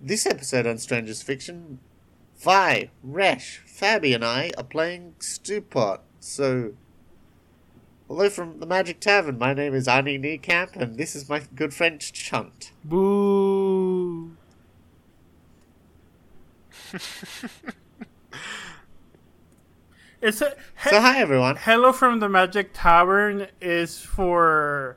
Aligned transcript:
This 0.00 0.26
episode 0.26 0.66
on 0.66 0.78
Strangers 0.78 1.22
Fiction, 1.22 1.80
Vi, 2.38 2.90
Rash, 3.02 3.62
Fabi, 3.66 4.14
and 4.14 4.24
I 4.24 4.52
are 4.56 4.62
playing 4.64 5.14
Stewpot. 5.18 6.00
So, 6.20 6.74
hello 8.06 8.30
from 8.30 8.60
the 8.60 8.66
Magic 8.66 9.00
Tavern. 9.00 9.38
My 9.38 9.52
name 9.54 9.74
is 9.74 9.88
Arnie 9.88 10.20
Niekamp, 10.20 10.76
and 10.76 10.96
this 10.96 11.16
is 11.16 11.28
my 11.28 11.42
good 11.54 11.74
friend 11.74 12.00
Chunt. 12.00 12.70
Boo. 12.84 14.36
it's 20.22 20.40
a 20.40 20.50
he- 20.84 20.90
So, 20.90 21.00
hi 21.00 21.18
everyone. 21.20 21.56
Hello 21.56 21.92
from 21.92 22.20
the 22.20 22.28
Magic 22.28 22.70
Tavern 22.72 23.48
is 23.60 23.98
for 24.00 24.96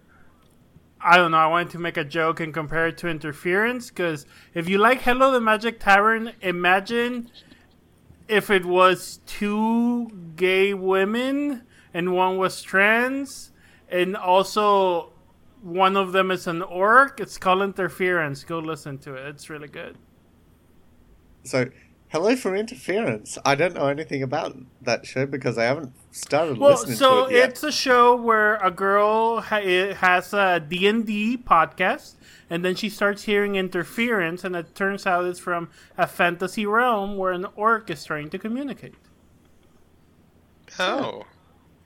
I 1.04 1.18
don't 1.18 1.31
know. 1.31 1.38
I 1.38 1.47
wanted 1.47 1.71
to 1.71 1.79
make 1.79 1.97
a 1.97 2.04
joke 2.04 2.39
and 2.39 2.54
compare 2.54 2.88
it 2.88 2.97
to 2.99 3.07
interference 3.07 3.89
because 3.89 4.25
if 4.54 4.70
you 4.70 4.77
like 4.77 5.02
Hello 5.02 5.31
the 5.31 5.41
Magic 5.41 5.79
Tavern, 5.79 6.34
imagine 6.41 7.31
if 8.27 8.49
it 8.49 8.66
was 8.66 9.20
two 9.26 10.09
gay 10.35 10.73
women 10.73 11.63
and 11.93 12.13
one 12.13 12.38
was 12.38 12.62
trans, 12.62 13.52
and 13.90 14.16
also 14.16 15.12
one 15.62 15.98
of 15.98 16.12
them 16.13 16.31
is 16.31 16.48
an 16.48 16.62
orc. 16.62 17.20
It's 17.20 17.38
called 17.38 17.62
Interference. 17.62 18.43
Go 18.43 18.59
listen 18.59 18.98
to 18.99 19.15
it. 19.15 19.27
It's 19.27 19.49
really 19.49 19.68
good. 19.68 19.98
So, 21.43 21.70
hello 22.09 22.35
for 22.35 22.55
interference. 22.55 23.38
I 23.43 23.55
don't 23.55 23.73
know 23.73 23.88
anything 23.88 24.23
about 24.23 24.55
that 24.81 25.05
show 25.05 25.26
because 25.26 25.57
I 25.57 25.65
haven't 25.65 25.93
started 26.11 26.57
Well, 26.57 26.71
listening 26.71 26.95
so 26.97 27.27
to 27.27 27.33
it 27.33 27.38
yet. 27.38 27.49
it's 27.49 27.63
a 27.63 27.71
show 27.71 28.15
where 28.15 28.55
a 28.57 28.70
girl 28.71 29.41
ha- 29.41 29.93
has 29.95 30.34
a 30.34 30.59
D&D 30.59 31.37
podcast 31.37 32.15
and 32.49 32.63
then 32.65 32.75
she 32.75 32.89
starts 32.89 33.23
hearing 33.23 33.55
interference 33.55 34.43
and 34.43 34.55
it 34.55 34.75
turns 34.75 35.07
out 35.07 35.25
it's 35.25 35.39
from 35.39 35.70
a 35.97 36.05
fantasy 36.07 36.65
realm 36.65 37.17
where 37.17 37.31
an 37.31 37.45
orc 37.55 37.90
is 37.90 38.03
trying 38.03 38.29
to 38.29 38.37
communicate. 38.37 38.95
Oh. 40.79 41.23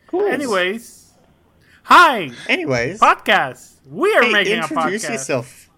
Cool. 0.07 0.25
Anyways, 0.27 1.13
hi, 1.83 2.31
Anyways, 2.47 2.99
podcast. 2.99 3.73
We 3.89 4.13
are 4.15 4.23
hey, 4.23 4.31
making 4.31 4.53
a 4.59 4.61
introduce 4.61 5.05
podcast. 5.05 5.09
yourself. 5.09 5.69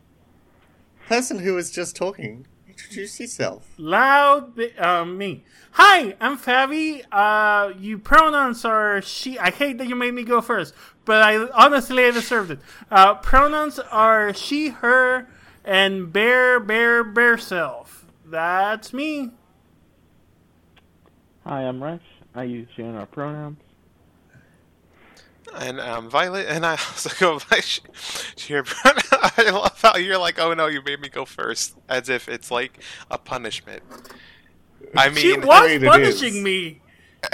Person 1.08 1.39
who 1.39 1.54
was 1.54 1.72
just 1.72 1.95
talking, 1.95 2.45
introduce 2.88 3.20
yourself. 3.20 3.68
Loud, 3.78 4.56
bi- 4.56 4.72
um, 4.78 5.18
me. 5.18 5.44
Hi, 5.72 6.16
I'm 6.20 6.38
Fabi. 6.38 7.04
Uh, 7.12 7.74
you 7.78 7.98
pronouns 8.00 8.66
are 8.66 9.02
she. 9.02 9.38
I 9.38 9.52
hate 9.52 9.78
that 9.78 9.88
you 9.88 9.96
made 9.96 10.14
me 10.14 10.24
go 10.24 10.42
first, 10.42 10.74
but 11.06 11.22
I 11.22 11.48
honestly 11.50 12.06
I 12.06 12.12
deserved 12.12 12.52
it. 12.52 12.60
Uh, 12.90 13.16
pronouns 13.16 13.80
are 13.80 14.34
she, 14.34 14.70
her, 14.70 15.28
and 15.66 16.12
bear, 16.12 16.60
bear, 16.60 17.04
bear 17.04 17.38
self. 17.38 18.06
That's 18.26 18.94
me. 18.94 19.32
Hi, 21.46 21.62
I'm 21.64 21.82
Resh. 21.84 22.02
I 22.36 22.44
use 22.44 22.68
she 22.76 22.82
and 22.84 22.96
her 22.96 23.06
pronouns. 23.06 23.58
And 25.56 25.80
um, 25.80 26.10
Violet, 26.10 26.48
and 26.50 26.66
I 26.66 26.72
also 26.72 27.10
go 27.20 27.40
by 27.50 27.60
sh- 27.62 27.80
sheer. 28.36 28.64
I 29.38 29.50
love 29.50 29.80
how 29.82 29.98
you're 29.98 30.18
like, 30.18 30.40
oh 30.40 30.54
no, 30.54 30.68
you 30.68 30.82
made 30.82 31.00
me 31.02 31.10
go 31.10 31.26
first, 31.26 31.76
as 31.90 32.10
if 32.10 32.28
it's 32.30 32.52
like 32.52 32.80
a 33.10 33.18
punishment. 33.18 33.84
I 34.96 35.10
mean, 35.10 35.18
She 35.18 35.38
was 35.38 35.84
punishing 35.84 36.44
me. 36.44 36.82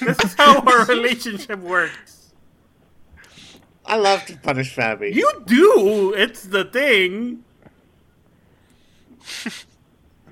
This 0.00 0.20
is 0.20 0.34
how 0.34 0.60
our 0.60 0.84
relationship 0.84 1.58
works. 1.60 2.34
I 3.86 3.96
love 3.96 4.26
to 4.26 4.36
punish 4.36 4.76
Fabi. 4.76 5.14
You 5.14 5.42
do. 5.46 6.12
It's 6.14 6.42
the 6.42 6.64
thing. 6.64 7.44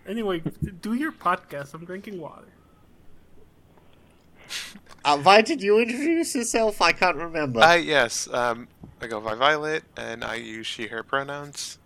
Anyway, 0.05 0.43
do 0.81 0.95
your 0.95 1.13
podcast. 1.13 1.75
I'm 1.75 1.85
drinking 1.85 2.21
water. 2.21 2.49
Uh, 5.05 5.17
Vi, 5.17 5.43
did 5.43 5.63
you 5.63 5.81
introduce 5.81 6.35
yourself? 6.35 6.81
I 6.81 6.93
can't 6.93 7.17
remember. 7.17 7.61
I 7.61 7.77
yes, 7.77 8.29
um, 8.33 8.69
I 9.01 9.09
go 9.09 9.21
by 9.21 9.35
Violet, 9.35 9.83
and 9.97 10.23
I 10.23 10.37
use 10.37 10.67
she/her 10.67 11.03
pronouns. 11.03 11.79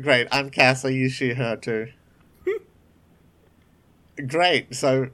Great, 0.00 0.26
I'm 0.32 0.50
Cass. 0.50 0.84
I 0.84 0.88
use 0.88 1.12
she, 1.12 1.34
her 1.34 1.56
too. 1.56 1.92
Great, 4.26 4.74
so 4.74 5.10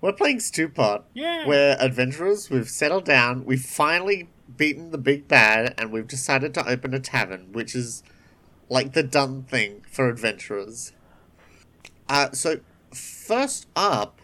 we're 0.00 0.12
playing 0.12 0.38
Stewpot. 0.38 1.04
Yeah. 1.14 1.46
We're 1.46 1.76
adventurers. 1.78 2.50
We've 2.50 2.68
settled 2.68 3.04
down. 3.04 3.44
We've 3.44 3.62
finally 3.62 4.28
beaten 4.56 4.90
the 4.90 4.98
big 4.98 5.28
bad, 5.28 5.74
and 5.78 5.92
we've 5.92 6.08
decided 6.08 6.54
to 6.54 6.68
open 6.68 6.92
a 6.92 7.00
tavern, 7.00 7.52
which 7.52 7.76
is 7.76 8.02
like 8.68 8.94
the 8.94 9.04
done 9.04 9.44
thing 9.44 9.82
for 9.88 10.08
adventurers. 10.08 10.92
Uh, 12.08 12.32
so, 12.32 12.60
first 12.92 13.68
up, 13.76 14.20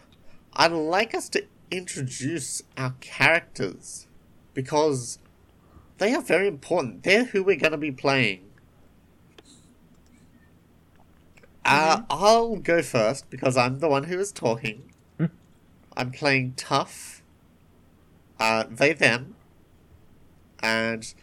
I'd 0.53 0.71
like 0.71 1.15
us 1.15 1.29
to 1.29 1.45
introduce 1.73 2.61
our 2.77 2.93
characters 3.01 4.07
because 4.53 5.17
they 5.97 6.13
are 6.13 6.21
very 6.21 6.47
important. 6.47 7.03
They're 7.03 7.25
who 7.25 7.43
we're 7.43 7.55
going 7.55 7.71
to 7.71 7.77
be 7.77 7.91
playing. 7.91 8.45
Uh, 11.65 12.01
I'll 12.09 12.57
go 12.57 12.81
first 12.81 13.29
because 13.29 13.57
I'm 13.57 13.79
the 13.79 13.89
one 13.89 14.05
who 14.05 14.19
is 14.19 14.31
talking. 14.31 14.93
I'm 15.95 16.11
playing 16.11 16.53
tough. 16.57 17.21
Uh, 18.39 18.65
they 18.69 18.93
them, 18.93 19.35
and 20.61 21.13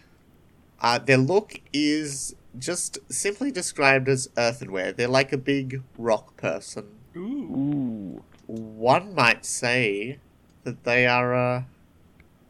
uh, 0.80 0.98
their 0.98 1.18
look 1.18 1.60
is 1.72 2.34
just 2.58 2.98
simply 3.12 3.50
described 3.50 4.08
as 4.08 4.30
earthenware. 4.36 4.92
They're 4.92 5.08
like 5.08 5.32
a 5.32 5.36
big 5.36 5.82
rock 5.98 6.36
person. 6.36 6.86
Ooh. 7.16 8.22
One 8.46 9.14
might 9.14 9.44
say 9.44 10.18
that 10.64 10.84
they 10.84 11.06
are 11.06 11.34
a 11.34 11.66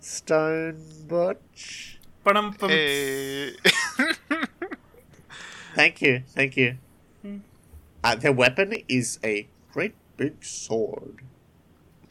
stone 0.01 0.83
butch. 1.07 1.99
Hey. 2.71 3.55
Thank 5.75 6.03
you, 6.03 6.23
thank 6.27 6.57
you. 6.57 6.79
Uh, 8.03 8.17
their 8.17 8.33
weapon 8.33 8.75
is 8.89 9.19
a 9.23 9.49
great 9.73 9.95
big 10.17 10.45
sword. 10.45 11.23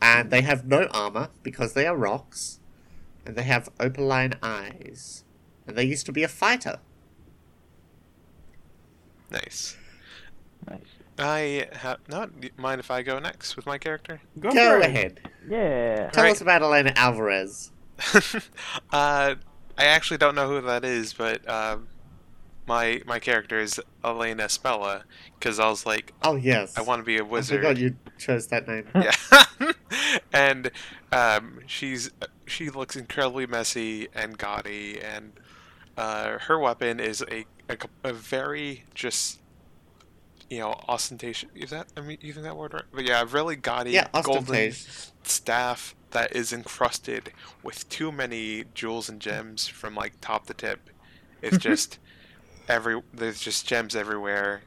And 0.01 0.31
they 0.31 0.41
have 0.41 0.65
no 0.65 0.87
armor 0.91 1.29
because 1.43 1.73
they 1.73 1.85
are 1.85 1.95
rocks. 1.95 2.59
And 3.25 3.35
they 3.35 3.43
have 3.43 3.69
opaline 3.79 4.35
eyes. 4.41 5.25
And 5.67 5.77
they 5.77 5.83
used 5.83 6.05
to 6.05 6.11
be 6.11 6.23
a 6.23 6.27
fighter. 6.27 6.79
nice. 9.29 9.77
Nice. 10.67 10.79
I 11.19 11.67
have 11.73 11.99
not 12.07 12.31
mind 12.57 12.79
if 12.79 12.89
I 12.91 13.01
go 13.01 13.19
next 13.19 13.55
with 13.55 13.65
my 13.65 13.77
character. 13.77 14.21
Go, 14.39 14.51
Go 14.51 14.79
ahead. 14.81 15.19
Yeah. 15.47 16.09
Tell 16.11 16.23
Right. 16.23 16.31
us 16.31 16.41
about 16.41 16.61
Elena 16.61 16.93
Alvarez. 16.95 17.71
uh, 18.91 19.35
I 19.77 19.85
actually 19.85 20.17
don't 20.17 20.35
know 20.35 20.47
who 20.47 20.61
that 20.61 20.83
is, 20.85 21.13
but 21.13 21.47
um, 21.49 21.87
my 22.67 23.01
my 23.05 23.19
character 23.19 23.59
is 23.59 23.79
Elena 24.03 24.45
Spella 24.45 25.03
because 25.37 25.59
I 25.59 25.69
was 25.69 25.85
like, 25.85 26.13
Oh, 26.23 26.35
yes. 26.35 26.77
I 26.77 26.81
want 26.81 26.99
to 27.01 27.05
be 27.05 27.17
a 27.17 27.25
wizard. 27.25 27.57
forgot 27.61 27.77
you 27.77 27.95
chose 28.17 28.47
that 28.47 28.67
name. 28.67 28.85
Yeah, 28.95 29.71
and 30.33 30.71
um, 31.11 31.59
she's 31.65 32.11
she 32.45 32.69
looks 32.69 32.95
incredibly 32.95 33.45
messy 33.47 34.07
and 34.13 34.37
gaudy, 34.37 34.99
and 35.01 35.33
uh, 35.97 36.37
her 36.39 36.57
weapon 36.59 36.99
is 36.99 37.21
a, 37.29 37.45
a 37.69 37.77
a 38.03 38.13
very 38.13 38.85
just 38.93 39.38
you 40.49 40.59
know 40.59 40.75
ostentation. 40.87 41.49
Is 41.55 41.69
that 41.71 41.87
I 41.97 42.01
mean 42.01 42.17
using 42.21 42.43
that 42.43 42.57
word 42.57 42.73
right? 42.73 42.83
But 42.91 43.05
yeah, 43.05 43.21
a 43.21 43.25
really 43.25 43.55
gaudy 43.55 43.91
Yeah, 43.91 44.07
golden 44.23 44.71
staff 45.23 45.95
that 46.11 46.35
is 46.35 46.51
encrusted 46.53 47.33
with 47.63 47.87
too 47.89 48.11
many 48.11 48.65
jewels 48.73 49.09
and 49.09 49.19
gems 49.21 49.67
from 49.67 49.95
like 49.95 50.13
top 50.21 50.47
to 50.47 50.53
tip. 50.53 50.89
It's 51.41 51.57
just 51.59 51.99
every 52.67 53.01
there's 53.13 53.39
just 53.41 53.67
gems 53.67 53.95
everywhere, 53.95 54.63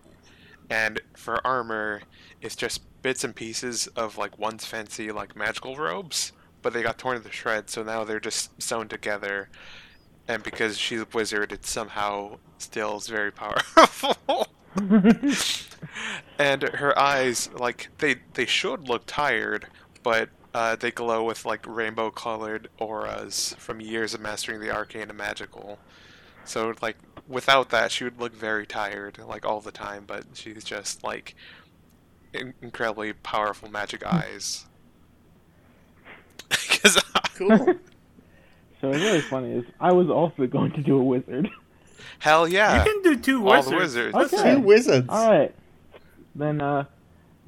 and 0.71 1.01
for 1.16 1.45
armor, 1.47 2.03
it's 2.41 2.56
just 2.56 2.83
bits 3.03 3.24
and 3.24 3.34
pieces 3.34 3.89
of 3.89 4.18
like 4.18 4.39
once 4.39 4.65
fancy 4.66 5.10
like 5.12 5.36
magical 5.36 5.77
robes, 5.77 6.33
but 6.62 6.72
they 6.72 6.83
got 6.83 6.98
torn 6.98 7.22
to 7.22 7.33
shreds, 7.33 7.72
so 7.72 7.83
now 7.83 8.04
they're 8.04 8.21
just 8.21 8.60
sewn 8.62 8.89
together. 8.89 9.51
And 10.28 10.42
because 10.42 10.78
she's 10.78 11.01
a 11.03 11.06
wizard, 11.12 11.53
it 11.53 11.66
somehow 11.66 12.39
still 12.59 12.97
is 12.97 13.09
very 13.09 13.33
powerful. 13.33 14.16
and 16.38 16.62
her 16.62 16.98
eyes, 16.98 17.50
like 17.54 17.88
they 17.98 18.16
they 18.34 18.46
should 18.46 18.88
look 18.88 19.02
tired, 19.06 19.66
but 20.02 20.28
uh, 20.54 20.76
they 20.76 20.90
glow 20.90 21.24
with 21.24 21.44
like 21.46 21.66
rainbow 21.66 22.10
colored 22.10 22.68
auras 22.78 23.54
from 23.58 23.80
years 23.80 24.14
of 24.14 24.20
mastering 24.20 24.60
the 24.60 24.70
arcane 24.70 25.08
and 25.08 25.16
magical. 25.16 25.78
So 26.44 26.74
like 26.82 26.96
without 27.28 27.70
that, 27.70 27.90
she 27.92 28.04
would 28.04 28.20
look 28.20 28.34
very 28.34 28.66
tired, 28.66 29.18
like 29.18 29.46
all 29.46 29.60
the 29.60 29.72
time. 29.72 30.04
But 30.06 30.24
she's 30.34 30.64
just 30.64 31.02
like 31.04 31.34
in- 32.32 32.54
incredibly 32.60 33.12
powerful 33.12 33.70
magic 33.70 34.04
eyes. 34.04 34.66
'Cause 36.50 36.96
I- 37.14 37.28
Cool. 37.36 37.74
So 38.80 38.88
what's 38.88 39.00
really 39.00 39.20
funny 39.20 39.52
is 39.52 39.64
I 39.80 39.92
was 39.92 40.10
also 40.10 40.44
going 40.48 40.72
to 40.72 40.80
do 40.82 40.98
a 40.98 41.04
wizard. 41.04 41.48
Hell 42.18 42.48
yeah! 42.48 42.84
You 42.84 42.92
can 42.92 43.02
do 43.02 43.16
two 43.16 43.40
wizards. 43.40 43.66
All 43.72 43.78
wizards. 43.78 44.12
the 44.12 44.18
wizards. 44.18 44.34
Okay. 44.42 44.54
Two 44.56 44.60
wizards. 44.60 45.06
All 45.08 45.30
right. 45.30 45.54
Then 46.34 46.60
uh, 46.60 46.84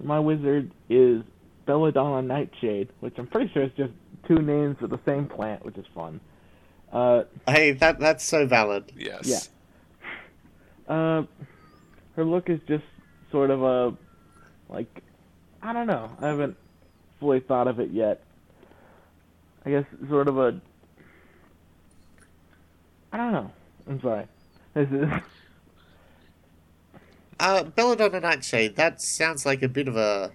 my 0.03 0.19
wizard 0.21 0.71
is 0.89 1.23
Belladonna 1.67 2.23
Nightshade, 2.27 2.89
which 3.01 3.15
I'm 3.19 3.27
pretty 3.27 3.51
sure 3.53 3.63
is 3.63 3.73
just 3.77 3.93
two 4.29 4.39
names 4.41 4.77
of 4.83 4.91
the 4.91 4.99
same 5.07 5.27
plant, 5.27 5.65
which 5.65 5.77
is 5.77 5.87
fun. 5.95 6.21
Uh, 6.93 7.25
Hey, 7.49 7.73
that 7.73 7.99
that's 7.99 8.25
so 8.25 8.47
valid. 8.47 8.93
Yes. 8.97 9.51
Yeah. 10.89 10.95
uh, 10.95 11.23
her 12.17 12.25
look 12.25 12.49
is 12.51 12.61
just 12.69 12.85
sort 13.33 13.51
of 13.51 13.63
a, 13.63 13.97
like, 14.69 15.03
I 15.63 15.73
don't 15.73 15.87
know. 15.87 16.11
I 16.21 16.29
haven't 16.29 16.57
fully 17.21 17.41
thought 17.41 17.67
of 17.69 17.81
it 17.81 17.91
yet. 17.91 18.23
I 19.67 19.71
guess 19.71 19.85
sort 20.09 20.29
of 20.29 20.39
a. 20.39 20.61
I 23.13 23.17
don't 23.17 23.33
know. 23.33 23.51
I'm 23.89 24.01
sorry. 24.03 24.27
This 24.75 24.89
is. 24.91 25.09
Uh, 27.41 27.65
Belladonna 27.65 28.21
Nightshade. 28.21 28.77
That 28.77 29.01
sounds 29.01 29.45
like 29.45 29.63
a 29.63 29.69
bit 29.69 29.89
of 29.89 29.97
a, 29.97 30.33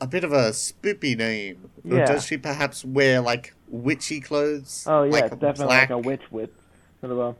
a 0.00 0.06
bit 0.06 0.24
of 0.24 0.32
a 0.32 0.50
spoopy 0.50 1.16
name. 1.16 1.70
Or 1.90 2.04
does 2.04 2.26
she 2.26 2.36
perhaps 2.36 2.84
wear 2.84 3.20
like 3.20 3.54
witchy 3.68 4.20
clothes? 4.20 4.84
Oh 4.88 5.04
yeah, 5.04 5.12
like 5.12 5.24
it's 5.24 5.32
definitely 5.34 5.66
black, 5.66 5.90
like 5.90 5.90
a 5.90 5.98
witch 5.98 6.22
with 6.30 6.50
sort 7.00 7.12
of 7.12 7.18
a. 7.18 7.34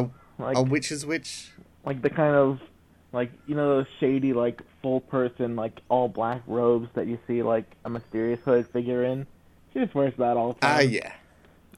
A- 0.00 0.10
like 0.38 0.56
a 0.56 0.62
witch's 0.62 1.04
witch. 1.04 1.50
like 1.84 2.00
the 2.00 2.08
kind 2.08 2.34
of 2.34 2.60
like 3.12 3.30
you 3.46 3.54
know 3.54 3.76
those 3.76 3.86
shady 3.98 4.32
like 4.32 4.62
full 4.80 5.00
person 5.00 5.54
like 5.56 5.80
all 5.90 6.08
black 6.08 6.40
robes 6.46 6.88
that 6.94 7.06
you 7.06 7.18
see 7.26 7.42
like 7.42 7.66
a 7.84 7.90
mysterious 7.90 8.40
hood 8.44 8.66
figure 8.68 9.04
in. 9.04 9.26
She 9.74 9.80
just 9.80 9.94
wears 9.94 10.14
that 10.16 10.36
all 10.38 10.54
the 10.54 10.60
time. 10.60 10.70
Ah, 10.72 10.76
time. 10.78 10.90
yeah, 10.90 11.12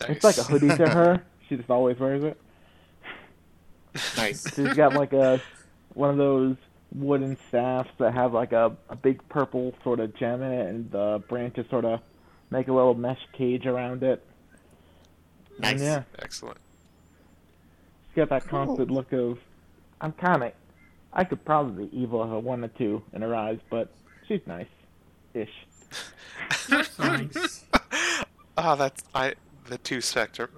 Nice. 0.00 0.10
It's 0.10 0.24
like 0.24 0.38
a 0.38 0.44
hoodie 0.44 0.68
to 0.76 0.88
her. 0.90 1.22
She 1.48 1.56
just 1.56 1.70
always 1.70 1.98
wears 1.98 2.22
it. 2.22 2.38
nice. 4.16 4.54
She's 4.54 4.74
got 4.74 4.94
like 4.94 5.12
a 5.12 5.40
one 5.94 6.10
of 6.10 6.16
those 6.16 6.56
wooden 6.94 7.36
staffs 7.48 7.90
that 7.98 8.12
have 8.14 8.32
like 8.34 8.52
a, 8.52 8.76
a 8.88 8.96
big 8.96 9.26
purple 9.28 9.74
sort 9.82 10.00
of 10.00 10.14
gem 10.16 10.42
in 10.42 10.52
it, 10.52 10.66
and 10.68 10.90
the 10.90 11.22
branches 11.28 11.66
sort 11.70 11.84
of 11.84 12.00
make 12.50 12.68
a 12.68 12.72
little 12.72 12.94
mesh 12.94 13.20
cage 13.32 13.66
around 13.66 14.02
it. 14.02 14.22
Nice. 15.58 15.72
And 15.72 15.80
yeah, 15.80 16.02
Excellent. 16.18 16.58
she's 18.08 18.16
got 18.16 18.28
that 18.30 18.46
Cool. 18.48 18.66
constant 18.66 18.90
look 18.90 19.12
of 19.12 19.38
I'm 20.00 20.12
kind 20.12 20.42
of 20.44 20.52
I 21.12 21.24
could 21.24 21.44
probably 21.44 21.86
be 21.86 21.98
evil 21.98 22.22
if 22.24 22.30
I 22.30 22.36
wanted 22.36 22.76
to 22.78 23.02
in 23.12 23.22
her 23.22 23.34
eyes, 23.34 23.58
but 23.70 23.88
she's 24.26 24.40
nice, 24.46 24.66
ish. 25.34 25.50
Nice. 26.98 27.64
oh, 28.56 28.76
that's 28.76 29.02
I. 29.14 29.34
The 29.66 29.78
two 29.78 30.00
spectrum, 30.00 30.50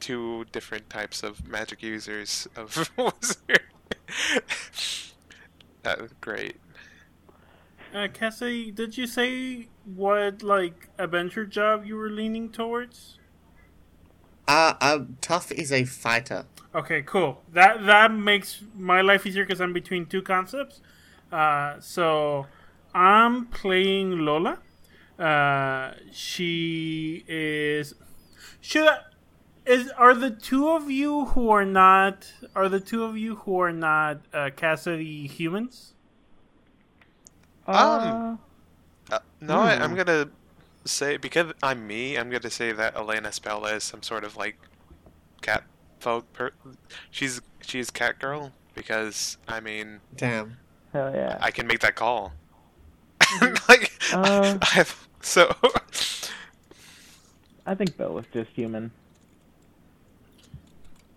two 0.00 0.44
different 0.52 0.88
types 0.90 1.22
of 1.22 1.46
magic 1.48 1.82
users 1.82 2.46
of 2.56 2.90
wizard. 2.98 3.60
that 5.82 6.00
was 6.00 6.12
great. 6.20 6.56
Uh, 7.94 8.08
Cassie, 8.12 8.70
did 8.70 8.96
you 8.96 9.06
say 9.06 9.68
what 9.84 10.42
like 10.42 10.88
adventure 10.98 11.44
job 11.44 11.84
you 11.84 11.96
were 11.96 12.08
leaning 12.08 12.50
towards? 12.50 13.18
Uh, 14.48 14.74
uh, 14.80 14.98
Tough 15.20 15.52
is 15.52 15.70
a 15.70 15.84
fighter. 15.84 16.46
Okay, 16.74 17.02
cool. 17.02 17.42
That 17.52 17.84
that 17.84 18.12
makes 18.12 18.62
my 18.74 19.02
life 19.02 19.26
easier 19.26 19.44
because 19.44 19.60
I'm 19.60 19.72
between 19.72 20.06
two 20.06 20.22
concepts. 20.22 20.80
Uh, 21.30 21.80
so 21.80 22.46
I'm 22.94 23.46
playing 23.46 24.20
Lola. 24.20 24.58
Uh, 25.18 25.92
she 26.12 27.24
is. 27.28 27.94
Should 28.60 28.88
I, 28.88 28.98
is 29.66 29.90
are 29.92 30.14
the 30.14 30.30
two 30.30 30.68
of 30.70 30.90
you 30.90 31.26
who 31.26 31.50
are 31.50 31.64
not 31.64 32.32
are 32.54 32.68
the 32.68 32.80
two 32.80 33.04
of 33.04 33.16
you 33.16 33.36
who 33.36 33.58
are 33.60 33.72
not 33.72 34.20
uh, 34.32 34.50
Cassidy 34.56 35.26
humans? 35.26 35.94
Um, 37.66 38.38
Uh, 39.10 39.18
no, 39.40 39.60
I, 39.60 39.82
I'm 39.82 39.90
Hmm. 39.90 39.96
gonna 39.96 40.30
say 40.84 41.16
because 41.16 41.52
I'm 41.62 41.86
me. 41.86 42.16
I'm 42.16 42.30
gonna 42.30 42.50
say 42.50 42.72
that 42.72 42.96
Elena 42.96 43.32
Spell 43.32 43.64
is 43.66 43.84
some 43.84 44.02
sort 44.02 44.24
of 44.24 44.36
like 44.36 44.56
cat 45.42 45.64
folk. 46.00 46.32
Per- 46.32 46.52
she's 47.10 47.40
she's 47.62 47.90
cat 47.90 48.18
girl 48.18 48.52
because 48.74 49.38
I 49.48 49.60
mean 49.60 50.00
Damn. 50.16 50.56
hell 50.92 51.12
yeah. 51.14 51.38
I 51.40 51.50
can 51.50 51.66
make 51.66 51.80
that 51.80 51.94
call. 51.94 52.32
like 53.68 53.92
Uh. 54.12 54.58
I 54.62 54.66
have 54.66 55.08
so. 55.20 55.54
I 57.66 57.74
think 57.74 57.96
Bella's 57.96 58.26
just 58.32 58.50
human. 58.50 58.90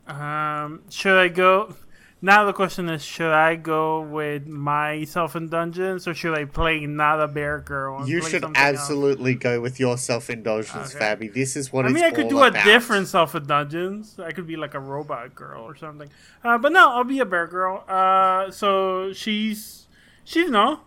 Um, 0.08 0.82
should 0.90 1.18
I 1.18 1.28
go? 1.30 1.76
Now 2.22 2.46
the 2.46 2.54
question 2.54 2.90
is: 2.90 3.04
Should 3.04 3.32
I 3.34 3.56
go 3.56 4.02
with 4.02 4.48
myself 4.48 5.36
in 5.36 5.50
dungeons, 5.50 6.08
or 6.08 6.14
should 6.14 6.36
I 6.38 6.46
play 6.46 6.86
not 6.86 7.22
a 7.22 7.28
bear 7.28 7.60
girl? 7.60 8.08
You 8.08 8.22
should 8.22 8.42
something 8.42 8.56
else? 8.62 8.80
absolutely 8.80 9.36
go 9.36 9.62
with 9.62 9.80
your 9.80 9.98
self-indulgence, 9.98 10.96
Okay. 10.96 11.06
Fabi. 11.06 11.34
This 11.34 11.56
is 11.56 11.72
what 11.72 11.86
I 11.86 11.90
it's 11.90 11.96
mean, 11.96 12.04
I 12.04 12.12
could 12.12 12.30
do 12.30 12.42
a 12.42 12.52
different 12.52 13.08
self 13.10 13.36
in 13.36 13.46
dungeons. 13.46 14.18
I 14.20 14.32
could 14.32 14.48
be 14.48 14.56
like 14.56 14.74
a 14.74 14.80
robot 14.80 15.36
girl 15.36 15.64
or 15.64 15.76
something. 15.76 16.10
Uh, 16.44 16.58
but 16.58 16.72
no, 16.72 16.90
I'll 16.92 17.04
be 17.04 17.20
a 17.20 17.26
bear 17.26 17.48
girl. 17.48 17.84
Uh, 17.88 18.50
so 18.50 19.12
she's 19.14 19.88
she's 20.24 20.50
no 20.50 20.80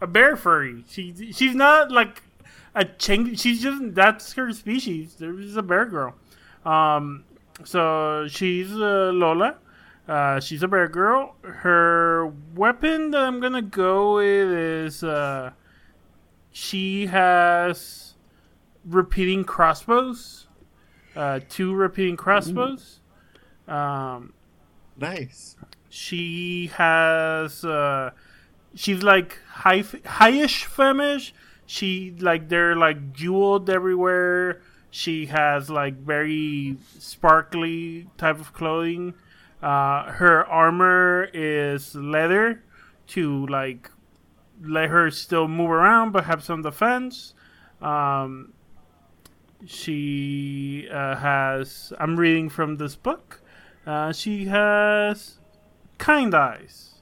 a 0.00 0.06
bear 0.06 0.36
furry. 0.36 0.84
She 0.88 1.32
she's 1.32 1.54
not 1.56 1.90
like 1.90 2.22
a 2.74 2.84
ching. 2.84 3.34
She's 3.34 3.62
just 3.62 3.94
that's 3.94 4.34
her 4.34 4.52
species. 4.52 5.16
There's 5.18 5.56
a 5.56 5.62
bear 5.62 5.86
girl. 5.86 6.14
Um, 6.64 7.24
so 7.64 8.26
she's 8.28 8.70
uh, 8.72 9.10
Lola. 9.14 9.56
Uh, 10.06 10.40
she's 10.40 10.62
a 10.62 10.68
bear 10.68 10.88
girl. 10.88 11.34
Her 11.42 12.32
weapon 12.54 13.10
that 13.10 13.22
I'm 13.22 13.40
gonna 13.40 13.62
go 13.62 14.16
with 14.16 14.50
is 14.50 15.04
uh, 15.04 15.50
she 16.50 17.06
has 17.06 18.14
repeating 18.84 19.44
crossbows. 19.44 20.46
Uh, 21.14 21.40
two 21.48 21.74
repeating 21.74 22.16
crossbows. 22.16 23.00
Um, 23.66 24.32
Nice. 24.96 25.56
she 25.90 26.70
has 26.74 27.64
uh 27.64 28.10
she's 28.74 29.02
like 29.02 29.38
high 29.48 29.82
highish 29.82 30.64
femish 30.64 31.32
she 31.66 32.14
like 32.18 32.48
they're 32.48 32.74
like 32.76 33.12
jeweled 33.12 33.68
everywhere 33.70 34.60
she 34.98 35.26
has 35.26 35.70
like 35.70 35.94
very 35.94 36.76
sparkly 36.98 38.08
type 38.16 38.38
of 38.40 38.52
clothing 38.52 39.14
uh 39.62 40.10
her 40.12 40.44
armor 40.46 41.28
is 41.32 41.94
leather 41.94 42.62
to 43.06 43.46
like 43.46 43.90
let 44.62 44.88
her 44.90 45.10
still 45.10 45.48
move 45.48 45.70
around 45.70 46.12
but 46.12 46.24
have 46.24 46.42
some 46.42 46.62
defense 46.62 47.34
um 47.80 48.52
she 49.66 50.88
uh, 50.90 51.16
has 51.16 51.92
i'm 51.98 52.16
reading 52.16 52.48
from 52.48 52.76
this 52.76 52.94
book 52.94 53.40
uh, 53.88 54.12
she 54.12 54.44
has 54.44 55.38
kind 55.96 56.34
eyes. 56.34 57.00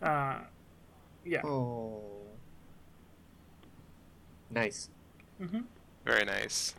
Uh, 0.00 0.38
yeah. 1.24 1.42
Oh. 1.44 2.02
Nice. 4.50 4.90
Mhm. 5.40 5.64
Very 6.04 6.24
nice. 6.24 6.74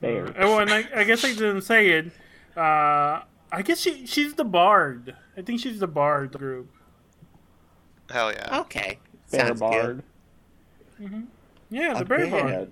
Bear. 0.00 0.34
Oh, 0.38 0.58
and 0.58 0.70
I, 0.70 0.84
I 0.94 1.04
guess 1.04 1.24
I 1.24 1.32
didn't 1.32 1.62
say 1.62 1.90
it. 1.90 2.06
Uh, 2.56 3.22
I 3.52 3.62
guess 3.64 3.80
she 3.80 4.06
she's 4.06 4.34
the 4.34 4.44
bard. 4.44 5.16
I 5.36 5.42
think 5.42 5.60
she's 5.60 5.78
the 5.80 5.86
bard 5.86 6.32
group. 6.32 6.70
Hell 8.10 8.32
yeah. 8.32 8.60
Okay. 8.60 8.98
Bear 9.30 9.46
Sounds 9.48 9.60
bard. 9.60 10.02
Yeah, 11.70 11.94
the 11.94 12.00
A 12.00 12.04
bear 12.04 12.26
bard. 12.30 12.46
bear. 12.46 12.68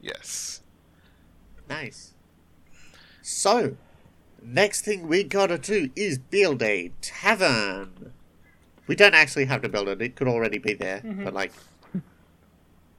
Yes. 0.00 0.62
Nice. 1.68 2.12
So, 3.22 3.76
next 4.42 4.82
thing 4.84 5.08
we 5.08 5.24
gotta 5.24 5.56
do 5.58 5.90
is 5.96 6.18
build 6.18 6.62
a 6.62 6.90
tavern. 7.00 8.12
We 8.86 8.96
don't 8.96 9.14
actually 9.14 9.46
have 9.46 9.62
to 9.62 9.68
build 9.68 9.88
it, 9.88 10.02
it 10.02 10.14
could 10.16 10.28
already 10.28 10.58
be 10.58 10.74
there, 10.74 11.00
but 11.04 11.32
like. 11.32 11.52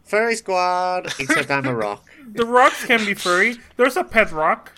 Furry 0.05 0.35
squad, 0.35 1.07
except 1.19 1.49
I'm 1.51 1.65
a 1.65 1.75
rock. 1.75 2.07
The 2.33 2.45
rocks 2.45 2.85
can 2.85 3.05
be 3.05 3.15
furry. 3.15 3.57
There's 3.75 3.97
a 3.97 4.03
pet 4.03 4.31
rock. 4.31 4.71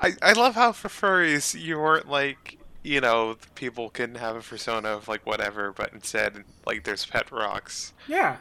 I, 0.00 0.14
I 0.20 0.32
love 0.32 0.56
how 0.56 0.72
for 0.72 0.88
furries 0.88 1.60
you 1.60 1.78
weren't 1.78 2.08
like 2.08 2.58
you 2.82 3.00
know 3.00 3.36
people 3.54 3.88
can 3.88 4.16
have 4.16 4.34
a 4.34 4.40
persona 4.40 4.88
of 4.88 5.06
like 5.06 5.24
whatever, 5.24 5.72
but 5.72 5.92
instead 5.92 6.42
like 6.66 6.82
there's 6.84 7.06
pet 7.06 7.30
rocks. 7.30 7.92
Yeah. 8.08 8.38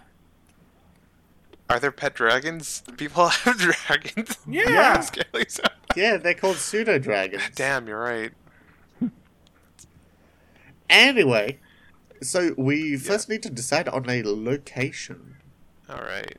Are 1.70 1.80
there 1.80 1.92
pet 1.92 2.16
dragons? 2.16 2.84
People 2.98 3.28
have 3.30 3.58
dragons. 3.60 4.38
Yeah. 4.48 5.00
Scaly 5.02 5.46
sound. 5.48 5.70
Yeah, 5.96 6.18
they're 6.18 6.34
called 6.34 6.58
pseudo 6.58 6.98
dragons. 6.98 7.44
Damn, 7.56 7.88
you're 7.88 8.00
right. 8.00 8.32
Anyway, 10.92 11.58
so 12.22 12.54
we 12.58 12.98
first 12.98 13.30
need 13.30 13.42
to 13.44 13.50
decide 13.50 13.88
on 13.88 14.10
a 14.10 14.22
location. 14.24 15.38
All 15.90 16.02
right. 16.02 16.38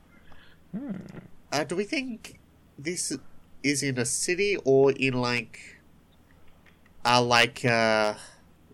Uh, 1.50 1.64
do 1.64 1.74
we 1.74 1.84
think 1.84 2.38
this 2.78 3.16
is 3.62 3.82
in 3.82 3.98
a 3.98 4.04
city 4.04 4.58
or 4.64 4.92
in 4.92 5.14
like, 5.14 5.80
uh, 7.04 7.22
like, 7.22 7.64
uh, 7.64 8.14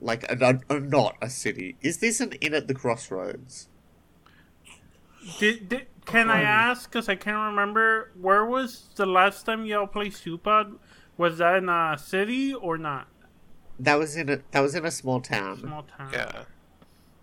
like 0.00 0.24
a, 0.24 0.60
a, 0.68 0.80
not 0.80 1.16
a 1.22 1.30
city? 1.30 1.76
Is 1.80 1.98
this 1.98 2.20
an 2.20 2.32
inn 2.40 2.54
at 2.54 2.66
the 2.66 2.74
crossroads? 2.74 3.68
Did, 5.38 5.68
did 5.68 5.86
can 6.06 6.30
I 6.30 6.40
ask? 6.40 6.90
Because 6.90 7.08
I 7.08 7.16
can't 7.16 7.50
remember. 7.50 8.10
Where 8.18 8.44
was 8.44 8.88
the 8.96 9.04
last 9.06 9.44
time 9.44 9.66
y'all 9.66 9.86
played 9.86 10.12
Stewpot? 10.12 10.78
Was 11.18 11.38
that 11.38 11.56
in 11.56 11.68
a 11.68 11.98
city 11.98 12.54
or 12.54 12.78
not? 12.78 13.08
That 13.78 13.98
was 13.98 14.16
in 14.16 14.28
a 14.28 14.40
that 14.50 14.60
was 14.60 14.74
in 14.74 14.84
a 14.84 14.90
small 14.90 15.20
town. 15.20 15.60
Small 15.60 15.84
town. 15.84 16.10
Yeah. 16.12 16.44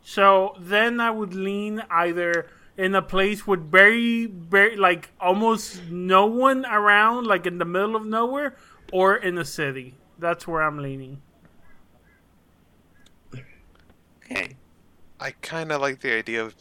So 0.03 0.55
then 0.59 0.99
I 0.99 1.11
would 1.11 1.33
lean 1.33 1.83
either 1.89 2.47
in 2.77 2.93
a 2.93 3.01
place 3.01 3.47
with 3.47 3.71
very, 3.71 4.25
very 4.25 4.75
like 4.75 5.09
almost 5.19 5.83
no 5.89 6.25
one 6.25 6.65
around, 6.65 7.25
like 7.25 7.45
in 7.45 7.57
the 7.57 7.65
middle 7.65 7.95
of 7.95 8.05
nowhere, 8.05 8.55
or 8.91 9.15
in 9.15 9.37
a 9.37 9.45
city. 9.45 9.95
That's 10.19 10.47
where 10.47 10.61
I'm 10.61 10.77
leaning. 10.77 11.21
Okay. 14.23 14.55
I 15.19 15.31
kind 15.31 15.71
of 15.71 15.81
like 15.81 16.01
the 16.01 16.13
idea 16.13 16.43
of 16.43 16.55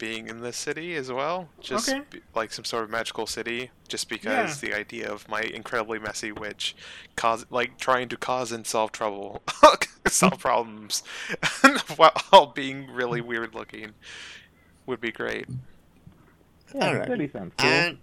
being 0.00 0.28
in 0.28 0.40
the 0.40 0.52
city 0.52 0.96
as 0.96 1.12
well. 1.12 1.50
Just 1.60 1.88
Okay. 1.88 2.00
be- 2.10 2.22
like 2.34 2.52
some 2.52 2.64
sort 2.64 2.82
of 2.82 2.90
magical 2.90 3.26
city, 3.26 3.70
just 3.86 4.08
because 4.08 4.60
the 4.60 4.74
idea 4.74 5.12
of 5.12 5.28
my 5.28 5.42
incredibly 5.42 5.98
messy 6.00 6.32
witch 6.32 6.74
cause 7.14 7.44
like 7.50 7.78
trying 7.78 8.08
to 8.08 8.16
cause 8.16 8.50
and 8.50 8.66
solve 8.66 8.90
trouble, 8.90 9.42
solve 10.08 10.38
problems, 10.38 11.04
while 11.96 12.46
being 12.46 12.90
really 12.90 13.20
hmm. 13.20 13.28
weird 13.28 13.54
looking 13.54 13.92
would 14.86 15.00
be 15.00 15.12
great. 15.12 15.46
Yeah, 16.74 16.88
Alright. 16.88 17.08
city 17.08 17.28
sounds 17.28 17.52
cool. 17.58 17.68
And 17.68 17.98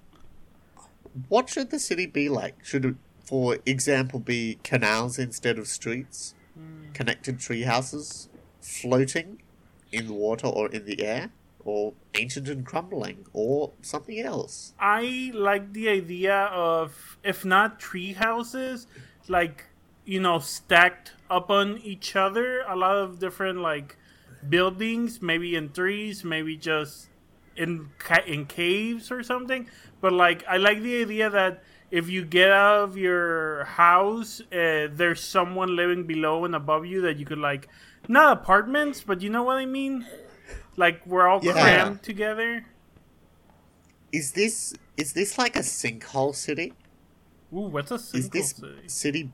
what 1.27 1.49
should 1.49 1.71
the 1.71 1.79
city 1.79 2.05
be 2.05 2.29
like? 2.29 2.63
Should 2.63 2.85
it, 2.85 2.95
for 3.23 3.57
example, 3.65 4.19
be 4.19 4.59
canals 4.63 5.17
instead 5.17 5.57
of 5.57 5.67
streets? 5.67 6.35
Hmm. 6.53 6.91
Connected 6.93 7.39
tree 7.39 7.63
houses? 7.63 8.29
Floating 8.61 9.41
in 9.91 10.05
the 10.05 10.13
water 10.13 10.47
or 10.47 10.69
in 10.69 10.85
the 10.85 11.01
air? 11.01 11.31
Or 11.67 11.93
ancient 12.15 12.47
and 12.47 12.65
crumbling? 12.65 13.25
Or 13.33 13.73
something 13.81 14.17
else? 14.19 14.73
I 14.79 15.31
like 15.33 15.73
the 15.73 15.89
idea 15.89 16.45
of 16.45 17.17
if 17.23 17.43
not 17.43 17.77
tree 17.77 18.13
houses, 18.13 18.87
like 19.27 19.65
you 20.05 20.21
know, 20.21 20.39
stacked 20.39 21.11
up 21.29 21.51
on 21.51 21.77
each 21.79 22.15
other. 22.15 22.61
A 22.61 22.75
lot 22.75 22.95
of 22.95 23.19
different 23.19 23.59
like 23.59 23.97
buildings, 24.47 25.21
maybe 25.21 25.55
in 25.55 25.67
threes, 25.69 26.23
maybe 26.23 26.55
just 26.55 27.09
in 27.57 27.89
in 28.25 28.45
caves 28.45 29.11
or 29.11 29.21
something. 29.21 29.67
But 29.99 30.13
like, 30.13 30.45
I 30.47 30.55
like 30.57 30.81
the 30.81 31.01
idea 31.01 31.29
that 31.29 31.63
if 31.91 32.09
you 32.09 32.23
get 32.23 32.51
out 32.51 32.83
of 32.83 32.97
your 32.97 33.65
house, 33.65 34.39
uh, 34.51 34.87
there's 34.91 35.21
someone 35.21 35.75
living 35.75 36.05
below 36.05 36.45
and 36.45 36.55
above 36.55 36.85
you 36.85 37.01
that 37.01 37.17
you 37.17 37.25
could 37.25 37.39
like, 37.39 37.67
not 38.07 38.37
apartments, 38.37 39.03
but 39.05 39.21
you 39.21 39.29
know 39.29 39.43
what 39.43 39.57
I 39.57 39.65
mean. 39.65 40.05
Like 40.77 41.05
we're 41.05 41.27
all 41.27 41.39
Yeah. 41.43 41.51
crammed 41.53 42.03
together. 42.03 42.65
Is 44.11 44.31
this 44.31 44.73
is 44.95 45.13
this 45.13 45.37
like 45.37 45.55
a 45.55 45.59
sinkhole 45.61 46.33
city? 46.35 46.73
Ooh, 47.53 47.67
what's 47.73 47.91
a 47.91 47.95
Is 47.95 48.29
this 48.29 48.51
city? 48.51 48.87
city 48.87 49.31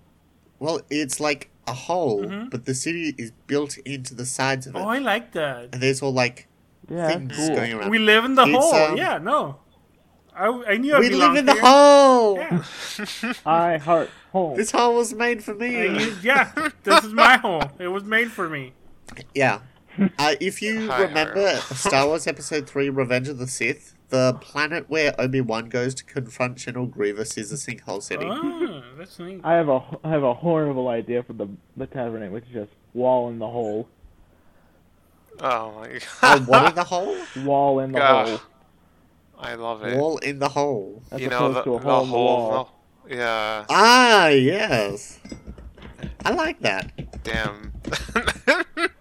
well, 0.59 0.79
it's 0.89 1.19
like 1.19 1.49
a 1.67 1.73
hole, 1.73 2.23
Mhm. 2.23 2.49
but 2.49 2.65
the 2.65 2.73
city 2.73 3.13
is 3.17 3.31
built 3.47 3.77
into 3.79 4.15
the 4.15 4.25
sides 4.25 4.65
of 4.67 4.75
it. 4.75 4.79
Oh, 4.79 4.87
I 4.87 4.99
like 4.99 5.33
that. 5.33 5.69
and 5.73 5.81
there's 5.81 6.01
all 6.01 6.13
like 6.13 6.47
yeah, 6.89 7.07
things 7.09 7.35
cool. 7.35 7.55
going 7.55 7.73
around. 7.73 7.89
We 7.89 7.99
live 7.99 8.23
in 8.25 8.35
the 8.35 8.43
It's, 8.43 8.51
hole. 8.57 8.73
um, 8.75 8.97
yeah, 8.97 9.17
no. 9.17 9.59
I, 10.35 10.47
I 10.73 10.77
knew 10.77 10.95
I 10.95 10.99
we 10.99 11.09
live 11.11 11.35
in 11.35 11.45
the 11.45 11.53
here. 11.53 11.61
hole! 11.61 12.37
Yeah, 12.37 12.63
I 13.45 13.77
heart 13.77 14.09
home. 14.31 14.57
This 14.57 14.71
hole 14.71 14.95
was 14.95 15.13
made 15.13 15.43
for 15.43 15.53
me. 15.53 15.69
knew- 15.89 16.15
yeah, 16.23 16.51
this 16.83 17.03
is 17.03 17.13
my 17.13 17.37
hole. 17.37 17.61
It 17.77 17.89
was 17.89 18.03
made 18.03 18.31
for 18.31 18.49
me. 18.49 18.73
Yeah. 19.35 19.59
Uh, 20.17 20.35
if 20.39 20.61
you 20.61 20.87
Hi, 20.89 21.03
remember 21.03 21.55
Star 21.57 22.07
Wars 22.07 22.25
Episode 22.27 22.67
3 22.67 22.89
Revenge 22.89 23.27
of 23.27 23.37
the 23.37 23.47
Sith, 23.47 23.93
the 24.09 24.33
planet 24.41 24.89
where 24.89 25.13
Obi 25.21 25.41
Wan 25.41 25.69
goes 25.69 25.93
to 25.95 26.03
confront 26.03 26.57
General 26.57 26.85
Grievous 26.87 27.37
is 27.37 27.51
a 27.51 27.55
sinkhole 27.55 28.01
city. 28.01 28.25
Ah, 28.27 28.83
that's 28.97 29.19
neat. 29.19 29.41
I 29.43 29.53
have 29.53 29.69
a 29.69 29.81
I 30.03 30.09
have 30.09 30.23
a 30.23 30.33
horrible 30.33 30.87
idea 30.87 31.21
for 31.23 31.33
the 31.33 31.47
the 31.77 31.85
tavern 31.85 32.21
name, 32.21 32.31
which 32.31 32.45
is 32.45 32.51
just 32.53 32.71
wall 32.93 33.29
in 33.29 33.39
the 33.39 33.47
hole. 33.47 33.87
Oh 35.39 35.73
my 35.79 35.99
Oh, 36.23 36.39
god! 36.39 36.47
what 36.47 36.69
in 36.69 36.75
the 36.75 36.83
hole? 36.83 37.17
Wall 37.43 37.79
in 37.79 37.91
the 37.91 38.01
Ah, 38.01 38.25
hole. 38.25 38.39
I 39.39 39.55
love 39.55 39.83
it. 39.83 39.97
Wall 39.97 40.17
in 40.19 40.39
the 40.39 40.49
hole. 40.49 41.01
As 41.11 41.21
you 41.21 41.29
know 41.29 41.53
the, 41.53 41.63
to 41.63 41.75
a 41.75 41.79
the 41.79 41.85
hole 42.05 42.69
in 43.07 43.09
the 43.09 43.15
Yeah. 43.17 43.65
Ah, 43.69 44.27
yes. 44.29 45.19
I 46.25 46.31
like 46.33 46.59
that. 46.61 46.91
Damn. 47.23 47.73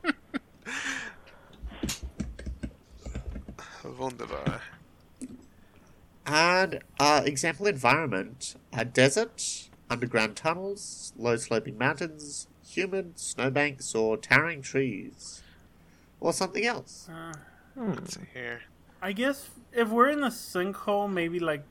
Wunderbar. 4.03 4.61
And 6.27 6.81
uh, 6.99 7.23
example 7.25 7.67
environment: 7.67 8.57
a 8.73 8.85
desert, 8.85 9.69
underground 9.89 10.35
tunnels, 10.35 11.13
low 11.17 11.37
sloping 11.37 11.79
mountains, 11.79 12.49
humid 12.67 13.19
snowbanks, 13.19 13.95
or 13.95 14.17
towering 14.17 14.63
trees, 14.63 15.43
or 16.19 16.33
something 16.33 16.67
else. 16.67 17.09
Uh, 17.09 17.33
Let's 17.77 18.15
see 18.15 18.23
here. 18.33 18.63
I 19.01 19.13
guess 19.13 19.51
if 19.73 19.89
we're 19.89 20.11
in 20.11 20.25
a 20.25 20.31
sinkhole, 20.31 21.11
maybe 21.11 21.39
like 21.39 21.65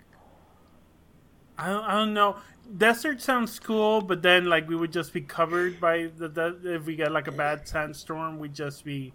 I 1.57 1.67
don't, 1.67 1.83
I 1.83 1.93
don't 1.93 2.13
know. 2.13 2.37
Desert 2.77 3.21
sounds 3.21 3.59
cool, 3.59 4.01
but 4.01 4.21
then 4.21 4.45
like 4.45 4.69
we 4.69 4.75
would 4.77 4.93
just 4.93 5.11
be 5.11 5.19
covered 5.19 5.81
by 5.81 6.09
the, 6.17 6.29
the 6.29 6.75
if 6.75 6.85
we 6.85 6.95
get 6.95 7.11
like 7.11 7.27
a 7.27 7.31
bad 7.33 7.67
sandstorm, 7.67 8.39
we'd 8.39 8.53
just 8.53 8.85
be 8.85 9.11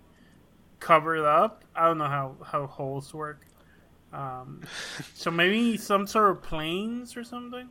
covered 0.80 1.25
up. 1.25 1.64
I 1.75 1.87
don't 1.87 1.99
know 1.99 2.09
how 2.09 2.37
how 2.45 2.66
holes 2.66 3.12
work. 3.14 3.47
Um, 4.12 4.62
so 5.14 5.30
maybe 5.30 5.76
some 5.76 6.06
sort 6.06 6.30
of 6.30 6.42
planes 6.42 7.16
or 7.16 7.25
something. 7.25 7.68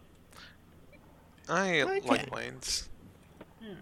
I 1.48 1.82
Okay. 1.82 2.02
like 2.08 2.28
planes. 2.28 2.90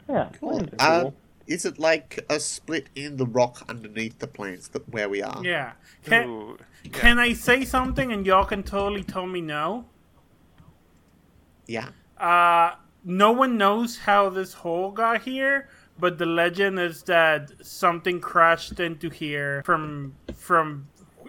Yeah, 0.10 0.30
Cool. 0.40 0.50
planes 0.52 0.74
are 0.74 0.80
Uh, 0.80 1.02
cool. 1.02 1.16
is 1.48 1.66
it 1.66 1.80
like 1.80 2.26
a 2.30 2.40
split 2.40 2.90
in 2.96 3.18
the 3.18 3.26
rock 3.26 3.64
underneath 3.70 4.20
the 4.20 4.28
plains 4.28 4.70
that 4.70 4.88
where 4.90 5.10
we 5.10 5.22
are? 5.22 5.44
Yeah. 5.44 5.74
Can 6.04 6.30
Ooh, 6.30 6.58
yeah. 6.84 6.92
can 6.92 7.20
I 7.20 7.34
say 7.34 7.66
something 7.66 8.12
and 8.12 8.26
y'all 8.26 8.46
can 8.46 8.64
totally 8.64 9.04
tell 9.04 9.28
me 9.28 9.42
no? 9.42 9.86
Yeah. 11.68 11.90
Uh, 12.18 12.76
no 13.04 13.32
one 13.32 13.58
knows 13.58 13.98
how 14.00 14.30
this 14.30 14.54
hole 14.54 14.92
got 14.92 15.24
here, 15.24 15.68
but 16.00 16.18
the 16.18 16.26
legend 16.26 16.80
is 16.80 17.04
that 17.04 17.52
something 17.66 18.20
crashed 18.20 18.80
into 18.80 19.10
here 19.10 19.62
from 19.66 20.16
from 20.36 20.88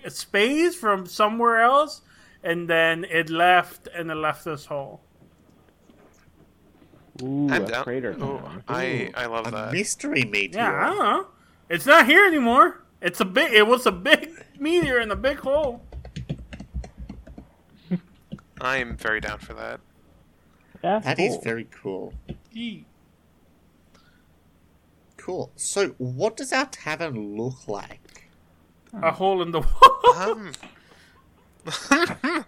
space 0.08 0.74
from 0.74 1.06
somewhere 1.06 1.60
else, 1.62 2.02
and 2.42 2.68
then 2.68 3.04
it 3.04 3.30
left 3.30 3.88
and 3.94 4.10
it 4.10 4.14
left 4.16 4.44
this 4.44 4.66
hole. 4.66 5.00
Ooh, 7.22 7.48
I'm 7.50 7.64
a 7.64 7.66
down. 7.68 7.84
crater. 7.84 8.12
Ooh. 8.20 8.40
I 8.68 9.10
I 9.14 9.26
love 9.26 9.46
A 9.46 9.50
that. 9.52 9.72
mystery 9.72 10.24
meteor. 10.24 10.60
Yeah, 10.60 10.86
I 10.86 10.86
don't 10.90 10.98
know. 10.98 11.26
It's 11.68 11.86
not 11.86 12.06
here 12.06 12.26
anymore. 12.26 12.82
It's 13.00 13.20
a 13.20 13.24
big. 13.24 13.52
It 13.52 13.66
was 13.66 13.86
a 13.86 13.92
big 13.92 14.30
meteor 14.58 14.98
in 15.00 15.10
a 15.10 15.16
big 15.16 15.38
hole. 15.38 15.82
I'm 18.60 18.96
very 18.96 19.20
down 19.20 19.38
for 19.38 19.52
that. 19.54 19.80
That's 20.82 21.04
That 21.04 21.18
is 21.18 21.34
cool. 21.34 21.42
very 21.42 21.68
cool. 21.70 22.14
Gee. 22.52 22.86
Cool. 25.24 25.50
So, 25.56 25.88
what 25.96 26.36
does 26.36 26.52
our 26.52 26.66
tavern 26.66 27.36
look 27.38 27.66
like? 27.66 28.28
A 29.02 29.10
hole 29.10 29.40
in 29.40 29.52
the 29.52 29.60
wall. 29.60 29.70
Um, 30.16 30.52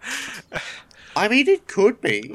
I 1.17 1.29
mean, 1.29 1.49
it 1.49 1.67
could 1.67 2.01
be. 2.03 2.35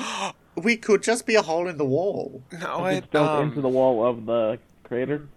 We 0.55 0.77
could 0.77 1.03
just 1.03 1.25
be 1.27 1.35
a 1.35 1.41
hole 1.43 1.67
in 1.67 1.77
the 1.77 1.85
wall. 1.85 2.41
no, 2.59 2.85
If 2.85 2.93
it, 2.93 2.97
it's 2.97 3.07
dug 3.11 3.29
um, 3.39 3.49
into 3.49 3.61
the 3.61 3.69
wall 3.69 4.05
of 4.05 4.25
the 4.25 4.57
crater. 4.83 5.27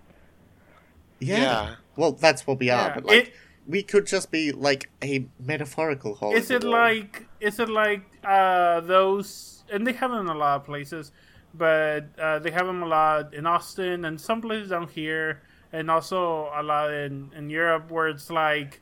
Yeah. 1.20 1.38
Yeah. 1.40 1.74
Well, 1.96 2.12
that's 2.12 2.46
what 2.46 2.58
we 2.58 2.70
are. 2.70 2.88
Yeah, 2.88 2.94
But 2.94 3.04
like, 3.04 3.16
it- 3.28 3.34
we 3.66 3.82
could 3.82 4.06
just 4.06 4.30
be 4.30 4.52
like 4.52 4.90
a 5.02 5.26
metaphorical 5.38 6.14
hole. 6.14 6.34
Is 6.34 6.50
in 6.50 6.56
it 6.56 6.60
the 6.62 6.68
wall. 6.70 6.76
like 6.80 7.26
is 7.40 7.58
it 7.60 7.68
like 7.68 8.02
uh 8.24 8.80
those 8.80 9.64
and 9.72 9.86
they 9.86 9.92
have 9.92 10.10
them 10.10 10.20
in 10.20 10.28
a 10.28 10.34
lot 10.36 10.56
of 10.56 10.64
places, 10.66 11.12
but 11.56 12.06
uh, 12.18 12.38
they 12.40 12.50
have 12.50 12.66
them 12.66 12.82
a 12.82 12.86
lot 12.86 13.34
in 13.34 13.46
Austin 13.46 14.04
and 14.04 14.20
some 14.20 14.40
places 14.42 14.70
down 14.70 14.88
here, 14.88 15.42
and 15.72 15.90
also 15.90 16.50
a 16.54 16.62
lot 16.62 16.92
in 16.92 17.30
in 17.36 17.50
Europe 17.50 17.90
where 17.90 18.08
it's 18.08 18.30
like 18.30 18.80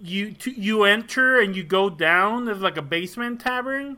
you 0.00 0.32
t- 0.32 0.54
you 0.56 0.84
enter 0.84 1.40
and 1.40 1.56
you 1.56 1.64
go 1.64 1.88
down. 1.90 2.44
There's 2.44 2.60
like 2.60 2.76
a 2.76 2.82
basement 2.82 3.40
tavern. 3.40 3.96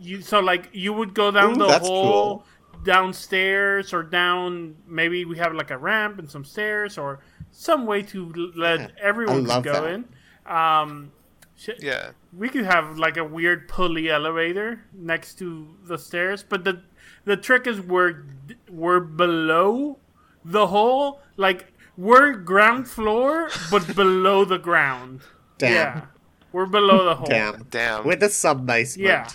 You 0.00 0.20
so 0.20 0.40
like 0.40 0.68
you 0.72 0.92
would 0.92 1.14
go 1.14 1.30
down 1.30 1.52
Ooh, 1.52 1.58
the 1.58 1.66
that's 1.68 1.86
hole 1.88 2.38
cool. 2.38 2.44
downstairs 2.84 3.92
or 3.92 4.02
down. 4.02 4.76
Maybe 4.86 5.24
we 5.24 5.38
have 5.38 5.54
like 5.54 5.70
a 5.70 5.78
ramp 5.78 6.18
and 6.18 6.30
some 6.30 6.44
stairs 6.44 6.98
or 6.98 7.20
some 7.50 7.86
way 7.86 8.02
to 8.02 8.50
let 8.56 8.80
Yeah, 8.80 8.86
I 8.96 9.00
everyone 9.00 9.44
love 9.44 9.64
go 9.64 9.72
that. 9.72 9.84
in. 9.92 10.04
Um, 10.46 11.12
Sh- 11.56 11.70
Yeah. 11.80 12.10
We 12.36 12.48
could 12.48 12.64
have 12.66 12.98
like 12.98 13.16
a 13.16 13.24
weird 13.24 13.68
pulley 13.68 14.10
elevator 14.10 14.84
next 14.92 15.38
to 15.38 15.66
the 15.84 15.96
stairs, 15.98 16.44
but 16.46 16.64
the 16.64 16.82
the 17.24 17.36
trick 17.36 17.66
is 17.66 17.80
we're 17.80 18.24
we're 18.70 19.00
below 19.00 19.98
the 20.44 20.66
hole, 20.68 21.20
like 21.36 21.72
we're 21.96 22.32
ground 22.34 22.88
floor, 22.88 23.50
but 23.70 23.94
below 23.94 24.44
the 24.44 24.58
ground. 24.58 25.20
Damn. 25.58 25.72
Yeah, 25.74 26.04
we're 26.52 26.66
below 26.66 27.04
the 27.04 27.14
hole. 27.16 27.26
Damn. 27.26 27.64
Damn. 27.70 28.04
We're 28.06 28.16
the 28.16 28.30
sub 28.30 28.64
basement. 28.66 29.08
Yeah. 29.08 29.28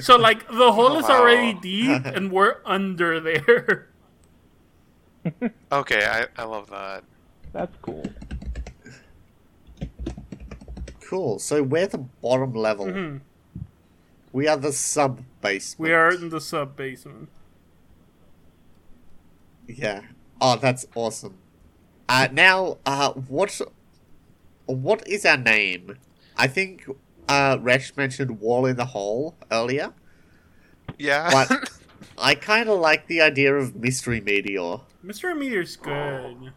So 0.00 0.16
like 0.16 0.46
the 0.48 0.72
hole 0.72 0.96
is 0.98 1.08
Wow. 1.08 1.20
already 1.20 1.54
deep, 1.54 2.04
and 2.16 2.30
we're 2.32 2.56
under 2.64 3.20
there. 3.20 3.88
Okay, 5.72 6.06
I, 6.06 6.26
I 6.40 6.44
love 6.44 6.70
that. 6.70 7.02
That's 7.52 7.76
cool. 7.82 8.06
Cool. 11.08 11.38
So 11.38 11.62
we're 11.62 11.86
the 11.86 11.98
bottom 11.98 12.52
level. 12.54 12.86
Mhm. 12.86 13.20
We 14.32 14.48
are 14.48 14.56
the 14.56 14.72
sub 14.72 15.20
basement. 15.46 15.88
We 15.88 15.92
are 15.94 16.10
in 16.12 16.28
the 16.30 16.40
sub 16.40 16.76
basement. 16.76 17.28
Yeah. 19.66 20.02
Oh, 20.40 20.56
that's 20.56 20.86
awesome. 20.94 21.38
Uh, 22.08 22.28
now, 22.32 22.78
uh, 22.86 23.12
what, 23.12 23.60
what 24.66 25.06
is 25.08 25.24
our 25.26 25.36
name? 25.36 25.98
I 26.36 26.46
think 26.46 26.86
uh, 27.28 27.58
Resh 27.60 27.96
mentioned 27.96 28.40
"wall 28.40 28.66
in 28.66 28.76
the 28.76 28.84
hole" 28.84 29.34
earlier, 29.50 29.92
Yeah. 30.98 31.30
but 31.32 31.70
I 32.18 32.34
kind 32.34 32.68
of 32.68 32.78
like 32.78 33.06
the 33.08 33.20
idea 33.22 33.54
of 33.56 33.74
mystery 33.74 34.20
meteor. 34.20 34.80
Mr. 35.04 35.36
Meteor's 35.36 35.76
good. 35.76 36.52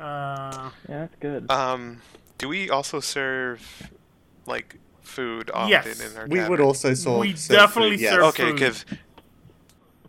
Uh, 0.00 0.70
Yeah, 0.88 1.00
that's 1.06 1.14
good. 1.20 1.50
um, 1.50 2.00
do 2.38 2.48
we 2.48 2.68
also 2.68 3.00
serve 3.00 3.90
like 4.46 4.78
food 5.04 5.50
often 5.52 5.70
Yes. 5.70 6.00
in 6.00 6.16
our 6.16 6.26
We 6.26 6.46
would 6.48 6.60
also 6.60 6.94
sort 6.94 7.20
We 7.20 7.36
serve 7.36 7.56
definitely 7.58 7.96
food, 7.98 8.02
yes. 8.02 8.12
serve- 8.14 8.22
Okay, 8.24 8.52
because 8.52 8.84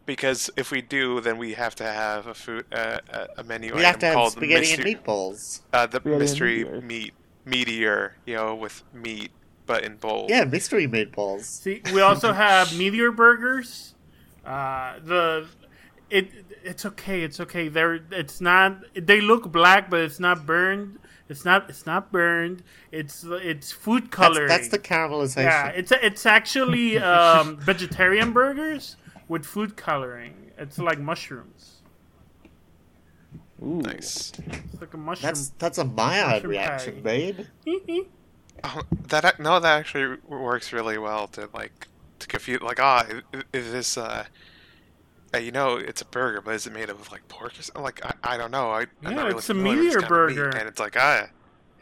because 0.05 0.49
if 0.55 0.71
we 0.71 0.81
do, 0.81 1.19
then 1.21 1.37
we 1.37 1.53
have 1.53 1.73
to 1.75 1.83
have 1.83 2.27
a 2.27 2.33
food 2.33 2.65
uh, 2.71 2.99
a- 3.09 3.27
a 3.39 3.43
menu 3.43 3.73
We 3.73 3.79
item 3.79 3.85
have 3.85 3.99
to 3.99 4.05
have 4.07 4.31
spaghetti 4.31 4.61
mystery, 4.61 4.91
and 4.93 5.03
meatballs. 5.03 5.61
uh, 5.73 5.87
the 5.87 5.97
Spaghetti 5.99 6.19
mystery 6.19 6.57
meteors. 6.63 6.83
meat 6.83 7.13
meteor, 7.45 8.15
you 8.25 8.35
know, 8.35 8.55
with 8.55 8.83
meat 8.93 9.31
but 9.65 9.83
in 9.83 9.95
bold. 9.95 10.29
Yeah, 10.29 10.43
mystery 10.43 10.87
meatballs. 10.87 11.43
see, 11.45 11.81
we 11.93 12.01
also 12.01 12.33
have 12.45 12.77
Meteor 12.77 13.11
Burgers. 13.11 13.95
Uh, 14.45 14.93
the 15.03 15.47
it 16.11 16.29
it's 16.63 16.85
okay. 16.85 17.23
It's 17.23 17.39
okay. 17.39 17.67
They're 17.67 17.99
it's 18.11 18.39
not. 18.39 18.77
They 18.93 19.21
look 19.21 19.51
black, 19.51 19.89
but 19.89 20.01
it's 20.01 20.19
not 20.19 20.45
burned. 20.45 20.99
It's 21.27 21.43
not. 21.43 21.69
It's 21.69 21.85
not 21.85 22.11
burned. 22.11 22.61
It's 22.91 23.23
it's 23.27 23.71
food 23.71 24.11
coloring. 24.11 24.47
that's 24.47 24.67
the 24.69 24.77
caramelization. 24.79 25.43
yeah. 25.43 25.67
It's 25.69 25.91
it's 25.91 26.25
actually 26.25 26.97
um, 26.99 27.57
vegetarian 27.61 28.31
burgers 28.31 28.95
with 29.27 29.45
food 29.45 29.75
coloring. 29.75 30.51
It's 30.57 30.77
like 30.77 30.99
mushrooms. 30.99 31.81
Ooh. 33.63 33.81
Nice. 33.81 34.33
It's 34.37 34.81
like 34.81 34.93
a 34.93 34.97
mushroom. 34.97 35.27
That's 35.27 35.49
that's 35.57 35.77
a 35.77 35.85
Maillard 35.85 36.27
Mushroom 36.43 36.51
reaction, 36.51 36.95
pie. 36.95 37.01
babe. 37.01 37.39
Oh, 38.63 38.81
that 39.09 39.39
no, 39.39 39.59
that 39.59 39.77
actually 39.79 40.17
works 40.27 40.71
really 40.71 40.97
well 40.97 41.27
to 41.29 41.49
like 41.53 41.87
to 42.19 42.27
confuse. 42.27 42.61
Like, 42.61 42.79
ah, 42.79 43.05
i- 43.33 43.43
is 43.51 43.71
this 43.71 43.97
uh, 43.97 44.25
uh, 45.35 45.39
you 45.39 45.51
know, 45.51 45.77
it's 45.77 46.01
a 46.01 46.05
burger, 46.05 46.41
but 46.41 46.55
is 46.55 46.67
it 46.67 46.73
made 46.73 46.89
of 46.89 47.11
like 47.11 47.27
pork 47.27 47.59
or 47.59 47.61
something? 47.63 47.83
Like, 47.83 48.05
I, 48.05 48.35
I 48.35 48.37
don't 48.37 48.51
know. 48.51 48.71
I, 48.71 48.87
I'm 49.03 49.15
Yeah, 49.15 49.15
not 49.15 49.27
really 49.27 49.39
it's 49.39 49.49
a 49.49 49.53
familiar 49.53 49.77
with 49.77 49.85
this 49.87 49.95
meteor 49.95 50.01
kind 50.01 50.15
of 50.15 50.23
meat, 50.23 50.43
burger. 50.43 50.49
and 50.49 50.67
it's 50.67 50.79
like 50.79 50.95
ah, 50.97 51.27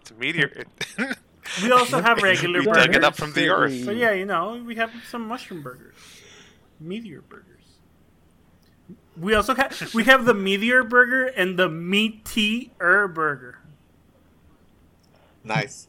it's 0.02 0.12
a 0.12 0.16
meteor. 0.16 0.66
we 1.64 1.72
also 1.72 2.02
have 2.02 2.22
regular 2.22 2.60
we 2.60 2.66
burgers. 2.66 2.86
dug 2.86 2.96
it 2.96 3.04
up 3.04 3.16
from 3.16 3.34
the 3.34 3.50
earth. 3.50 3.86
But 3.86 3.96
yeah, 3.96 4.12
you 4.12 4.26
know, 4.26 4.62
we 4.66 4.76
have 4.76 4.92
some 5.10 5.28
mushroom 5.28 5.62
burgers, 5.62 5.96
meteor 6.80 7.22
burgers. 7.22 7.48
We 9.16 9.36
also 9.36 9.54
have 9.56 9.94
we 9.94 10.06
have 10.06 10.26
the 10.26 10.34
meteor 10.34 10.84
burger 10.84 11.26
and 11.26 11.58
the 11.58 11.70
meteor 11.70 13.08
burger. 13.08 13.60
Nice. 15.44 15.88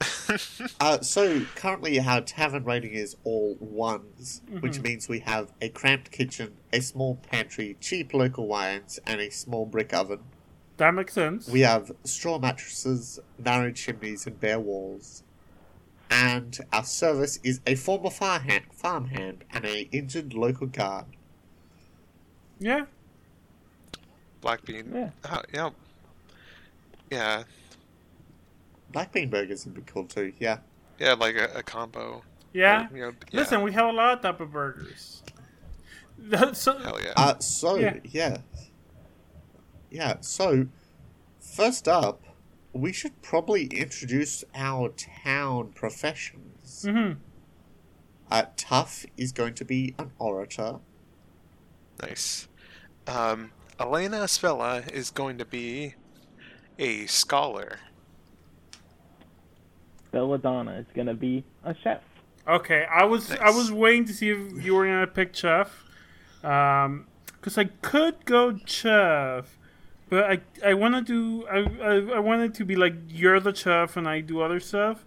Uh, 0.78 1.00
so 1.00 1.40
currently 1.56 1.98
our 2.00 2.20
tavern 2.20 2.64
rating 2.64 2.92
is 2.92 3.16
all 3.24 3.56
ones, 3.58 4.40
which 4.60 4.80
means 4.80 5.08
we 5.08 5.18
have 5.20 5.52
a 5.60 5.68
cramped 5.68 6.10
kitchen, 6.12 6.52
a 6.72 6.80
small 6.80 7.16
pantry, 7.16 7.76
cheap 7.80 8.14
local 8.14 8.46
wines, 8.46 8.98
and 9.06 9.20
a 9.20 9.28
small 9.28 9.66
brick 9.66 9.92
oven. 9.92 10.20
That 10.76 10.94
makes 10.94 11.12
sense. 11.14 11.48
We 11.48 11.60
have 11.62 11.90
straw 12.04 12.38
mattresses, 12.38 13.18
narrow 13.38 13.72
chimneys, 13.72 14.26
and 14.26 14.38
bare 14.40 14.60
walls. 14.60 15.24
And 16.10 16.58
our 16.72 16.84
service 16.84 17.38
is 17.42 17.60
a 17.66 17.74
former 17.74 18.10
farmhand, 18.10 18.64
farmhand 18.72 19.44
and 19.52 19.64
a 19.64 19.82
injured 19.92 20.32
local 20.32 20.68
guard. 20.68 21.06
yeah, 22.58 22.84
Black 24.40 24.64
bean. 24.64 24.90
Yeah. 24.94 25.10
Uh, 25.24 25.42
yeah. 25.52 25.70
Yeah. 27.10 27.42
Black 28.92 29.12
bean 29.12 29.30
burgers 29.30 29.64
would 29.64 29.74
be 29.74 29.82
cool 29.86 30.04
too. 30.04 30.32
Yeah. 30.38 30.58
Yeah, 30.98 31.14
like 31.14 31.36
a, 31.36 31.44
a 31.58 31.62
combo. 31.62 32.22
yeah. 32.52 32.88
You 32.92 33.00
know, 33.00 33.12
yeah. 33.30 33.40
Listen, 33.40 33.62
we 33.62 33.72
have 33.72 33.86
a 33.86 33.92
lot 33.92 34.14
of 34.14 34.22
type 34.22 34.40
of 34.40 34.52
burgers. 34.52 35.22
so, 36.52 36.76
Hell 36.78 37.00
yeah. 37.02 37.12
Uh, 37.16 37.38
so 37.38 37.76
Yeah. 37.76 37.96
yeah. 38.04 38.36
yeah, 39.90 40.16
So 40.20 40.66
first 41.40 41.88
up, 41.88 42.22
we 42.72 42.92
should 42.92 43.20
probably 43.22 43.66
introduce 43.66 44.44
our 44.54 44.90
town 44.90 45.72
professions. 45.74 46.84
mhm. 46.86 47.16
Uh, 48.30 48.44
Tough 48.56 49.04
is 49.16 49.32
going 49.32 49.54
to 49.54 49.64
be 49.64 49.94
an 49.98 50.12
orator. 50.20 50.78
Nice. 52.00 52.46
Um, 53.08 53.50
Elena 53.80 54.18
Spella 54.26 54.88
is 54.92 55.10
going 55.10 55.36
to 55.38 55.44
be 55.44 55.94
a 56.78 57.06
scholar. 57.06 57.78
Belladonna 60.10 60.72
is 60.72 60.86
gonna 60.94 61.14
be 61.14 61.44
a 61.64 61.74
chef. 61.74 62.00
Okay, 62.48 62.84
I 62.90 63.04
was 63.04 63.32
I 63.32 63.50
was 63.50 63.70
waiting 63.70 64.06
to 64.06 64.12
see 64.12 64.30
if 64.30 64.64
you 64.64 64.74
were 64.74 64.86
gonna 64.86 65.06
pick 65.06 65.34
Chef, 65.34 65.84
um, 66.42 67.06
because 67.26 67.58
I 67.58 67.64
could 67.64 68.24
go 68.24 68.58
Chef, 68.64 69.58
but 70.08 70.24
I 70.24 70.40
I 70.64 70.74
want 70.74 70.94
to 70.94 71.02
do 71.02 71.46
I, 71.46 71.58
I 71.58 72.16
I 72.16 72.18
wanted 72.18 72.54
to 72.54 72.64
be 72.64 72.76
like 72.76 72.94
you're 73.08 73.40
the 73.40 73.54
chef 73.54 73.96
and 73.96 74.08
I 74.08 74.20
do 74.20 74.40
other 74.40 74.58
stuff. 74.58 75.04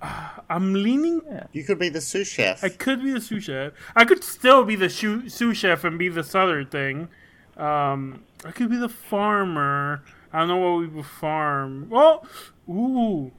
Uh, 0.00 0.28
I'm 0.50 0.74
leaning. 0.74 1.22
You 1.52 1.64
could 1.64 1.78
be 1.78 1.88
the 1.88 2.00
sous 2.00 2.28
chef. 2.28 2.62
I 2.62 2.68
could 2.68 3.02
be 3.02 3.12
the 3.12 3.20
sous 3.20 3.44
chef. 3.44 3.72
I 3.96 4.04
could 4.04 4.22
still 4.22 4.64
be 4.64 4.76
the 4.76 4.88
sous, 4.88 5.34
sous 5.34 5.56
chef 5.56 5.84
and 5.84 5.98
be 5.98 6.08
the 6.08 6.22
southern 6.22 6.66
thing. 6.66 7.08
Um, 7.56 8.22
I 8.44 8.52
could 8.52 8.70
be 8.70 8.76
the 8.76 8.88
farmer. 8.88 10.04
I 10.32 10.40
don't 10.40 10.48
know 10.48 10.56
what 10.58 10.78
we 10.78 10.86
would 10.86 11.06
farm. 11.06 11.88
Well, 11.88 12.26
ooh. 12.68 13.32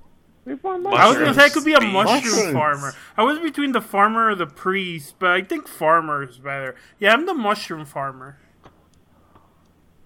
We 0.48 0.56
found 0.56 0.88
I 0.88 1.10
was 1.10 1.18
gonna 1.18 1.34
say 1.34 1.44
I 1.44 1.50
could 1.50 1.66
be 1.66 1.74
a 1.74 1.82
mushroom 1.82 2.24
Mushrooms. 2.24 2.54
farmer. 2.54 2.94
I 3.18 3.24
was 3.24 3.38
between 3.40 3.74
the 3.74 3.82
farmer 3.82 4.30
or 4.30 4.36
the 4.36 4.46
priest, 4.48 5.16
but 5.20 5.32
I 5.32 5.42
think 5.42 5.68
farmer 5.68 6.24
is 6.24 6.38
better. 6.38 6.74
Yeah, 7.00 7.12
I'm 7.12 7.26
the 7.26 7.34
mushroom 7.34 7.84
farmer. 7.84 8.38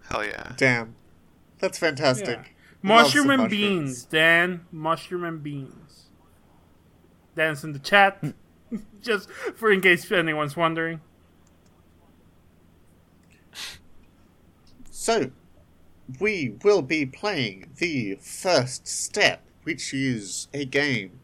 Hell 0.10 0.25
yeah. 0.25 0.54
Damn. 0.58 0.95
That's 1.60 1.77
fantastic. 1.77 2.38
Yeah. 2.38 2.45
Mushroom 2.82 3.30
and 3.30 3.43
mushrooms. 3.43 3.51
beans, 3.51 4.04
Dan. 4.06 4.65
Mushroom 4.71 5.23
and 5.25 5.43
beans. 5.43 6.08
Dan's 7.36 7.63
in 7.63 7.73
the 7.73 7.80
chat, 7.80 8.23
just 9.01 9.30
for 9.30 9.71
in 9.71 9.80
case 9.80 10.12
anyone's 10.12 10.58
wondering. 10.58 11.01
So, 14.89 15.30
we 16.19 16.56
will 16.63 16.82
be 16.82 17.06
playing 17.06 17.73
the 17.77 18.15
first 18.15 18.88
step, 18.88 19.43
which 19.63 19.93
is 19.93 20.47
a 20.54 20.65
game. 20.65 21.19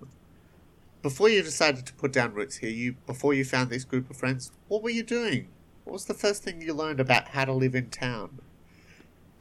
Before 1.02 1.30
you 1.30 1.42
decided 1.44 1.86
to 1.86 1.94
put 1.94 2.12
down 2.12 2.34
roots 2.34 2.58
here, 2.58 2.70
you 2.70 2.96
before 3.06 3.34
you 3.34 3.46
found 3.46 3.70
this 3.70 3.86
group 3.86 4.10
of 4.10 4.18
friends, 4.18 4.52
what 4.68 4.84
were 4.84 4.90
you 4.90 5.04
doing? 5.04 5.48
What 5.84 5.94
was 5.94 6.06
the 6.06 6.14
first 6.14 6.44
thing 6.44 6.62
you 6.62 6.74
learned 6.74 7.00
about 7.00 7.30
how 7.30 7.46
to 7.46 7.54
live 7.54 7.76
in 7.76 7.90
town? 7.90 8.40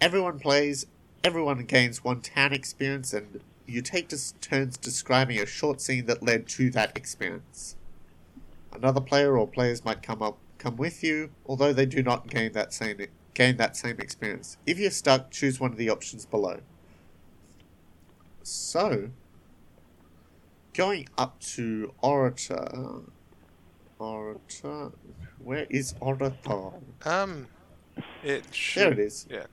Everyone 0.01 0.39
plays, 0.39 0.87
everyone 1.25 1.65
gains 1.65 2.05
one 2.05 2.21
town 2.21 2.53
experience, 2.53 3.13
and 3.13 3.41
you 3.67 3.83
take 3.83 4.13
turns 4.41 4.77
describing 4.77 5.41
a 5.41 5.47
short 5.47 5.81
scene 5.81 6.07
that 6.07 6.23
led 6.23 6.47
to 6.49 6.71
that 6.71 6.97
experience. 6.97 7.77
Another 8.73 9.01
player 9.01 9.37
or 9.37 9.49
players 9.49 9.85
might 9.85 10.03
come 10.03 10.23
up 10.23 10.39
come 10.59 10.77
with 10.77 11.03
you, 11.03 11.31
although 11.47 11.73
they 11.73 11.87
do 11.87 12.03
not 12.03 12.29
gain 12.29 12.53
that 12.53 12.73
same 12.73 12.99
gain 13.35 13.57
that 13.57 13.77
same 13.77 13.99
experience. 13.99 14.57
If 14.67 14.79
you're 14.79 14.91
stuck, 14.91 15.31
choose 15.31 15.61
one 15.61 15.73
of 15.73 15.79
the 15.79 15.91
options 15.91 16.27
below. 16.27 16.61
So, 18.49 19.11
going 20.73 21.09
up 21.19 21.41
to 21.57 21.93
Orator, 22.01 23.01
Orator, 23.99 24.93
where 25.43 25.67
is 25.69 25.97
Orator? 25.99 26.71
Um, 27.05 27.49
it 28.23 28.45
should. 28.55 28.83
There 28.83 28.93
it 28.93 28.99
is. 29.01 29.27
Yeah. 29.29 29.47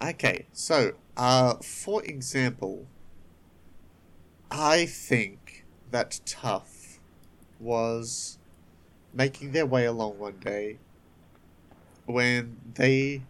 Okay, 0.00 0.46
so, 0.52 0.92
uh, 1.16 1.54
for 1.54 2.04
example, 2.04 2.86
I 4.48 4.86
think 4.86 5.64
that 5.90 6.20
Tough 6.24 7.00
was 7.58 8.38
making 9.12 9.50
their 9.50 9.66
way 9.66 9.86
along 9.86 10.20
one 10.20 10.38
day 10.38 10.78
when 12.04 12.58
they 12.74 13.22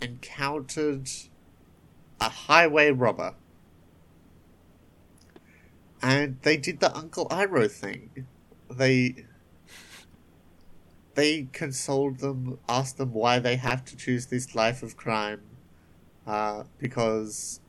encountered 0.00 1.10
a 2.24 2.30
highway 2.30 2.90
robber. 2.90 3.34
And 6.02 6.38
they 6.42 6.56
did 6.56 6.80
the 6.80 6.94
Uncle 6.96 7.26
Iroh 7.28 7.70
thing. 7.70 8.26
They 8.70 9.26
they 11.14 11.48
consoled 11.52 12.18
them, 12.18 12.58
asked 12.68 12.98
them 12.98 13.12
why 13.12 13.38
they 13.38 13.56
have 13.56 13.84
to 13.84 13.96
choose 13.96 14.26
this 14.26 14.54
life 14.54 14.82
of 14.82 14.96
crime, 14.96 15.42
uh, 16.26 16.64
because 16.78 17.60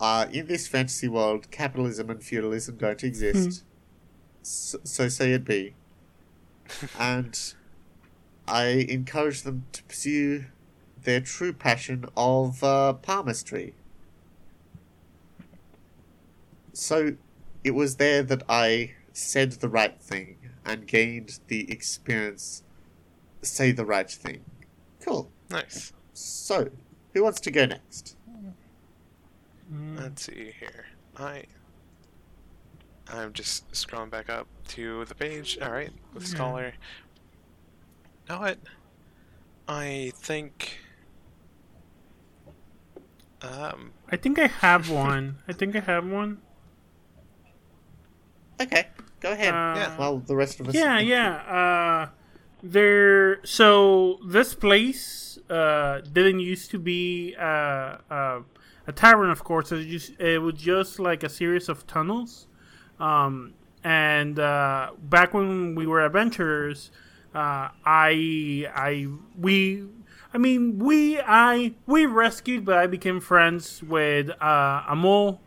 uh, 0.00 0.26
in 0.32 0.46
this 0.46 0.66
fantasy 0.66 1.08
world, 1.08 1.50
capitalism 1.50 2.08
and 2.10 2.22
feudalism 2.22 2.76
don't 2.76 3.04
exist. 3.04 3.64
So, 4.42 4.78
so 4.82 5.08
say 5.08 5.32
it 5.32 5.44
be. 5.44 5.74
and 6.98 7.54
I 8.48 8.86
encourage 8.88 9.42
them 9.42 9.66
to 9.72 9.82
pursue 9.84 10.46
their 11.02 11.20
true 11.20 11.52
passion 11.52 12.06
of 12.16 12.64
uh, 12.64 12.94
palmistry. 12.94 13.74
So 16.76 17.16
it 17.64 17.70
was 17.70 17.96
there 17.96 18.22
that 18.22 18.42
I 18.50 18.92
said 19.14 19.52
the 19.52 19.68
right 19.68 19.98
thing 19.98 20.36
and 20.62 20.86
gained 20.86 21.40
the 21.48 21.70
experience 21.72 22.62
say 23.40 23.72
the 23.72 23.86
right 23.86 24.10
thing. 24.10 24.44
Cool. 25.00 25.30
Nice. 25.48 25.92
So, 26.12 26.68
who 27.14 27.22
wants 27.22 27.40
to 27.40 27.50
go 27.50 27.64
next? 27.64 28.16
Let's 29.96 30.24
see 30.26 30.52
here. 30.60 30.84
I 31.16 31.44
I'm 33.08 33.32
just 33.32 33.70
scrolling 33.70 34.10
back 34.10 34.28
up 34.28 34.46
to 34.68 35.04
the 35.06 35.14
page. 35.14 35.58
All 35.62 35.70
right, 35.70 35.92
with 36.12 36.24
Yeah. 36.24 36.28
scholar. 36.28 36.72
Know 38.28 38.40
what? 38.40 38.58
I 39.66 40.12
think. 40.16 40.78
Um. 43.40 43.92
I 44.10 44.16
think 44.16 44.38
I 44.38 44.46
have 44.46 44.90
one. 44.90 45.38
I 45.48 45.52
think 45.52 45.74
I 45.74 45.80
have 45.80 46.06
one. 46.06 46.42
Okay, 48.60 48.86
go 49.20 49.32
ahead. 49.32 49.52
Uh, 49.54 49.74
Yeah. 49.76 49.96
Well, 49.98 50.18
the 50.18 50.36
rest 50.36 50.60
of 50.60 50.68
us. 50.68 50.74
Yeah, 50.74 50.98
yeah. 50.98 51.34
Uh, 51.46 52.08
there. 52.62 53.44
So 53.44 54.18
this 54.26 54.54
place 54.54 55.38
uh, 55.50 56.00
didn't 56.12 56.40
used 56.40 56.70
to 56.72 56.78
be 56.78 57.34
uh, 57.38 57.98
uh, 58.10 58.40
a 58.86 58.92
tavern. 58.92 59.30
Of 59.30 59.44
course, 59.44 59.72
it, 59.72 59.86
just, 59.88 60.18
it 60.20 60.40
was 60.40 60.54
just 60.54 60.98
like 60.98 61.22
a 61.22 61.28
series 61.28 61.68
of 61.68 61.86
tunnels. 61.86 62.46
Um, 62.98 63.54
and 63.84 64.38
uh, 64.38 64.90
back 64.98 65.34
when 65.34 65.74
we 65.74 65.86
were 65.86 66.04
adventurers, 66.04 66.90
uh, 67.34 67.68
I, 67.84 68.66
I, 68.74 69.06
we. 69.38 69.84
I 70.34 70.38
mean, 70.38 70.78
we, 70.78 71.18
I, 71.18 71.72
we 71.86 72.04
rescued, 72.04 72.66
but 72.66 72.76
I 72.76 72.86
became 72.86 73.20
friends 73.20 73.82
with 73.82 74.28
uh, 74.42 74.82
a 74.86 74.94
mole, 74.94 75.40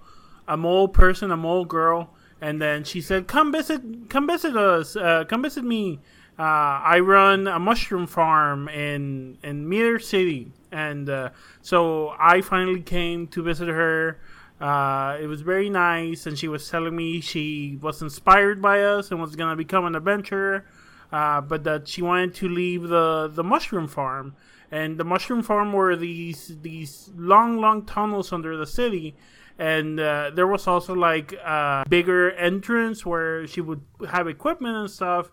a 0.47 0.57
mole 0.57 0.87
person, 0.87 1.29
a 1.29 1.37
mole 1.37 1.65
girl, 1.65 2.15
and 2.41 2.61
then 2.61 2.83
she 2.83 3.01
said, 3.01 3.27
"Come 3.27 3.51
visit, 3.51 4.09
come 4.09 4.27
visit 4.27 4.55
us, 4.55 4.95
uh, 4.95 5.25
come 5.25 5.43
visit 5.43 5.63
me. 5.63 5.99
Uh, 6.37 6.79
I 6.83 6.99
run 6.99 7.47
a 7.47 7.59
mushroom 7.59 8.07
farm 8.07 8.69
in 8.69 9.37
in 9.43 9.67
Meter 9.67 9.99
City, 9.99 10.51
and 10.71 11.09
uh, 11.09 11.29
so 11.61 12.15
I 12.17 12.41
finally 12.41 12.81
came 12.81 13.27
to 13.27 13.43
visit 13.43 13.67
her. 13.67 14.19
Uh, 14.61 15.17
it 15.21 15.27
was 15.27 15.41
very 15.41 15.69
nice, 15.69 16.25
and 16.25 16.37
she 16.37 16.47
was 16.47 16.69
telling 16.69 16.95
me 16.95 17.21
she 17.21 17.77
was 17.81 18.01
inspired 18.01 18.61
by 18.61 18.81
us 18.83 19.11
and 19.11 19.21
was 19.21 19.35
gonna 19.35 19.55
become 19.55 19.85
an 19.85 19.95
adventurer, 19.95 20.65
uh, 21.11 21.41
but 21.41 21.63
that 21.65 21.87
she 21.87 22.01
wanted 22.01 22.33
to 22.35 22.47
leave 22.47 22.83
the 22.83 23.29
the 23.33 23.43
mushroom 23.43 23.87
farm. 23.87 24.33
And 24.71 24.97
the 24.97 25.03
mushroom 25.03 25.41
farm 25.41 25.73
were 25.73 25.95
these 25.95 26.55
these 26.61 27.09
long, 27.17 27.59
long 27.59 27.85
tunnels 27.85 28.31
under 28.31 28.55
the 28.55 28.67
city, 28.67 29.15
and 29.59 29.99
uh, 29.99 30.31
there 30.33 30.47
was 30.47 30.65
also 30.65 30.95
like 30.95 31.33
a 31.33 31.85
bigger 31.87 32.31
entrance 32.31 33.05
where 33.05 33.45
she 33.45 33.61
would 33.61 33.81
have 34.09 34.27
equipment 34.27 34.75
and 34.75 34.89
stuff 34.89 35.29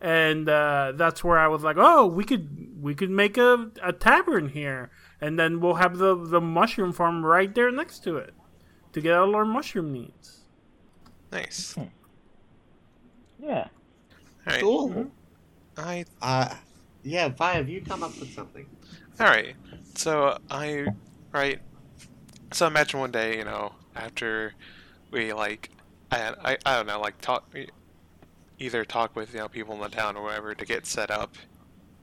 and 0.00 0.48
uh, 0.48 0.92
that's 0.94 1.22
where 1.22 1.38
I 1.38 1.48
was 1.48 1.62
like, 1.62 1.76
oh, 1.78 2.06
we 2.06 2.24
could 2.24 2.80
we 2.80 2.94
could 2.94 3.10
make 3.10 3.36
a, 3.36 3.70
a 3.82 3.92
tavern 3.92 4.48
here, 4.48 4.90
and 5.20 5.38
then 5.38 5.60
we'll 5.60 5.74
have 5.74 5.98
the 5.98 6.16
the 6.16 6.40
mushroom 6.40 6.92
farm 6.92 7.24
right 7.24 7.54
there 7.54 7.70
next 7.70 8.02
to 8.04 8.16
it 8.16 8.32
to 8.92 9.00
get 9.00 9.12
all 9.14 9.34
our 9.36 9.44
mushroom 9.44 9.92
needs. 9.92 10.44
Nice. 11.30 11.76
Yeah. 13.38 13.68
All 14.46 14.52
right. 14.52 14.62
Cool. 14.62 15.10
I 15.76 16.04
Uh, 16.22 16.54
yeah, 17.02 17.28
Vi, 17.28 17.52
have 17.52 17.68
you 17.68 17.82
come 17.82 18.02
up 18.02 18.18
with 18.18 18.32
something? 18.32 18.66
All 19.18 19.26
right. 19.26 19.54
So 19.94 20.38
I, 20.50 20.86
right. 21.32 21.60
So 22.52 22.66
imagine 22.66 23.00
one 23.00 23.12
day, 23.12 23.38
you 23.38 23.44
know, 23.44 23.74
after 23.94 24.54
we 25.10 25.32
like, 25.32 25.70
I, 26.10 26.34
I, 26.44 26.58
I 26.66 26.76
don't 26.76 26.86
know, 26.86 27.00
like 27.00 27.20
talk, 27.20 27.54
either 28.58 28.84
talk 28.84 29.14
with 29.14 29.32
you 29.32 29.40
know 29.40 29.48
people 29.48 29.74
in 29.74 29.80
the 29.80 29.88
town 29.88 30.16
or 30.16 30.24
whatever 30.24 30.54
to 30.54 30.64
get 30.64 30.86
set 30.86 31.10
up, 31.10 31.36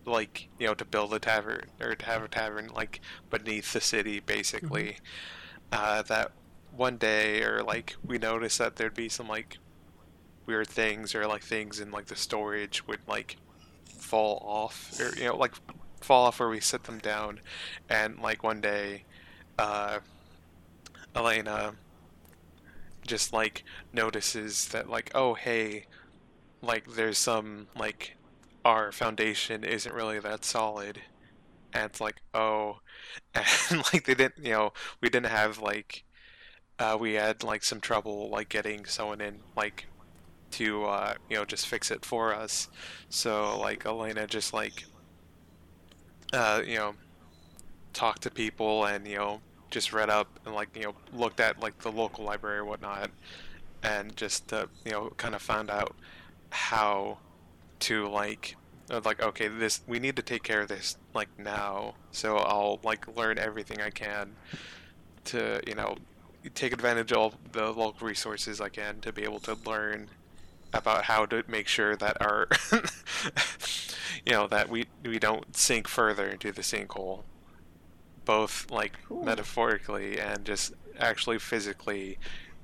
like 0.05 0.47
you 0.57 0.67
know 0.67 0.73
to 0.73 0.85
build 0.85 1.13
a 1.13 1.19
tavern 1.19 1.65
or 1.81 1.95
to 1.95 2.05
have 2.05 2.23
a 2.23 2.27
tavern 2.29 2.69
like 2.73 3.01
beneath 3.29 3.73
the 3.73 3.81
city, 3.81 4.19
basically. 4.19 4.97
Uh, 5.71 6.01
that 6.03 6.31
one 6.75 6.95
day 6.97 7.43
or 7.43 7.61
like 7.63 7.95
we 8.05 8.17
noticed 8.17 8.59
that 8.59 8.77
there'd 8.77 8.93
be 8.93 9.09
some 9.09 9.27
like 9.27 9.57
weird 10.45 10.67
things 10.67 11.13
or 11.13 11.27
like 11.27 11.43
things 11.43 11.79
in 11.79 11.91
like 11.91 12.05
the 12.05 12.15
storage 12.15 12.87
would 12.87 13.01
like 13.07 13.35
fall 13.85 14.41
off 14.45 14.97
or 14.99 15.13
you 15.17 15.25
know 15.25 15.35
like 15.35 15.53
fall 15.99 16.27
off 16.27 16.39
where 16.39 16.47
we 16.47 16.59
set 16.59 16.85
them 16.85 16.99
down 16.99 17.39
and 17.89 18.19
like 18.19 18.43
one 18.43 18.61
day 18.61 19.03
uh 19.59 19.99
elena 21.17 21.75
just 23.05 23.31
like 23.33 23.63
notices 23.93 24.67
that 24.69 24.89
like 24.89 25.09
oh 25.15 25.33
hey 25.33 25.85
like 26.61 26.85
there's 26.93 27.17
some 27.17 27.67
like 27.77 28.17
our 28.65 28.91
foundation 28.91 29.63
isn't 29.63 29.95
really 29.95 30.19
that 30.19 30.43
solid. 30.43 30.99
And 31.73 31.85
it's 31.85 32.01
like 32.01 32.17
oh. 32.33 32.79
And 33.69 33.83
like 33.93 34.05
they 34.05 34.15
didn't 34.15 34.43
you 34.45 34.51
know 34.51 34.73
we 35.01 35.09
didn't 35.09 35.31
have 35.31 35.59
like 35.59 36.03
uh 36.79 36.97
we 36.99 37.13
had 37.13 37.43
like 37.43 37.63
some 37.63 37.79
trouble 37.79 38.29
like 38.29 38.49
getting 38.49 38.85
someone 38.85 39.21
in 39.21 39.39
like 39.55 39.87
to 40.51 40.85
uh 40.85 41.13
you 41.29 41.37
know 41.37 41.45
just 41.45 41.67
fix 41.67 41.91
it 41.91 42.03
for 42.05 42.33
us. 42.33 42.67
So 43.09 43.57
like 43.59 43.85
elena 43.85 44.27
just 44.27 44.53
like 44.53 44.85
uh 46.33 46.61
you 46.65 46.75
know 46.75 46.95
talked 47.93 48.23
to 48.23 48.31
people 48.31 48.85
and 48.85 49.07
you 49.07 49.17
know 49.17 49.41
just 49.69 49.93
read 49.93 50.09
up 50.09 50.27
and 50.45 50.55
like 50.55 50.69
you 50.75 50.83
know 50.83 50.95
looked 51.13 51.39
at 51.39 51.59
like 51.59 51.77
the 51.79 51.91
local 51.91 52.23
library 52.23 52.57
or 52.57 52.65
whatnot 52.65 53.09
and 53.83 54.15
just 54.15 54.51
uh, 54.53 54.67
you 54.85 54.91
know 54.91 55.11
kind 55.17 55.35
of 55.35 55.41
found 55.41 55.69
out 55.69 55.95
how 56.49 57.17
to 57.79 58.07
like 58.07 58.55
like 59.03 59.21
okay 59.21 59.47
this 59.47 59.81
we 59.87 59.99
need 59.99 60.15
to 60.15 60.21
take 60.21 60.43
care 60.43 60.61
of 60.61 60.67
this 60.67 60.97
like 61.13 61.29
now. 61.37 61.95
So 62.11 62.37
i'll 62.37 62.79
like 62.83 63.15
learn 63.15 63.37
everything 63.37 63.81
i 63.81 63.89
can 63.89 64.35
to 65.25 65.61
you 65.67 65.75
know 65.75 65.97
take 66.55 66.73
advantage 66.73 67.11
of 67.11 67.35
the 67.51 67.71
local 67.71 68.07
resources 68.07 68.61
i 68.61 68.69
can 68.69 69.01
to 69.01 69.11
be 69.11 69.23
able 69.23 69.39
to 69.41 69.57
learn 69.65 70.09
about 70.73 71.03
how 71.03 71.25
to 71.25 71.43
make 71.47 71.67
sure 71.67 71.95
that 71.95 72.17
our 72.21 72.47
you 74.25 74.31
know 74.31 74.47
that 74.47 74.69
we 74.69 74.85
we 75.03 75.19
don't 75.19 75.55
sink 75.55 75.87
further 75.87 76.25
into 76.25 76.51
the 76.51 76.61
sinkhole 76.61 77.23
both 78.27 78.69
like 78.69 78.99
Cool. 79.07 79.23
metaphorically 79.23 80.19
and 80.19 80.45
just 80.45 80.73
actually 80.99 81.39
physically 81.39 82.19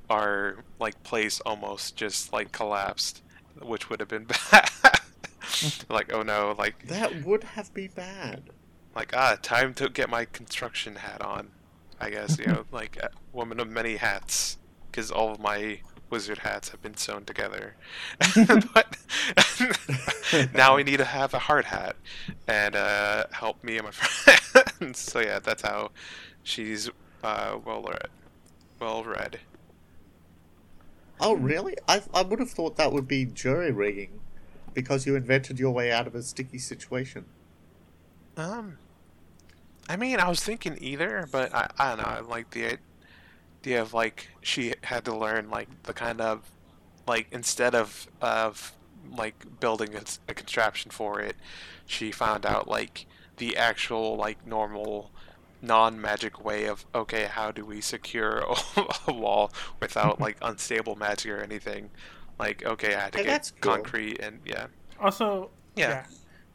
our 0.09 0.63
like 0.79 1.01
place 1.03 1.39
almost 1.41 1.95
just 1.95 2.31
like 2.33 2.51
collapsed 2.51 3.23
which 3.61 3.89
would 3.89 3.99
have 3.99 4.09
been 4.09 4.25
bad 4.51 4.69
like 5.89 6.11
oh 6.13 6.21
no 6.23 6.53
like 6.57 6.87
That 6.87 7.23
would 7.23 7.43
have 7.43 7.73
been 7.73 7.91
bad. 7.95 8.43
like 8.95 9.13
ah 9.15 9.37
time 9.41 9.73
to 9.75 9.89
get 9.89 10.09
my 10.09 10.25
construction 10.25 10.97
hat 10.97 11.21
on 11.21 11.49
i 11.99 12.09
guess 12.09 12.37
you 12.37 12.45
know 12.47 12.65
like 12.71 12.97
woman 13.31 13.59
of 13.59 13.69
many 13.69 13.95
hats 13.97 14.57
because 14.91 15.09
all 15.11 15.31
of 15.31 15.39
my 15.39 15.79
wizard 16.13 16.39
hats 16.39 16.69
have 16.69 16.81
been 16.81 16.95
sewn 16.95 17.25
together 17.25 17.75
but 18.73 18.97
now 20.53 20.75
we 20.75 20.83
need 20.83 20.97
to 20.97 21.05
have 21.05 21.33
a 21.33 21.39
hard 21.39 21.65
hat 21.65 21.95
and 22.47 22.75
uh, 22.75 23.25
help 23.31 23.63
me 23.63 23.77
and 23.77 23.85
my 23.85 23.91
friends 23.91 24.99
so 24.99 25.19
yeah 25.19 25.39
that's 25.39 25.63
how 25.63 25.89
she's 26.43 26.89
uh, 27.23 27.57
well 27.65 27.81
read 27.81 28.07
well 28.79 29.03
read 29.03 29.39
Oh, 31.19 31.35
really? 31.35 31.77
I, 31.87 32.01
I 32.13 32.21
would 32.21 32.39
have 32.39 32.49
thought 32.49 32.75
that 32.75 32.91
would 32.91 33.07
be 33.07 33.23
jury 33.23 33.71
rigging 33.71 34.19
because 34.73 35.05
you 35.05 35.15
invented 35.15 35.57
your 35.57 35.71
way 35.71 35.89
out 35.89 36.05
of 36.05 36.15
a 36.15 36.21
sticky 36.23 36.57
situation. 36.57 37.25
Um, 38.35 38.77
I 39.87 39.95
mean, 39.95 40.19
I 40.19 40.27
was 40.27 40.41
thinking 40.41 40.77
either, 40.81 41.27
but 41.31 41.53
I, 41.55 41.69
I 41.79 41.89
don't 41.89 41.99
know. 41.99 42.11
I 42.11 42.19
like 42.19 42.49
the 42.49 42.77
idea 43.63 43.81
of 43.81 43.93
like 43.93 44.29
she 44.41 44.73
had 44.83 45.05
to 45.05 45.15
learn 45.15 45.49
like 45.49 45.69
the 45.83 45.93
kind 45.93 46.21
of 46.21 46.51
like 47.07 47.27
instead 47.31 47.75
of 47.75 48.07
of 48.21 48.73
like 49.17 49.45
building 49.59 49.95
a, 49.95 50.01
a 50.29 50.33
contraption 50.33 50.91
for 50.91 51.19
it, 51.19 51.35
she 51.85 52.11
found 52.11 52.45
out 52.45 52.67
like 52.67 53.05
the 53.37 53.57
actual 53.57 54.15
like 54.15 54.45
normal 54.45 55.11
non-magic 55.61 56.43
way 56.43 56.65
of 56.65 56.85
okay 56.93 57.23
how 57.25 57.49
do 57.51 57.65
we 57.65 57.79
secure 57.79 58.43
a 59.07 59.13
wall 59.13 59.51
without 59.79 60.19
like 60.19 60.37
unstable 60.41 60.95
magic 60.97 61.31
or 61.31 61.39
anything 61.41 61.89
like 62.37 62.65
okay 62.65 62.93
i 62.95 62.99
had 62.99 63.13
to 63.13 63.19
Hey, 63.19 63.23
get 63.23 63.31
that's 63.31 63.51
cool. 63.61 63.73
concrete 63.73 64.19
and 64.19 64.41
yeah 64.45 64.67
Also, 64.99 65.51
Yeah. 65.75 65.89
yeah. 65.89 66.05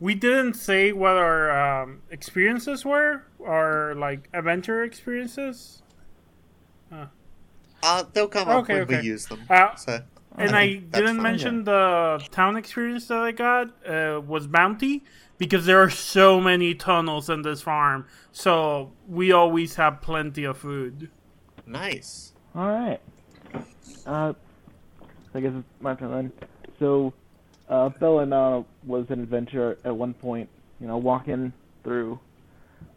We 0.00 0.14
didn't 0.14 0.54
say 0.54 0.92
what 0.92 1.16
our 1.16 1.50
um, 1.82 2.02
experiences 2.10 2.84
were, 2.84 3.24
our 3.44 3.94
like 3.96 4.28
adventure 4.32 4.84
experiences. 4.84 5.82
Uh, 6.90 8.04
they'll 8.12 8.28
come 8.28 8.48
up 8.48 8.68
when 8.68 8.80
okay. 8.80 9.00
we 9.00 9.06
use 9.06 9.26
them. 9.26 9.40
Uh, 9.48 9.74
so, 9.76 10.02
and 10.36 10.54
I 10.54 10.62
I 10.62 10.74
didn't 10.92 11.16
fine. 11.16 11.22
mention 11.22 11.64
the 11.64 12.24
town 12.30 12.56
experience 12.56 13.06
that 13.08 13.18
I 13.18 13.32
got 13.32 13.68
uh, 13.86 14.20
was 14.20 14.46
bounty 14.46 15.04
because 15.38 15.66
there 15.66 15.80
are 15.80 15.90
so 15.90 16.40
many 16.40 16.74
tunnels 16.74 17.30
in 17.30 17.42
this 17.42 17.62
farm, 17.62 18.06
so 18.32 18.92
we 19.08 19.32
always 19.32 19.76
have 19.76 20.00
plenty 20.00 20.44
of 20.44 20.58
food. 20.58 21.10
nice. 21.66 22.32
All 22.54 22.68
right. 22.68 23.00
Uh, 24.06 24.32
I 25.34 25.40
guess 25.40 25.52
it's 25.54 25.66
my 25.80 25.94
turn 25.94 26.10
then. 26.10 26.32
So, 26.78 27.12
uh, 27.68 27.90
Belladonna 27.90 28.64
was 28.84 29.06
an 29.10 29.20
adventurer 29.22 29.78
at 29.84 29.94
one 29.94 30.14
point. 30.14 30.48
You 30.80 30.86
know, 30.86 30.96
walking 30.96 31.52
through, 31.84 32.18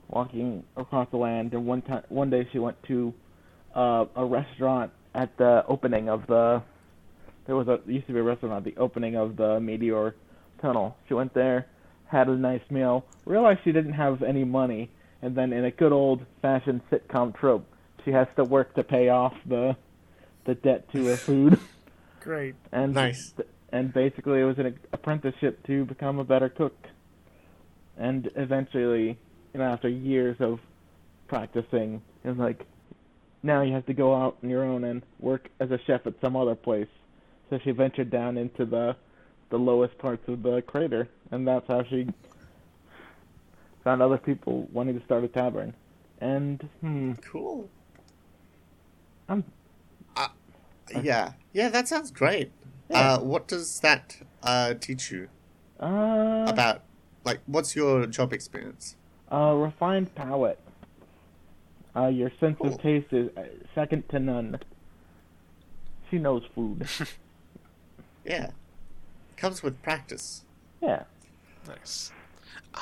walking 0.08 0.64
across 0.78 1.10
the 1.12 1.18
land, 1.18 1.54
and 1.54 1.66
one 1.66 1.82
time, 1.82 2.04
one 2.10 2.30
day 2.30 2.48
she 2.52 2.60
went 2.60 2.82
to 2.84 3.14
uh, 3.76 4.06
a 4.16 4.26
restaurant 4.26 4.92
at 5.14 5.36
the 5.38 5.64
opening 5.68 6.10
of 6.10 6.28
the. 6.28 6.62
There 7.48 7.56
was 7.56 7.68
a 7.68 7.80
there 7.86 7.96
used 7.96 8.08
to 8.08 8.14
be 8.14 8.20
a 8.20 8.24
restaurant 8.24 8.56
at 8.56 8.64
the 8.76 8.80
opening 8.80 9.16
of 9.16 9.36
the 9.36 9.60
Meteor 9.60 10.16
Tunnel. 10.62 10.96
She 11.08 11.14
went 11.14 11.34
there, 11.34 11.68
had 12.08 12.28
a 12.28 12.36
nice 12.38 12.62
meal, 12.70 13.06
realized 13.26 13.62
she 13.64 13.72
didn't 13.72 13.94
have 13.94 14.22
any 14.22 14.44
money, 14.44 14.90
and 15.22 15.36
then 15.36 15.52
in 15.54 15.66
a 15.66 15.72
good 15.72 15.92
old-fashioned 15.92 16.82
sitcom 16.92 17.36
trope, 17.38 17.66
she 18.06 18.12
has 18.12 18.28
to 18.36 18.44
work 18.44 18.76
to 18.76 18.84
pay 18.84 19.10
off 19.10 19.34
the 19.46 19.76
the 20.46 20.56
debt 20.56 20.92
to 20.92 21.06
her 21.08 21.18
food. 21.18 21.60
Great. 22.22 22.56
And 22.72 22.94
Nice. 22.94 23.34
and 23.72 23.94
basically 23.94 24.42
it 24.42 24.46
was 24.46 24.60
an 24.60 24.80
apprenticeship 24.94 25.66
to 25.68 25.86
become 25.86 26.20
a 26.20 26.24
better 26.24 26.50
cook. 26.50 26.76
And 27.98 28.32
eventually, 28.36 29.18
you 29.54 29.60
know, 29.60 29.66
after 29.66 29.88
years 29.90 30.38
of 30.40 30.60
practicing, 31.28 32.02
it 32.24 32.30
was 32.30 32.38
like, 32.38 32.66
now 33.44 33.62
you 33.62 33.74
have 33.74 33.86
to 33.88 33.94
go 33.94 34.16
out 34.16 34.38
on 34.44 34.50
your 34.50 34.64
own 34.64 34.84
and 34.84 35.02
work 35.20 35.50
as 35.60 35.72
a 35.72 35.80
chef 35.86 36.06
at 36.06 36.14
some 36.22 36.36
other 36.36 36.56
place. 36.56 36.88
So 37.50 37.60
she 37.64 37.72
ventured 37.72 38.10
down 38.10 38.38
into 38.38 38.66
the 38.66 38.96
the 39.50 39.58
lowest 39.58 39.98
parts 39.98 40.28
of 40.30 40.44
the 40.44 40.62
crater, 40.62 41.10
and 41.32 41.46
that's 41.46 41.68
how 41.68 41.84
she 41.84 42.08
found 43.84 44.02
other 44.02 44.18
people 44.18 44.68
wanting 44.72 44.98
to 44.98 45.06
start 45.06 45.24
a 45.24 45.28
tavern. 45.28 45.74
And 46.22 46.62
hmm, 46.80 47.14
Cool. 47.32 47.68
I'm 49.28 49.44
Yeah. 51.02 51.34
Yeah, 51.54 51.70
that 51.70 51.88
sounds 51.88 52.12
great. 52.12 52.52
Yeah. 52.90 53.14
Uh, 53.16 53.20
what 53.20 53.48
does 53.48 53.80
that 53.82 54.18
uh, 54.44 54.74
teach 54.76 55.12
you 55.12 55.30
uh 55.80 56.46
about, 56.48 56.84
like, 57.24 57.40
what's 57.46 57.76
your 57.76 58.06
job 58.06 58.34
experience? 58.34 58.96
Uh, 59.32 59.54
refined 59.54 60.14
palate. 60.16 60.60
Uh, 61.96 62.08
your 62.08 62.32
sense 62.40 62.58
Cool. 62.62 62.74
of 62.76 62.82
taste 62.82 63.12
is 63.12 63.30
uh, 63.38 63.42
second 63.76 64.08
to 64.10 64.20
none. 64.20 64.58
She 66.10 66.18
knows 66.18 66.44
food. 66.56 66.88
Yeah. 68.24 68.52
Comes 69.38 69.64
with 69.64 69.82
practice. 69.82 70.46
yeah, 70.82 71.04
nice 71.68 72.12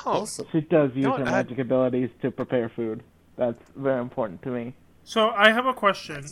oh 0.04 0.20
Awesome. 0.20 0.46
she 0.52 0.60
does 0.60 0.90
use 0.94 1.04
know 1.04 1.12
her 1.12 1.18
what, 1.24 1.28
I- 1.28 1.30
magic 1.42 1.58
abilities 1.58 2.10
to 2.20 2.30
prepare 2.30 2.68
food. 2.68 3.02
That's 3.36 3.62
very 3.74 4.00
important 4.02 4.42
to 4.42 4.50
me. 4.50 4.74
So 5.04 5.30
I 5.30 5.50
have 5.52 5.64
a 5.64 5.72
question. 5.72 6.26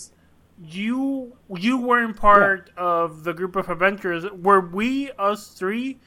You 0.63 1.37
you 1.57 1.79
weren't 1.79 2.17
part 2.17 2.71
of 2.77 3.25
the 3.25 3.33
group 3.33 3.57
of 3.57 3.71
adventurers. 3.71 4.27
Were 4.31 4.61
we 4.61 5.11
us 5.13 5.49
three 5.49 5.99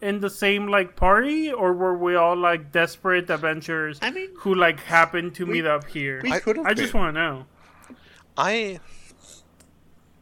in 0.00 0.20
the 0.20 0.30
same 0.30 0.66
like 0.66 0.96
party, 0.96 1.52
or 1.52 1.72
were 1.72 1.96
we 1.96 2.14
all 2.16 2.36
like 2.36 2.72
desperate 2.72 3.28
adventurers 3.30 3.98
I 4.02 4.10
mean, 4.10 4.30
who 4.38 4.54
like 4.54 4.80
happened 4.80 5.34
to 5.36 5.46
We- 5.46 5.54
meet 5.54 5.66
up 5.66 5.86
here? 5.86 6.20
we 6.22 6.32
I- 6.32 6.40
could 6.40 6.56
have 6.56 6.66
I 6.66 6.74
just 6.74 6.94
want 6.94 7.14
to 7.14 7.20
know. 7.20 7.46
I 8.36 8.80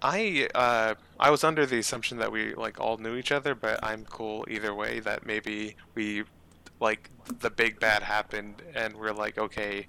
I 0.00 0.48
uh 0.54 0.94
I 1.18 1.30
was 1.30 1.42
under 1.44 1.66
the 1.66 1.78
assumption 1.78 2.18
that 2.18 2.30
we 2.30 2.54
like 2.54 2.80
all 2.80 2.96
knew 2.98 3.16
each 3.16 3.32
other, 3.32 3.54
but 3.54 3.80
I'm 3.82 4.04
cool 4.04 4.44
either 4.48 4.74
way 4.74 5.00
that 5.00 5.26
maybe 5.26 5.76
we 5.94 6.24
like 6.80 7.10
the 7.40 7.50
big 7.50 7.80
bad 7.80 8.02
happened 8.04 8.62
and 8.74 8.94
we're 8.96 9.12
like 9.12 9.38
okay, 9.38 9.86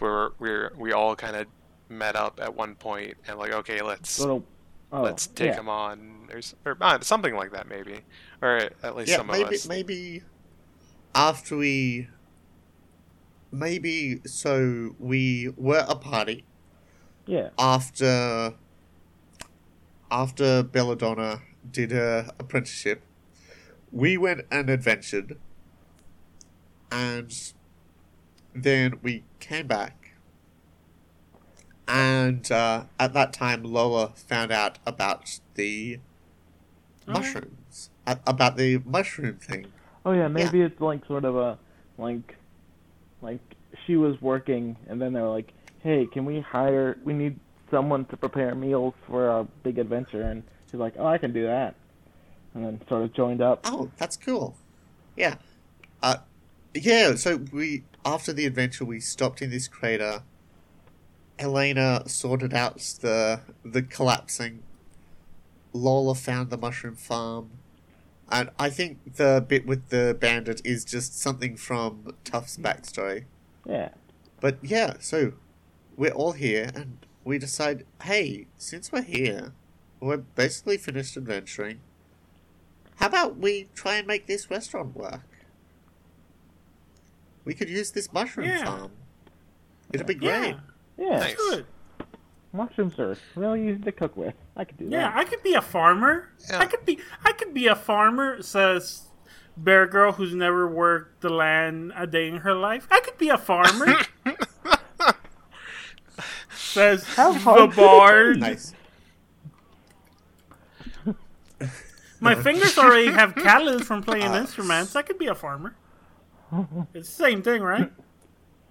we're 0.00 0.30
we're 0.38 0.72
we 0.76 0.92
all 0.92 1.14
kind 1.14 1.36
of 1.36 1.46
met 1.90 2.16
up 2.16 2.40
at 2.40 2.54
one 2.54 2.74
point 2.74 3.14
and 3.28 3.38
like 3.38 3.52
okay, 3.52 3.82
let's 3.82 4.18
Little, 4.20 4.44
oh, 4.92 5.02
let's 5.02 5.26
take 5.26 5.48
yeah. 5.48 5.60
him 5.60 5.68
on 5.68 6.28
or, 6.32 6.40
or 6.64 6.76
uh, 6.80 7.00
something 7.00 7.34
like 7.34 7.52
that 7.52 7.68
maybe. 7.68 8.00
Or 8.42 8.70
at 8.82 8.96
least 8.96 9.10
Yeah, 9.10 9.18
some 9.18 9.26
maybe 9.28 9.42
of 9.42 9.52
us. 9.52 9.68
maybe 9.68 10.22
after 11.14 11.56
we 11.56 12.08
maybe 13.50 14.20
so 14.26 14.94
we 14.98 15.52
were 15.56 15.84
a 15.88 15.96
party 15.96 16.44
Yeah, 17.26 17.50
after 17.58 18.54
after 20.10 20.62
Belladonna 20.62 21.42
did 21.70 21.90
her 21.92 22.30
apprenticeship. 22.38 23.02
We 23.92 24.16
went 24.16 24.42
and 24.50 24.70
adventured, 24.70 25.38
and 26.92 27.32
then 28.54 28.98
we 29.02 29.24
came 29.40 29.66
back. 29.66 29.99
And 31.90 32.50
uh, 32.52 32.84
at 32.98 33.12
that 33.14 33.32
time, 33.32 33.64
Lola 33.64 34.12
found 34.14 34.52
out 34.52 34.78
about 34.86 35.40
the 35.54 35.98
Oh. 37.08 37.12
mushrooms, 37.14 37.90
about 38.06 38.56
the 38.56 38.78
mushroom 38.84 39.36
thing. 39.36 39.66
Oh 40.04 40.12
yeah, 40.12 40.28
maybe 40.28 40.60
it's 40.60 40.80
like 40.80 41.04
sort 41.06 41.24
of 41.24 41.34
a 41.36 41.58
like 41.98 42.36
like 43.20 43.40
she 43.86 43.96
was 43.96 44.20
working 44.20 44.76
and 44.88 45.00
then 45.00 45.12
they 45.12 45.20
were 45.20 45.28
like, 45.28 45.52
"Hey, 45.82 46.06
can 46.06 46.24
we 46.24 46.40
hire 46.40 46.98
we 47.04 47.12
need 47.12 47.38
someone 47.70 48.04
to 48.06 48.16
prepare 48.16 48.54
meals 48.54 48.94
for 49.06 49.28
our 49.28 49.44
big 49.62 49.78
adventure." 49.78 50.22
And 50.22 50.42
she's 50.70 50.78
like, 50.78 50.94
"Oh, 50.98 51.06
I 51.06 51.18
can 51.18 51.32
do 51.32 51.44
that." 51.46 51.74
And 52.54 52.64
then 52.64 52.80
sort 52.88 53.02
of 53.02 53.12
joined 53.12 53.40
up. 53.42 53.60
Oh, 53.64 53.90
that's 53.96 54.16
cool. 54.16 54.56
Yeah. 55.16 55.36
Uh, 56.02 56.16
yeah, 56.74 57.14
so 57.16 57.36
we, 57.52 57.84
after 58.04 58.32
the 58.32 58.46
adventure, 58.46 58.84
we 58.84 59.00
stopped 59.00 59.42
in 59.42 59.50
this 59.50 59.68
crater. 59.68 60.22
Elena 61.40 62.02
sorted 62.06 62.52
out 62.54 62.76
the, 63.00 63.40
the 63.64 63.82
collapsing. 63.82 64.62
Lola 65.72 66.14
found 66.14 66.50
the 66.50 66.58
mushroom 66.58 66.96
farm. 66.96 67.50
And 68.30 68.50
I 68.58 68.70
think 68.70 69.16
the 69.16 69.44
bit 69.46 69.66
with 69.66 69.88
the 69.88 70.16
bandit 70.20 70.60
is 70.64 70.84
just 70.84 71.18
something 71.18 71.56
from 71.56 72.14
Tuff's 72.24 72.56
backstory. 72.58 73.24
Yeah. 73.66 73.88
But 74.40 74.58
yeah, 74.62 74.94
so 75.00 75.32
we're 75.96 76.12
all 76.12 76.32
here 76.32 76.70
and 76.74 76.98
we 77.24 77.38
decide, 77.38 77.84
hey, 78.02 78.46
since 78.56 78.92
we're 78.92 79.02
here, 79.02 79.52
we're 79.98 80.18
basically 80.18 80.76
finished 80.76 81.16
adventuring. 81.16 81.80
How 82.96 83.06
about 83.06 83.38
we 83.38 83.68
try 83.74 83.96
and 83.96 84.06
make 84.06 84.26
this 84.26 84.50
restaurant 84.50 84.94
work? 84.94 85.22
We 87.44 87.54
could 87.54 87.68
use 87.70 87.90
this 87.90 88.12
mushroom 88.12 88.48
Yeah. 88.48 88.64
farm. 88.64 88.92
It'd 89.92 90.06
be 90.06 90.14
great. 90.14 90.50
Yeah, 90.50 90.60
Yeah. 91.00 91.18
Nice. 91.18 91.34
good. 91.36 91.66
Mushrooms 92.52 92.98
are 92.98 93.16
really 93.36 93.68
easy 93.70 93.80
to 93.82 93.92
cook 93.92 94.16
with. 94.16 94.34
I 94.56 94.64
could 94.64 94.76
do 94.76 94.84
Yeah, 94.84 94.90
that. 95.08 95.14
Yeah, 95.14 95.20
I 95.20 95.24
could 95.24 95.42
be 95.42 95.54
a 95.54 95.62
farmer. 95.62 96.28
Yeah. 96.50 96.58
I 96.58 96.66
could 96.66 96.84
be. 96.84 96.98
I 97.24 97.32
could 97.32 97.54
be 97.54 97.66
a 97.68 97.74
farmer. 97.76 98.42
Says 98.42 99.02
Bear 99.56 99.86
Girl, 99.86 100.12
who's 100.12 100.34
never 100.34 100.68
worked 100.68 101.20
the 101.22 101.30
land 101.30 101.92
a 101.96 102.06
day 102.06 102.28
in 102.28 102.38
her 102.38 102.54
life. 102.54 102.86
I 102.90 103.00
could 103.00 103.16
be 103.18 103.28
a 103.30 103.38
farmer. 103.38 103.98
says 106.54 107.04
How 107.04 107.32
the 107.32 107.38
hard- 107.38 107.76
bard. 107.76 108.40
Nice. 108.40 108.74
My 112.22 112.34
fingers 112.34 112.76
already 112.76 113.10
have 113.10 113.34
callus 113.34 113.82
from 113.82 114.02
playing 114.02 114.24
Uh, 114.32 114.40
instruments. 114.40 114.94
I 114.94 115.00
could 115.02 115.18
be 115.18 115.26
a 115.28 115.34
farmer. 115.34 115.74
It's 116.92 117.08
the 117.08 117.24
same 117.24 117.42
thing, 117.42 117.62
right? 117.62 117.90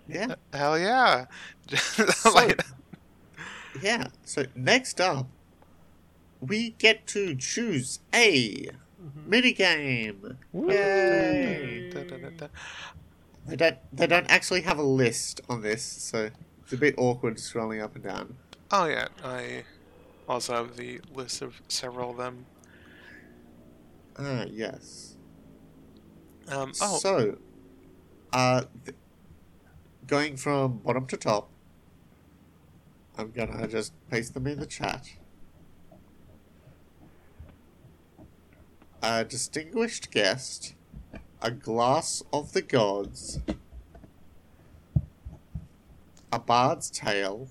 Yeah. 0.10 0.36
Hell 0.54 0.78
yeah. 0.80 1.26
Like- 2.34 2.62
Yeah. 3.82 4.08
So 4.26 4.46
next 4.56 5.00
up, 5.00 5.28
we 6.42 6.72
get 6.72 7.06
to 7.08 7.36
choose 7.36 8.00
a 8.14 8.70
minigame. 9.28 10.38
Yay! 10.54 11.92
They 13.48 13.56
don't. 13.56 13.78
They 13.94 14.08
don't 14.08 14.30
actually 14.30 14.62
have 14.62 14.78
a 14.78 14.84
list 14.84 15.42
on 15.50 15.62
this, 15.62 15.82
so 15.84 16.30
it's 16.64 16.74
a 16.74 16.78
bit 16.78 16.96
awkward 16.98 17.36
scrolling 17.38 17.82
up 17.82 17.96
and 17.96 18.04
down. 18.04 18.36
Oh 18.72 18.86
yeah, 18.86 19.08
I 19.24 19.64
also 20.28 20.54
have 20.54 20.76
the 20.76 21.02
list 21.14 21.42
of 21.42 21.62
several 21.68 22.12
of 22.12 22.18
them. 22.18 22.46
Ah, 24.18 24.46
yes. 24.50 25.16
Um, 26.50 26.72
oh, 26.82 26.98
So, 26.98 27.38
uh, 28.34 28.64
th- 28.86 28.98
going 30.10 30.36
from 30.36 30.80
bottom 30.80 31.06
to 31.06 31.16
top, 31.16 31.50
I'm 33.16 33.30
gonna 33.32 33.68
just 33.68 33.94
paste 34.10 34.34
them 34.34 34.48
in 34.48 34.60
the 34.60 34.66
chat. 34.66 35.08
A 39.04 39.24
distinguished 39.24 40.10
guest, 40.10 40.74
a 41.42 41.52
glass 41.52 42.24
of 42.34 42.54
the 42.54 42.64
gods, 42.64 43.40
a 46.34 46.40
bard's 46.40 46.90
tale. 46.90 47.48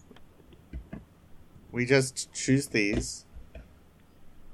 We 1.70 1.86
just 1.86 2.32
choose 2.32 2.66
these. 2.66 3.24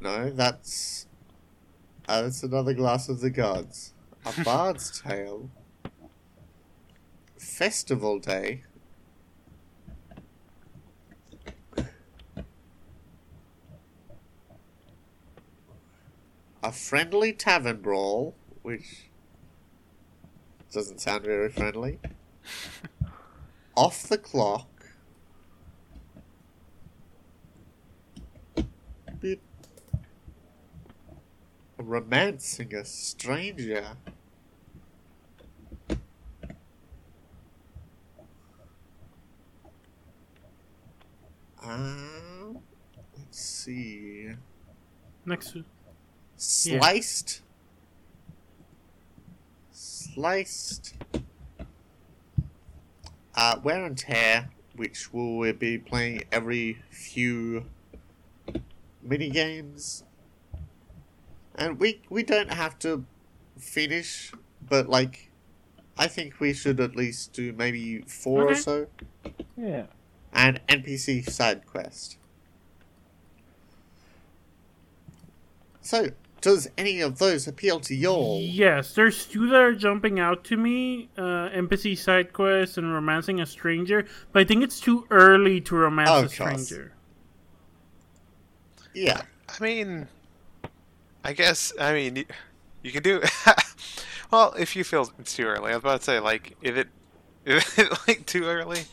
No, 0.01 0.29
that's 0.29 1.07
uh, 2.07 2.23
that's 2.23 2.43
another 2.43 2.75
glass 2.75 3.09
of 3.09 3.21
the 3.21 3.31
gods. 3.31 3.95
A 4.27 4.45
bard's 4.45 5.01
tale. 5.01 5.49
Festival 7.45 8.19
day. 8.19 8.63
A 16.63 16.73
friendly 16.73 17.33
tavern 17.35 17.83
brawl, 17.83 18.35
which 18.63 19.11
doesn't 20.73 21.01
sound 21.01 21.25
very 21.25 21.51
friendly. 21.51 22.01
Off 23.77 24.05
the 24.05 24.19
clock. 24.19 24.87
Bit 29.21 29.41
romancing 31.77 32.75
a 32.75 32.85
stranger. 32.87 33.97
Um, 41.67 42.59
let's 43.17 43.41
see. 43.41 44.31
Next. 45.25 45.57
Sliced. 46.37 47.43
Sliced. 49.73 50.95
Uh, 53.35 53.59
wear 53.63 53.85
and 53.85 53.97
tear, 53.97 54.51
which 54.77 55.13
we'll 55.13 55.53
be 55.55 55.79
playing 55.79 56.25
every 56.31 56.79
few 56.91 57.65
mini 59.03 59.31
games. 59.31 60.05
And 61.57 61.81
we 61.81 62.03
we 62.11 62.23
don't 62.23 62.53
have 62.53 62.79
to 62.81 63.05
finish, 63.59 64.33
but 64.69 64.89
like, 64.89 65.31
I 65.97 66.09
think 66.09 66.41
we 66.41 66.53
should 66.53 66.79
at 66.81 66.95
least 66.95 67.33
do 67.33 67.53
maybe 67.53 68.03
four 68.03 68.51
or 68.51 68.55
so. 68.55 68.87
Yeah. 69.57 69.87
And 70.35 70.61
NPC 70.69 71.29
side 71.31 71.65
quest. 71.67 72.19
So, 75.81 76.09
does 76.41 76.69
any 76.77 77.01
of 77.01 77.19
those 77.19 77.47
appeal 77.47 77.79
to 77.81 77.95
y'all? 77.95 78.41
Yes, 78.41 78.95
there's 78.95 79.27
two 79.27 79.47
that 79.49 79.61
are 79.61 79.75
jumping 79.75 80.19
out 80.19 80.45
to 80.45 80.57
me: 80.57 81.09
uh, 81.17 81.51
empathy 81.53 81.95
side 81.95 82.33
quest 82.33 82.79
and 82.79 82.93
romancing 82.93 83.41
a 83.41 83.47
stranger. 83.47 84.07
But 84.33 84.41
I 84.41 84.45
think 84.45 84.65
it's 84.65 84.81
too 84.81 85.07
early 85.11 85.61
to 85.63 85.77
romance 85.77 86.11
Oh, 86.11 86.15
a 86.15 86.25
of 86.25 86.37
course. 86.37 86.67
stranger. 86.67 86.93
Yeah. 88.95 89.23
I 89.49 89.63
mean, 89.63 90.09
I 91.23 91.33
guess 91.33 91.73
I 91.81 91.93
mean 91.93 92.17
you, 92.17 92.25
you 92.83 92.93
can 92.93 93.03
do. 93.03 93.23
well, 94.31 94.55
if 94.59 94.75
you 94.77 94.85
feel 94.85 95.11
it's 95.19 95.35
too 95.35 95.45
early, 95.45 95.71
I 95.73 95.77
was 95.77 95.83
about 95.85 96.01
to 96.01 96.05
say 96.05 96.21
like 96.21 96.57
if 96.63 96.77
it 96.77 96.89
if 97.45 97.79
it 97.79 97.91
like 98.09 98.27
too 98.27 98.45
early. 98.45 98.85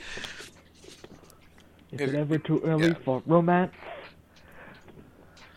Is 1.92 2.02
it 2.02 2.16
ever 2.16 2.38
too 2.38 2.62
early 2.64 2.90
yeah. 2.90 2.94
for 3.04 3.22
romance? 3.26 3.74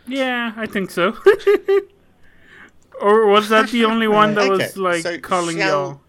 Yeah, 0.07 0.53
I 0.57 0.67
think 0.67 0.91
so. 0.91 1.11
or 3.01 3.27
was 3.29 3.49
that 3.49 3.71
the 3.71 3.85
only 3.85 4.09
one 4.09 4.35
that 4.35 4.43
Okay, 4.51 4.51
was 4.51 4.77
like 4.77 5.03
so 5.03 5.19
calling 5.19 5.59
shall- 5.59 5.69
y'all? 5.69 6.01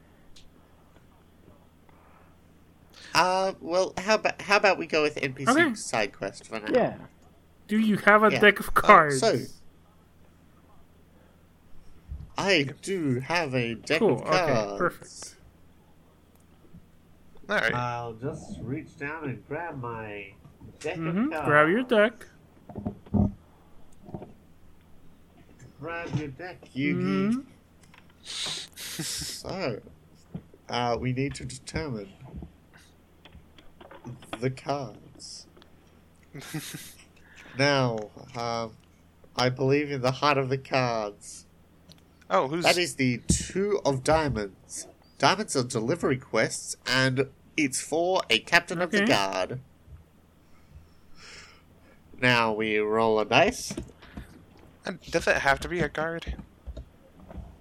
Uh, 3.13 3.53
well, 3.61 3.93
how 3.97 4.15
about 4.15 4.41
how 4.41 4.57
about 4.57 4.77
we 4.77 4.85
go 4.87 5.01
with 5.01 5.15
NPC 5.15 5.47
Okay. 5.47 5.73
side 5.75 6.11
quest 6.11 6.45
for 6.47 6.59
now? 6.59 6.67
Yeah. 6.73 6.95
Do 7.67 7.79
you 7.79 7.95
have 7.97 8.23
a 8.23 8.31
Yeah. 8.31 8.39
deck 8.39 8.59
of 8.59 8.67
Uh, 8.69 8.71
cards? 8.71 9.19
so- 9.21 9.39
I 12.37 12.67
do 12.81 13.21
have 13.21 13.55
a 13.55 13.75
deck 13.75 13.99
Cool, 13.99 14.15
of 14.21 14.27
okay, 14.27 14.53
cards. 14.53 14.77
perfect. 14.77 15.34
All 17.47 17.57
right. 17.57 17.73
I'll 17.73 18.13
just 18.13 18.59
reach 18.61 18.97
down 18.97 19.25
and 19.25 19.47
grab 19.47 19.79
my 19.79 20.33
deck 20.79 20.95
hmm 20.97 21.29
Grab 21.29 21.69
your 21.69 21.83
deck. 21.83 22.25
Grab 25.79 26.17
your 26.17 26.29
deck, 26.29 26.61
Yugi. 26.75 27.35
Mhm. 27.35 27.45
So, 28.97 29.81
uh, 30.69 30.97
we 30.99 31.11
need 31.13 31.35
to 31.35 31.45
determine 31.45 32.13
the 34.39 34.49
cards. 34.49 35.45
now, 37.59 38.09
um, 38.35 38.71
I 39.35 39.49
believe 39.49 39.91
in 39.91 40.01
the 40.01 40.11
heart 40.11 40.37
of 40.37 40.49
the 40.49 40.57
cards. 40.57 41.45
Oh, 42.29 42.47
who's 42.47 42.63
That 42.63 42.77
is 42.77 42.95
the 42.95 43.19
two 43.27 43.79
of 43.85 44.03
diamonds. 44.03 44.87
Diamonds 45.17 45.55
are 45.55 45.63
delivery 45.63 46.17
quests, 46.17 46.75
and 46.85 47.29
it's 47.55 47.81
for 47.81 48.21
a 48.29 48.39
captain 48.39 48.81
of 48.81 48.91
the 48.91 49.05
guard. 49.05 49.59
Now 52.21 52.53
we 52.53 52.77
roll 52.79 53.19
a 53.19 53.25
dice. 53.25 53.73
And 54.85 55.01
does 55.01 55.27
it 55.27 55.37
have 55.37 55.59
to 55.61 55.67
be 55.67 55.79
a 55.79 55.89
guard? 55.89 56.35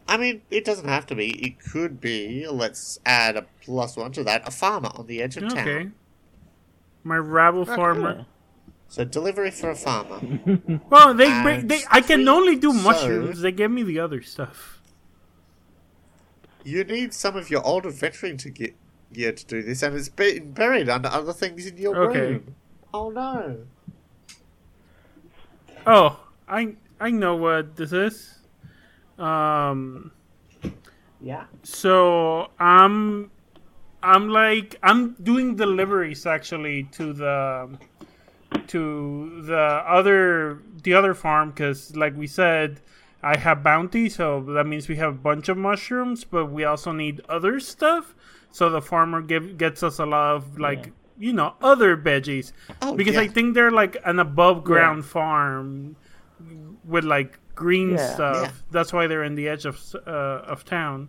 I 0.07 0.17
mean, 0.17 0.43
it 0.51 0.65
doesn't 0.65 0.89
have 0.89 1.07
to 1.07 1.15
be. 1.15 1.31
It 1.45 1.59
could 1.61 2.01
be. 2.01 2.47
Let's 2.47 2.99
add 3.07 3.37
a 3.37 3.47
plus 3.63 3.97
one 3.97 4.13
to 4.13 4.25
that. 4.25 4.47
A 4.47 4.51
farmer 4.51 4.91
on 4.95 5.07
the 5.07 5.23
edge 5.23 5.37
of 5.37 5.49
town. 5.49 5.69
Okay. 5.69 5.89
My 7.03 7.17
rabble 7.17 7.67
ah, 7.69 7.77
farmer. 7.77 8.27
So 8.89 9.05
delivery 9.05 9.51
for 9.51 9.71
a 9.71 9.75
farmer. 9.75 10.21
Well, 10.91 11.15
they, 11.15 11.43
bring, 11.43 11.67
they 11.67 11.83
I 11.91 12.01
can 12.01 12.29
only 12.29 12.57
do 12.57 12.73
so- 12.73 12.83
mushrooms. 12.83 13.41
They 13.41 13.53
give 13.53 13.71
me 13.71 13.83
the 13.83 13.99
other 13.99 14.23
stuff. 14.23 14.81
You 16.65 16.83
need 16.85 17.13
some 17.13 17.37
of 17.37 17.51
your 17.51 17.63
old 17.65 17.87
adventuring 17.87 18.39
to 18.39 18.51
get 18.51 18.75
gear 19.13 19.33
to 19.33 19.47
do 19.47 19.63
this, 19.63 19.83
and 19.83 19.95
it's 19.95 20.09
been 20.09 20.53
buried 20.53 20.89
under 20.89 21.09
other 21.09 21.33
things 21.33 21.67
in 21.67 21.77
your 21.77 21.95
Okay. 21.95 22.21
room. 22.33 22.57
Oh 22.93 23.11
no! 23.11 23.59
Oh, 25.87 26.19
I 26.49 26.77
I 27.01 27.11
know 27.11 27.37
what 27.37 27.77
this 27.77 27.93
is. 27.93 28.35
Um. 29.19 30.13
Yeah. 31.21 31.45
So 31.63 32.51
I'm 32.59 33.31
I'm 34.03 34.29
like 34.29 34.77
I'm 34.83 35.15
doing 35.15 35.57
deliveries 35.57 36.27
actually 36.27 36.85
to 36.93 37.13
the 37.13 37.79
to 38.69 39.43
the 39.43 39.57
other 39.57 40.63
the 40.83 40.95
other 40.95 41.15
farm 41.15 41.51
because 41.51 41.97
like 41.97 42.17
we 42.17 42.27
said 42.27 42.81
I 43.25 43.37
have 43.39 43.63
bounty 43.63 44.09
so 44.09 44.41
that 44.57 44.67
means 44.67 44.89
we 44.89 44.97
have 44.97 45.15
a 45.15 45.23
bunch 45.31 45.49
of 45.49 45.57
mushrooms 45.57 46.25
but 46.25 46.47
we 46.47 46.65
also 46.65 46.93
need 46.93 47.21
other 47.29 47.59
stuff 47.61 48.15
so 48.51 48.69
the 48.71 48.83
farmer 48.83 49.21
give, 49.23 49.57
gets 49.59 49.83
us 49.83 49.99
a 49.99 50.07
lot 50.07 50.37
of 50.37 50.59
like 50.59 50.93
you 51.19 51.33
know 51.33 51.55
other 51.63 51.97
veggies 51.97 52.53
Oh, 52.83 52.95
because 52.95 53.15
yeah. 53.15 53.23
I 53.23 53.29
think 53.29 53.55
they're 53.55 53.71
like 53.71 53.97
an 54.05 54.19
above 54.19 54.63
ground 54.65 55.05
farm 55.05 55.97
with 56.85 57.05
like 57.05 57.39
green 57.55 57.91
Yeah. 57.91 58.15
stuff. 58.15 58.43
Yeah. 58.43 58.51
That's 58.71 58.93
why 58.93 59.07
they're 59.07 59.23
in 59.25 59.35
the 59.37 59.49
edge 59.49 59.65
of 59.65 59.81
uh, 60.07 60.11
of 60.53 60.65
town. 60.65 61.09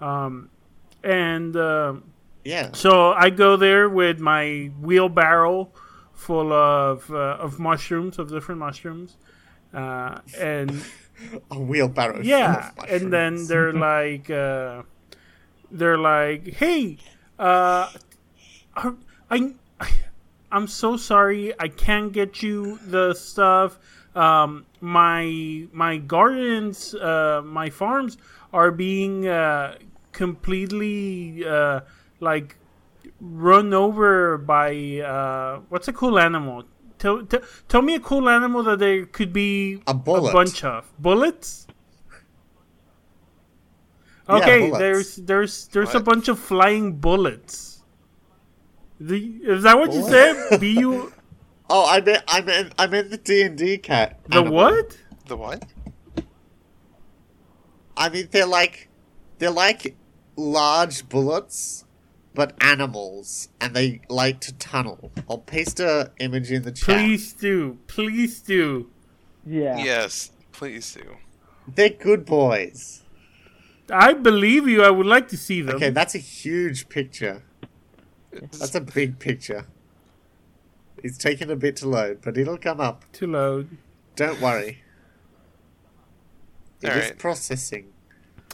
Um, 0.00 0.50
and 1.04 1.56
uh, 1.56 1.94
Yeah. 2.44 2.70
so 2.72 3.12
I 3.12 3.30
go 3.30 3.56
there 3.56 3.88
with 3.88 4.18
my 4.18 4.70
wheelbarrow 4.80 5.70
full 6.12 6.52
of 6.52 7.08
uh, 7.10 7.36
of 7.46 7.58
mushrooms, 7.58 8.18
of 8.18 8.28
different 8.28 8.58
mushrooms, 8.58 9.16
uh, 9.72 10.18
and 10.38 10.82
A 11.50 11.58
wheelbarrow. 11.58 12.20
yeah, 12.22 12.70
and 12.88 13.12
then 13.12 13.46
they're 13.46 13.72
like, 13.90 14.30
uh, 14.30 14.82
they're 15.70 15.98
like, 15.98 16.54
hey, 16.54 16.98
uh, 17.38 17.90
I, 19.30 19.54
I'm 20.52 20.66
so 20.66 20.96
sorry, 20.96 21.52
I 21.58 21.68
can't 21.68 22.12
get 22.12 22.42
you 22.42 22.78
the 22.86 23.14
stuff. 23.14 23.78
Um, 24.14 24.64
my 24.80 25.66
my 25.72 25.98
gardens, 25.98 26.94
uh, 26.94 27.42
my 27.44 27.68
farms 27.68 28.16
are 28.52 28.70
being 28.70 29.28
uh, 29.28 29.76
completely 30.12 31.44
uh, 31.44 31.80
like 32.20 32.56
run 33.20 33.74
over 33.74 34.38
by 34.38 35.00
uh, 35.00 35.60
what's 35.68 35.88
a 35.88 35.92
cool 35.92 36.18
animal? 36.18 36.64
Tell, 36.98 37.24
tell, 37.26 37.40
tell 37.68 37.82
me 37.82 37.94
a 37.94 38.00
cool 38.00 38.28
animal 38.28 38.62
that 38.64 38.78
there 38.78 39.04
could 39.06 39.32
be 39.32 39.82
A 39.86 39.94
bulette. 39.94 40.32
bunch 40.32 40.64
of 40.64 40.90
bulettes. 41.00 41.66
Yeah, 44.28 44.36
Okay, 44.36 44.70
bulettes. 44.70 44.78
there's 44.78 45.16
there's 45.16 45.66
there's 45.68 45.94
a 45.94 46.00
bunch 46.00 46.28
of 46.28 46.38
flying 46.38 46.98
bulettes. 46.98 47.80
The, 48.98 49.18
is 49.42 49.62
that 49.64 49.78
what 49.78 49.92
you 49.92 50.02
said? 50.08 50.58
B 50.58 50.78
U 50.80 51.12
Oh, 51.68 51.84
I 51.88 52.00
meant 52.00 52.22
I 52.28 52.40
meant 52.40 52.72
I 52.78 52.86
meant 52.86 53.10
the 53.10 53.18
D 53.18 53.42
and 53.42 53.58
D 53.58 53.76
cat. 53.78 54.20
the 54.28 54.38
animal. 54.38 54.54
what? 54.54 54.96
The 55.26 55.36
what? 55.36 55.64
I 57.96 58.08
mean, 58.08 58.28
they're 58.30 58.46
like 58.46 58.88
they're 59.38 59.50
like 59.50 59.96
large 60.36 61.08
bulettes, 61.08 61.84
but 62.36 62.54
animals, 62.60 63.48
and 63.60 63.74
they 63.74 64.02
like 64.08 64.40
to 64.42 64.54
tunnel. 64.54 65.10
I'll 65.28 65.38
paste 65.38 65.80
a 65.80 66.12
image 66.20 66.52
in 66.52 66.62
the 66.62 66.70
chat. 66.70 66.84
Please 66.86 67.32
do, 67.32 67.78
please 67.88 68.40
do. 68.40 68.90
Yeah. 69.44 69.78
Yes, 69.78 70.30
please 70.52 70.94
do. 70.94 71.16
They're 71.66 71.88
good 71.88 72.26
boys. 72.26 73.02
I 73.90 74.12
believe 74.12 74.68
you. 74.68 74.84
I 74.84 74.90
would 74.90 75.06
like 75.06 75.28
to 75.28 75.36
see 75.36 75.62
them. 75.62 75.76
Okay, 75.76 75.90
that's 75.90 76.14
a 76.14 76.18
huge 76.18 76.88
picture. 76.88 77.42
That's 78.30 78.74
a 78.74 78.80
big 78.80 79.18
picture. 79.18 79.66
It's 81.02 81.16
taking 81.16 81.50
a 81.50 81.56
bit 81.56 81.76
to 81.76 81.88
load, 81.88 82.20
but 82.20 82.36
it'll 82.36 82.58
come 82.58 82.80
up. 82.80 83.04
to 83.14 83.26
load. 83.26 83.78
Don't 84.14 84.40
worry. 84.40 84.82
It 86.82 86.88
is 86.88 86.94
Alright. 86.94 87.18
processing. 87.18 87.92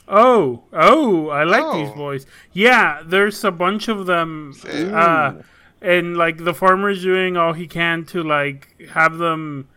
Oh, 0.08 0.64
oh, 0.72 1.28
I 1.28 1.44
like 1.44 1.72
these 1.74 1.90
Oh. 1.90 1.94
boys. 1.96 2.26
Yeah, 2.52 3.02
there's 3.04 3.42
a 3.44 3.50
bunch 3.50 3.88
of 3.88 4.06
them. 4.06 4.52
Uh, 4.66 5.34
and 5.80 6.16
like 6.16 6.44
the 6.44 6.54
farmer's 6.54 7.02
doing 7.02 7.36
all 7.36 7.52
he 7.52 7.66
can 7.66 8.04
to 8.06 8.22
like 8.22 8.88
have 8.90 9.18
them 9.18 9.68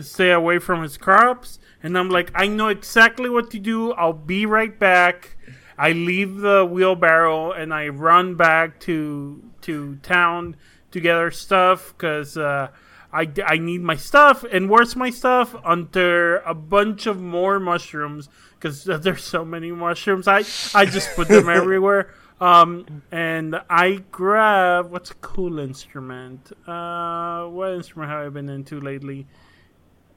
stay 0.00 0.32
away 0.32 0.58
from 0.58 0.82
his 0.82 0.96
crops. 0.96 1.58
And 1.82 1.96
I'm 1.96 2.08
like, 2.10 2.30
I 2.34 2.48
know 2.48 2.68
exactly 2.68 3.28
what 3.28 3.50
to 3.52 3.58
do. 3.58 3.92
I'll 3.92 4.12
be 4.12 4.46
right 4.46 4.76
back. 4.78 5.36
I 5.78 5.92
leave 5.92 6.38
the 6.38 6.64
wheelbarrow 6.64 7.52
and 7.52 7.72
I 7.72 7.88
run 7.88 8.34
back 8.34 8.80
to 8.80 9.42
to 9.62 9.96
town 9.96 10.56
to 10.92 11.00
gather 11.00 11.30
stuff 11.30 11.92
because 11.96 12.36
uh, 12.38 12.68
I, 13.16 13.28
I 13.46 13.56
need 13.58 13.80
my 13.80 13.96
stuff. 13.96 14.44
And 14.44 14.68
where's 14.68 14.94
my 14.94 15.10
stuff? 15.10 15.54
Under 15.64 16.38
a 16.38 16.54
bunch 16.54 17.06
of 17.06 17.20
more 17.20 17.58
mushrooms 17.58 18.28
because 18.58 18.84
there's 19.04 19.24
so 19.24 19.44
many 19.44 19.72
mushrooms. 19.72 20.28
I 20.28 20.44
I 20.74 20.84
just 20.84 21.14
put 21.16 21.28
them 21.28 21.48
everywhere. 21.60 22.14
Um, 22.40 23.02
and 23.10 23.58
I 23.70 24.04
grab 24.10 24.90
what's 24.90 25.10
a 25.10 25.14
cool 25.14 25.58
instrument? 25.58 26.52
Uh, 26.66 27.46
what 27.46 27.72
instrument 27.72 28.10
have 28.10 28.26
I 28.26 28.28
been 28.28 28.50
into 28.50 28.80
lately? 28.80 29.26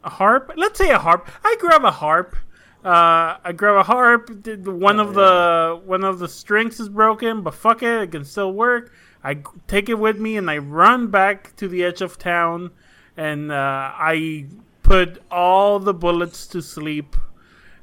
A 0.03 0.09
harp? 0.09 0.51
Let's 0.57 0.77
say 0.77 0.91
a 0.91 0.99
harp. 0.99 1.29
I 1.43 1.55
grab 1.59 1.85
a 1.85 1.91
harp. 1.91 2.35
Uh, 2.83 3.37
I 3.43 3.53
grab 3.55 3.75
a 3.75 3.83
harp. 3.83 4.29
One 4.65 4.99
of 4.99 5.13
the 5.13 5.81
one 5.85 6.03
of 6.03 6.19
the 6.19 6.27
strings 6.27 6.79
is 6.79 6.89
broken, 6.89 7.41
but 7.41 7.53
fuck 7.53 7.83
it, 7.83 8.01
it 8.01 8.11
can 8.11 8.25
still 8.25 8.53
work. 8.53 8.91
I 9.23 9.41
take 9.67 9.89
it 9.89 9.99
with 9.99 10.17
me 10.17 10.37
and 10.37 10.49
I 10.49 10.57
run 10.59 11.07
back 11.07 11.55
to 11.57 11.67
the 11.67 11.83
edge 11.83 12.01
of 12.01 12.17
town, 12.17 12.71
and 13.19 13.51
uh, 13.51 13.91
I 13.93 14.45
put 14.81 15.21
all 15.29 15.77
the 15.79 15.93
bulettes 15.93 16.49
to 16.51 16.61
sleep, 16.61 17.17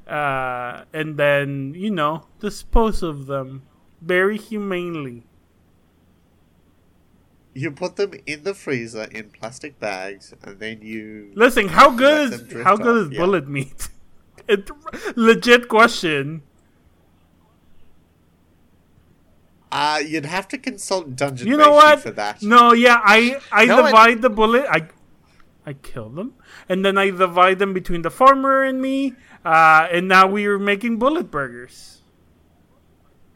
uh, 0.08 0.84
and 0.94 1.18
then 1.18 1.74
you 1.76 1.90
know 1.90 2.24
dispose 2.40 3.02
of 3.02 3.26
them 3.26 3.62
very 4.00 4.38
humanely. 4.38 5.24
You 7.52 7.70
put 7.70 7.96
them 7.96 8.12
in 8.26 8.44
the 8.44 8.54
freezer 8.54 9.04
in 9.04 9.28
plastic 9.28 9.78
bags, 9.78 10.32
and 10.42 10.58
then 10.58 10.80
you. 10.80 11.32
Listen, 11.34 11.68
how 11.68 11.90
good 11.90 12.32
is 12.32 12.62
how 12.64 12.76
good 12.76 12.96
off, 13.06 13.12
is 13.12 13.18
yeah. 13.18 13.20
bulette 13.20 13.46
meat? 13.46 13.88
it, 14.48 14.70
legit 15.16 15.68
question. 15.68 16.42
Uh, 19.70 20.00
you'd 20.06 20.24
have 20.24 20.48
to 20.48 20.56
consult 20.56 21.16
Dungeon 21.16 21.48
You 21.48 21.56
know 21.58 21.72
Meshi 21.72 21.74
what? 21.74 22.00
for 22.00 22.10
that. 22.12 22.42
No, 22.42 22.72
yeah, 22.72 23.00
I 23.04 23.38
I 23.52 23.66
No, 23.66 23.82
I- 23.82 23.86
divide 23.90 24.22
the 24.22 24.30
bulette. 24.30 24.68
I 24.70 24.88
I 25.66 25.72
kill 25.74 26.08
them, 26.10 26.34
and 26.68 26.84
then 26.84 26.96
I 26.96 27.10
divide 27.10 27.58
them 27.58 27.74
between 27.74 28.02
the 28.02 28.10
farmer 28.10 28.62
and 28.62 28.80
me. 28.80 29.14
Uh, 29.44 29.88
and 29.90 30.06
now 30.08 30.26
we 30.28 30.46
are 30.46 30.58
making 30.60 30.98
bulette 31.00 31.30
burgers. 31.30 32.00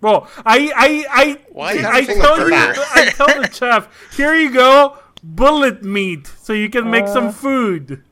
Well, 0.00 0.28
I 0.46 0.72
I 0.74 1.06
I 1.10 1.38
Why 1.50 1.72
is 1.72 1.84
I 1.84 1.98
it 2.00 2.06
full 2.06 2.16
of 2.22 2.36
tell 2.38 2.48
you. 2.48 2.84
I 2.94 3.04
tell 3.14 3.26
the 3.42 3.50
chef, 3.52 4.16
here 4.16 4.34
you 4.34 4.52
go, 4.52 4.96
bulette 5.26 5.82
meat, 5.82 6.26
so 6.40 6.52
you 6.52 6.70
can 6.70 6.88
make 6.90 7.06
some 7.08 7.26
Uh. 7.26 7.32
food. 7.32 8.02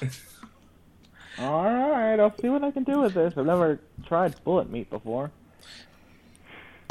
All 1.38 1.64
right, 1.64 2.20
I'll 2.20 2.36
see 2.38 2.48
what 2.50 2.62
I 2.62 2.70
can 2.70 2.84
do 2.84 3.00
with 3.00 3.14
this. 3.14 3.34
I've 3.36 3.46
never 3.46 3.80
tried 4.06 4.36
bulette 4.44 4.68
meat 4.68 4.88
before. 4.90 5.32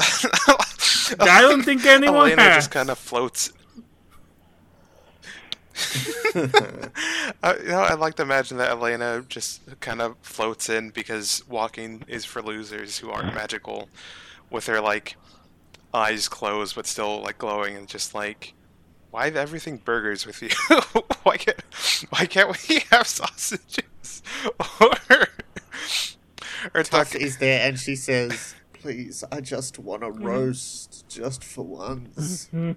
I 0.00 1.40
don't 1.40 1.62
think 1.62 1.86
anyone 1.86 2.26
Elena 2.26 2.42
has. 2.42 2.56
just 2.64 2.70
kind 2.72 2.90
of 2.90 2.98
floats. 2.98 3.52
I, 7.42 7.56
you 7.56 7.68
know, 7.68 7.80
I 7.80 7.94
like 7.94 8.14
to 8.16 8.22
imagine 8.22 8.58
that 8.58 8.70
Elena 8.70 9.24
just 9.28 9.60
kind 9.80 10.00
of 10.00 10.16
floats 10.22 10.68
in 10.68 10.90
because 10.90 11.42
walking 11.48 12.04
is 12.08 12.24
for 12.24 12.42
losers 12.42 12.98
who 12.98 13.10
aren't 13.10 13.34
magical, 13.34 13.88
with 14.50 14.66
her 14.66 14.80
like 14.80 15.16
eyes 15.94 16.28
closed 16.28 16.74
but 16.74 16.86
still 16.86 17.22
like 17.22 17.38
glowing 17.38 17.76
and 17.76 17.88
just 17.88 18.14
like, 18.14 18.54
why 19.10 19.26
is 19.26 19.36
everything 19.36 19.76
burgers 19.78 20.26
with 20.26 20.42
you? 20.42 20.48
why 21.22 21.36
can't 21.36 21.60
why 22.10 22.26
can't 22.26 22.48
we 22.68 22.80
have 22.90 23.06
sausages 23.06 24.22
or 24.80 25.28
or 26.74 26.82
talk, 26.82 27.14
is 27.14 27.38
there, 27.38 27.66
and 27.66 27.78
she 27.78 27.96
says, 27.96 28.54
"Please, 28.82 29.22
I 29.30 29.40
just 29.40 29.78
want 29.78 30.02
a 30.02 30.08
hmm. 30.08 30.24
roast, 30.24 31.08
just 31.08 31.44
for 31.44 31.64
once. 31.64 32.50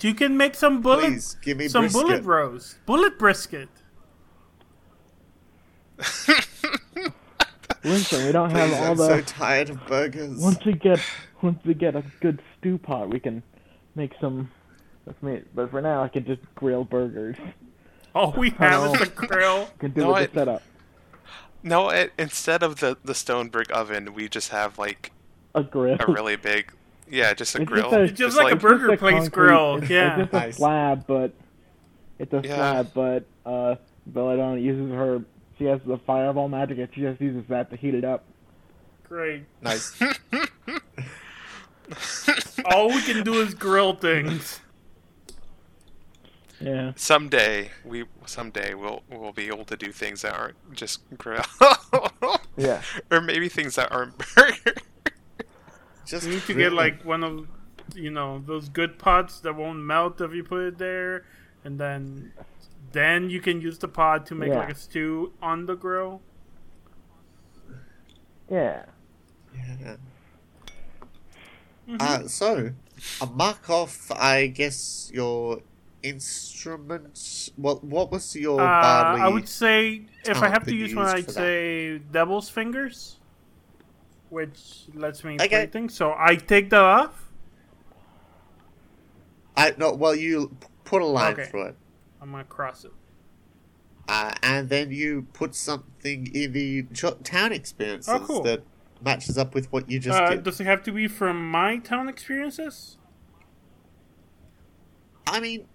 You 0.00 0.14
can 0.14 0.36
make 0.36 0.54
some 0.54 0.82
bulette, 0.82 1.00
Please, 1.00 1.36
give 1.42 1.58
me 1.58 1.66
some 1.68 1.82
brisket." 1.86 2.02
bulette 2.06 2.24
roast, 2.24 2.76
bulette 2.86 3.18
brisket. 3.18 3.68
Listen, 7.84 8.24
we 8.26 8.32
don't 8.32 8.50
have 8.50 8.70
Please, 8.70 8.78
all 8.78 8.90
I'm 8.92 8.96
the. 8.96 9.06
so 9.08 9.20
tired 9.22 9.70
of 9.70 9.86
burgers. 9.86 10.38
Once 10.38 10.64
we 10.64 10.72
get 10.74 11.00
once 11.42 11.58
we 11.64 11.74
get 11.74 11.94
a 11.96 12.04
good 12.20 12.40
stew 12.58 12.78
pot, 12.78 13.10
we 13.10 13.20
can 13.20 13.42
make 13.94 14.12
some. 14.20 14.50
That's 15.04 15.20
me. 15.22 15.42
But 15.54 15.70
for 15.70 15.82
now, 15.82 16.02
I 16.02 16.08
can 16.08 16.24
just 16.24 16.40
grill 16.54 16.84
burgers. 16.84 17.36
All 18.14 18.32
we 18.32 18.50
have 18.50 18.94
is 18.94 19.00
a 19.02 19.06
grill. 19.06 19.68
I 19.68 19.72
can 19.80 19.90
do 19.90 20.00
No, 20.02 20.08
with 20.08 20.16
I- 20.16 20.26
the 20.26 20.32
setup. 20.32 20.62
no 21.62 21.88
it, 21.90 22.12
instead 22.18 22.62
of 22.62 22.80
the 22.80 22.96
the 23.04 23.14
stone 23.14 23.48
brick 23.48 23.68
oven 23.76 24.14
we 24.14 24.28
just 24.28 24.50
have 24.50 24.78
like 24.78 25.10
A 25.54 25.62
grill. 25.62 25.96
a 26.00 26.12
really 26.12 26.36
big 26.36 26.72
yeah 27.08 27.32
just 27.34 27.54
a 27.54 27.62
It's 27.62 27.68
grill 27.70 27.84
just 27.90 27.94
a- 27.94 28.02
It's 28.02 28.18
just 28.18 28.36
like 28.36 28.52
a 28.52 28.56
burger 28.56 28.88
just 28.88 28.94
a 28.94 28.98
place 28.98 29.14
concrete- 29.14 29.32
grill, 29.32 29.76
It's, 29.76 29.90
yeah. 29.90 30.20
it's 30.20 30.32
just 30.32 30.46
a 30.46 30.52
slab, 30.52 31.06
but 31.06 31.32
it's 32.18 32.32
a 32.32 32.40
Yeah. 32.44 32.54
slab. 32.56 32.90
But 32.94 33.24
uh, 33.46 33.76
Belladonna 34.06 34.60
uses 34.60 34.90
her. 34.92 35.22
She 35.58 35.64
has 35.64 35.80
the 35.86 35.98
fireball 35.98 36.48
magic, 36.48 36.78
and 36.78 36.88
she 36.94 37.02
just 37.02 37.20
uses 37.20 37.44
that 37.48 37.70
to 37.70 37.76
heat 37.76 37.94
it 37.94 38.04
up. 38.04 38.24
Great. 39.08 39.44
Nice. 39.62 40.00
All 42.64 42.88
we 42.88 43.00
can 43.02 43.22
do 43.24 43.34
is 43.34 43.54
grill 43.54 43.94
things. 43.94 44.60
Yeah. 46.60 46.92
someday 46.96 47.72
we 47.84 48.04
someday 48.24 48.72
we'll 48.74 49.02
we'll 49.10 49.32
be 49.32 49.48
able 49.48 49.64
to 49.66 49.76
do 49.76 49.92
things 49.92 50.22
that 50.22 50.32
aren't 50.34 50.56
just 50.72 51.00
grill 51.18 51.42
Yeah. 52.56 52.80
or 53.10 53.20
maybe 53.20 53.50
things 53.50 53.74
that 53.74 53.92
aren't 53.92 54.16
burger 54.16 54.72
Just 56.06 56.26
You 56.26 56.34
need 56.34 56.42
to 56.46 56.54
grill 56.54 56.70
get 56.70 56.76
like 56.76 57.04
one 57.04 57.24
of, 57.24 57.46
you 57.94 58.10
know, 58.10 58.42
those 58.46 58.68
good 58.68 58.98
pots 58.98 59.40
that 59.40 59.54
won't 59.54 59.78
melt 59.80 60.20
if 60.20 60.32
you 60.34 60.44
put 60.44 60.62
it 60.66 60.78
there, 60.78 61.24
and 61.64 61.78
then, 61.78 62.32
then 62.92 63.30
you 63.30 63.40
can 63.40 63.60
use 63.60 63.78
the 63.78 63.88
pot 63.88 64.26
to 64.26 64.34
make 64.34 64.50
Yeah. 64.50 64.58
like 64.58 64.70
a 64.70 64.74
stew 64.74 65.32
on 65.42 65.66
the 65.66 65.74
grill. 65.76 66.20
Yeah. 68.50 68.84
Yeah. 69.54 69.96
Mm-hmm. 71.88 71.96
Uh, 72.00 72.28
so, 72.28 72.70
a 73.20 73.26
mark 73.26 73.68
off, 73.68 74.10
I 74.12 74.46
guess, 74.46 75.10
your 75.12 75.60
instruments. 76.02 77.50
What 77.56 77.82
What 77.84 78.10
was 78.10 78.34
your 78.36 78.60
Uh, 78.60 78.64
barley? 78.82 79.20
I 79.20 79.28
would 79.28 79.48
say 79.48 80.06
if 80.24 80.38
I 80.42 80.48
have 80.48 80.64
to 80.64 80.74
use 80.74 80.94
one, 80.94 81.06
I'd 81.06 81.26
that? 81.26 81.32
say 81.32 81.98
devil's 81.98 82.48
fingers, 82.48 83.18
which 84.34 84.86
lets 84.92 85.24
me 85.24 85.34
Okay. 85.36 85.48
play 85.48 85.66
things. 85.66 85.94
So 85.94 86.14
I 86.18 86.34
take 86.34 86.68
that 86.70 86.80
off. 86.82 87.30
I 89.56 89.72
no. 89.78 89.92
Well, 89.92 90.14
you 90.14 90.56
put 90.84 91.00
a 91.00 91.06
line 91.06 91.32
Okay. 91.34 91.44
through 91.44 91.66
it, 91.66 91.76
I'm 92.20 92.32
gonna 92.32 92.44
cross 92.44 92.84
it. 92.84 92.92
uh, 94.08 94.32
and 94.42 94.68
then 94.68 94.90
you 94.90 95.26
put 95.32 95.54
something 95.54 96.26
in 96.34 96.52
the 96.52 96.82
town 97.22 97.52
experiences 97.52 98.12
Oh, 98.12 98.20
cool. 98.20 98.42
that 98.42 98.62
matches 99.02 99.38
up 99.38 99.54
with 99.54 99.72
what 99.72 99.88
you 99.88 99.98
just 100.00 100.18
Uh, 100.20 100.30
did. 100.30 100.42
does 100.42 100.60
it 100.60 100.64
have 100.66 100.82
to 100.82 100.92
be 100.92 101.06
from 101.08 101.50
my 101.50 101.78
town 101.78 102.08
experiences? 102.08 102.98
I 105.26 105.40
mean, 105.40 105.66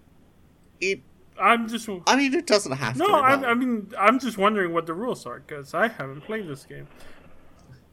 it. 0.80 1.00
I'm 1.40 1.68
just 1.68 1.88
I 2.06 2.16
mean, 2.16 2.34
it 2.34 2.46
doesn't 2.46 2.72
have 2.72 2.96
no. 2.98 3.06
to. 3.06 3.12
I, 3.14 3.36
no. 3.36 3.48
I 3.48 3.54
mean, 3.54 3.90
I'm 3.98 4.18
just 4.18 4.36
wondering 4.36 4.72
what 4.74 4.84
the 4.86 4.92
rules 4.94 5.24
are 5.26 5.40
because 5.40 5.72
I 5.74 5.88
haven't 5.88 6.20
played 6.22 6.46
this 6.46 6.64
game. 6.64 6.86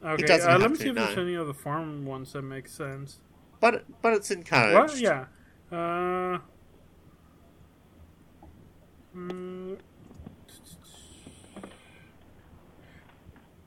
Okay, 0.04 0.26
doesn't 0.26 0.50
uh, 0.50 0.58
let 0.58 0.70
me 0.70 0.76
see 0.76 0.88
if 0.88 0.94
there's 0.94 1.18
any 1.18 1.36
other 1.36 1.52
farm 1.52 2.04
ones 2.06 2.32
that 2.32 2.42
make 2.42 2.68
sense. 2.68 3.18
but 3.60 3.84
but 4.00 4.12
it's 4.12 4.30
encouraged. 4.30 4.94
Well, 4.94 4.98
yeah. 4.98 5.24
Uh, 5.76 6.38
mm, 9.16 9.76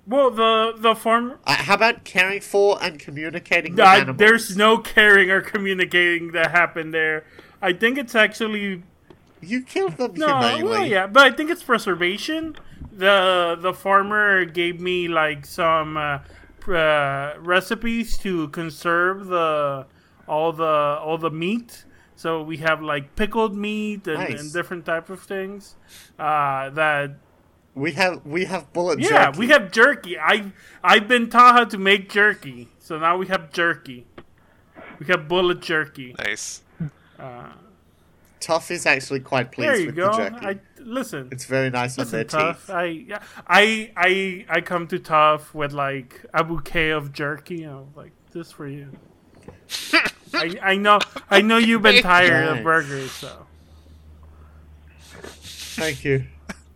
well, 0.08 0.32
the 0.32 0.74
the 0.78 0.96
farm. 0.96 1.38
Uh, 1.46 1.56
how 1.56 1.76
about 1.76 2.04
caring 2.04 2.42
for 2.42 2.82
and 2.82 3.00
communicating 3.00 3.74
with 3.74 3.82
animals? 3.82 4.18
there's 4.18 4.58
no 4.58 4.78
caring 4.78 5.30
or 5.30 5.42
communicating 5.42 6.32
that 6.32 6.52
happened 6.52 6.94
there. 6.94 7.26
I 7.62 7.74
think 7.74 7.98
it's 7.98 8.16
actually 8.16 8.84
You 9.42 9.62
killed 9.64 9.98
them 9.98 10.14
no. 10.16 10.40
humanely. 10.40 10.64
Well, 10.64 10.86
yeah, 10.86 11.08
but 11.08 11.24
I 11.24 11.36
think 11.36 11.50
it's 11.52 11.64
preservation. 11.64 12.56
The 12.92 13.58
The 13.60 13.74
farmer 13.74 14.46
gave 14.46 14.80
me 14.82 15.08
like 15.08 15.46
some 15.46 15.98
uh, 15.98 16.20
uh, 16.68 17.34
recipes 17.40 18.18
to 18.20 18.48
conserve 18.50 19.28
the 19.28 19.86
all 20.28 20.52
the 20.54 20.64
all 21.02 21.18
the 21.18 21.32
meat. 21.32 21.86
So 22.16 22.44
we 22.44 22.58
have 22.58 22.82
like 22.84 23.16
pickled 23.16 23.56
meat 23.56 24.06
and, 24.08 24.20
Nice. 24.20 24.40
and 24.40 24.54
different 24.54 24.86
type 24.86 25.10
of 25.10 25.22
things. 25.22 25.76
Uh, 26.20 26.70
that 26.72 27.12
We 27.74 27.94
have 27.94 28.26
we 28.26 28.46
have 28.46 28.72
bulette 28.74 29.00
yeah, 29.00 29.26
jerky. 29.32 29.40
we 29.40 29.48
have 29.48 29.72
jerky. 29.72 30.20
I 30.20 30.52
I've 30.84 31.08
been 31.08 31.30
taught 31.30 31.54
how 31.56 31.66
to 31.66 31.78
make 31.78 32.10
jerky, 32.10 32.68
so 32.80 33.00
now 33.00 33.18
we 33.18 33.28
have 33.28 33.52
jerky. 33.52 34.06
We 35.00 35.06
have 35.08 35.22
bulette 35.28 35.62
jerky. 35.62 36.14
Nice. 36.20 36.62
Tough 38.42 38.72
is 38.72 38.86
actually 38.86 39.20
quite 39.22 39.52
pleased 39.52 39.70
There 39.70 39.80
you 39.80 39.86
with 39.88 39.96
go. 39.96 40.12
the 40.12 40.18
jerky. 40.30 40.46
I 40.46 40.60
listen. 40.80 41.30
It's 41.32 41.46
very 41.46 41.70
nice 41.70 41.98
on 42.00 42.08
their 42.10 42.24
Listen, 42.24 42.40
tough. 42.40 42.60
teeth. 42.68 42.70
I, 42.76 43.06
I, 43.48 43.92
I, 43.96 44.46
I 44.50 44.62
come 44.62 44.88
to 44.88 45.00
tough 45.00 45.54
with 45.54 45.72
like 45.74 46.26
a 46.34 46.44
bouquet 46.44 46.90
of 46.90 47.14
jerky. 47.14 47.64
I'm 47.64 47.94
like, 47.96 48.12
this 48.32 48.52
for 48.52 48.68
you. 48.68 48.90
I, 50.34 50.56
I 50.62 50.76
know, 50.76 51.00
I 51.30 51.42
know 51.42 51.58
you've 51.58 51.82
been 51.82 52.02
tired 52.12 52.32
Nice. 52.50 52.58
of 52.60 52.64
burgers, 52.64 53.12
so 53.12 53.46
Thank 55.14 56.04
you. 56.04 56.26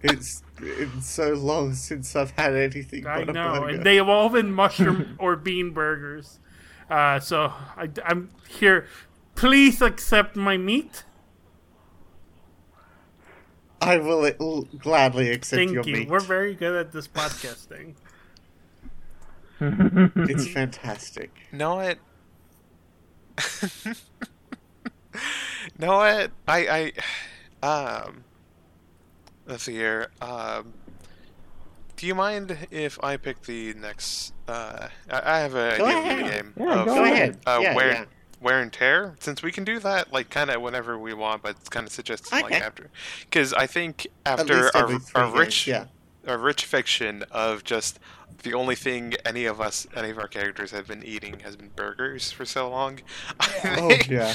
It's 0.01 0.43
it's 0.61 1.07
so 1.09 1.33
long 1.33 1.73
since 1.73 2.15
I've 2.15 2.31
had 2.31 2.55
anything 2.55 3.05
I 3.07 3.25
but 3.25 3.33
know, 3.33 3.53
burger. 3.61 3.67
and 3.75 3.83
they 3.85 3.95
have 3.97 4.07
all 4.07 4.29
been 4.29 4.53
mushroom 4.53 5.15
or 5.19 5.35
bean 5.35 5.71
burgers. 5.71 6.39
Uh, 6.89 7.19
so 7.19 7.45
I, 7.75 7.89
I'm 8.05 8.29
here. 8.47 8.87
Please 9.35 9.81
accept 9.81 10.35
my 10.35 10.55
meat. 10.57 11.03
I 13.85 13.97
will 13.97 14.25
l- 14.39 14.67
gladly 14.79 15.31
accept 15.31 15.57
Thank 15.59 15.71
your 15.71 15.83
you. 15.83 15.93
meat. 15.93 16.09
We're 16.09 16.19
very 16.19 16.53
good 16.55 16.75
at 16.75 16.91
this 16.91 17.07
podcasting. 17.07 17.95
It's 19.61 20.47
fantastic. 20.49 21.31
Know 21.53 21.79
it. 21.79 21.97
know 25.79 26.03
it. 26.03 26.31
I 26.47 26.91
I 27.63 27.65
um. 27.65 28.23
Let's 29.45 29.63
see 29.63 29.73
here. 29.73 30.09
Um. 30.21 30.73
Do 31.95 32.05
you 32.07 32.15
mind 32.15 32.67
if 32.71 33.01
I 33.01 33.15
pick 33.17 33.43
the 33.43 33.73
next? 33.75 34.33
Uh, 34.47 34.89
I 35.09 35.35
I 35.35 35.39
have 35.39 35.55
a 35.55 35.77
Go 35.77 35.85
idea 35.85 35.97
ahead. 35.99 36.31
game. 36.33 36.53
Yeah, 36.57 36.79
of, 36.81 36.85
go 36.85 36.95
Go 36.95 37.03
ahead. 37.03 37.37
Uh, 37.47 37.59
yeah, 37.61 37.75
wear, 37.75 37.91
yeah. 37.91 38.05
Wear 38.41 38.61
and 38.61 38.71
tear. 38.71 39.15
Since 39.19 39.41
we 39.43 39.51
can 39.51 39.63
do 39.63 39.79
that, 39.79 40.11
like 40.13 40.29
kind 40.29 40.49
of 40.49 40.61
whenever 40.61 40.97
we 40.97 41.13
want, 41.13 41.41
but 41.41 41.51
it's 41.51 41.69
kind 41.69 41.85
of 41.87 41.91
suggested 41.93 42.31
like 42.31 42.51
after, 42.51 42.89
because 43.21 43.53
I 43.53 43.67
think 43.67 44.07
after 44.25 44.69
our, 44.75 44.87
our 45.15 45.27
games, 45.27 45.37
rich 45.37 45.67
yeah. 45.67 45.85
a 46.25 46.37
rich 46.37 46.65
fiction 46.65 47.23
of 47.31 47.63
just 47.63 47.99
the 48.43 48.53
only 48.53 48.75
thing 48.75 49.13
any 49.25 49.45
of 49.45 49.59
us, 49.59 49.87
any 49.95 50.09
of 50.11 50.19
our 50.19 50.27
characters 50.27 50.71
have 50.71 50.87
been 50.87 51.03
eating 51.03 51.39
has 51.39 51.55
been 51.55 51.69
burgers 51.75 52.31
for 52.31 52.45
so 52.45 52.69
long. 52.69 52.99
I 53.39 53.77
Oh 53.79 53.87
think, 53.89 54.09
yeah. 54.09 54.33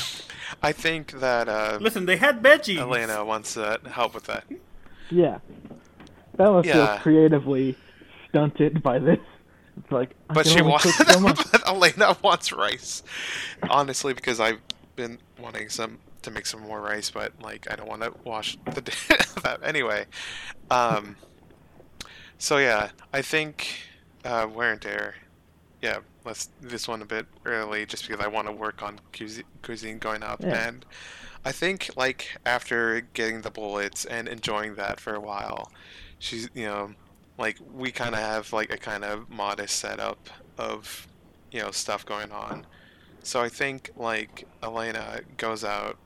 I 0.63 0.73
think 0.73 1.21
that 1.21 1.49
uh, 1.49 1.79
Listen, 1.81 2.07
they 2.07 2.17
had 2.17 2.43
veggies. 2.43 2.79
Elena 2.79 3.25
wants 3.25 3.55
to 3.55 3.81
help 3.91 4.15
with 4.15 4.25
that. 4.25 4.45
Yeah. 5.11 5.39
Bella 6.37 6.63
Yeah. 6.65 6.87
feels 6.87 7.03
creatively 7.03 7.77
stunted 8.29 8.83
by 8.83 8.99
this. 8.99 9.19
It's 9.83 9.93
like, 9.93 10.15
But 10.29 10.47
she 10.47 10.63
wants, 10.63 10.95
so 10.97 11.23
but 11.53 11.67
Elena 11.69 12.17
wants 12.23 12.53
rice. 12.53 13.03
Honestly, 13.69 14.13
because 14.15 14.41
I've 14.41 14.61
been 14.97 15.19
wanting 15.39 15.69
some 15.69 15.99
to 16.23 16.31
make 16.31 16.47
some 16.47 16.61
more 16.61 16.81
rice, 16.81 17.11
but 17.11 17.33
like 17.41 17.71
I 17.71 17.77
don't 17.77 17.89
want 17.89 18.03
to 18.03 18.13
wash 18.25 18.57
the 18.67 18.81
that 19.43 19.61
anyway. 19.65 20.07
Um. 20.71 21.17
So 22.39 22.59
yeah, 22.59 22.91
I 23.13 23.23
think 23.23 23.69
uh, 24.25 24.47
wear 24.53 24.73
and 24.73 24.81
tear. 24.81 25.15
Yeah, 25.83 25.99
let's 26.25 26.51
this 26.61 26.87
one 26.89 27.01
a 27.03 27.07
bit 27.07 27.27
early, 27.45 27.87
just 27.87 28.07
because 28.07 28.25
I 28.25 28.29
want 28.29 28.47
to 28.49 28.53
work 28.53 28.83
on 28.83 29.01
cuisine, 29.17 29.45
cuisine 29.63 29.99
going 29.99 30.23
up, 30.23 30.41
Yeah. 30.43 30.69
and 30.69 30.85
I 31.45 31.53
think 31.53 31.91
like 31.97 32.37
after 32.45 33.01
getting 33.15 33.41
the 33.43 33.51
bulettes 33.51 34.07
and 34.09 34.29
enjoying 34.29 34.75
that 34.75 35.01
for 35.01 35.15
a 35.15 35.21
while, 35.21 35.71
she's 36.19 36.51
you 36.55 36.67
know 36.67 36.91
like 37.39 37.59
we 37.73 37.91
kind 37.91 38.15
of 38.15 38.21
have 38.21 38.53
like 38.53 38.73
a 38.73 38.77
kind 38.79 39.05
of 39.05 39.29
modest 39.31 39.77
setup 39.77 40.29
of 40.59 41.07
you 41.51 41.61
know 41.61 41.71
stuff 41.71 42.05
going 42.05 42.31
on 42.31 42.67
so 43.23 43.41
i 43.41 43.49
think 43.49 43.91
like 43.97 44.47
elena 44.63 45.21
goes 45.37 45.65
out 45.65 45.97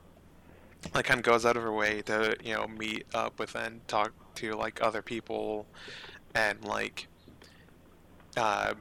like 0.93 1.05
kind 1.05 1.19
of 1.19 1.23
goes 1.25 1.45
out 1.45 1.57
of 1.57 1.63
her 1.63 1.73
way 1.73 2.01
to 2.01 2.35
you 2.43 2.53
know 2.53 2.67
meet 2.67 3.05
up 3.13 3.39
with 3.39 3.55
and 3.55 3.85
talk 3.87 4.13
to 4.35 4.53
like 4.53 4.81
other 4.81 5.01
people 5.01 5.65
and 6.33 6.63
like 6.63 7.07
uh 8.37 8.73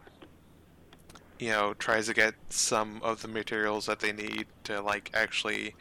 you 1.39 1.51
know 1.51 1.75
tries 1.75 2.07
to 2.07 2.15
get 2.15 2.35
some 2.51 3.01
of 3.03 3.23
the 3.23 3.29
materials 3.29 3.87
that 3.87 4.01
they 4.01 4.13
need 4.13 4.47
to 4.65 4.81
like 4.81 5.11
actually 5.15 5.75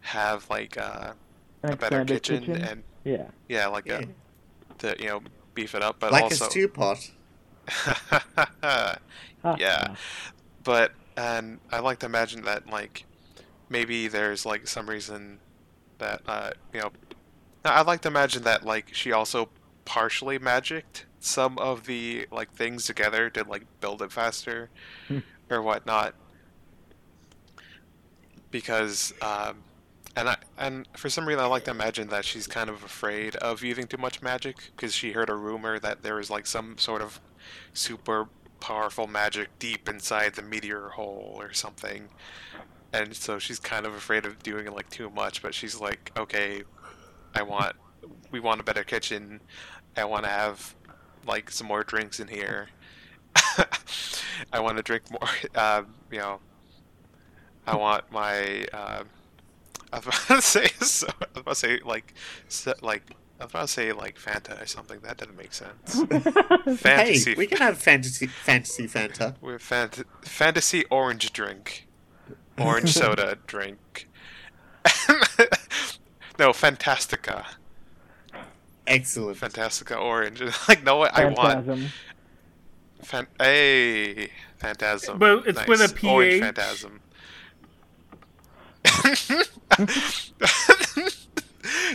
have 0.00 0.48
like 0.50 0.76
uh, 0.78 1.12
a 1.62 1.76
better 1.76 2.00
expanded 2.02 2.22
kitchen, 2.22 2.62
and 2.62 2.82
yeah. 3.04 3.26
yeah 3.48 3.66
like 3.66 3.86
Yeah. 3.86 4.02
a 4.02 4.78
to 4.78 4.94
you 4.98 5.06
know 5.08 5.22
beef 5.58 5.74
it 5.74 5.82
up 5.82 5.96
but 5.98 6.12
Like 6.12 6.22
also 6.22 6.46
a 6.46 6.50
stew 6.50 6.68
pot. 6.68 7.10
yeah 9.58 9.94
but 10.62 10.92
and 11.16 11.58
i 11.72 11.80
like 11.80 11.98
to 11.98 12.06
imagine 12.06 12.42
that 12.44 12.68
like 12.68 13.04
maybe 13.68 14.06
there's 14.06 14.46
like 14.46 14.68
some 14.68 14.88
reason 14.88 15.40
that 15.98 16.20
uh 16.28 16.50
you 16.72 16.80
know 16.80 16.90
i'd 17.64 17.86
like 17.88 18.00
to 18.02 18.08
imagine 18.08 18.44
that 18.44 18.64
like 18.64 18.94
she 18.94 19.10
also 19.10 19.48
partially 19.84 20.38
magicked 20.38 21.06
some 21.18 21.58
of 21.58 21.86
the 21.86 22.26
like 22.30 22.52
things 22.52 22.86
together 22.86 23.28
to 23.30 23.42
like 23.44 23.64
build 23.80 24.00
it 24.00 24.12
faster 24.12 24.70
Hmm. 25.08 25.18
or 25.50 25.60
whatnot 25.60 26.14
because 28.52 29.12
um 29.20 29.56
and 30.18 30.30
I, 30.30 30.36
and 30.58 30.88
for 30.96 31.08
some 31.08 31.26
reason 31.26 31.40
I 31.40 31.46
like 31.46 31.64
to 31.66 31.70
imagine 31.70 32.08
that 32.08 32.24
she's 32.24 32.48
kind 32.48 32.68
of 32.68 32.82
afraid 32.82 33.36
of 33.36 33.62
using 33.62 33.86
too 33.86 33.98
much 33.98 34.20
magic 34.20 34.56
because 34.74 34.92
she 34.92 35.12
heard 35.12 35.30
a 35.30 35.36
rumor 35.36 35.78
that 35.78 36.02
there 36.02 36.18
is 36.18 36.28
like 36.28 36.44
some 36.44 36.76
sort 36.76 37.02
of 37.02 37.20
super 37.72 38.26
powerful 38.58 39.06
magic 39.06 39.48
deep 39.60 39.88
inside 39.88 40.34
the 40.34 40.42
meteor 40.42 40.88
hole 40.88 41.36
or 41.36 41.52
something. 41.52 42.08
And 42.92 43.14
so 43.14 43.38
she's 43.38 43.60
kind 43.60 43.86
of 43.86 43.94
afraid 43.94 44.26
of 44.26 44.42
doing 44.42 44.66
like 44.72 44.90
too 44.90 45.08
much, 45.08 45.40
but 45.40 45.54
she's 45.54 45.80
like, 45.80 46.10
okay, 46.18 46.64
I 47.36 47.42
want, 47.42 47.76
we 48.32 48.40
want 48.40 48.60
a 48.60 48.64
better 48.64 48.82
kitchen. 48.82 49.40
I 49.96 50.04
want 50.04 50.24
to 50.24 50.30
have 50.30 50.74
like 51.28 51.48
some 51.48 51.68
more 51.68 51.84
drinks 51.84 52.18
in 52.18 52.26
here. 52.26 52.70
I 54.52 54.58
want 54.58 54.78
to 54.78 54.82
drink 54.82 55.04
more, 55.12 55.28
uh, 55.54 55.82
you 56.10 56.18
know, 56.18 56.40
I 57.68 57.76
want 57.76 58.10
my, 58.10 58.66
uh, 58.72 59.04
I 59.92 59.96
was 59.98 60.06
about 60.06 60.36
to 60.36 60.42
say, 60.42 60.66
so, 60.80 61.06
I 61.08 61.24
was 61.34 61.40
about 61.40 61.50
to 61.50 61.54
say 61.56 61.80
like, 61.84 62.14
so, 62.48 62.74
like, 62.82 63.02
I 63.40 63.44
was 63.44 63.52
about 63.52 63.60
to 63.62 63.68
say 63.68 63.92
like 63.92 64.18
Fanta 64.18 64.60
or 64.62 64.66
something. 64.66 65.00
That 65.00 65.16
doesn't 65.16 65.36
make 65.36 65.52
sense. 65.52 66.02
Fantasy. 66.80 67.30
Hey, 67.32 67.36
we 67.36 67.46
can 67.46 67.58
have 67.58 67.78
fantasy 67.78 68.26
fantasy 68.26 68.86
Fanta. 68.88 69.34
With 69.40 69.62
fant- 69.62 70.04
fantasy 70.22 70.84
orange 70.90 71.32
drink, 71.32 71.86
orange 72.58 72.92
soda 72.92 73.38
drink. 73.46 74.08
no, 76.38 76.50
Fantastica, 76.52 77.44
Excellent. 78.86 79.36
Fantastica 79.38 80.00
orange. 80.00 80.42
like, 80.68 80.82
no, 80.82 80.96
what 80.96 81.14
I 81.14 81.26
want. 81.26 81.36
Phantasm. 81.66 81.88
Fan- 83.02 83.26
hey, 83.38 84.30
Phantasm. 84.56 85.18
But 85.18 85.46
it's 85.46 85.66
with 85.66 85.80
a 85.80 86.08
Orange 86.08 86.40
PH. 86.40 86.42
Phantasm. 86.42 87.00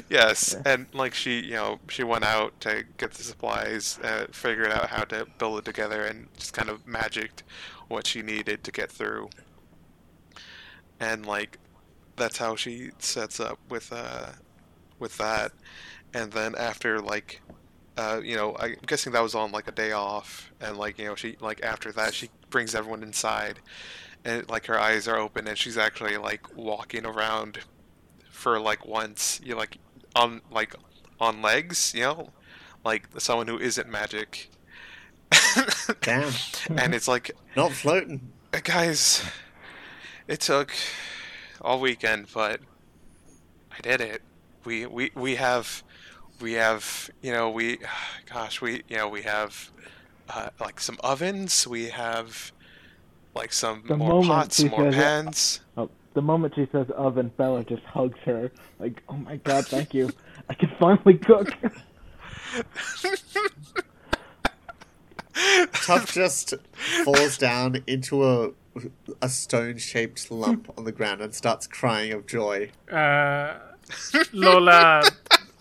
yes, 0.10 0.56
and 0.66 0.88
like 0.94 1.14
she, 1.14 1.40
you 1.42 1.54
know, 1.54 1.80
she 1.90 2.04
went 2.04 2.24
out 2.24 2.60
to 2.62 2.84
get 2.98 3.14
the 3.14 3.24
supplies, 3.24 4.00
uh, 4.04 4.26
figured 4.32 4.72
out 4.72 4.90
how 4.90 5.04
to 5.06 5.28
build 5.38 5.60
it 5.60 5.66
together, 5.66 6.04
and 6.04 6.28
just 6.36 6.54
kind 6.54 6.70
of 6.70 6.86
magicked 6.88 7.44
what 7.88 8.08
she 8.08 8.22
needed 8.22 8.64
to 8.64 8.72
get 8.72 8.92
through. 8.92 9.30
And 11.00 11.26
like, 11.26 11.60
that's 12.16 12.38
how 12.38 12.56
she 12.56 12.92
sets 13.00 13.40
up 13.40 13.60
with 13.70 13.92
uh 13.92 14.32
with 15.00 15.18
that, 15.20 15.54
and 16.14 16.32
then 16.34 16.56
after 16.56 17.02
like. 17.02 17.42
Uh, 17.98 18.22
you 18.24 18.36
know, 18.36 18.56
I'm 18.60 18.76
guessing 18.88 19.12
that 19.14 19.22
was 19.24 19.36
on 19.36 19.52
like 19.52 19.68
a 19.68 19.72
day 19.74 19.92
off, 19.92 20.52
and 20.62 20.78
like 20.78 20.98
you 21.00 21.06
know, 21.06 21.16
she 21.16 21.36
like 21.42 21.62
after 21.64 21.92
that 21.94 22.14
she 22.14 22.30
brings 22.50 22.76
everyone 22.76 23.04
inside, 23.04 23.60
and 24.26 24.48
like 24.50 24.66
her 24.68 24.80
eyes 24.80 25.08
are 25.08 25.18
open, 25.18 25.48
and 25.48 25.58
she's 25.58 25.78
actually 25.78 26.18
like 26.18 26.56
walking 26.58 27.06
around 27.06 27.60
for 28.44 28.60
like 28.60 28.86
once, 28.86 29.40
you 29.44 29.56
like 29.56 29.78
on 30.16 30.42
like 30.52 30.76
on 31.20 31.42
legs, 31.42 31.94
you 31.96 32.02
know, 32.02 32.30
like 32.84 33.08
someone 33.18 33.48
who 33.48 33.58
isn't 33.58 33.90
magic. 33.90 34.50
Damn. 36.02 36.34
and 36.78 36.94
it's 36.94 37.08
like, 37.08 37.32
Not 37.56 37.72
floating. 37.72 38.20
"Uh, 38.54 38.60
guys, 38.64 39.24
it 40.28 40.42
took 40.42 40.74
all 41.62 41.80
weekend, 41.80 42.28
but 42.34 42.60
I 43.72 43.80
did 43.82 44.02
it. 44.02 44.22
We 44.66 44.86
we 44.86 45.12
we 45.16 45.36
have 45.36 45.82
we 46.42 46.54
have 46.54 47.10
you 47.22 47.32
know 47.32 47.50
we 47.50 47.80
gosh 48.34 48.62
we 48.62 48.84
you 48.90 48.98
know 48.98 49.08
we 49.08 49.22
have 49.24 49.72
uh, 50.30 50.50
like 50.60 50.80
some 50.82 50.98
ovens. 51.02 51.66
We 51.66 51.86
have 51.90 52.52
like 53.36 53.54
some 53.54 53.84
The 53.88 53.96
more 53.98 54.22
pots, 54.22 54.62
more 54.66 54.92
says- 54.92 54.96
pans. 54.96 55.60
Oh, 55.78 55.90
the 56.14 56.22
moment 56.22 56.56
she 56.56 56.68
says 56.72 56.88
oven, 56.96 57.32
Bella 57.38 57.64
just 57.64 57.84
hugs 57.84 58.20
her. 58.26 58.52
Like, 58.80 59.02
oh 59.10 59.18
my 59.18 59.38
god, 59.38 59.66
thank 59.68 59.94
you. 59.94 60.10
I 60.50 60.54
can 60.54 60.72
finally 60.80 61.18
cook. 61.18 61.50
Tuff 65.74 66.14
just 66.14 66.54
falls 67.04 67.38
down 67.38 67.84
into 67.88 68.24
a 68.24 68.52
a 69.22 69.30
stone 69.30 69.78
shaped 69.78 70.32
lump 70.32 70.72
on 70.78 70.84
the 70.84 70.92
ground 70.92 71.22
and 71.22 71.34
starts 71.34 71.68
crying 71.68 72.12
of 72.12 72.26
joy. 72.26 72.72
Uh, 72.92 73.56
Lola 74.32 75.04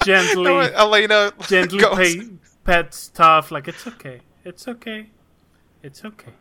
gently, 0.04 0.42
No, 0.44 0.60
Elena 0.60 1.32
gently 1.46 1.80
goes, 1.80 1.96
pay, 1.96 2.28
pets 2.64 3.10
Tough 3.12 3.50
like 3.50 3.68
it's 3.68 3.86
okay, 3.86 4.20
it's 4.44 4.66
okay, 4.68 5.10
it's 5.82 6.04
okay. 6.04 6.32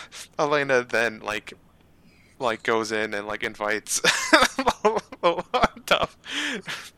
Elena 0.38 0.84
then 0.84 1.20
like 1.20 1.54
like 2.38 2.62
goes 2.62 2.92
in 2.92 3.14
and 3.14 3.26
like 3.26 3.42
invites 3.42 4.00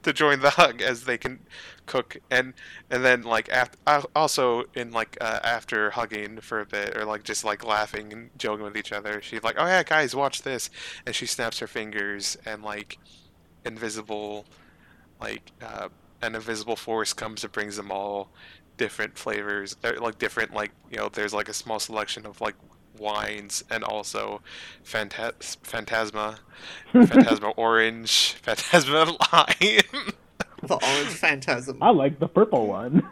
to 0.03 0.13
join 0.13 0.41
the 0.41 0.51
hug 0.51 0.83
as 0.83 1.05
they 1.05 1.17
can 1.17 1.39
cook 1.87 2.19
and 2.31 2.53
and 2.91 3.05
then 3.05 3.23
like 3.23 3.49
after 3.49 3.79
also 4.15 4.65
in 4.75 4.91
like 4.91 5.17
uh, 5.21 5.41
after 5.43 5.91
hugging 5.91 6.41
for 6.41 6.61
a 6.61 6.67
bit 6.67 6.97
or 6.97 7.05
like 7.05 7.25
just 7.25 7.45
like 7.45 7.65
laughing 7.65 8.13
and 8.13 8.31
joking 8.37 8.65
with 8.65 8.77
each 8.77 8.93
other 8.93 9.21
she's 9.23 9.43
like 9.43 9.57
oh 9.59 9.67
yeah 9.67 9.83
guys 9.83 10.15
watch 10.15 10.43
this. 10.43 10.71
And 11.07 11.15
she 11.15 11.27
snaps 11.27 11.59
her 11.59 11.67
fingers 11.67 12.37
and 12.47 12.63
like 12.63 12.99
invisible 13.65 14.45
like 15.21 15.53
uh, 15.63 15.89
an 16.23 16.35
invisible 16.35 16.77
force 16.77 17.13
comes 17.13 17.45
and 17.45 17.53
brings 17.53 17.77
them 17.77 17.91
all 17.91 18.31
different 18.77 19.19
flavors 19.19 19.77
like 20.01 20.19
different 20.19 20.55
like 20.55 20.71
you 20.91 20.97
know 20.97 21.09
there's 21.09 21.35
like 21.35 21.49
a 21.49 21.53
small 21.53 21.79
selection 21.79 22.25
of 22.25 22.41
like 22.41 22.55
wines 23.01 23.65
and 23.71 23.83
also 23.83 24.43
Phanta- 24.85 25.33
phantasma 25.65 26.39
phantasma 26.93 27.51
orange 27.57 28.35
phantasma 28.43 29.05
lime 29.33 30.13
The 30.63 30.75
orange 30.75 31.09
phantasm. 31.15 31.83
I 31.83 31.91
like 31.91 32.19
the 32.21 32.29
purple 32.29 32.67
one. 32.67 33.09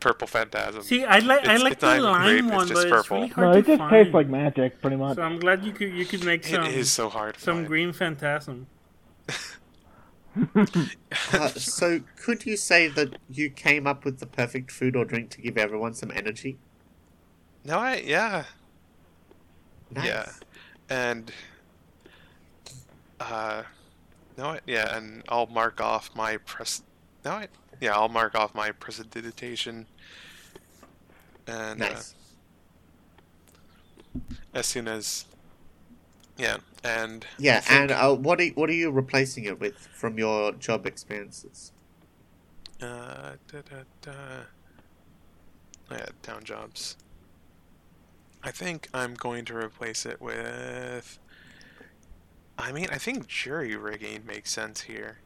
purple 0.00 0.26
phantasm 0.26 0.82
See, 0.82 1.04
I 1.04 1.18
like 1.20 1.46
I 1.46 1.56
like 1.58 1.78
the 1.78 2.00
lime 2.00 2.22
grape, 2.22 2.44
it's 2.44 2.52
one, 2.54 2.68
just 2.68 2.74
but 2.74 2.86
it's 2.88 3.08
purple. 3.08 3.16
really 3.18 3.32
No, 3.36 3.52
it 3.52 3.62
to 3.62 3.62
just 3.68 3.78
find. 3.78 3.90
tastes 3.90 4.14
like 4.14 4.28
magic, 4.28 4.80
pretty 4.80 4.96
much. 4.96 5.16
so 5.16 5.22
I'm 5.22 5.38
glad 5.38 5.62
you 5.64 5.72
could 5.72 5.92
you 5.92 6.04
could 6.06 6.24
make 6.24 6.42
some 6.44 6.64
it 6.64 6.74
is 6.74 6.90
so 6.90 7.08
hard 7.10 7.38
some 7.38 7.56
find. 7.58 7.66
green 7.68 7.92
phantasm. 7.92 8.66
Uh, 10.34 11.48
so, 11.48 12.00
could 12.16 12.46
you 12.46 12.56
say 12.56 12.88
that 12.88 13.16
you 13.28 13.50
came 13.50 13.86
up 13.86 14.02
with 14.04 14.18
the 14.18 14.24
perfect 14.26 14.70
food 14.70 14.96
or 14.96 15.04
drink 15.04 15.28
to 15.30 15.42
give 15.42 15.58
everyone 15.58 15.92
some 15.92 16.10
energy? 16.14 16.56
no 17.64 17.78
I 17.78 17.96
yeah 17.96 18.44
Nice. 19.94 20.06
Yeah, 20.06 20.26
and 20.88 21.32
uh, 23.20 23.62
no, 24.36 24.58
yeah, 24.66 24.96
and 24.96 25.22
I'll 25.28 25.46
mark 25.46 25.80
off 25.80 26.10
my 26.14 26.36
press. 26.38 26.82
No, 27.24 27.32
I, 27.32 27.48
yeah, 27.80 27.94
I'll 27.94 28.08
mark 28.08 28.34
off 28.34 28.54
my 28.54 28.72
precipitation, 28.72 29.86
and 31.46 31.82
uh, 31.82 31.88
Nice. 31.90 32.14
as 34.54 34.66
soon 34.66 34.88
as, 34.88 35.26
yeah, 36.36 36.58
and 36.84 37.26
Yeah, 37.38 37.60
think, 37.60 37.70
and 37.70 37.90
uh, 37.90 38.14
what 38.14 38.40
are 38.40 38.46
what 38.48 38.70
are 38.70 38.74
you 38.74 38.90
replacing 38.90 39.44
it 39.44 39.60
with 39.60 39.76
from 39.92 40.18
your 40.18 40.52
job 40.52 40.86
experiences? 40.86 41.72
uh, 42.80 43.36
da, 43.48 43.62
da, 43.62 43.84
da. 44.00 44.12
yeah, 45.90 46.06
town 46.22 46.44
jobs. 46.44 46.96
I 48.44 48.50
think 48.50 48.88
I'm 48.92 49.14
going 49.14 49.44
to 49.46 49.56
replace 49.56 50.04
it 50.06 50.20
with. 50.20 51.18
I 52.58 52.72
mean, 52.72 52.88
I 52.90 52.98
think 52.98 53.26
jury 53.28 53.76
rigging 53.76 54.24
makes 54.26 54.50
sense 54.52 54.82
here. 54.82 55.18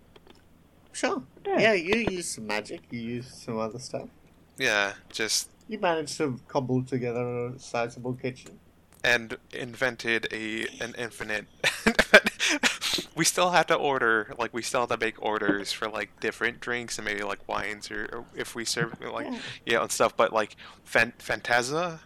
Sure. 0.92 1.22
Yeah. 1.46 1.58
Yeah, 1.60 1.72
you 1.74 1.96
use 2.10 2.30
some 2.34 2.46
magic. 2.46 2.80
You 2.90 3.00
use 3.00 3.26
some 3.44 3.58
other 3.58 3.78
stuff. 3.78 4.08
Yeah, 4.58 4.94
just 5.10 5.50
You 5.68 5.78
managed 5.78 6.16
to 6.18 6.38
cobble 6.48 6.82
together 6.82 7.48
a 7.48 7.58
sizable 7.58 8.14
kitchen. 8.14 8.58
and 9.04 9.36
invented 9.52 10.26
a 10.32 10.66
an 10.80 10.94
infinite. 10.98 11.46
we 13.14 13.24
still 13.24 13.50
have 13.50 13.66
to 13.66 13.74
order, 13.74 14.32
like 14.38 14.54
we 14.54 14.62
still 14.62 14.80
have 14.80 14.88
to 14.90 14.96
make 14.96 15.20
orders 15.22 15.72
for 15.72 15.88
like 15.88 16.18
different 16.20 16.60
drinks 16.60 16.98
and 16.98 17.04
maybe 17.04 17.22
like 17.22 17.46
wines 17.48 17.90
or, 17.90 18.08
or 18.12 18.24
if 18.34 18.54
we 18.54 18.64
serve 18.64 18.98
like 19.00 19.26
Yeah. 19.26 19.38
yeah 19.66 19.82
and 19.82 19.92
stuff. 19.92 20.16
But 20.16 20.32
like 20.32 20.56
Fan- 20.84 21.12
Phantasma, 21.18 22.00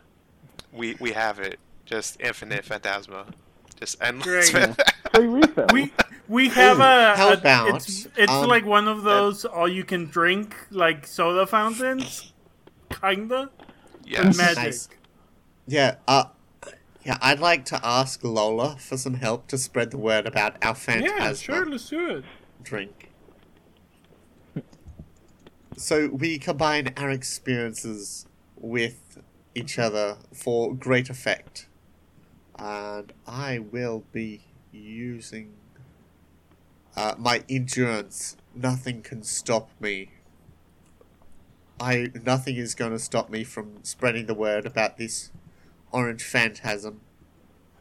we 0.73 0.97
we 1.01 1.12
have 1.12 1.39
it. 1.39 1.59
Just 1.85 2.21
infinite 2.21 2.64
Phantasma, 2.64 3.27
just 3.79 4.01
endless. 4.01 4.51
Great. 4.51 4.77
Free 5.14 5.27
refill. 5.27 5.66
We 5.73 5.93
we 6.29 6.49
have 6.51 6.79
Ooh, 6.79 6.83
a, 6.83 7.14
how 7.16 7.33
a- 7.33 7.75
it's 7.75 8.07
it's 8.16 8.31
um, 8.31 8.49
like 8.49 8.64
one 8.64 8.87
of 8.87 9.03
those 9.03 9.45
all 9.45 9.68
you 9.68 9.83
can 9.85 10.07
drink 10.07 10.55
like 10.71 11.07
soda 11.07 11.47
fountains, 11.47 12.33
kinda. 12.91 13.51
yes. 14.05 14.37
Magic. 14.37 14.57
Nice. 14.64 14.89
Yeah, 15.66 15.97
uh, 16.07 16.25
yeah, 17.05 17.16
I'd 17.21 17.41
like 17.41 17.64
to 17.66 17.81
ask 17.85 18.23
Lola 18.25 18.77
for 18.79 18.97
some 18.97 19.14
help 19.14 19.47
to 19.49 19.59
spread 19.59 19.91
the 19.91 19.99
word 19.99 20.27
about 20.27 20.57
our 20.64 20.75
Phantasma 20.75 21.16
Yeah, 21.25 21.33
sure, 21.35 21.66
let's 21.66 21.89
do 21.89 22.16
it. 22.16 22.25
drink. 22.62 23.11
So 25.77 26.09
we 26.09 26.39
combine 26.39 26.93
our 26.97 27.11
experiences 27.11 28.27
with 28.57 29.18
each 29.55 29.79
other 29.79 30.19
for 30.33 30.75
great 30.75 31.11
effect. 31.11 31.67
And 32.59 33.13
I 33.27 33.59
will 33.59 34.05
be 34.13 34.43
using 34.73 35.55
uh, 36.97 37.15
my 37.19 37.43
endurance. 37.49 38.37
Nothing 38.55 39.03
can 39.03 39.23
stop 39.23 39.71
me. 39.81 40.11
I 41.81 42.11
nothing 42.25 42.57
is 42.57 42.75
going 42.75 42.93
to 42.93 42.99
stop 42.99 43.31
me 43.31 43.43
from 43.43 43.83
spreading 43.83 44.27
the 44.27 44.35
word 44.35 44.67
about 44.67 44.99
this 44.99 45.31
orange 45.93 46.23
phantasm. 46.23 47.01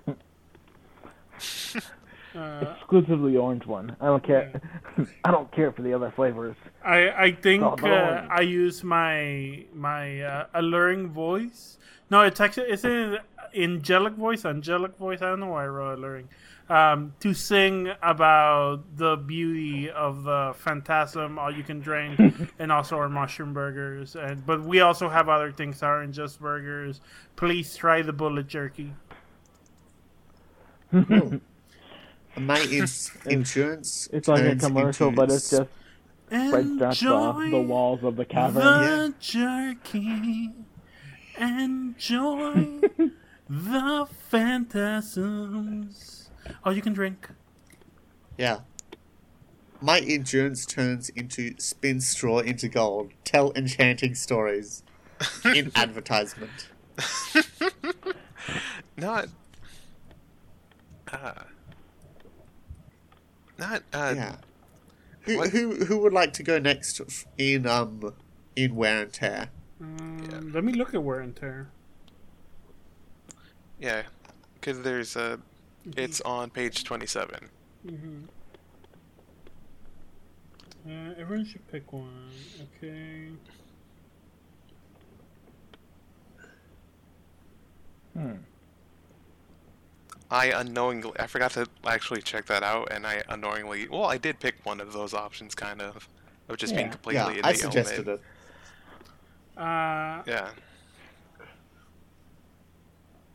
Uh, 2.36 2.64
Exclusively 2.78 3.36
orange 3.38 3.66
one. 3.66 3.96
I 4.00 4.06
don't 4.06 4.24
care. 4.24 4.62
I 5.24 5.32
don't 5.32 5.52
care 5.52 5.72
for 5.72 5.82
the 5.82 5.94
other 5.94 6.12
flavors. 6.16 6.56
I 6.84 7.10
I 7.10 7.32
think 7.32 7.64
Oh, 7.64 7.76
uh. 7.88 8.28
I 8.30 8.42
use 8.42 8.84
my 8.84 9.66
my 9.74 10.22
uh, 10.22 10.46
alluring 10.54 11.10
voice. 11.10 11.78
No, 12.12 12.22
it's 12.22 12.40
actually 12.40 12.68
it's 12.70 12.84
an 12.84 13.18
angelic 13.56 14.14
voice, 14.14 14.46
angelic 14.46 14.96
voice. 14.98 15.22
I 15.22 15.30
don't 15.30 15.40
know 15.40 15.48
why 15.48 15.64
I 15.64 15.68
wrote 15.68 15.98
alluring. 15.98 16.30
Um, 16.70 17.16
to 17.22 17.34
sing 17.34 17.90
about 18.04 18.84
the 18.96 19.16
beauty 19.18 19.90
of 19.90 20.24
the 20.24 20.54
phantasm, 20.56 21.40
all 21.40 21.50
you 21.52 21.64
can 21.64 21.80
drink, 21.80 22.20
and 22.60 22.72
also 22.72 22.96
our 22.98 23.10
mushroom 23.10 23.54
burgers. 23.54 24.16
And 24.16 24.46
but 24.46 24.62
we 24.62 24.82
also 24.82 25.10
have 25.10 25.30
other 25.30 25.52
things 25.52 25.80
that 25.80 25.88
aren't 25.88 26.14
just 26.14 26.40
burgers. 26.40 27.02
Please 27.36 27.76
try 27.76 28.04
the 28.04 28.14
bulette 28.14 28.46
jerky. 28.46 28.94
My 32.40 32.62
ins- 32.72 33.12
endurance. 33.30 34.08
It's 34.14 34.28
like 34.28 34.44
a 34.44 34.56
commercial, 34.56 35.08
into 35.10 35.16
but 35.18 35.32
it's 35.32 35.50
just 35.50 35.70
spreads 36.28 36.80
just 36.80 37.06
off 37.06 37.36
Enjoy 37.36 37.50
the 37.52 37.62
walls 37.62 38.04
of 38.04 38.16
the 38.16 38.26
cavern. 38.26 38.64
the 38.64 39.14
jerky. 39.20 40.52
Enjoy 41.38 42.80
the 43.50 44.08
phantasms. 44.30 46.30
Oh, 46.64 46.72
you 46.72 46.82
can 46.82 46.94
drink. 46.94 47.30
Yeah. 48.38 48.60
My 49.82 50.00
endurance 50.00 50.66
turns 50.66 51.10
into 51.10 51.54
spin 51.58 52.02
straw 52.02 52.40
into 52.40 52.68
gold. 52.68 53.12
Tell 53.24 53.54
enchanting 53.54 54.14
stories. 54.16 54.84
In 55.46 55.72
advertisement. 55.76 56.68
Not. 58.98 59.28
Uh, 61.12 61.32
not 63.60 63.84
uh, 63.94 64.14
yeah. 64.16 64.36
Who, 65.24 65.42
who 65.50 65.86
who 65.86 65.98
would 66.00 66.14
like 66.14 66.34
to 66.34 66.44
go 66.44 66.58
next 66.60 67.00
in 67.38 67.68
um 67.68 68.14
in 68.56 68.76
wear 68.76 69.04
and 69.04 69.14
tear? 69.14 69.50
Um, 69.82 70.52
Let 70.54 70.64
me 70.64 70.74
look 70.74 70.94
at 70.94 71.04
wear 71.04 71.20
and 71.20 71.36
tear. 71.36 71.70
yeah, 73.80 74.04
because 74.56 74.82
there's 74.82 75.16
a. 75.16 75.40
It's 75.96 76.22
on 76.22 76.50
page 76.50 76.84
twenty-seven. 76.84 77.50
Mm-hmm. 77.86 78.20
Uh, 80.90 81.14
everyone 81.18 81.46
should 81.46 81.66
pick 81.72 81.92
one. 81.94 82.30
Okay. 82.78 83.28
Hmm. 88.14 88.34
I 90.32 90.48
unknowingly, 90.48 91.12
I 91.20 91.28
forgot 91.28 91.52
to 91.54 91.68
actually 91.86 92.22
check 92.22 92.46
that 92.48 92.64
out, 92.64 92.90
and 92.92 93.06
I 93.08 93.24
unknowingly, 93.30 93.88
well, 93.90 94.06
I 94.06 94.18
did 94.18 94.40
pick 94.40 94.58
one 94.64 94.80
of 94.80 94.94
those 94.94 95.14
options, 95.14 95.56
kind 95.56 95.82
of, 95.82 96.08
of 96.48 96.58
just 96.58 96.76
being 96.76 96.90
Yeah. 96.90 96.90
completely 96.90 97.38
Yeah, 97.38 97.40
in 97.40 97.48
I 97.48 97.54
the 97.54 97.54
suggested 97.54 98.08
element. 98.08 98.08
it. 98.08 98.24
Uh, 99.58 100.24
Yeah, 100.26 100.52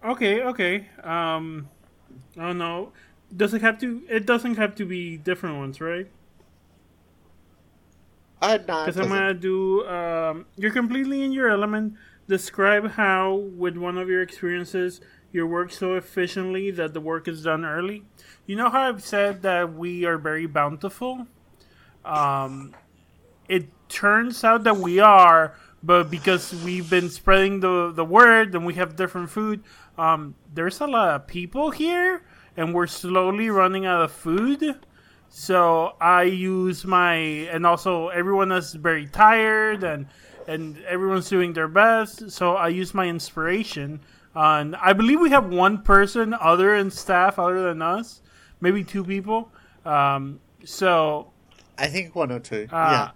okay, 0.05 0.43
okay. 0.43 0.89
Um, 1.03 1.69
oh 2.39 2.53
no. 2.53 2.93
Does 3.35 3.55
it 3.55 3.63
have 3.63 3.79
to? 3.81 4.03
It 4.09 4.27
doesn't 4.27 4.57
have 4.57 4.75
to 4.77 4.87
be 4.87 5.17
different 5.17 5.59
ones, 5.59 5.81
right? 5.81 6.09
Uh, 8.41 8.59
no, 8.69 8.85
it 8.87 8.95
Because 8.95 8.97
I'm 8.99 9.09
gonna 9.09 9.35
do. 9.35 9.87
Um, 9.87 10.47
you're 10.57 10.73
completely 10.73 11.23
in 11.23 11.33
your 11.33 11.49
element. 11.49 11.95
Describe 12.29 12.93
how, 12.93 13.35
with 13.35 13.77
one 13.77 13.99
of 13.99 14.09
your 14.09 14.23
experiences, 14.23 15.01
you 15.35 15.47
work 15.47 15.73
so 15.73 15.95
efficiently 15.95 16.71
that 16.71 16.95
the 16.95 17.01
work 17.01 17.27
is 17.27 17.43
done 17.43 17.65
early. 17.65 18.05
You 18.47 18.55
know 18.57 18.71
how 18.71 18.83
I've 18.83 19.03
said 19.03 19.43
that 19.43 19.75
we 19.75 20.05
are 20.05 20.17
very 20.17 20.47
bountiful. 20.47 21.27
Um, 22.05 22.75
it 23.49 23.67
turns 23.89 24.45
out 24.45 24.63
that 24.65 24.77
we 24.77 25.01
are, 25.01 25.57
but 25.83 26.11
because 26.11 26.55
we've 26.65 26.89
been 26.89 27.11
spreading 27.11 27.61
the 27.61 27.93
the 27.93 28.05
word 28.05 28.55
and 28.55 28.65
we 28.65 28.75
have 28.75 28.95
different 28.95 29.29
food, 29.29 29.65
um, 29.99 30.37
there's 30.55 30.81
a 30.81 30.87
lot 30.87 31.15
of 31.15 31.27
people 31.27 31.71
here, 31.71 32.23
and 32.57 32.73
we're 32.73 32.87
slowly 32.87 33.51
running 33.51 33.87
out 33.87 34.03
of 34.03 34.13
food. 34.13 34.79
So 35.29 35.97
I 36.01 36.23
use 36.23 36.85
my 36.85 37.15
and 37.51 37.67
also 37.67 38.09
everyone 38.09 38.53
is 38.53 38.75
very 38.75 39.07
tired 39.07 39.83
and 39.83 40.07
and 40.47 40.79
everyone's 40.85 41.29
doing 41.29 41.55
their 41.55 41.69
best. 41.69 42.31
So 42.31 42.55
I 42.55 42.69
use 42.69 42.95
my 42.95 43.07
inspiration. 43.09 44.01
And 44.35 44.75
I 44.77 44.93
believe 44.93 45.21
we 45.21 45.31
have 45.31 45.47
one 45.49 45.83
person 45.83 46.35
other 46.35 46.75
in 46.75 46.91
staff 46.91 47.39
other 47.39 47.63
than 47.63 47.83
us, 47.83 48.21
maybe 48.61 48.83
two 48.85 49.05
people. 49.05 49.51
Um, 49.85 50.41
so 50.65 51.31
I 51.79 51.87
think 51.87 52.15
one 52.15 52.33
or 52.33 52.41
two. 52.41 52.67
Uh, 52.73 52.91
yeah. 52.93 53.11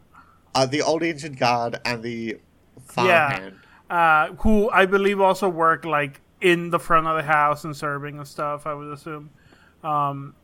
Uh, 0.54 0.66
the 0.66 0.82
old 0.82 1.02
ancient 1.02 1.38
guard 1.38 1.80
and 1.84 2.02
the 2.02 2.38
farmhand. 2.84 3.56
uh, 3.90 4.28
who 4.34 4.70
I 4.70 4.86
believe 4.86 5.20
also 5.20 5.48
work 5.48 5.84
like 5.84 6.20
in 6.40 6.70
the 6.70 6.78
front 6.78 7.06
of 7.06 7.16
the 7.16 7.22
house 7.22 7.64
and 7.64 7.76
serving 7.76 8.18
and 8.18 8.26
stuff. 8.26 8.66
I 8.66 8.74
would 8.74 8.92
assume. 8.92 9.30
Um, 9.82 10.34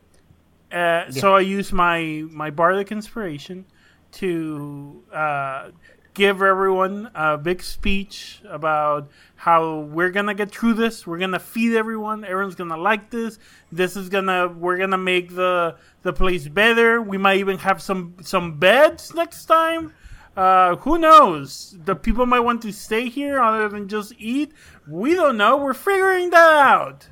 uh, 0.71 1.09
So 1.11 1.35
I 1.35 1.41
use 1.41 1.71
my 1.71 2.25
my 2.31 2.49
bardic 2.49 2.91
inspiration 2.91 3.65
to 4.13 5.03
uh, 5.13 5.69
give 6.15 6.41
everyone 6.41 7.11
a 7.13 7.37
big 7.37 7.61
speech 7.61 8.41
about 8.49 9.11
how 9.35 9.79
we're 9.81 10.09
gonna 10.09 10.33
get 10.33 10.49
through 10.49 10.73
this. 10.73 11.05
We're 11.05 11.19
gonna 11.19 11.39
feed 11.39 11.75
everyone. 11.75 12.23
Everyone's 12.23 12.55
gonna 12.55 12.77
like 12.77 13.11
this. 13.11 13.37
This 13.71 13.95
is 13.95 14.09
gonna 14.09 14.47
we're 14.47 14.77
gonna 14.77 14.97
make 14.97 15.35
the 15.35 15.75
the 16.01 16.13
place 16.13 16.47
better. 16.47 17.01
We 17.01 17.17
might 17.17 17.37
even 17.37 17.59
have 17.59 17.81
some 17.81 18.15
some 18.21 18.57
beds 18.57 19.13
next 19.13 19.45
time. 19.45 19.93
Uh, 20.35 20.75
who 20.77 20.97
knows? 20.97 21.77
The 21.85 21.95
people 21.95 22.25
might 22.25 22.41
want 22.41 22.61
to 22.63 22.71
stay 22.73 23.07
here 23.09 23.39
other 23.39 23.69
than 23.69 23.87
just 23.87 24.13
eat. 24.17 24.51
We 24.87 25.13
don't 25.13 25.37
know. 25.37 25.57
We're 25.57 25.73
figuring 25.73 26.31
that 26.31 26.53
out. 26.53 27.09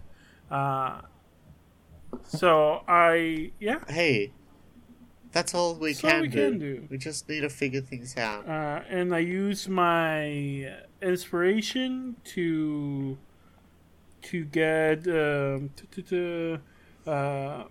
Uh, 0.50 1.02
so 2.26 2.84
I 2.88 3.52
yeah. 3.60 3.80
Hey, 3.88 4.34
that's 5.34 5.56
all 5.56 5.76
we, 5.76 5.96
can, 5.96 6.22
we 6.22 6.28
do. 6.28 6.50
can 6.50 6.60
do. 6.60 6.88
We 6.90 6.98
just 6.98 7.28
need 7.28 7.42
to 7.42 7.50
figure 7.50 7.82
things 7.82 8.16
out. 8.18 8.48
Uh, 8.48 8.82
and 8.88 9.14
I 9.14 9.20
use 9.20 9.68
my 9.68 10.72
inspiration 11.02 12.16
to 12.36 13.18
to 14.22 14.46
get 14.46 15.06
um, 15.08 15.72
t- 15.76 15.88
t- 15.92 16.02
t- 16.04 16.58
uh, 17.06 17.64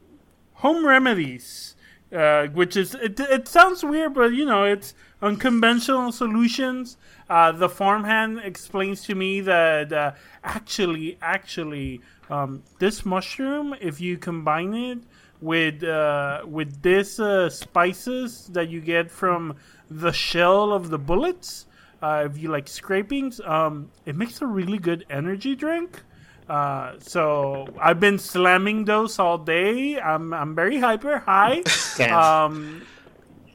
home 0.54 0.86
remedies, 0.86 1.76
uh, 2.12 2.48
which 2.48 2.76
is 2.76 2.94
it, 2.96 3.18
it 3.20 3.46
sounds 3.46 3.84
weird, 3.84 4.12
but 4.14 4.32
you 4.32 4.44
know 4.44 4.64
it's 4.64 4.92
unconventional 5.22 6.10
solutions. 6.10 6.96
Uh, 7.30 7.52
the 7.52 7.68
farmhand 7.68 8.40
explains 8.42 9.04
to 9.04 9.14
me 9.14 9.40
that 9.40 9.92
uh, 9.92 10.12
actually, 10.44 11.16
actually, 11.22 12.00
um, 12.28 12.64
this 12.80 13.06
mushroom, 13.06 13.74
if 13.80 14.00
you 14.00 14.18
combine 14.18 14.74
it 14.74 14.98
with 15.42 15.82
uh, 15.82 16.42
with 16.46 16.80
this 16.82 17.18
uh, 17.20 17.50
spices 17.50 18.46
that 18.52 18.68
you 18.70 18.80
get 18.80 19.10
from 19.10 19.56
the 19.90 20.12
shell 20.12 20.72
of 20.72 20.88
the 20.88 20.98
bulettes, 20.98 21.66
uh, 22.00 22.26
if 22.30 22.38
you 22.38 22.48
like 22.48 22.68
scrapings, 22.68 23.40
um, 23.40 23.90
it 24.06 24.16
makes 24.16 24.40
a 24.40 24.46
really 24.46 24.78
good 24.78 25.04
energy 25.10 25.54
drink. 25.54 26.00
Uh, 26.48 26.94
so 26.98 27.68
I've 27.80 28.00
been 28.00 28.18
slamming 28.18 28.84
those 28.84 29.18
all 29.18 29.36
day. 29.38 30.00
I'm 30.00 30.32
I'm 30.32 30.54
very 30.54 30.78
hyper 30.78 31.18
high. 31.18 31.62
Damn. 31.96 32.14
um, 32.16 32.82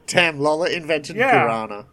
Damn, 0.06 0.38
Lola 0.38 0.68
invented 0.70 1.16
yeah. 1.16 1.32
Piranha. 1.42 1.86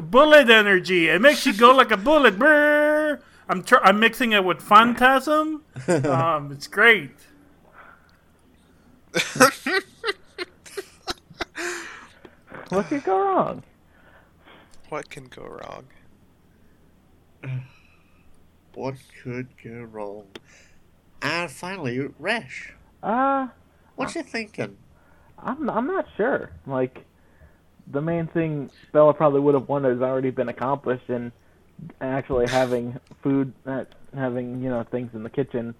bulette 0.00 0.50
energy. 0.50 1.08
It 1.08 1.20
makes 1.20 1.44
you 1.46 1.52
go 1.52 1.74
like 1.74 1.90
a 1.90 1.96
bullet. 1.96 2.38
Brrr. 2.38 3.20
I'm 3.48 3.62
tr- 3.62 3.82
I'm 3.82 4.00
mixing 4.00 4.32
it 4.32 4.44
with 4.44 4.60
Phantasm. 4.62 5.62
Um, 5.88 6.50
it's 6.52 6.66
great. 6.66 7.10
What 12.68 12.88
could 12.88 13.04
go 13.04 13.18
wrong? 13.18 13.62
what 14.88 15.08
can 15.10 15.24
go 15.26 15.42
wrong? 15.42 15.86
What 18.74 18.96
could 19.22 19.48
go 19.62 19.82
wrong? 19.82 20.24
And 21.22 21.48
finally, 21.48 22.08
Resh. 22.18 22.72
Uh, 23.04 23.46
What 23.94 24.16
you 24.16 24.24
thinking? 24.24 24.76
I'm 25.38 25.70
I'm 25.70 25.86
not 25.86 26.06
sure. 26.16 26.50
Like, 26.66 27.04
the 27.86 28.00
main 28.00 28.26
thing 28.26 28.70
Bella 28.92 29.14
probably 29.14 29.38
would 29.40 29.54
have 29.54 29.68
wanted 29.68 29.90
has 29.92 30.02
already 30.02 30.30
been 30.30 30.48
accomplished, 30.48 31.08
and 31.08 31.30
actually 32.00 32.48
having 32.48 32.98
food, 33.22 33.52
uh, 33.64 33.84
having 34.12 34.60
you 34.60 34.70
know 34.70 34.82
things 34.90 35.10
in 35.14 35.22
the 35.22 35.30
kitchen 35.30 35.76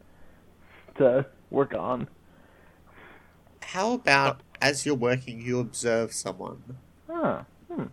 to 0.98 1.26
work 1.50 1.74
on. 1.74 2.06
How 3.74 3.94
about 3.94 4.40
as 4.62 4.86
you're 4.86 4.94
working, 4.94 5.40
you 5.40 5.58
observe 5.58 6.12
someone? 6.12 6.62
Huh. 7.10 7.42
Hmm. 7.68 7.86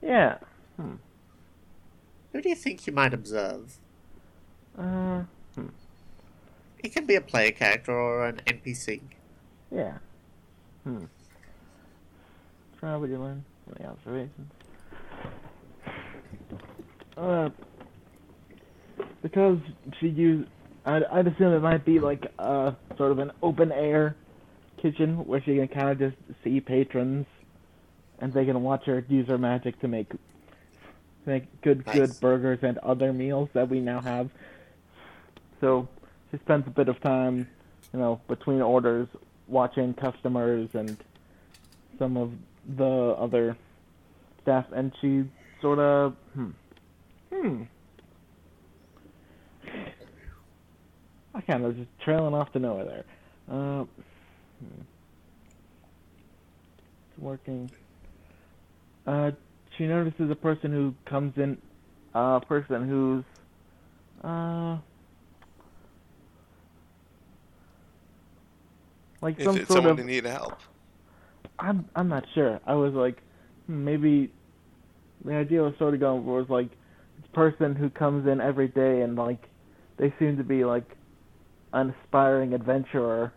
Yeah. 0.00 0.38
Who 0.78 2.40
do 2.40 2.48
you 2.48 2.54
think 2.54 2.86
you 2.86 2.94
might 2.94 3.12
observe? 3.12 3.78
Uh. 4.78 5.24
It 6.82 6.94
can 6.94 7.04
be 7.04 7.14
a 7.14 7.20
player 7.20 7.52
character 7.52 7.92
or 7.92 8.26
an 8.26 8.40
NPC. 8.46 9.02
Yeah. 9.70 9.98
Hmm. 10.84 11.04
Try 12.78 12.96
what 12.96 13.10
you 13.10 13.18
learn 13.18 13.44
from 13.64 13.74
the 13.78 13.86
observations. 13.86 14.50
Uh, 17.18 17.50
because 19.20 19.58
she 20.00 20.08
used, 20.08 20.48
I'd, 20.84 21.04
I'd 21.04 21.26
assume 21.26 21.52
it 21.54 21.60
might 21.60 21.84
be 21.84 21.98
like 21.98 22.26
a 22.38 22.74
sort 22.96 23.12
of 23.12 23.18
an 23.18 23.32
open 23.42 23.72
air 23.72 24.16
kitchen 24.80 25.26
where 25.26 25.42
she 25.42 25.56
can 25.56 25.68
kind 25.68 25.90
of 25.90 25.98
just 25.98 26.16
see 26.42 26.60
patrons, 26.60 27.26
and 28.18 28.32
they 28.32 28.44
can 28.44 28.62
watch 28.62 28.84
her 28.84 29.04
use 29.08 29.28
her 29.28 29.38
magic 29.38 29.80
to 29.80 29.88
make 29.88 30.12
make 31.26 31.60
good 31.62 31.86
Nice. 31.86 31.96
good 31.96 32.20
burgers 32.20 32.58
and 32.62 32.78
other 32.78 33.12
meals 33.12 33.48
that 33.54 33.68
we 33.68 33.80
now 33.80 34.00
have. 34.00 34.30
So 35.60 35.88
she 36.30 36.38
spends 36.38 36.66
a 36.66 36.70
bit 36.70 36.88
of 36.88 37.00
time 37.00 37.48
you 37.94 38.00
know, 38.00 38.20
between 38.26 38.60
orders, 38.60 39.06
watching 39.46 39.94
customers 39.94 40.68
and 40.74 40.96
some 41.96 42.16
of 42.16 42.32
the 42.76 42.84
other 42.84 43.56
staff, 44.42 44.66
and 44.72 44.92
she 45.00 45.24
sort 45.62 45.78
of, 45.78 46.16
hmm, 46.34 46.50
hmm. 47.32 47.62
I 51.34 51.40
kind 51.40 51.64
of 51.64 51.76
just 51.76 51.88
trailing 52.04 52.34
off 52.34 52.52
to 52.52 52.58
nowhere 52.58 52.84
there. 52.84 53.04
Uh, 53.50 53.84
hmm. 53.84 54.80
It's 57.10 57.18
working. 57.18 57.70
Uh, 59.06 59.32
she 59.76 59.86
notices 59.86 60.30
a 60.30 60.36
person 60.36 60.70
who 60.70 60.94
comes 61.08 61.34
in, 61.36 61.58
a 62.14 62.40
person 62.46 62.88
who's, 62.88 63.24
uh, 64.22 64.78
like 69.20 69.38
Is 69.38 69.44
some 69.44 69.56
it 69.56 69.66
sort 69.66 69.78
someone 69.78 69.92
of. 69.92 69.98
who 69.98 70.04
need 70.04 70.24
help? 70.24 70.58
I'm 71.58 71.88
I'm 71.94 72.08
not 72.08 72.24
sure. 72.34 72.60
I 72.66 72.74
was 72.74 72.94
like, 72.94 73.18
hmm, 73.66 73.84
maybe 73.84 74.30
the 75.24 75.34
idea 75.34 75.62
was 75.62 75.74
sort 75.78 75.94
of 75.94 76.00
going 76.00 76.24
was 76.24 76.46
like 76.48 76.70
this 76.70 77.30
person 77.32 77.74
who 77.74 77.90
comes 77.90 78.28
in 78.28 78.40
every 78.40 78.68
day 78.68 79.00
and 79.02 79.16
like 79.16 79.48
they 79.96 80.12
seem 80.18 80.36
to 80.36 80.44
be 80.44 80.64
like 80.64 80.96
an 81.74 81.94
aspiring 82.02 82.54
adventurer. 82.54 83.32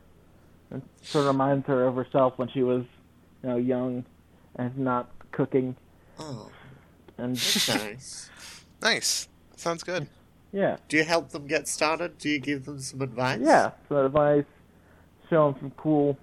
It 0.72 0.82
sort 1.02 1.26
of 1.26 1.34
reminds 1.34 1.68
her 1.68 1.86
of 1.88 1.96
herself 1.96 2.34
when 2.38 2.48
she 2.50 2.64
was, 2.64 2.84
you 3.44 3.50
know, 3.50 3.58
young 3.58 4.06
and 4.56 4.78
not 4.78 5.10
cooking 5.32 5.76
Oh, 6.20 6.50
and 7.18 7.36
that's 7.36 7.68
nice. 7.84 8.30
Nice. 8.82 9.28
Sounds 9.56 9.84
good. 9.84 10.08
yeah, 10.52 10.78
Do 10.88 10.98
you 10.98 11.04
help 11.04 11.30
them 11.30 11.46
get 11.48 11.68
started? 11.68 12.18
Do 12.18 12.30
you 12.30 12.40
give 12.40 12.66
them 12.66 12.80
some 12.80 13.02
advice? 13.02 13.40
yeah. 13.42 13.72
So 13.90 14.06
advice, 14.06 14.46
show 15.30 15.52
them 15.52 15.60
some 15.62 15.72
cool, 15.78 16.18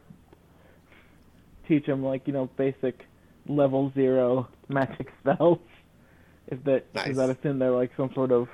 teach 1.68 1.86
them 1.86 2.02
like 2.04 2.26
you 2.26 2.32
know 2.32 2.46
basic 2.56 3.06
level 3.48 3.92
zero 3.94 4.48
magic 4.68 5.12
spells. 5.20 5.58
If 6.48 6.62
that's 6.64 6.84
that, 6.92 6.94
Nice. 6.94 7.04
because 7.08 7.18
I'd 7.30 7.36
assume 7.38 7.58
they're 7.58 7.70
like 7.70 7.92
some 7.96 8.10
sort 8.14 8.30
of 8.32 8.48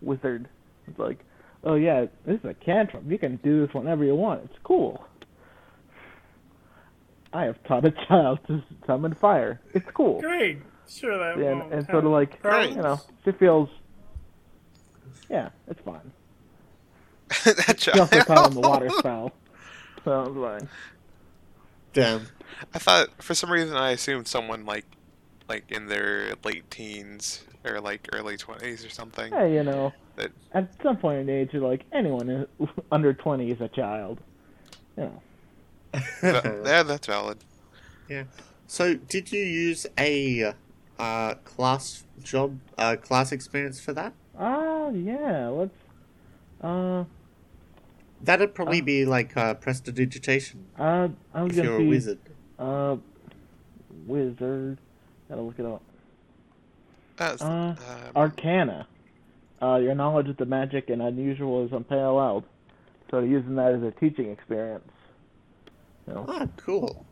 wizard. 0.00 0.48
It's 0.86 0.98
like, 0.98 1.18
oh 1.64 1.74
yeah, 1.74 2.06
this 2.26 2.38
is 2.40 2.44
a 2.44 2.54
cantrip. 2.54 3.02
You 3.08 3.18
can 3.18 3.36
do 3.36 3.66
this 3.66 3.74
whenever 3.74 4.04
you 4.04 4.14
want. 4.14 4.42
It's 4.44 4.58
cool. 4.62 5.04
I 7.32 7.44
have 7.44 7.62
taught 7.64 7.84
a 7.84 7.90
child 7.90 8.38
to 8.46 8.62
summon 8.86 9.14
fire. 9.14 9.60
It's 9.72 9.90
cool. 9.92 10.20
Great. 10.20 10.58
Sure, 10.88 11.18
that 11.18 11.38
Yeah, 11.42 11.52
won't 11.54 11.64
and, 11.64 11.72
and 11.72 11.86
sort 11.86 12.04
of 12.04 12.12
like, 12.12 12.40
problems. 12.40 12.76
you 12.76 12.82
know, 12.82 13.00
she 13.24 13.32
feels, 13.32 13.68
yeah, 15.28 15.48
it's 15.66 15.80
fine. 15.80 16.12
that 17.66 17.80
She 17.80 17.90
also 17.90 18.20
taught 18.20 18.48
him 18.52 18.60
the 18.60 18.60
water 18.68 18.90
spell, 18.90 19.32
so 20.04 20.22
it 20.24 20.34
was 20.34 20.60
fine. 20.60 20.68
Damn. 21.92 22.26
I 22.72 22.78
thought 22.78 23.08
for 23.22 23.34
some 23.34 23.50
reason 23.50 23.76
I 23.76 23.90
assumed 23.90 24.28
someone 24.28 24.64
like 24.64 24.84
like 25.48 25.70
in 25.70 25.86
their 25.86 26.34
late 26.44 26.70
teens 26.70 27.44
or 27.64 27.80
like 27.80 28.08
early 28.12 28.36
twenties 28.36 28.84
or 28.84 28.90
something. 28.90 29.32
Hey, 29.32 29.54
you 29.54 29.62
know, 29.62 29.92
That- 30.16 30.32
at 30.52 30.70
some 30.82 30.96
point 30.96 31.20
in 31.20 31.28
age, 31.30 31.50
you're 31.52 31.66
like 31.68 31.84
anyone 31.92 32.46
under 32.92 33.12
twenty 33.12 33.50
is 33.50 33.60
a 33.60 33.68
child. 33.68 34.20
You 34.96 35.04
know, 35.04 35.22
But- 36.22 36.44
yeah, 36.64 36.82
that's 36.82 37.06
valid. 37.06 37.38
Yeah. 38.08 38.24
So, 38.66 38.94
did 38.94 39.30
you 39.32 39.40
use 39.42 39.86
a 39.98 40.54
uh, 40.98 41.34
class 41.44 42.04
job, 42.22 42.58
uh, 42.78 42.96
class 42.96 43.32
experience 43.32 43.80
for 43.80 43.92
that? 43.92 44.12
oh 44.38 44.90
yeah, 44.94 45.48
let's. 45.48 45.74
Uh, 46.60 47.04
That'd 48.22 48.54
probably 48.54 48.80
Uh. 48.80 48.84
be 48.84 49.04
like 49.04 49.36
uh, 49.36 49.52
prestidigitation 49.54 50.64
uh, 50.78 51.08
I 51.34 51.42
was 51.42 51.50
if 51.52 51.56
gonna 51.56 51.68
you're 51.68 51.78
see. 51.80 51.84
a 51.84 51.88
wizard. 51.88 52.18
Uh, 52.58 52.96
wizard. 54.06 54.78
Gotta 55.34 55.46
look 55.46 55.58
it 55.58 55.66
up. 55.66 55.82
That's, 57.16 57.42
Uh, 57.42 57.74
um, 57.76 57.76
Arcana. 58.14 58.86
Uh, 59.60 59.76
your 59.82 59.96
knowledge 59.96 60.28
of 60.28 60.36
the 60.36 60.46
magic 60.46 60.90
and 60.90 61.02
unusual 61.02 61.64
is 61.66 61.72
unparalleled. 61.72 62.44
So 63.10 63.18
using 63.18 63.56
that 63.56 63.72
as 63.72 63.82
a 63.82 63.90
teaching 63.90 64.30
experience. 64.30 64.88
You 66.06 66.14
know, 66.14 66.24
Ah, 66.28 66.46
cool. 66.56 67.04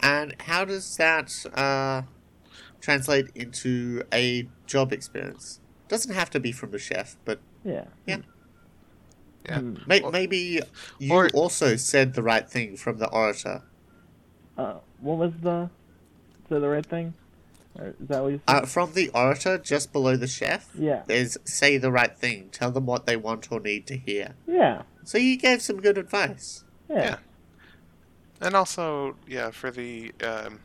And 0.00 0.34
how 0.40 0.66
does 0.66 0.96
that 0.98 1.32
uh, 1.54 2.02
translate 2.82 3.30
into 3.34 4.02
a 4.12 4.46
job 4.66 4.92
experience? 4.92 5.60
Doesn't 5.88 6.12
have 6.14 6.28
to 6.30 6.40
be 6.40 6.52
from 6.52 6.72
the 6.72 6.78
chef, 6.78 7.16
but 7.24 7.40
yeah. 7.64 7.84
Yeah. 8.06 8.18
Yeah. 9.46 9.60
Hmm. 9.60 9.76
may- 9.86 10.02
Or- 10.02 10.10
maybe 10.12 10.60
you 10.98 11.14
or- 11.14 11.28
also 11.32 11.76
said 11.76 12.12
the 12.12 12.22
right 12.22 12.46
thing 12.48 12.76
from 12.76 12.98
the 12.98 13.08
orator. 13.08 13.62
Uh, 14.58 14.74
what 15.00 15.16
was 15.16 15.32
the? 15.40 15.70
Say 16.48 16.58
the 16.58 16.68
right 16.68 16.86
thing? 16.86 17.14
Or 17.78 17.88
is 18.00 18.08
that 18.08 18.22
what 18.22 18.28
you 18.28 18.40
said? 18.46 18.56
Uh, 18.56 18.66
from 18.66 18.94
the 18.94 19.08
orator, 19.10 19.58
just 19.58 19.92
below 19.92 20.16
the 20.16 20.26
chef, 20.26 20.68
yeah. 20.74 21.02
there's 21.06 21.36
say 21.44 21.78
the 21.78 21.92
right 21.92 22.16
thing. 22.16 22.48
Tell 22.50 22.70
them 22.70 22.86
what 22.86 23.06
they 23.06 23.16
want 23.16 23.50
or 23.52 23.60
need 23.60 23.86
to 23.86 23.96
hear. 23.96 24.34
Yeah. 24.46 24.82
So 25.04 25.18
you 25.18 25.36
gave 25.36 25.62
some 25.62 25.80
good 25.80 25.98
advice. 25.98 26.64
Yeah. 26.88 26.96
Yeah. 26.96 27.16
And 28.40 28.54
also, 28.54 29.16
yeah, 29.26 29.50
for 29.50 29.70
the 29.70 30.12
um, 30.22 30.60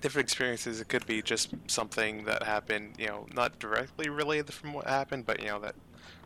different 0.00 0.26
experiences, 0.26 0.80
it 0.80 0.88
could 0.88 1.06
be 1.06 1.22
just 1.22 1.54
something 1.66 2.24
that 2.24 2.42
happened, 2.42 2.94
you 2.98 3.06
know, 3.06 3.26
not 3.34 3.58
directly 3.58 4.08
related 4.08 4.52
from 4.52 4.72
what 4.72 4.86
happened, 4.86 5.26
but 5.26 5.40
you 5.40 5.48
know 5.48 5.58
that 5.60 5.74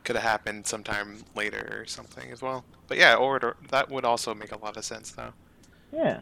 could 0.04 0.16
have 0.16 0.24
happened 0.24 0.66
sometime 0.66 1.22
later 1.34 1.80
or 1.80 1.86
something 1.86 2.30
as 2.30 2.40
well. 2.40 2.64
But 2.86 2.98
yeah, 2.98 3.14
or 3.14 3.56
that 3.70 3.90
would 3.90 4.04
also 4.04 4.34
make 4.34 4.52
a 4.52 4.58
lot 4.58 4.76
of 4.76 4.84
sense 4.84 5.10
though. 5.12 5.32
Yeah. 5.92 6.20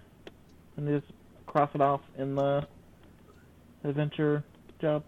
And 0.76 0.88
just 0.88 1.12
cross 1.56 1.70
it 1.74 1.80
off 1.80 2.02
in 2.18 2.34
the 2.34 2.62
adventure 3.82 4.44
job. 4.78 5.02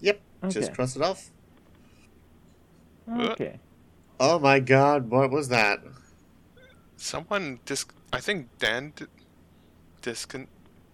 Yep, 0.00 0.20
Okay. 0.44 0.52
just 0.52 0.74
cross 0.74 0.96
it 0.96 1.00
off. 1.00 1.30
Okay. 3.10 3.58
Oh 4.20 4.38
my 4.38 4.60
god, 4.60 5.10
what 5.10 5.30
was 5.30 5.48
that? 5.48 5.78
Someone 6.98 7.60
dis 7.64 7.86
I 8.12 8.20
think 8.20 8.48
Dan 8.58 8.92
d- 8.94 9.06
discon 10.02 10.48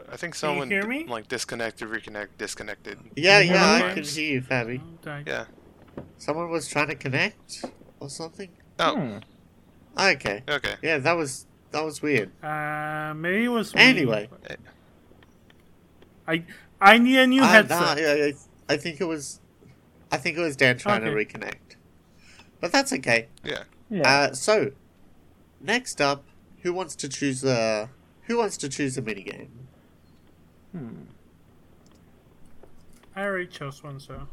I 0.08 0.16
think 0.16 0.36
someone 0.36 0.70
hear 0.70 0.82
d- 0.82 0.88
me? 0.88 1.04
like 1.08 1.26
disconnected, 1.26 1.88
reconnect, 1.88 2.28
disconnected. 2.38 2.98
Yeah, 3.16 3.40
Can 3.40 3.48
you 3.48 3.54
yeah, 3.54 3.78
hear 3.78 3.88
I 3.88 3.94
can 3.94 4.04
hear 4.04 4.32
you, 4.34 4.42
Fabi. 4.42 4.80
Oh. 5.08 5.22
Yeah. 5.26 5.46
Someone 6.18 6.50
was 6.50 6.68
trying 6.68 6.86
to 6.86 6.94
connect 6.94 7.64
or 7.98 8.08
something. 8.08 8.50
Oh, 8.78 8.94
Hmm. 8.94 9.18
Okay, 9.98 10.44
okay. 10.48 10.74
yeah, 10.84 10.98
that 10.98 11.14
was 11.14 11.47
that 11.70 11.84
was 11.84 12.00
weird. 12.02 12.30
Uh, 12.42 13.12
maybe 13.16 13.44
it 13.44 13.48
was 13.48 13.74
me. 13.74 13.80
Anyway, 13.82 14.28
I 16.26 16.44
I 16.80 16.98
need 16.98 17.18
a 17.18 17.26
new 17.26 17.42
I, 17.42 17.46
headset. 17.46 17.80
nah, 17.80 18.02
I, 18.02 18.24
I, 18.26 18.34
I 18.74 18.76
think 18.76 19.00
it 19.00 19.04
was, 19.04 19.40
I 20.12 20.16
think 20.18 20.36
it 20.36 20.40
was 20.40 20.56
Dan 20.56 20.78
trying 20.78 21.02
to 21.04 21.10
reconnect, 21.10 21.76
but 22.60 22.72
that's 22.72 22.92
okay. 22.92 23.28
Yeah. 23.44 23.64
Yeah. 23.90 24.08
Uh, 24.08 24.32
so 24.34 24.72
next 25.60 26.00
up, 26.00 26.24
who 26.62 26.72
wants 26.72 26.94
to 26.96 27.08
choose 27.08 27.42
a 27.44 27.90
who 28.22 28.36
wants 28.38 28.56
to 28.58 28.68
choose 28.68 28.96
a 28.98 29.02
minigame? 29.02 29.48
hmm. 30.72 30.88
I 33.16 33.22
already 33.22 33.46
chose 33.48 33.82
one, 33.82 33.98
so 33.98 34.28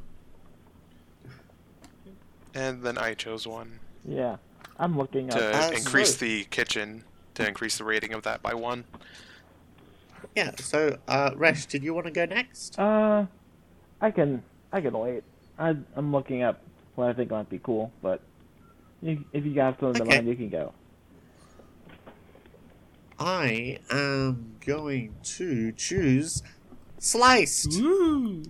And 2.54 2.84
then 2.84 2.98
I 2.98 3.14
chose 3.16 3.48
one 3.48 3.80
Yeah. 4.08 4.38
I'm 4.78 4.98
looking 4.98 5.32
up. 5.32 5.38
to 5.40 5.58
Uh, 5.58 5.72
increase 5.72 6.18
so- 6.18 6.26
the 6.26 6.44
kitchen 6.46 7.04
to 7.36 7.48
increase 7.48 7.78
the 7.78 7.84
rating 7.84 8.14
of 8.14 8.24
that 8.24 8.42
by 8.42 8.54
one. 8.54 8.86
Yeah. 10.36 10.52
So, 10.60 10.98
uh, 11.08 11.32
Resh, 11.36 11.66
did 11.66 11.84
you 11.84 11.94
want 11.94 12.06
to 12.08 12.12
go 12.12 12.26
next? 12.26 12.78
Uh, 12.80 13.26
I 14.02 14.12
can 14.12 14.44
I 14.72 14.82
can 14.82 14.98
wait. 14.98 15.24
I 15.58 15.76
I'm 15.96 16.12
looking 16.12 16.42
up 16.44 16.62
what 16.96 17.10
I 17.10 17.14
think 17.14 17.32
might 17.32 17.50
be 17.50 17.60
cool, 17.60 17.92
but 18.02 18.22
you, 19.02 19.24
if 19.34 19.46
you 19.46 19.54
got 19.54 19.80
something 19.80 20.02
in 20.02 20.08
Okay. 20.08 20.18
mind, 20.18 20.28
you 20.28 20.36
can 20.36 20.50
go. 20.50 20.74
I 23.18 23.80
am 23.90 24.58
going 24.66 25.16
to 25.24 25.72
choose 25.72 26.44
sliced. 26.98 27.74
ooh, 27.80 28.44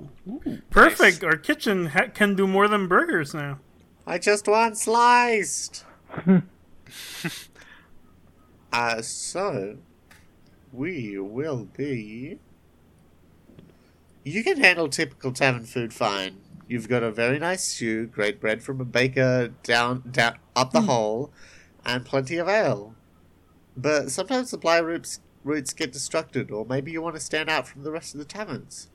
perfect. 0.72 1.24
Our 1.24 1.38
kitchen 1.38 1.88
ha- 1.88 2.08
can 2.14 2.36
do 2.36 2.48
more 2.48 2.68
than 2.68 2.88
burgers 2.88 3.34
now. 3.34 3.60
I 4.08 4.18
just 4.18 4.48
want 4.48 4.78
sliced. 4.78 5.86
uh, 8.76 9.02
so 9.02 9.78
we 10.74 11.18
will 11.18 11.70
be. 11.78 12.40
You 14.26 14.44
can 14.44 14.58
handle 14.60 14.90
typical 14.90 15.32
tavern 15.32 15.64
food 15.64 15.94
fine. 15.94 16.42
You've 16.68 16.90
got 16.90 17.02
a 17.02 17.10
very 17.10 17.40
nice 17.40 17.64
stew, 17.64 18.06
great 18.08 18.42
bread 18.42 18.62
from 18.62 18.82
a 18.82 18.86
baker 18.86 19.54
down, 19.64 20.04
down 20.12 20.40
up 20.58 20.74
the 20.74 20.82
hole, 20.82 21.32
and 21.86 22.04
plenty 22.04 22.36
of 22.36 22.50
ale. 22.50 22.96
But 23.78 24.12
sometimes 24.12 24.50
supply 24.50 24.80
routes 24.80 25.22
routes 25.46 25.74
get 25.74 25.94
destructed, 25.94 26.52
or 26.52 26.66
maybe 26.66 26.92
you 26.92 27.02
want 27.02 27.16
to 27.16 27.22
stand 27.22 27.50
out 27.50 27.70
from 27.70 27.84
the 27.84 27.92
rest 27.92 28.14
of 28.14 28.20
the 28.20 28.26
taverns. 28.26 28.90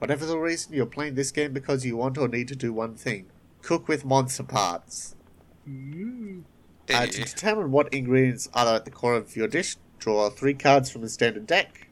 Whatever 0.00 0.26
the 0.26 0.38
reason, 0.38 0.74
you're 0.74 0.84
playing 0.84 1.14
this 1.14 1.30
game 1.30 1.54
because 1.54 1.86
you 1.86 1.96
want 1.96 2.18
or 2.18 2.28
need 2.28 2.48
to 2.48 2.56
do 2.56 2.74
one 2.74 2.94
thing: 2.94 3.30
cook 3.62 3.88
with 3.88 4.04
monster 4.04 4.42
parts. 4.42 5.16
Ooh. 5.66 6.44
Uh, 6.92 7.06
to 7.06 7.24
determine 7.24 7.70
what 7.70 7.92
ingredients 7.94 8.48
are 8.52 8.74
at 8.74 8.84
the 8.84 8.90
core 8.90 9.14
of 9.14 9.36
your 9.36 9.48
dish, 9.48 9.76
draw 9.98 10.28
three 10.28 10.54
cards 10.54 10.90
from 10.90 11.00
the 11.00 11.08
standard 11.08 11.46
deck. 11.46 11.88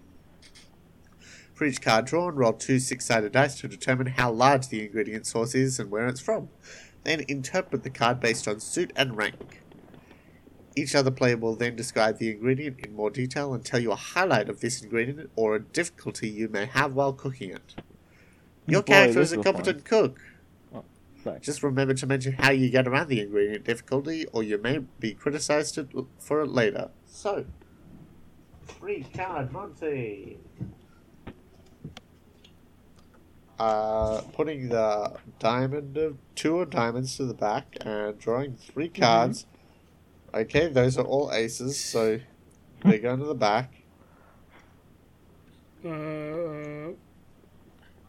For 1.54 1.64
each 1.64 1.80
card 1.80 2.06
drawn, 2.06 2.34
roll 2.34 2.52
two 2.52 2.78
six 2.78 3.06
sided 3.06 3.32
dice 3.32 3.58
to 3.60 3.68
determine 3.68 4.08
how 4.08 4.32
large 4.32 4.68
the 4.68 4.84
ingredient 4.84 5.26
source 5.26 5.54
is 5.54 5.78
and 5.78 5.90
where 5.90 6.08
it's 6.08 6.20
from. 6.20 6.48
Then 7.04 7.24
interpret 7.28 7.84
the 7.84 7.90
card 7.90 8.20
based 8.20 8.46
on 8.46 8.60
suit 8.60 8.92
and 8.94 9.16
rank. 9.16 9.62
Each 10.74 10.94
other 10.94 11.10
player 11.10 11.36
will 11.36 11.54
then 11.54 11.76
describe 11.76 12.18
the 12.18 12.30
ingredient 12.30 12.80
in 12.80 12.94
more 12.94 13.10
detail 13.10 13.54
and 13.54 13.64
tell 13.64 13.80
you 13.80 13.92
a 13.92 13.96
highlight 13.96 14.48
of 14.48 14.60
this 14.60 14.82
ingredient 14.82 15.30
or 15.36 15.54
a 15.54 15.60
difficulty 15.60 16.28
you 16.28 16.48
may 16.48 16.66
have 16.66 16.94
while 16.94 17.12
cooking 17.12 17.50
it. 17.50 17.74
Your 18.66 18.82
Boy, 18.82 18.92
character 18.92 19.20
is 19.20 19.32
a 19.32 19.38
was 19.38 19.44
competent 19.44 19.84
cook. 19.84 20.20
Sorry. 21.22 21.38
Just 21.40 21.62
remember 21.62 21.94
to 21.94 22.06
mention 22.06 22.32
how 22.32 22.50
you 22.50 22.68
get 22.70 22.88
around 22.88 23.08
the 23.08 23.20
ingredient 23.20 23.64
difficulty, 23.64 24.26
or 24.32 24.42
you 24.42 24.58
may 24.58 24.78
be 24.78 25.14
criticized 25.14 25.78
for 26.18 26.40
it 26.42 26.48
later. 26.48 26.90
So, 27.06 27.44
three 28.66 29.06
card 29.14 29.52
Monty. 29.52 30.38
Uh, 33.58 34.22
putting 34.32 34.70
the 34.70 35.12
diamond 35.38 35.96
of 35.96 36.16
two 36.34 36.58
of 36.58 36.70
diamonds 36.70 37.16
to 37.16 37.24
the 37.24 37.34
back 37.34 37.76
and 37.82 38.18
drawing 38.18 38.56
three 38.56 38.88
cards. 38.88 39.46
Okay, 40.34 40.66
those 40.68 40.98
are 40.98 41.04
all 41.04 41.30
aces, 41.32 41.78
so 41.78 42.18
they 42.84 42.98
go 42.98 43.12
into 43.14 43.26
the 43.26 43.34
back. 43.34 43.72
Uh, 45.84 46.94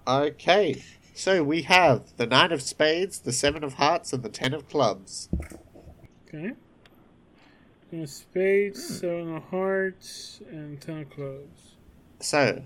Okay, 0.05 0.83
so 1.13 1.43
we 1.43 1.63
have 1.63 2.15
the 2.17 2.25
nine 2.25 2.51
of 2.51 2.61
spades, 2.61 3.19
the 3.19 3.31
seven 3.31 3.63
of 3.63 3.73
hearts, 3.73 4.13
and 4.13 4.23
the 4.23 4.29
ten 4.29 4.53
of 4.53 4.67
clubs. 4.69 5.29
okay. 6.27 6.53
And 7.91 8.09
spades, 8.09 8.99
seven 8.99 9.35
of 9.35 9.43
hearts, 9.43 10.41
and 10.49 10.81
ten 10.81 10.99
of 10.99 11.09
clubs. 11.11 11.75
So, 12.19 12.63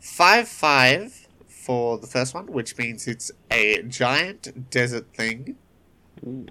five 0.00 0.48
five 0.48 1.26
for 1.48 1.96
the 1.98 2.06
first 2.06 2.34
one, 2.34 2.46
which 2.48 2.76
means 2.76 3.06
it's 3.08 3.30
a 3.50 3.82
giant 3.84 4.68
desert 4.70 5.14
thing, 5.14 5.56
Hmm. 6.20 6.46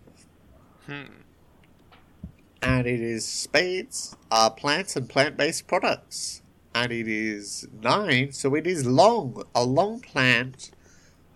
and 2.62 2.88
it 2.88 3.00
is 3.00 3.26
spades, 3.26 4.16
are 4.32 4.50
plants 4.52 4.96
and 4.96 5.08
plant-based 5.08 5.68
products, 5.68 6.42
and 6.74 6.92
it 6.92 7.08
is 7.08 7.68
nine, 7.82 8.32
so 8.32 8.56
it 8.56 8.68
is 8.68 8.86
long, 8.86 9.44
a 9.56 9.64
long 9.64 10.00
plant, 10.02 10.72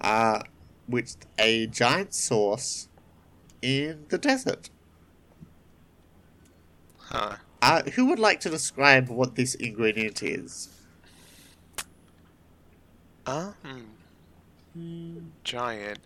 uh, 0.02 0.42
with 0.88 1.18
a 1.40 1.68
giant 1.68 2.14
source 2.14 2.90
in 3.62 4.06
the 4.10 4.18
desert. 4.18 4.70
Huh. 7.00 7.38
Uh, 7.62 7.84
who 7.96 8.06
would 8.08 8.20
like 8.20 8.40
to 8.42 8.50
describe 8.50 9.10
what 9.10 9.36
this 9.36 9.56
ingredient 9.56 10.22
is? 10.24 10.70
Hmm. 14.76 15.18
Giant. 15.44 16.00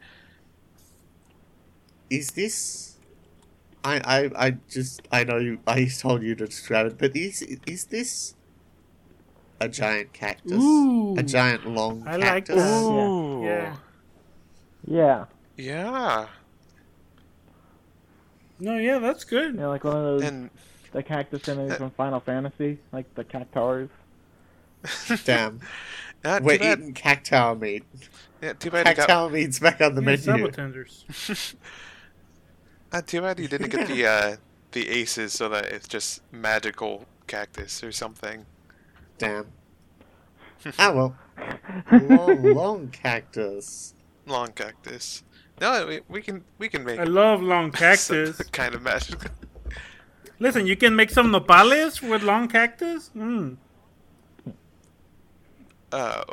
is 2.09 2.31
this 2.31 2.97
I, 3.83 3.97
I 4.05 4.47
I 4.47 4.51
just 4.69 5.07
I 5.11 5.23
know 5.23 5.37
you 5.37 5.59
I 5.67 5.85
told 5.85 6.23
you 6.23 6.35
to 6.35 6.45
describe 6.45 6.87
it, 6.87 6.97
but 6.97 7.15
is 7.15 7.41
is 7.65 7.85
this 7.85 8.35
a 9.61 9.67
giant 9.69 10.13
cactus? 10.13 10.53
Ooh. 10.61 11.15
A 11.17 11.23
giant 11.23 11.65
long 11.67 12.03
I 12.07 12.15
like 12.17 12.45
cactus? 12.47 12.55
that. 12.55 12.83
Ooh. 12.85 13.43
Yeah. 13.43 13.75
Yeah. 14.85 15.25
Yeah. 15.57 16.27
No, 18.59 18.77
yeah, 18.77 18.99
that's 18.99 19.23
good. 19.23 19.55
Yeah, 19.55 19.67
like 19.67 19.83
one 19.83 19.95
of 19.95 20.03
those 20.03 20.23
And 20.23 20.49
the 20.91 21.03
cactus 21.03 21.47
enemies 21.47 21.75
from 21.77 21.91
Final 21.91 22.19
Fantasy, 22.19 22.79
like 22.91 23.13
the 23.15 23.23
cactuars. 23.23 23.89
Damn. 25.25 25.59
uh, 26.23 26.39
too 26.39 26.45
We're 26.45 26.59
bad. 26.59 26.79
eating 26.79 26.93
cactuar 26.93 27.55
meat. 27.59 27.83
Yeah, 28.41 28.53
too 28.53 28.71
bad. 28.71 28.87
You 28.87 28.95
got, 28.95 29.07
Cactuar 29.09 29.31
meat's 29.31 29.59
back 29.59 29.81
on 29.81 29.95
the 29.95 30.01
Yeah, 30.01 30.05
menu. 30.05 30.47
sabotenders. 30.47 31.55
uh, 32.91 33.01
too 33.01 33.21
bad 33.21 33.39
you 33.39 33.47
didn't 33.47 33.69
get 33.69 33.87
the 33.87 34.05
uh, 34.05 34.35
the 34.71 34.89
aces, 34.89 35.33
so 35.33 35.49
that 35.49 35.65
it's 35.65 35.87
just 35.87 36.21
magical 36.31 37.05
cactus 37.27 37.83
or 37.83 37.91
something. 37.91 38.45
Damn. 39.19 39.45
Ah 40.77 40.91
well. 40.91 41.15
Long 41.91 42.43
long 42.43 42.87
cactus. 42.89 43.93
Long 44.25 44.51
cactus. 44.51 45.23
No, 45.61 45.85
we, 45.87 46.01
we 46.09 46.21
can 46.21 46.43
we 46.57 46.67
can 46.67 46.83
make 46.83 46.99
I 46.99 47.03
love 47.05 47.41
long 47.41 47.71
cactus. 47.83 48.37
kind 48.51 48.73
of 48.75 48.81
magical. 48.81 49.29
Listen, 50.39 50.65
you 50.65 50.75
can 50.75 50.95
make 50.95 51.09
some 51.11 51.31
nopales 51.31 52.01
with 52.01 52.23
long 52.23 52.47
cactus. 52.49 53.11
Mm. 53.15 53.57
Uh, 55.91 56.23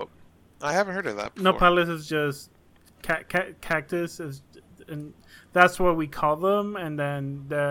I 0.62 0.72
haven't 0.72 0.94
heard 0.94 1.06
of 1.06 1.16
that. 1.16 1.34
Before. 1.34 1.52
Nopales 1.52 1.88
is 1.88 2.06
just 2.08 2.50
ca- 3.02 3.22
ca- 3.28 3.52
cactus 3.60 4.20
is, 4.20 4.42
and 4.88 5.12
that's 5.56 5.80
what 5.80 5.96
we 5.96 6.06
call 6.06 6.36
them. 6.36 6.76
And 6.76 6.98
then 6.98 7.46
the 7.48 7.64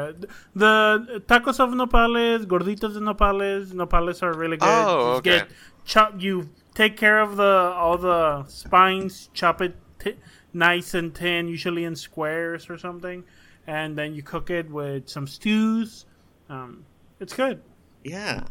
the 0.56 1.22
tacos 1.30 1.60
of 1.60 1.70
nopales, 1.82 2.46
gorditos 2.52 2.94
de 2.96 3.00
nopales, 3.10 3.72
nopales 3.82 4.24
are 4.24 4.34
really 4.34 4.58
good. 4.58 4.68
Oh, 4.68 5.18
okay. 5.18 5.40
Get 5.40 5.48
chop. 5.86 6.10
You 6.20 6.50
take 6.74 6.98
care 6.98 7.20
of 7.22 7.38
the 7.38 7.54
all 7.82 7.98
the 7.98 8.44
spines, 8.48 9.30
chop 9.34 9.62
it 9.62 9.76
t- 10.00 10.18
nice 10.54 10.94
and 10.96 11.14
thin, 11.14 11.48
usually 11.48 11.84
in 11.86 11.96
squares 11.96 12.70
or 12.72 12.78
something, 12.78 13.24
and 13.68 13.96
then 13.98 14.16
you 14.16 14.24
cook 14.24 14.50
it 14.50 14.68
with 14.70 15.08
some 15.08 15.28
stews. 15.28 16.06
Um, 16.50 16.86
it's 17.20 17.34
good. 17.34 17.62
Yeah. 18.04 18.46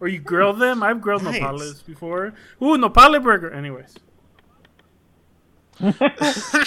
Or 0.00 0.08
you 0.08 0.18
grill 0.18 0.52
them. 0.52 0.82
I've 0.82 1.00
grilled 1.00 1.24
Nice. 1.24 1.40
nopales 1.40 1.84
before. 1.84 2.34
Ooh, 2.62 2.76
nopale 2.76 3.22
burger. 3.22 3.50
Anyways. 3.52 3.94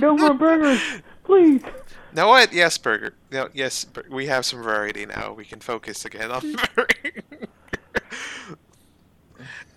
No 0.00 0.16
more 0.16 0.32
burgers, 0.34 0.80
please. 1.30 1.62
Now 2.12 2.28
what? 2.28 2.52
Yes, 2.52 2.76
burger. 2.76 3.14
No, 3.30 3.48
yes, 3.54 3.86
we 4.10 4.26
have 4.26 4.44
some 4.44 4.62
variety 4.62 5.06
now. 5.06 5.32
We 5.32 5.44
can 5.44 5.60
focus 5.60 6.04
again 6.04 6.30
on 6.32 6.40
variety. 6.74 7.22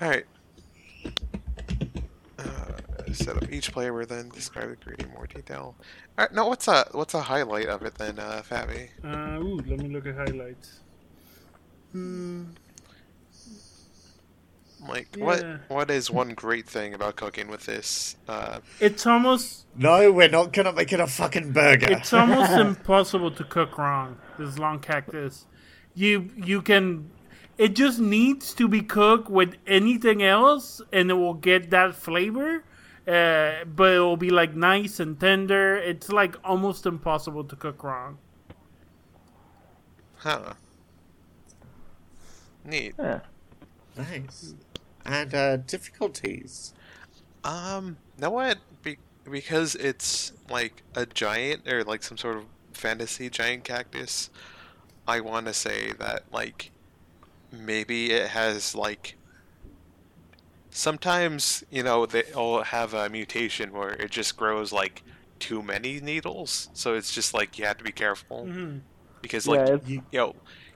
All 0.02 0.10
right. 0.10 0.26
Uh, 2.40 3.14
set 3.14 3.38
up 3.38 3.52
each 3.52 3.72
player 3.72 3.94
will 3.94 4.08
then 4.08 4.30
describe 4.30 4.66
the 4.66 4.74
ingredient 4.74 5.12
in 5.12 5.16
more 5.16 5.28
detail. 5.28 5.76
All 6.18 6.26
right, 6.26 6.34
now 6.34 6.50
what's 6.50 6.68
a 6.68 6.88
what's 6.92 7.14
a 7.14 7.22
highlight 7.22 7.68
of 7.68 7.84
it 7.84 7.96
then, 7.96 8.18
uh, 8.18 8.42
Fabi? 8.50 8.90
Uh, 9.04 9.40
ooh, 9.40 9.58
let 9.68 9.80
me 9.80 9.90
look 9.90 10.08
at 10.08 10.16
highlights. 10.16 10.80
Like 14.88 15.16
Yeah. 15.16 15.24
what 15.26 15.46
what 15.70 15.92
is 15.92 16.12
one 16.12 16.34
great 16.34 16.68
thing 16.68 16.94
about 16.94 17.16
cooking 17.16 17.48
with 17.48 17.66
this? 17.66 18.16
Uh, 18.28 18.60
It's 18.80 19.06
almost 19.06 19.66
No, 19.76 20.12
we're 20.12 20.30
not 20.30 20.52
gonna 20.54 20.74
make 20.74 20.92
it 20.94 21.00
a 21.00 21.08
fucking 21.08 21.52
burger. 21.54 21.92
it's 21.92 22.12
almost 22.14 22.52
impossible 22.68 23.32
to 23.32 23.44
cook 23.44 23.78
wrong. 23.78 24.18
This 24.38 24.58
long 24.60 24.80
cactus, 24.80 25.46
you 25.96 26.30
you 26.36 26.62
can. 26.62 27.10
It 27.58 27.76
just 27.76 28.00
needs 28.00 28.54
to 28.56 28.68
be 28.68 28.82
cooked 28.82 29.30
with 29.30 29.56
anything 29.68 30.24
else, 30.24 30.82
and 30.92 31.12
it 31.12 31.14
will 31.14 31.36
get 31.36 31.70
that 31.70 31.94
flavor. 31.96 32.64
Uh, 33.08 33.64
but 33.66 33.94
it 33.94 34.00
will 34.00 34.18
be 34.18 34.30
like 34.32 34.56
nice 34.56 35.00
and 35.00 35.20
tender. 35.20 35.76
It's 35.78 36.10
like 36.10 36.36
almost 36.44 36.86
impossible 36.86 37.44
to 37.44 37.56
cook 37.56 37.84
wrong. 37.84 38.18
huh. 40.18 40.54
Neat. 42.66 42.96
Yeah. 42.98 43.20
Nice. 43.98 44.56
And 45.06 45.34
uh, 45.34 45.58
difficulties. 45.58 46.74
Um, 47.44 47.98
know 48.18 48.30
what? 48.32 48.60
Be- 48.82 49.00
because 49.30 49.76
it's 49.76 50.32
like 50.50 50.84
a 50.96 51.06
giant 51.06 51.68
or 51.68 51.84
like 51.84 52.04
some 52.04 52.18
sort 52.18 52.38
of 52.38 52.46
fantasy 52.74 53.30
giant 53.30 53.64
cactus, 53.64 54.30
I 55.08 55.22
want 55.22 55.48
to 55.48 55.54
say 55.54 55.94
that 55.94 56.24
like 56.32 56.74
maybe 57.52 58.12
it 58.12 58.30
has 58.30 58.76
like 58.76 59.18
sometimes 60.72 61.64
you 61.70 61.84
know 61.84 62.06
they'll 62.06 62.64
have 62.64 62.94
a 62.94 63.10
mutation 63.10 63.72
where 63.72 63.92
it 63.92 64.12
just 64.12 64.36
grows 64.38 64.72
like 64.72 65.04
too 65.40 65.62
many 65.62 66.00
needles, 66.00 66.70
so 66.74 66.96
it's 66.96 67.12
just 67.14 67.34
like 67.34 67.58
you 67.58 67.66
have 67.66 67.78
to 67.78 67.84
be 67.84 67.92
careful 67.92 68.52
hmm 68.52 68.80
because 69.22 69.48
like 69.48 69.70
it's, 69.70 69.88
You, 69.88 70.04
you 70.12 70.20
know, 70.20 70.34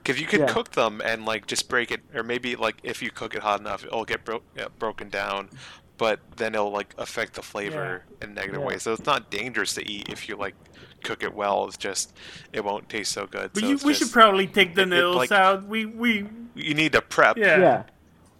because 0.07 0.21
you 0.21 0.27
could 0.27 0.39
Yeah. 0.41 0.47
cook 0.47 0.71
them 0.71 1.01
and 1.03 1.25
like 1.25 1.47
just 1.47 1.67
break 1.67 1.91
it, 1.91 1.99
or 2.15 2.23
maybe 2.23 2.55
like 2.55 2.77
if 2.83 3.01
you 3.01 3.11
cook 3.11 3.35
it 3.35 3.41
hot 3.43 3.59
enough, 3.59 3.83
it'll 3.83 4.05
get 4.05 4.23
bro- 4.23 4.41
yeah, 4.55 4.67
broken 4.79 5.09
down, 5.09 5.49
but 5.97 6.21
then 6.37 6.55
it'll 6.55 6.71
like 6.71 6.93
affect 6.97 7.33
the 7.33 7.41
flavor 7.41 8.03
in 8.21 8.33
negative 8.33 8.61
Yeah. 8.61 8.67
ways. 8.67 8.83
So 8.83 8.93
it's 8.93 9.05
not 9.05 9.29
dangerous 9.29 9.73
to 9.73 9.85
eat 9.91 10.07
if 10.09 10.29
you 10.29 10.37
like 10.37 10.55
cook 11.03 11.23
it 11.23 11.33
well. 11.33 11.65
It's 11.67 11.75
just 11.77 12.13
it 12.53 12.63
won't 12.63 12.87
taste 12.87 13.11
so 13.11 13.25
good. 13.27 13.51
But 13.53 13.61
so 13.63 13.67
you, 13.67 13.75
we 13.83 13.91
just- 13.91 13.99
should 13.99 14.11
probably 14.13 14.47
take 14.47 14.75
the 14.75 14.83
it- 14.83 14.93
it, 14.93 15.05
like- 15.07 15.31
out. 15.31 15.65
We 15.67 15.85
we 15.85 16.25
you 16.55 16.73
need 16.73 16.93
to 16.93 17.01
prep. 17.01 17.37
yeah. 17.37 17.57
yeah. 17.59 17.83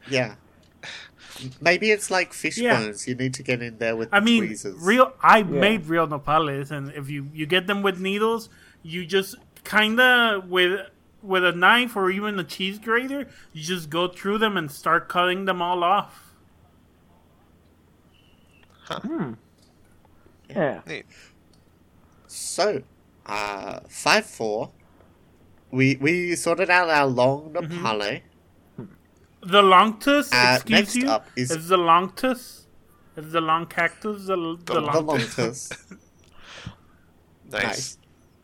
yeah. 0.09 0.35
Maybe 1.61 1.91
it's 1.91 2.09
like 2.09 2.33
fish 2.33 2.57
Yeah. 2.57 2.79
bones. 2.79 3.07
You 3.07 3.13
need 3.13 3.33
to 3.35 3.43
get 3.43 3.61
in 3.61 3.77
there 3.77 3.95
with 3.95 4.09
I 4.11 4.19
mean, 4.21 4.45
tweezers. 4.45 4.75
real. 4.81 5.13
I 5.21 5.39
Yeah. 5.39 5.43
made 5.43 5.85
real 5.85 6.07
nopales, 6.07 6.71
and 6.71 6.91
if 6.93 7.09
you 7.09 7.27
you 7.33 7.45
get 7.45 7.67
them 7.67 7.83
with 7.83 7.99
needles, 7.99 8.49
you 8.81 9.05
just 9.05 9.35
kind 9.63 9.99
of 9.99 10.49
with 10.49 10.79
with 11.27 11.43
a 11.43 11.51
knife 11.51 11.95
or 11.95 12.09
even 12.09 12.39
a 12.39 12.43
cheese 12.43 12.79
grater, 12.79 13.27
you 13.53 13.61
just 13.61 13.89
go 13.89 14.07
through 14.07 14.37
them 14.37 14.55
and 14.57 14.71
start 14.71 15.09
cutting 15.09 15.45
them 15.45 15.61
all 15.61 15.83
off. 15.83 16.23
Hmm. 18.89 19.33
Yeah. 20.49 20.81
Neat. 20.87 21.05
So, 22.27 22.81
uh, 23.25 23.79
five 23.89 24.25
four. 24.25 24.71
We 25.71 25.97
we 25.99 26.35
sorted 26.35 26.69
out 26.69 26.89
our 26.89 27.05
long 27.05 27.53
Mm-hmm. 27.53 27.85
Nepale. 27.85 28.21
The 29.41 29.61
longtus, 29.61 30.33
Uh, 30.33 30.55
excuse 30.55 30.69
next 30.79 30.95
you, 30.95 31.09
up 31.09 31.27
is- 31.35 31.49
the 31.67 31.77
longtus. 31.77 32.63
It's 33.17 33.31
the 33.31 33.41
long 33.41 33.65
cactus. 33.65 34.27
The, 34.27 34.35
the, 34.35 34.57
The- 34.65 34.73
The 34.73 34.81
long. 34.81 35.05
Longus. 35.05 35.69
Nice. 37.49 37.63
Nice. 37.63 37.97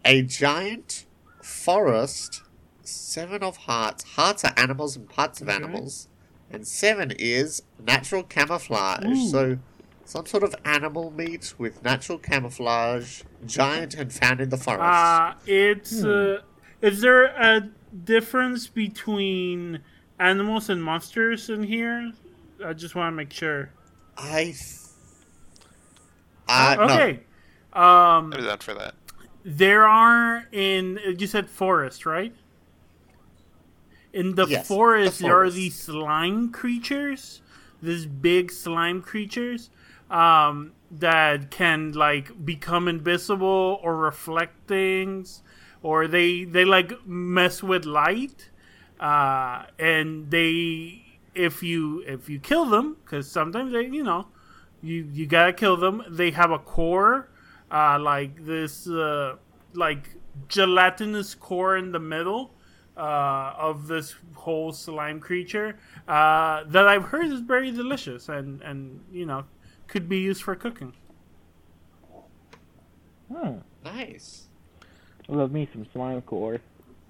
A 0.06 0.22
giant 0.22 1.06
forest. 1.42 2.43
Seven 2.84 3.44
of 3.44 3.58
hearts. 3.58 4.04
Hearts 4.04 4.44
are 4.44 4.54
animals 4.58 4.96
and 4.98 5.08
parts 5.10 5.42
of 5.42 5.48
Okay. 5.48 5.56
animals. 5.56 6.08
And 6.52 6.68
seven 6.68 7.12
is 7.18 7.64
natural 7.80 8.24
camouflage. 8.24 9.06
Ooh. 9.06 9.28
So, 9.30 9.58
some 10.06 10.26
sort 10.26 10.44
of 10.44 10.54
animal 10.66 11.10
meat 11.12 11.54
with 11.58 11.84
natural 11.84 12.18
camouflage. 12.20 13.24
Giant 13.46 13.96
and 13.96 14.12
found 14.14 14.42
in 14.42 14.50
the 14.50 14.58
forest. 14.58 14.82
Uh, 14.84 15.34
it's. 15.46 16.04
Uh, 16.04 16.42
is 16.82 17.02
there 17.02 17.26
a 17.26 17.70
difference 18.04 18.68
between 18.68 19.80
animals 20.20 20.70
and 20.70 20.84
monsters 20.84 21.50
in 21.50 21.64
here? 21.64 22.12
I 22.64 22.74
just 22.74 22.96
want 22.96 23.14
to 23.14 23.16
make 23.16 23.32
sure. 23.32 23.72
I. 24.18 24.44
Th- 24.44 24.58
uh, 26.48 26.76
no. 26.78 26.84
okay. 26.84 27.12
Um, 27.72 28.34
I'm 28.34 28.44
down 28.44 28.58
for 28.60 28.74
that. 28.76 28.94
there 29.44 29.88
are 29.88 30.46
in 30.52 31.00
you 31.18 31.26
said 31.28 31.50
forest, 31.50 32.06
right? 32.06 32.36
In 34.14 34.36
the 34.36 34.46
Yes, 34.46 34.62
the 34.62 34.68
forest, 34.76 35.20
there 35.20 35.42
are 35.42 35.50
these 35.50 35.76
slime 35.76 36.52
creatures, 36.52 37.42
these 37.82 38.06
big 38.06 38.52
slime 38.52 39.02
creatures 39.02 39.72
um, 40.12 40.74
that 40.92 41.50
can 41.50 41.94
like 41.94 42.46
become 42.46 42.88
invisible 42.88 43.80
or 43.82 43.98
reflect 43.98 44.68
things, 44.68 45.42
or 45.82 46.08
they 46.08 46.44
they 46.44 46.64
like 46.64 46.94
mess 47.08 47.64
with 47.64 47.86
light, 47.86 48.50
uh, 49.00 49.64
and 49.80 50.30
they 50.30 51.02
if 51.34 51.64
you 51.64 52.04
if 52.06 52.30
you 52.30 52.40
kill 52.40 52.66
them 52.66 52.98
because 53.04 53.30
sometimes 53.30 53.74
they 53.74 53.88
you 53.88 54.04
know 54.04 54.28
you 54.84 55.10
you 55.12 55.26
gotta 55.26 55.54
kill 55.54 55.76
them. 55.76 56.04
They 56.08 56.30
have 56.32 56.52
a 56.52 56.60
core, 56.60 57.30
uh, 57.72 57.98
like 58.00 58.46
this, 58.46 58.88
uh, 58.88 59.38
like 59.74 60.10
gelatinous 60.48 61.34
core 61.34 61.78
in 61.78 61.92
the 61.92 62.00
middle 62.00 62.53
uh, 62.98 63.54
of 63.58 63.88
this 63.88 64.16
whole 64.36 64.72
slime 64.72 65.20
creature 65.20 65.78
uh, 66.08 66.64
that 66.66 66.88
I've 66.88 67.06
heard 67.06 67.26
is 67.28 67.40
very 67.42 67.72
delicious 67.72 68.30
and 68.30 68.62
and 68.62 69.00
you 69.12 69.26
know 69.26 69.46
could 69.88 70.08
be 70.10 70.20
used 70.20 70.44
for 70.44 70.56
cooking. 70.56 70.94
Hmm. 73.34 73.58
Nice. 73.84 74.48
I 75.30 75.34
love 75.34 75.52
me 75.52 75.68
some 75.72 75.86
slime 75.94 76.22
core. 76.22 76.60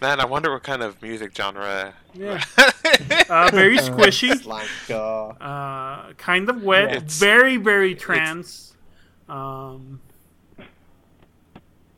Man, 0.00 0.18
I 0.18 0.24
wonder 0.24 0.50
what 0.50 0.62
kind 0.62 0.82
of 0.82 1.00
music 1.02 1.36
genre. 1.36 1.92
Yeah, 2.14 2.42
uh, 3.28 3.50
very 3.52 3.76
squishy, 3.76 4.30
It's 4.32 4.46
like, 4.46 4.66
uh, 4.88 5.26
uh, 5.28 6.12
kind 6.14 6.48
of 6.48 6.62
wet, 6.62 6.90
It's- 6.92 7.18
very 7.18 7.58
very 7.58 7.94
trance. 7.94 8.74
um, 9.28 10.00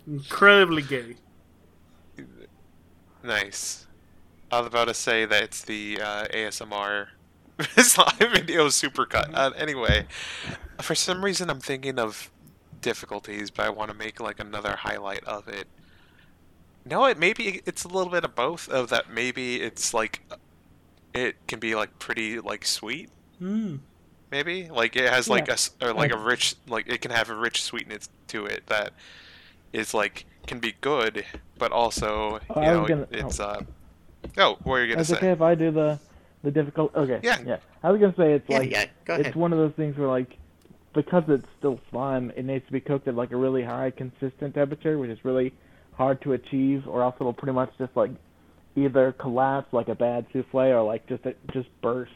incredibly 0.06 0.82
gay. 0.82 1.16
nice. 3.22 3.86
I 4.50 4.58
was 4.58 4.66
about 4.66 4.88
to 4.88 4.94
say 4.94 5.24
that 5.24 5.42
it's 5.44 5.62
the 5.62 5.98
uh, 6.00 6.24
ASMR 6.26 7.06
slime 7.78 8.16
video 8.18 8.66
supercut. 8.66 9.30
Uh, 9.32 9.50
anyway, 9.56 10.06
for 10.80 10.94
some 10.94 11.24
reason 11.24 11.48
I'm 11.48 11.60
thinking 11.60 11.98
of 11.98 12.30
difficulties, 12.80 13.50
but 13.50 13.64
I 13.66 13.70
want 13.70 13.90
to 13.90 13.96
make 13.96 14.20
like 14.20 14.40
another 14.40 14.76
highlight 14.76 15.24
of 15.24 15.48
it. 15.48 15.66
No, 16.84 17.04
it 17.06 17.18
maybe 17.18 17.62
it's 17.64 17.84
a 17.84 17.88
little 17.88 18.10
bit 18.12 18.24
of 18.24 18.34
both. 18.34 18.68
Of 18.68 18.88
that, 18.90 19.10
maybe 19.10 19.62
it's 19.62 19.94
like 19.94 20.20
it 21.14 21.36
can 21.46 21.60
be 21.60 21.74
like 21.74 21.98
pretty 21.98 22.40
like 22.40 22.64
sweet. 22.66 23.08
Mm. 23.40 23.80
maybe 24.30 24.68
like 24.68 24.94
it 24.94 25.10
has 25.10 25.28
like 25.28 25.46
Yeah. 25.48 25.52
a 25.52 25.54
s- 25.54 25.70
or 25.82 25.92
like 25.92 26.12
a 26.12 26.16
rich 26.18 26.54
like 26.68 26.88
it 26.88 27.00
can 27.00 27.10
have 27.10 27.28
a 27.28 27.34
rich 27.34 27.62
sweetness 27.62 28.08
to 28.28 28.46
it 28.46 28.64
that 28.68 28.92
is 29.72 29.94
like 29.94 30.24
can 30.46 30.58
be 30.58 30.74
good 30.80 31.24
but 31.58 31.72
also 31.72 32.40
Oh, 32.50 32.60
you 32.60 32.66
I 32.66 32.72
know 32.72 32.86
gonna- 32.86 33.06
it's 33.10 33.40
uh 33.40 33.62
oh 34.38 34.58
what 34.64 34.74
are 34.76 34.84
you 34.84 34.92
gonna 34.92 35.00
Is 35.02 35.08
say 35.08 35.14
it 35.14 35.18
okay 35.18 35.30
if 35.32 35.40
I 35.42 35.54
do 35.54 35.70
the 35.70 35.98
the 36.42 36.50
difficult? 36.50 36.92
Okay. 36.96 37.20
Yeah. 37.22 37.38
Yeah. 37.46 37.56
I 37.84 37.90
was 37.92 38.00
gonna 38.00 38.14
say 38.16 38.32
it's 38.32 38.48
yeah, 38.48 38.58
like 38.58 38.70
yeah, 38.70 38.86
go 39.04 39.14
it's 39.14 39.36
one 39.36 39.52
of 39.52 39.58
those 39.60 39.72
things 39.74 39.96
where 39.96 40.08
like 40.08 40.36
because 40.92 41.22
it's 41.28 41.46
still 41.58 41.78
slime, 41.90 42.32
it 42.36 42.44
needs 42.44 42.66
to 42.66 42.72
be 42.72 42.80
cooked 42.80 43.06
at 43.08 43.14
like 43.14 43.30
a 43.30 43.36
really 43.36 43.62
high 43.62 43.90
consistent 43.90 44.54
temperature, 44.54 44.98
which 44.98 45.10
is 45.10 45.24
really 45.24 45.52
hard 45.94 46.20
to 46.22 46.32
achieve, 46.32 46.86
or 46.88 47.02
else 47.02 47.14
it'll 47.20 47.32
pretty 47.32 47.52
much 47.54 47.70
just 47.78 47.96
like 47.96 48.10
either 48.74 49.12
collapse 49.12 49.72
like 49.72 49.88
a 49.88 49.94
bad 49.94 50.26
souffle 50.32 50.60
or 50.60 50.82
like 50.82 51.06
just 51.06 51.22
just 51.52 51.68
burst 51.80 52.10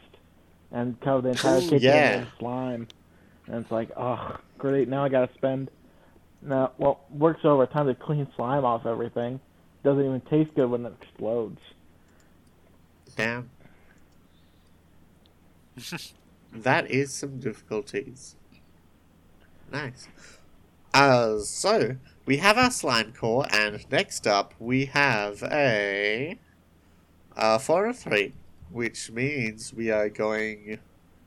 and 0.71 0.99
cover 0.99 1.21
the 1.21 1.29
entire 1.29 1.57
Ooh, 1.59 1.61
kitchen 1.61 1.81
yeah. 1.81 2.19
in 2.21 2.27
slime. 2.37 2.87
And 3.47 3.63
it's 3.63 3.71
like, 3.71 3.89
oh, 3.95 4.37
great! 4.57 4.89
Now 4.89 5.05
I 5.05 5.09
gotta 5.09 5.33
spend. 5.35 5.71
Now, 6.41 6.71
well, 6.77 7.01
work's 7.09 7.43
over. 7.43 7.65
Time 7.65 7.87
to 7.87 7.95
clean 7.95 8.27
slime 8.35 8.63
off 8.63 8.85
everything. 8.85 9.39
Doesn't 9.83 10.03
even 10.03 10.21
taste 10.21 10.53
good 10.55 10.69
when 10.69 10.85
it 10.85 10.93
explodes. 11.01 11.59
Damn. 13.15 13.49
that 16.53 16.89
is 16.89 17.13
some 17.13 17.39
difficulties. 17.39 18.35
Nice. 19.71 20.07
Uh, 20.93 21.39
so, 21.39 21.97
we 22.25 22.37
have 22.37 22.57
our 22.57 22.71
slime 22.71 23.13
core, 23.13 23.45
and 23.51 23.85
next 23.91 24.27
up 24.27 24.53
we 24.59 24.85
have 24.85 25.43
a. 25.43 26.37
Uh, 27.35 27.59
4 27.59 27.87
or 27.89 27.93
3, 27.93 28.33
which 28.71 29.11
means 29.11 29.71
we 29.71 29.91
are 29.91 30.09
going 30.09 30.79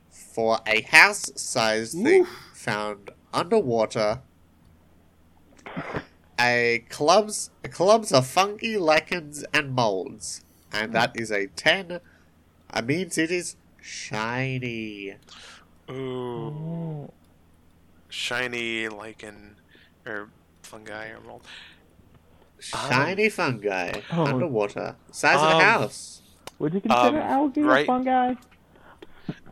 for 0.09 0.59
a 0.67 0.81
house 0.81 1.31
sized 1.35 1.93
thing 1.93 2.25
found 2.53 3.11
underwater. 3.33 4.21
A 6.39 6.83
clubs, 6.89 7.51
clubs 7.69 8.11
of 8.11 8.25
fungi, 8.27 8.77
lichens, 8.77 9.43
and 9.53 9.73
molds. 9.73 10.43
And 10.73 10.93
that 10.93 11.11
is 11.19 11.31
a 11.31 11.47
10. 11.47 11.99
It 12.73 12.85
means 12.85 13.17
it 13.17 13.31
is 13.31 13.55
shiny. 13.81 15.15
ooh 15.89 15.93
Oh. 15.93 17.09
shiny 18.09 18.87
lichen 18.87 19.57
or 20.05 20.29
fungi 20.63 21.09
or 21.09 21.19
mold 21.21 21.45
Shiny 22.59 23.27
fungi 23.29 24.01
Oh. 24.11 24.25
underwater. 24.25 24.95
Size 25.11 25.35
of 25.37 25.41
a 25.51 25.55
Um, 25.55 25.61
house. 25.61 26.21
Would 26.59 26.75
you 26.75 26.81
consider 26.81 27.19
Um, 27.21 27.27
algae 27.27 27.61
right- 27.63 27.83
a 27.83 27.87
fungi? 27.87 28.33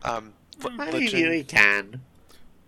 um 0.04 0.32
f- 0.58 0.66
I 0.78 0.90
mean, 0.92 0.92
lichen- 0.92 1.32
you 1.32 1.44
can. 1.44 2.00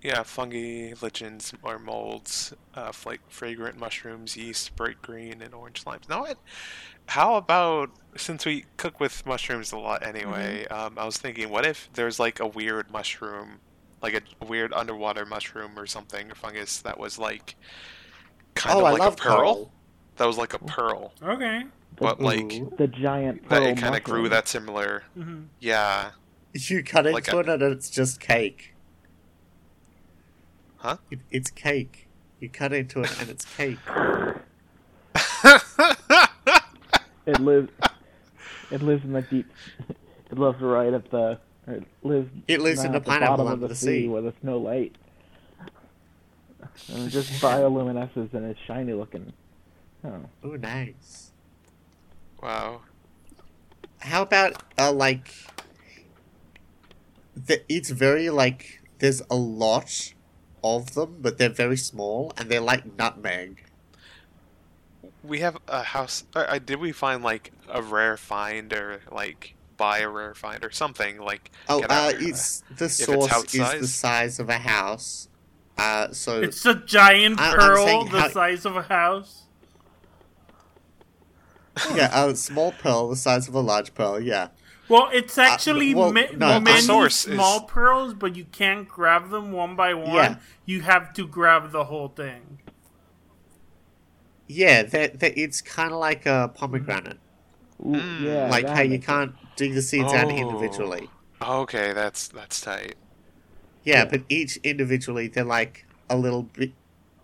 Yeah 0.02 0.22
fungi 0.22 0.92
lichens 1.00 1.52
or 1.62 1.78
molds 1.78 2.52
uh 2.76 2.86
f- 2.88 3.06
like 3.06 3.20
fragrant 3.28 3.78
mushrooms 3.78 4.36
yeast 4.36 4.74
bright 4.76 5.00
green 5.02 5.40
and 5.42 5.54
orange 5.54 5.84
slimes 5.84 6.08
Now, 6.08 6.24
it 6.24 6.38
how 7.08 7.36
about 7.36 7.90
since 8.16 8.44
we 8.44 8.64
cook 8.76 9.00
with 9.00 9.24
mushrooms 9.26 9.72
a 9.72 9.78
lot 9.78 10.04
anyway 10.06 10.66
Mm-hmm. 10.70 10.74
um 10.86 10.98
i 10.98 11.04
was 11.04 11.18
thinking 11.18 11.50
what 11.50 11.66
if 11.66 11.88
there's 11.94 12.18
like 12.20 12.40
a 12.40 12.46
weird 12.46 12.90
mushroom 12.90 13.60
like 14.02 14.14
a 14.40 14.44
weird 14.44 14.72
underwater 14.72 15.24
mushroom 15.24 15.78
or 15.78 15.86
something 15.86 16.30
or 16.30 16.34
fungus 16.34 16.80
that 16.82 16.98
was 16.98 17.18
like 17.18 17.54
kind 18.54 18.76
Oh, 18.76 18.80
of 18.80 18.86
I 18.86 18.90
like 18.92 19.12
a 19.12 19.16
pearl 19.16 19.36
coral. 19.36 19.72
that 20.16 20.26
was 20.26 20.36
like 20.38 20.54
a 20.54 20.58
pearl 20.58 21.12
Okay. 21.22 21.62
but 21.96 22.20
like 22.20 22.52
Ooh. 22.52 22.72
The 22.76 22.88
giant 22.88 23.48
that 23.48 23.62
it 23.62 23.76
kind 23.78 23.94
of 23.94 24.02
grew 24.02 24.28
that 24.28 24.48
similar 24.48 25.04
hmm 25.14 25.42
yeah 25.60 26.10
You 26.52 26.82
cut 26.82 27.06
into 27.06 27.14
Like 27.14 27.28
it 27.28 27.48
and 27.48 27.62
it's 27.62 27.88
just 27.90 28.20
cake. 28.20 28.71
Huh? 30.82 30.96
It, 31.12 31.20
it's 31.30 31.48
cake. 31.48 32.08
You 32.40 32.48
cut 32.48 32.72
into 32.72 33.02
it 33.02 33.20
and 33.20 33.30
it's 33.30 33.44
cake. 33.56 33.78
It 37.24 37.38
lives. 37.38 37.70
It 38.72 38.82
lives 38.82 39.04
in 39.04 39.12
the 39.12 39.22
deep. 39.22 39.46
It 40.30 40.38
lives 40.38 40.60
right 40.62 40.92
at 40.92 41.10
the. 41.10 41.38
It 41.66 41.84
lives. 42.02 42.30
It 42.48 42.60
lives 42.62 42.82
in 42.82 42.92
the 42.92 42.96
at 42.96 43.04
pineapple 43.04 43.36
bottom 43.36 43.52
under 43.52 43.64
of 43.66 43.68
the, 43.68 43.68
the 43.68 43.74
sea. 43.74 44.08
where 44.08 44.22
there's 44.22 44.34
no 44.42 44.56
light. 44.56 44.96
And 46.88 47.06
it 47.06 47.10
just 47.10 47.30
bioluminesces 47.32 48.32
and 48.32 48.46
it's 48.46 48.58
shiny 48.66 48.94
looking. 48.94 49.32
Oh. 50.02 50.20
Oh, 50.42 50.56
nice. 50.56 51.32
wow 52.42 52.80
How 53.98 54.22
about, 54.22 54.62
uh, 54.78 54.90
like... 54.90 55.34
The, 57.36 57.62
it's 57.68 57.90
very, 57.90 58.30
like... 58.30 58.80
There's 59.00 59.20
a 59.30 59.36
lot 59.36 60.14
of 60.64 60.94
them, 60.94 61.16
but 61.20 61.38
they're 61.38 61.48
very 61.48 61.76
small, 61.76 62.32
and 62.36 62.50
they're 62.50 62.60
like 62.60 62.96
nutmeg. 62.98 63.64
we 65.24 65.40
have 65.40 65.56
a 65.68 65.82
house. 65.82 66.24
Uh, 66.34 66.40
uh, 66.48 66.58
did 66.58 66.78
we 66.80 66.92
find 66.92 67.22
like 67.22 67.52
a 67.68 67.80
rare 67.82 68.16
find 68.16 68.72
or 68.72 69.00
like 69.10 69.54
buy 69.76 69.98
a 69.98 70.08
rare 70.08 70.34
find 70.34 70.64
or 70.64 70.70
something 70.70 71.18
like? 71.20 71.50
Oh, 71.68 71.82
uh, 71.82 71.86
out- 71.92 72.14
it's 72.20 72.62
the 72.76 72.86
it's 72.86 73.04
source 73.04 73.30
house 73.30 73.44
is 73.46 73.52
the 73.52 73.64
size? 73.88 73.94
size 73.94 74.38
of 74.40 74.48
a 74.48 74.58
house. 74.58 75.28
Uh, 75.78 76.12
so 76.12 76.40
It's 76.42 76.64
a 76.66 76.74
giant 76.74 77.40
I- 77.40 77.54
pearl 77.54 78.04
the 78.04 78.20
how- 78.20 78.28
size 78.28 78.64
of 78.64 78.76
a 78.76 78.82
house. 78.82 79.42
yeah, 81.94 82.26
a 82.26 82.36
small 82.36 82.72
pearl 82.72 83.08
the 83.08 83.16
size 83.16 83.48
of 83.48 83.54
a 83.54 83.60
large 83.60 83.94
pearl. 83.94 84.20
Yeah, 84.20 84.48
Well, 84.88 85.08
it's 85.12 85.38
uh, 85.38 85.42
actually 85.42 85.94
well, 85.94 86.12
ma- 86.12 86.26
no, 86.36 86.60
many 86.60 86.76
the 86.76 86.82
source 86.82 87.26
is- 87.26 87.34
small 87.34 87.62
pearls, 87.62 88.14
but 88.14 88.36
you 88.36 88.44
can't 88.46 88.88
grab 88.88 89.30
them 89.30 89.52
one 89.52 89.76
by 89.76 89.94
one. 89.94 90.12
Yeah. 90.14 90.36
You 90.66 90.80
have 90.82 91.12
to 91.14 91.26
grab 91.26 91.70
the 91.72 91.84
whole 91.84 92.08
thing. 92.08 92.58
Yeah, 94.48 94.82
that 94.82 95.20
that 95.20 95.38
it's 95.38 95.60
kind 95.60 95.92
of 95.92 95.98
like 95.98 96.26
a 96.26 96.50
pomegranate. 96.54 97.18
Ooh, 97.80 97.94
hmm. 97.98 98.24
yeah, 98.24 98.48
like 98.50 98.66
that 98.66 98.76
how 98.76 98.82
you 98.82 98.90
makes 98.90 99.06
can't 99.06 99.34
dig 99.56 99.74
the 99.74 99.82
seeds 99.82 100.12
out 100.12 100.26
Oh. 100.26 100.30
individually. 100.36 101.08
Okay, 101.40 101.92
that's 101.92 102.28
that's 102.28 102.60
tight. 102.60 102.96
Yeah, 103.84 103.98
Yeah. 103.98 104.04
but 104.06 104.22
each 104.28 104.56
individually 104.58 105.28
they're 105.28 105.44
like 105.44 105.86
a 106.10 106.16
little 106.16 106.42
bit, 106.42 106.72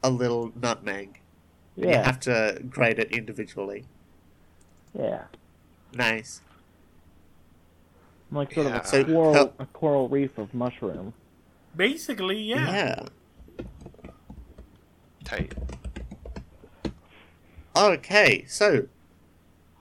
a 0.02 0.10
little 0.10 0.52
nutmeg. 0.60 1.20
sense. 1.76 1.86
You 1.88 1.94
have 1.94 2.18
to 2.20 2.62
grate 2.68 2.98
it 2.98 3.12
individually. 3.12 3.84
yeah. 4.98 5.24
Nice. 5.94 6.40
Like 8.30 8.52
sort 8.52 8.66
Yeah. 8.66 8.76
of 8.76 8.84
a 8.84 8.88
So, 8.88 9.04
coral, 9.04 9.34
how- 9.34 9.52
a 9.58 9.66
coral 9.66 10.08
reef 10.08 10.36
of 10.38 10.52
mushroom. 10.54 11.14
Basically, 11.76 12.40
yeah. 12.42 12.70
Yeah. 13.58 13.64
Tight. 15.24 15.54
Okay, 17.76 18.44
so, 18.46 18.88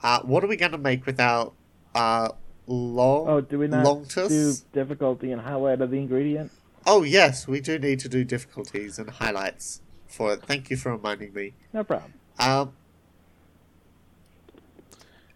uh, 0.03 0.21
what 0.21 0.43
are 0.43 0.47
we 0.47 0.55
gonna 0.55 0.77
make 0.77 1.05
with 1.05 1.19
our 1.19 1.51
uh 1.95 2.29
long 2.67 3.27
Oh, 3.27 3.41
do 3.41 3.59
we 3.59 3.67
not 3.67 3.85
longtus? 3.85 4.29
do 4.29 4.53
difficulty 4.73 5.31
and 5.31 5.41
highlight 5.41 5.81
of 5.81 5.89
the 5.89 5.97
ingredient? 5.97 6.51
Oh 6.85 7.03
yes, 7.03 7.47
we 7.47 7.59
do 7.59 7.79
need 7.79 7.99
to 8.01 8.09
do 8.09 8.23
difficulties 8.23 8.99
and 8.99 9.09
highlights 9.09 9.81
for 10.07 10.33
it. 10.33 10.43
Thank 10.43 10.69
you 10.69 10.77
for 10.77 10.91
reminding 10.91 11.33
me. 11.33 11.53
No 11.73 11.83
problem. 11.83 12.13
Um, 12.39 12.73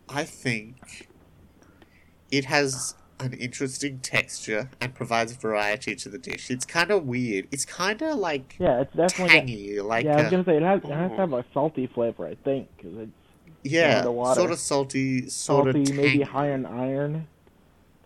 I 0.07 0.23
think 0.23 1.09
it 2.29 2.45
has 2.45 2.95
an 3.21 3.33
interesting 3.33 3.99
texture 3.99 4.69
and 4.79 4.93
provides 4.93 5.33
variety 5.33 5.95
to 5.95 6.09
the 6.09 6.17
dish. 6.17 6.49
It's 6.51 6.65
kind 6.65 6.91
of 6.91 7.05
weird. 7.05 7.47
It's 7.51 7.65
kind 7.65 8.01
of 8.01 8.17
like 8.17 8.55
Yeah, 8.59 8.81
it's 8.81 8.93
definitely. 8.95 9.25
got- 9.25 9.47
tangy, 9.47 9.81
like 9.81 10.05
yeah, 10.05 10.17
I 10.17 10.21
was 10.23 10.31
gonna 10.31 10.45
say 10.45 10.57
it 10.57 10.63
has, 10.63 10.81
it 10.83 10.89
has 10.91 11.11
to 11.11 11.17
have 11.17 11.33
oh. 11.33 11.37
a 11.39 11.45
salty 11.53 11.87
flavor, 11.87 12.27
I 12.27 12.35
think, 12.35 12.67
because 12.77 12.97
it's 12.97 13.11
yeah, 13.63 14.03
sort 14.03 14.51
of 14.51 14.59
salty, 14.59 15.29
sort 15.29 15.65
salty, 15.65 15.81
of 15.81 15.85
tangy. 15.87 15.93
maybe 16.01 16.21
high 16.23 16.51
in 16.51 16.65
iron. 16.65 17.27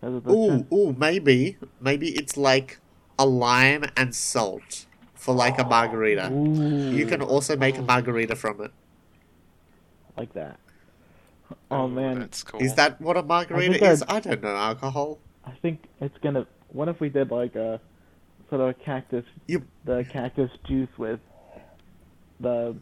Ooh, 0.04 0.66
ooh, 0.72 0.94
maybe, 0.96 1.56
maybe 1.80 2.10
it's 2.10 2.36
like 2.36 2.78
a 3.18 3.26
lime 3.26 3.84
and 3.96 4.14
salt 4.14 4.86
for 5.14 5.34
like 5.34 5.58
a 5.58 5.64
margarita. 5.64 6.30
Ooh, 6.30 6.90
You 6.92 7.06
can 7.06 7.22
also 7.22 7.56
make 7.56 7.78
a 7.78 7.82
margarita 7.82 8.36
from 8.36 8.60
it. 8.60 8.70
like 10.16 10.32
that. 10.34 10.58
Oh 11.70 11.86
man, 11.88 12.20
that's 12.20 12.42
cool. 12.42 12.60
Is 12.62 12.74
that 12.74 13.00
what 13.00 13.16
a 13.16 13.22
margarita 13.22 13.72
think 13.72 13.82
I'd- 13.82 13.92
is? 13.92 14.04
I 14.08 14.20
don't 14.20 14.42
know 14.42 14.54
alcohol. 14.54 15.18
I 15.44 15.52
think 15.62 15.84
it's 16.00 16.16
gonna. 16.18 16.46
What 16.68 16.88
if 16.88 17.00
we 17.00 17.08
did 17.08 17.30
like 17.30 17.54
a 17.54 17.80
sort 18.50 18.60
of 18.60 18.68
a 18.68 18.74
cactus, 18.74 19.24
You- 19.46 19.66
the 19.84 20.04
cactus 20.10 20.50
juice 20.66 20.88
with 20.98 21.20
the. 22.40 22.76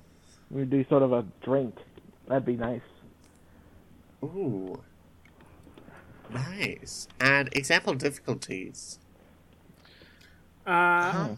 We 0.51 0.65
do 0.65 0.85
sort 0.89 1.03
of 1.03 1.13
a 1.13 1.25
drink. 1.43 1.75
That'd 2.29 2.45
be 2.47 2.57
nice. 2.57 2.81
Ooh. 4.23 4.83
Nice. 6.33 7.09
And 7.21 7.49
example 7.53 7.95
difficulties. 7.95 8.99
Uh, 10.67 11.29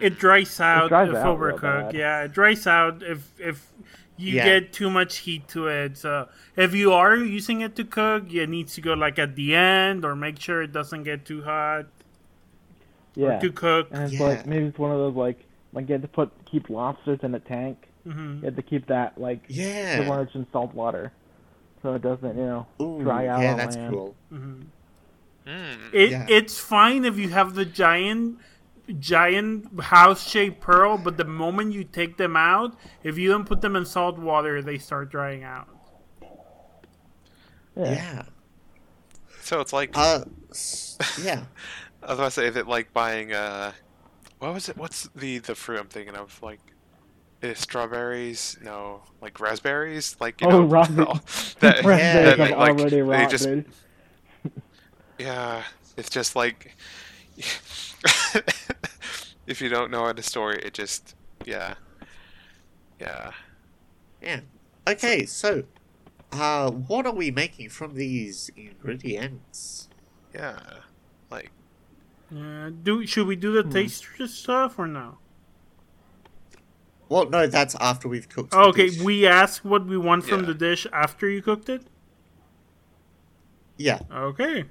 it 0.00 0.18
dries 0.18 0.60
out 0.60 0.88
dries 0.88 1.08
if 1.10 1.16
out 1.16 1.38
real 1.38 1.56
overcooked. 1.58 1.86
bad. 1.86 1.94
Yeah, 1.94 2.22
it 2.24 2.32
dries 2.32 2.66
out 2.66 3.02
if 3.02 3.32
if 3.40 3.66
you 4.18 4.34
Yeah. 4.36 4.44
get 4.44 4.72
too 4.72 4.90
much 4.90 5.18
heat 5.18 5.46
to 5.48 5.66
it. 5.68 5.96
So 5.98 6.28
if 6.56 6.74
you 6.74 6.92
are 6.92 7.16
using 7.16 7.60
it 7.60 7.76
to 7.76 7.84
cook, 7.84 8.32
it 8.32 8.48
needs 8.48 8.74
to 8.74 8.80
go 8.80 8.94
like 8.94 9.18
at 9.18 9.36
the 9.36 9.54
end, 9.54 10.04
or 10.04 10.16
make 10.16 10.40
sure 10.40 10.62
it 10.62 10.72
doesn't 10.72 11.04
get 11.04 11.24
too 11.24 11.42
hot 11.42 11.86
Yeah. 13.14 13.38
or 13.38 13.40
too 13.40 13.52
cooked. 13.52 13.92
And 13.92 14.02
it's 14.04 14.20
Yeah. 14.20 14.28
like 14.28 14.46
maybe 14.46 14.66
it's 14.66 14.78
one 14.78 14.90
of 14.90 14.98
those 14.98 15.14
like 15.14 15.38
like 15.72 15.88
you 15.88 15.92
had 15.92 16.02
to 16.02 16.08
put 16.08 16.30
keep 16.50 16.70
lobsters 16.70 17.20
in 17.22 17.34
a 17.34 17.40
tank. 17.40 17.76
hmm 18.04 18.36
You 18.40 18.44
had 18.44 18.56
to 18.56 18.62
keep 18.62 18.86
that 18.86 19.18
like 19.20 19.42
Yeah. 19.48 19.96
submerged 19.96 20.34
in 20.36 20.46
salt 20.52 20.74
water, 20.74 21.12
so 21.82 21.94
it 21.94 22.02
doesn't 22.02 22.36
you 22.36 22.44
know 22.44 22.66
Ooh, 22.80 23.02
dry 23.02 23.26
out 23.26 23.42
yeah, 23.42 23.52
on 23.52 23.56
that's 23.58 23.76
land. 23.76 23.92
cool. 23.92 24.14
hmm 24.30 24.54
Mm. 25.46 25.76
It 25.92 26.10
Yeah. 26.10 26.26
it's 26.28 26.58
fine 26.58 27.04
if 27.04 27.18
you 27.18 27.28
have 27.28 27.54
the 27.54 27.64
giant 27.64 28.38
giant 29.00 29.80
house 29.80 30.26
shaped 30.28 30.60
pearl, 30.60 30.98
but 30.98 31.16
the 31.16 31.24
moment 31.24 31.72
you 31.72 31.84
take 31.84 32.16
them 32.16 32.36
out, 32.36 32.76
if 33.02 33.18
you 33.18 33.28
don't 33.30 33.44
put 33.44 33.60
them 33.60 33.76
in 33.76 33.84
salt 33.84 34.18
water, 34.18 34.62
they 34.62 34.78
start 34.78 35.10
drying 35.10 35.42
out. 35.44 35.68
Yeah. 37.76 37.90
Yeah. 37.92 38.22
So 39.42 39.60
it's 39.60 39.72
like 39.72 39.90
Uh, 39.94 40.24
s- 40.50 40.98
yeah. 41.22 41.44
I 42.02 42.10
was 42.10 42.18
about 42.18 42.24
to 42.26 42.30
say 42.30 42.50
that 42.50 42.68
like 42.68 42.92
buying 42.92 43.32
uh, 43.32 43.72
what 44.38 44.52
was 44.54 44.68
it? 44.68 44.76
What's 44.76 45.08
the 45.14 45.38
the 45.38 45.54
fruit 45.54 45.80
I'm 45.80 45.86
thinking 45.88 46.14
of? 46.16 46.40
Like, 46.42 46.60
is 47.42 47.58
strawberries? 47.58 48.56
No, 48.62 49.02
like 49.20 49.40
raspberries. 49.40 50.16
Like 50.20 50.40
you 50.40 50.46
Oh, 50.48 50.62
know, 50.62 50.62
raspberry- 50.66 51.06
all- 51.06 51.20
that, 51.60 51.84
Raspberries 51.84 52.36
that, 52.36 52.40
are 52.40 52.56
like, 52.56 52.78
already 52.78 53.00
they 53.02 53.26
just 53.26 53.48
yeah, 55.18 55.62
it's 55.96 56.10
just 56.10 56.36
like 56.36 56.76
if 59.46 59.60
you 59.60 59.68
don't 59.68 59.90
know 59.90 60.04
how 60.04 60.12
to 60.12 60.22
store 60.22 60.52
it, 60.52 60.64
it 60.64 60.74
just 60.74 61.14
yeah, 61.44 61.74
yeah. 63.00 63.30
Yeah. 64.22 64.40
Okay, 64.88 65.26
so, 65.26 65.64
uh, 66.32 66.70
what 66.70 67.06
are 67.06 67.12
we 67.14 67.30
making 67.30 67.68
from 67.70 67.94
these 67.94 68.50
ingredients? 68.56 69.88
Yeah, 70.34 70.58
like 71.30 71.50
Uh, 72.34 72.70
do 72.70 73.06
should 73.06 73.26
we 73.26 73.36
do 73.36 73.52
the 73.52 73.62
taste 73.62 74.02
taster 74.04 74.26
stuff 74.26 74.78
or 74.78 74.86
no? 74.86 75.18
Well, 77.08 77.28
no, 77.30 77.46
that's 77.46 77.76
after 77.76 78.08
we've 78.08 78.28
cooked. 78.28 78.50
the 78.50 78.58
Oh, 78.58 78.68
okay, 78.70 78.88
dish. 78.90 79.00
we 79.00 79.26
ask 79.26 79.64
what 79.64 79.86
we 79.86 79.96
want 79.96 80.24
from 80.24 80.40
Yeah. 80.40 80.46
the 80.46 80.54
dish 80.54 80.86
after 80.92 81.28
you 81.28 81.40
cooked 81.40 81.68
it. 81.68 81.82
Yeah. 83.76 84.00
Okay. 84.10 84.64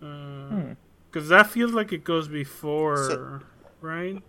Hmm. 0.00 0.47
Because 1.10 1.28
that 1.28 1.46
feels 1.48 1.72
like 1.72 1.92
it 1.92 2.04
goes 2.04 2.28
before, 2.28 2.96
So- 2.96 3.40
right? 3.80 4.22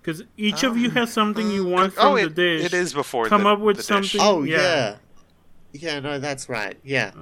Because 0.00 0.22
each 0.36 0.62
of 0.62 0.76
you 0.78 0.90
has 0.90 1.12
something 1.12 1.50
you 1.50 1.64
want 1.64 1.94
oh, 1.98 2.16
from 2.16 2.18
it, 2.18 2.22
the 2.34 2.58
dish. 2.58 2.64
it 2.64 2.74
is 2.74 2.94
before. 2.94 3.26
Come 3.28 3.42
the, 3.42 3.50
up 3.50 3.60
with 3.60 3.76
the 3.76 3.82
dish. 3.82 3.86
something- 4.12 4.20
Oh, 4.22 4.42
Yeah. 4.42 4.56
yeah. 4.58 4.96
yeah. 5.72 6.00
no, 6.00 6.18
that's 6.18 6.48
right. 6.48 6.78
Yeah. 6.82 7.12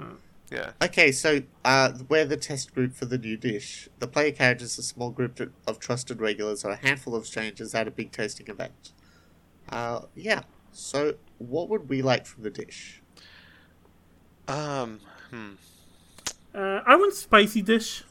Yeah. 0.50 0.72
Okay, 0.80 1.12
so 1.12 1.42
uh, 1.64 1.92
we're 2.08 2.24
the 2.24 2.36
test 2.36 2.74
group 2.74 2.94
for 2.94 3.04
the 3.04 3.18
new 3.18 3.36
dish. 3.36 3.88
The 3.98 4.06
player 4.06 4.30
characters 4.32 4.78
are 4.78 4.80
a 4.80 4.84
small 4.84 5.10
group 5.10 5.52
of 5.66 5.78
trusted 5.78 6.20
regulars 6.20 6.64
or 6.64 6.70
a 6.70 6.76
handful 6.76 7.14
of 7.14 7.26
strangers 7.26 7.74
at 7.74 7.86
a 7.86 7.90
big 7.90 8.12
tasting 8.12 8.46
event. 8.48 8.92
Uh, 9.68 10.02
yeah. 10.14 10.42
So, 10.72 11.16
what 11.38 11.68
would 11.68 11.88
we 11.88 12.00
like 12.00 12.24
from 12.26 12.44
the 12.44 12.50
dish? 12.50 13.02
Um. 14.46 15.00
Hmm. 15.30 15.50
Uh, 16.54 16.80
I 16.86 16.96
want 16.96 17.12
spicy 17.12 17.60
dish. 17.60 18.04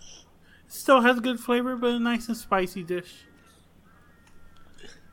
Still 0.78 1.02
has 1.02 1.20
good 1.20 1.40
flavor, 1.40 1.76
but 1.76 1.96
a 1.96 2.00
nice 2.00 2.28
and 2.28 2.38
spicy 2.38 2.84
dish. 2.84 3.26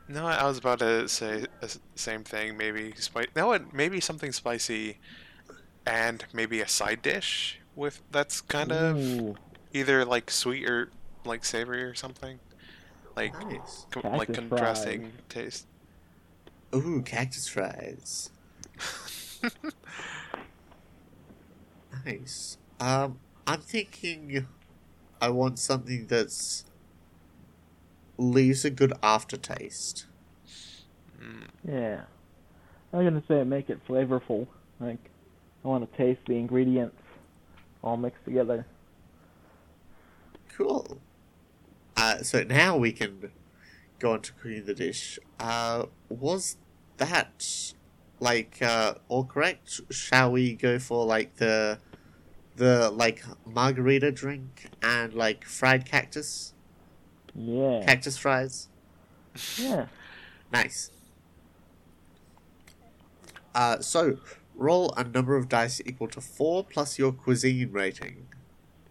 No, 0.07 0.27
I 0.27 0.43
was 0.45 0.59
about 0.59 0.79
to 0.79 1.07
say 1.09 1.45
the 1.59 1.79
same 1.95 2.23
thing. 2.23 2.57
Maybe 2.57 2.93
spice. 2.95 3.27
No, 3.35 3.47
what? 3.47 3.73
Maybe 3.73 3.99
something 3.99 4.31
spicy, 4.31 4.99
and 5.85 6.23
maybe 6.33 6.61
a 6.61 6.67
side 6.67 7.01
dish 7.01 7.59
with 7.75 8.03
that's 8.11 8.41
kind 8.41 8.71
of 8.71 8.97
Ooh, 8.97 9.35
either 9.73 10.05
like 10.05 10.29
sweet 10.31 10.69
or 10.69 10.91
like 11.25 11.43
savory 11.45 11.83
or 11.83 11.95
something. 11.95 12.39
Like 13.15 13.33
Nice. 13.49 13.87
co- 13.91 14.03
like 14.13 14.31
Cactus 14.31 14.35
contrasting 14.35 15.13
taste. 15.29 15.67
Ooh, 16.75 17.01
cactus 17.03 17.47
fries. 17.47 18.29
Nice. 22.05 22.57
Um, 22.79 23.19
I'm 23.47 23.61
thinking 23.61 24.47
I 25.25 25.29
want 25.29 25.57
something 25.57 26.05
that's 26.05 26.65
leaves 28.15 28.63
a 28.63 28.69
good 28.69 28.93
aftertaste. 29.01 30.05
yeah. 31.67 32.01
I'm 32.93 33.03
gonna 33.03 33.23
say 33.27 33.43
make 33.43 33.71
it 33.71 33.79
flavorful. 33.87 34.45
Like 34.79 34.99
I 35.63 35.67
want 35.67 35.91
to 35.91 35.97
taste 35.97 36.19
the 36.27 36.33
ingredients 36.33 37.01
all 37.81 37.97
mixed 37.97 38.23
together. 38.23 38.67
Cool. 40.55 41.01
Uh, 41.97 42.19
so 42.19 42.43
now 42.43 42.77
we 42.77 42.91
can 42.91 43.31
go 43.97 44.11
on 44.11 44.21
to 44.21 44.33
cooking 44.33 44.65
the 44.65 44.75
dish. 44.75 45.17
Uh, 45.39 45.87
was 46.07 46.57
that 46.97 47.73
like 48.19 48.61
uh, 48.61 48.93
all 49.07 49.25
correct? 49.25 49.81
Shall 49.89 50.33
we 50.33 50.53
go 50.53 50.77
for 50.77 51.03
like 51.03 51.37
the 51.37 51.79
the 52.55 52.89
like 52.91 53.23
margarita 53.45 54.11
drink 54.11 54.67
and 54.81 55.13
like 55.13 55.43
fried 55.45 55.85
cactus 55.85 56.53
Yeah. 57.33 57.83
cactus 57.85 58.17
fries? 58.17 58.67
Yeah. 59.57 59.87
Nice. 60.51 60.91
Uh, 63.53 63.79
so 63.79 64.17
Roll 64.57 64.93
a 64.95 65.03
number 65.03 65.35
of 65.35 65.49
dice 65.49 65.81
equal 65.85 66.07
to 66.07 66.21
4 66.21 66.63
plus 66.63 66.97
your 66.97 67.11
cuisine 67.11 67.71
rating. 67.73 68.27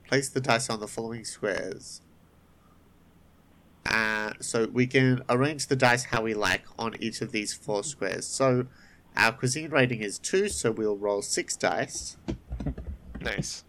Place 0.07 0.29
the 0.29 0.41
dice 0.41 0.69
on 0.69 0.79
the 0.81 0.87
following 0.87 1.25
squares. 1.25 2.03
Uh, 3.87 4.33
so 4.41 4.67
we 4.67 4.87
can 4.87 5.23
arrange 5.31 5.69
the 5.69 5.77
dice 5.77 6.05
how 6.05 6.21
we 6.23 6.35
like 6.35 6.65
on 6.79 6.95
each 7.01 7.23
of 7.23 7.33
these 7.33 7.55
four 7.55 7.83
squares. 7.83 8.27
So 8.27 8.67
our 9.17 9.33
cuisine 9.33 9.71
rating 9.71 10.01
is 10.03 10.19
2, 10.19 10.49
so 10.51 10.71
we'll 10.71 10.97
roll 10.99 11.23
6 11.23 11.57
dice. 11.57 12.17
Nice. 13.25 13.65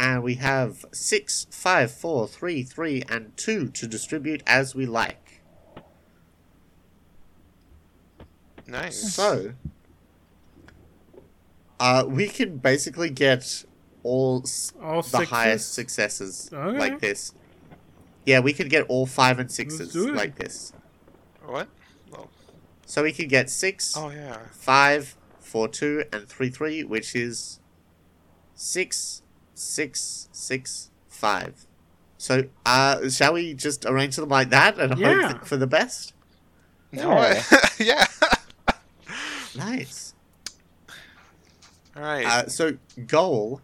And 0.00 0.22
we 0.22 0.34
have 0.36 0.84
6, 0.92 1.46
5, 1.50 1.90
4, 1.90 2.28
3, 2.28 2.62
3, 2.62 3.02
and 3.08 3.36
2 3.36 3.68
to 3.68 3.86
distribute 3.86 4.42
as 4.46 4.74
we 4.74 4.86
like. 4.86 5.40
Nice. 8.66 9.14
So, 9.14 9.54
uh, 11.80 12.04
we 12.06 12.28
can 12.28 12.58
basically 12.58 13.10
get 13.10 13.64
all 14.02 14.42
s- 14.44 14.72
All 14.80 15.02
the 15.02 15.08
sixes? 15.08 15.28
highest 15.30 15.72
successes 15.74 16.50
Okay. 16.52 16.78
like 16.78 17.00
this. 17.00 17.32
Yeah, 18.26 18.40
we 18.40 18.52
could 18.52 18.68
get 18.70 18.82
all 18.88 19.06
five 19.06 19.38
and 19.38 19.50
sixes 19.50 19.94
like 19.96 20.36
this. 20.36 20.72
What? 21.44 21.68
So 22.84 23.02
we 23.02 23.12
could 23.12 23.28
get 23.28 23.50
six, 23.50 23.94
oh 23.96 24.08
yeah. 24.10 24.38
five, 24.52 25.14
four, 25.48 25.66
two, 25.68 26.04
and 26.12 26.28
three, 26.28 26.50
three, 26.50 26.84
which 26.84 27.16
is 27.16 27.58
six, 28.54 29.22
six, 29.54 30.28
six, 30.32 30.90
five. 31.08 31.66
So, 32.18 32.44
uh, 32.66 33.08
shall 33.08 33.32
we 33.34 33.54
just 33.54 33.84
arrange 33.86 34.16
them 34.16 34.28
like 34.28 34.50
that 34.50 34.78
and 34.78 34.98
Yeah. 34.98 35.22
hope 35.28 35.30
th- 35.38 35.48
for 35.48 35.56
the 35.56 35.66
best? 35.66 36.12
No. 36.92 37.10
Yeah. 37.10 37.42
yeah. 37.78 38.06
Nice. 39.56 40.14
All 41.96 42.02
right. 42.02 42.24
Uh, 42.24 42.46
so 42.48 42.76
goal 43.06 43.60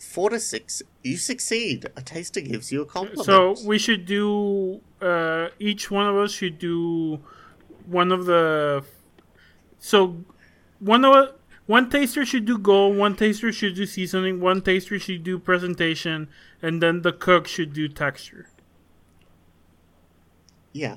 four 0.00 0.30
to 0.30 0.40
six, 0.40 0.82
you 1.02 1.16
succeed. 1.16 1.86
A 1.96 2.02
taster 2.02 2.40
gives 2.40 2.72
you 2.72 2.82
a 2.82 2.86
compliment. 2.86 3.26
So 3.26 3.54
we 3.64 3.78
should 3.78 4.06
do. 4.06 4.80
Uh, 5.00 5.48
each 5.60 5.90
one 5.90 6.06
of 6.08 6.16
us 6.16 6.32
should 6.32 6.58
do 6.58 7.20
one 7.86 8.10
of 8.10 8.24
the. 8.26 8.84
So, 9.78 10.24
one 10.84 11.04
of 11.04 11.34
one 11.66 11.88
taster 11.88 12.24
should 12.26 12.44
do 12.44 12.58
goal. 12.58 12.92
One 12.92 13.16
taster 13.16 13.50
should 13.52 13.74
do 13.74 13.86
seasoning. 13.86 14.40
One 14.40 14.60
taster 14.62 14.98
should 14.98 15.24
do 15.24 15.38
presentation, 15.38 16.28
and 16.60 16.82
then 16.82 17.02
the 17.02 17.12
cook 17.12 17.46
should 17.46 17.72
do 17.72 17.88
texture. 17.88 18.46
yeah, 20.72 20.96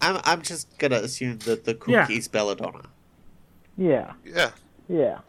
I'm 0.00 0.20
I'm 0.24 0.42
just 0.42 0.76
gonna 0.78 0.96
assume 0.96 1.38
that 1.40 1.64
the 1.64 1.74
cook 1.74 1.88
Yeah. 1.94 2.06
is 2.10 2.28
belladonna. 2.28 2.88
Yeah. 3.76 4.14
yeah. 4.24 4.50
Yeah. 4.88 5.20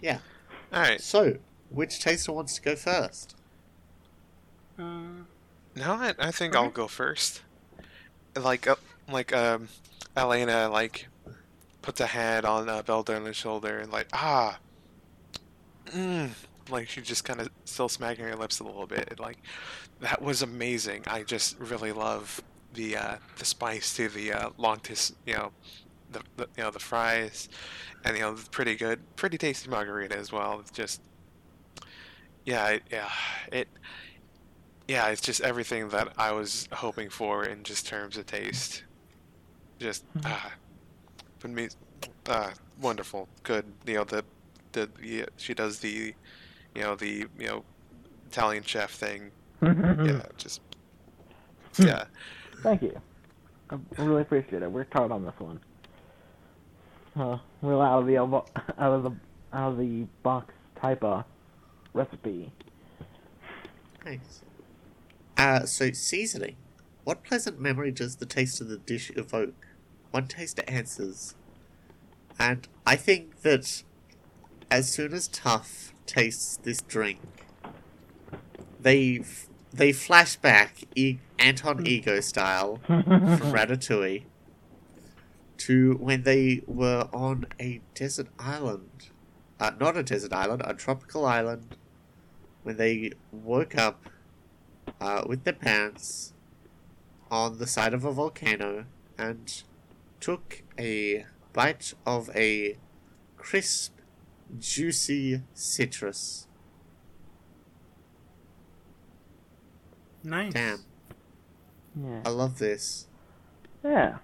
Yeah. 0.00 0.18
All 0.72 0.80
right. 0.80 1.00
So, 1.00 1.36
which 1.68 2.00
taster 2.00 2.32
wants 2.32 2.54
to 2.54 2.62
go 2.62 2.76
first? 2.76 3.36
Uh, 4.78 5.24
No, 5.76 5.92
I, 5.92 6.14
I 6.18 6.30
think 6.30 6.56
I'll 6.56 6.70
go 6.70 6.88
first. 6.88 7.42
Like, 8.34 8.66
uh, 8.66 8.76
like 9.10 9.34
um, 9.34 9.68
Elena 10.16 10.70
like 10.70 11.08
puts 11.82 12.00
a 12.00 12.06
hand 12.06 12.46
on 12.46 12.68
uh, 12.68 13.32
shoulder 13.32 13.78
and 13.78 13.92
like 13.92 14.08
ah, 14.12 14.58
mm, 15.86 16.30
like 16.70 16.88
she 16.88 17.00
just 17.00 17.24
kind 17.24 17.40
of 17.40 17.50
still 17.64 17.88
smacking 17.88 18.24
her 18.24 18.36
lips 18.36 18.60
a 18.60 18.64
little 18.64 18.86
bit. 18.86 19.08
and, 19.10 19.20
Like 19.20 19.38
that 20.00 20.22
was 20.22 20.42
amazing. 20.42 21.04
I 21.06 21.22
just 21.22 21.58
really 21.58 21.92
love 21.92 22.42
the 22.74 22.96
uh, 22.96 23.16
the 23.38 23.44
spice 23.44 23.94
to 23.96 24.08
the 24.08 24.32
uh, 24.32 24.50
long 24.56 24.80
tis, 24.80 25.14
you 25.26 25.34
know, 25.34 25.52
the, 26.10 26.20
the 26.36 26.48
you 26.56 26.64
know 26.64 26.70
the 26.70 26.78
fries, 26.78 27.48
and 28.04 28.16
you 28.16 28.22
know 28.22 28.34
the 28.34 28.48
pretty 28.50 28.76
good, 28.76 29.00
pretty 29.16 29.38
tasty 29.38 29.68
margarita 29.68 30.16
as 30.16 30.32
well. 30.32 30.60
It's 30.60 30.70
just 30.70 31.02
yeah, 32.44 32.68
it, 32.68 32.82
yeah, 32.90 33.10
it 33.50 33.68
yeah, 34.88 35.08
it's 35.08 35.20
just 35.20 35.40
everything 35.40 35.88
that 35.90 36.12
I 36.18 36.32
was 36.32 36.68
hoping 36.72 37.08
for 37.08 37.44
in 37.44 37.62
just 37.62 37.86
terms 37.86 38.16
of 38.16 38.26
taste. 38.26 38.84
Just 39.78 40.04
ah, 40.24 40.52
but 41.42 41.50
me, 41.50 41.68
ah, 42.28 42.52
wonderful, 42.80 43.28
good. 43.42 43.64
You 43.86 43.94
know 43.94 44.04
the, 44.04 44.24
the, 44.72 44.88
the 45.00 45.26
she 45.36 45.54
does 45.54 45.80
the, 45.80 46.14
you 46.74 46.82
know 46.82 46.94
the 46.94 47.26
you 47.38 47.46
know, 47.46 47.64
Italian 48.30 48.62
chef 48.62 48.92
thing. 48.92 49.30
Yeah, 49.60 50.22
just 50.36 50.60
yeah. 51.78 52.04
Thank 52.62 52.82
you. 52.82 53.00
I 53.70 53.76
I 53.98 54.04
really 54.04 54.22
appreciate 54.22 54.62
it. 54.62 54.70
Worked 54.70 54.92
hard 54.94 55.12
on 55.12 55.24
this 55.24 55.34
one. 55.38 55.60
Uh, 57.14 57.38
real 57.60 57.82
out 57.82 58.00
of 58.00 58.06
the 58.06 58.16
out 58.16 58.46
of 58.78 59.02
the 59.02 59.10
out 59.52 59.72
of 59.72 59.78
the 59.78 60.06
box 60.22 60.54
type 60.80 61.04
of 61.04 61.24
recipe. 61.92 62.50
Nice. 64.04 64.42
Uh, 65.36 65.64
so 65.64 65.92
seasoning. 65.92 66.56
What 67.04 67.24
pleasant 67.24 67.60
memory 67.60 67.90
does 67.90 68.16
the 68.16 68.26
taste 68.26 68.60
of 68.60 68.68
the 68.68 68.78
dish 68.78 69.10
evoke? 69.16 69.54
One 70.12 70.28
taster 70.28 70.62
answers. 70.68 71.34
And 72.38 72.68
I 72.86 72.96
think 72.96 73.40
that 73.42 73.82
as 74.70 74.92
soon 74.92 75.12
as 75.12 75.26
Tough 75.26 75.92
tastes 76.06 76.58
this 76.58 76.82
drink, 76.82 77.20
they 78.78 79.22
they 79.72 79.92
flash 79.92 80.36
back 80.36 80.84
e- 80.94 81.18
Anton 81.38 81.86
Ego 81.86 82.20
style 82.20 82.76
from 82.86 83.52
Ratatouille 83.52 84.24
to 85.58 85.94
when 85.94 86.24
they 86.24 86.62
were 86.66 87.08
on 87.12 87.46
a 87.58 87.80
desert 87.94 88.28
island. 88.38 89.08
Uh, 89.58 89.70
not 89.80 89.96
a 89.96 90.02
desert 90.02 90.32
island, 90.32 90.62
a 90.64 90.74
tropical 90.74 91.24
island. 91.24 91.76
When 92.64 92.76
they 92.76 93.12
woke 93.30 93.76
up 93.76 94.08
uh, 95.00 95.22
with 95.26 95.44
their 95.44 95.54
parents 95.54 96.32
on 97.30 97.58
the 97.58 97.66
side 97.66 97.94
of 97.94 98.04
a 98.04 98.12
volcano 98.12 98.84
and 99.16 99.62
took 100.22 100.62
a 100.78 101.26
bite 101.52 101.92
of 102.06 102.30
a 102.34 102.76
crisp, 103.36 103.98
juicy 104.58 105.42
citrus. 105.52 106.46
nice. 110.24 110.52
Damn, 110.52 110.84
Yeah. 112.00 112.22
I 112.24 112.28
love 112.28 112.58
this. 112.58 113.08
Yeah. 113.82 114.18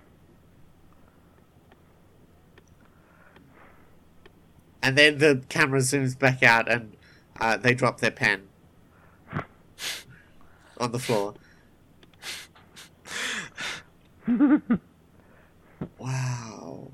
And 4.81 4.97
then 4.97 5.19
the 5.19 5.43
camera 5.49 5.81
zooms 5.81 6.17
back 6.17 6.45
out 6.45 6.71
and 6.71 6.97
uh, 7.41 7.57
they 7.57 7.75
drop 7.75 7.99
their 7.99 8.13
pen 8.13 8.43
on 10.79 10.93
the 10.93 11.01
floor. 11.01 11.35
wow. 15.99 16.91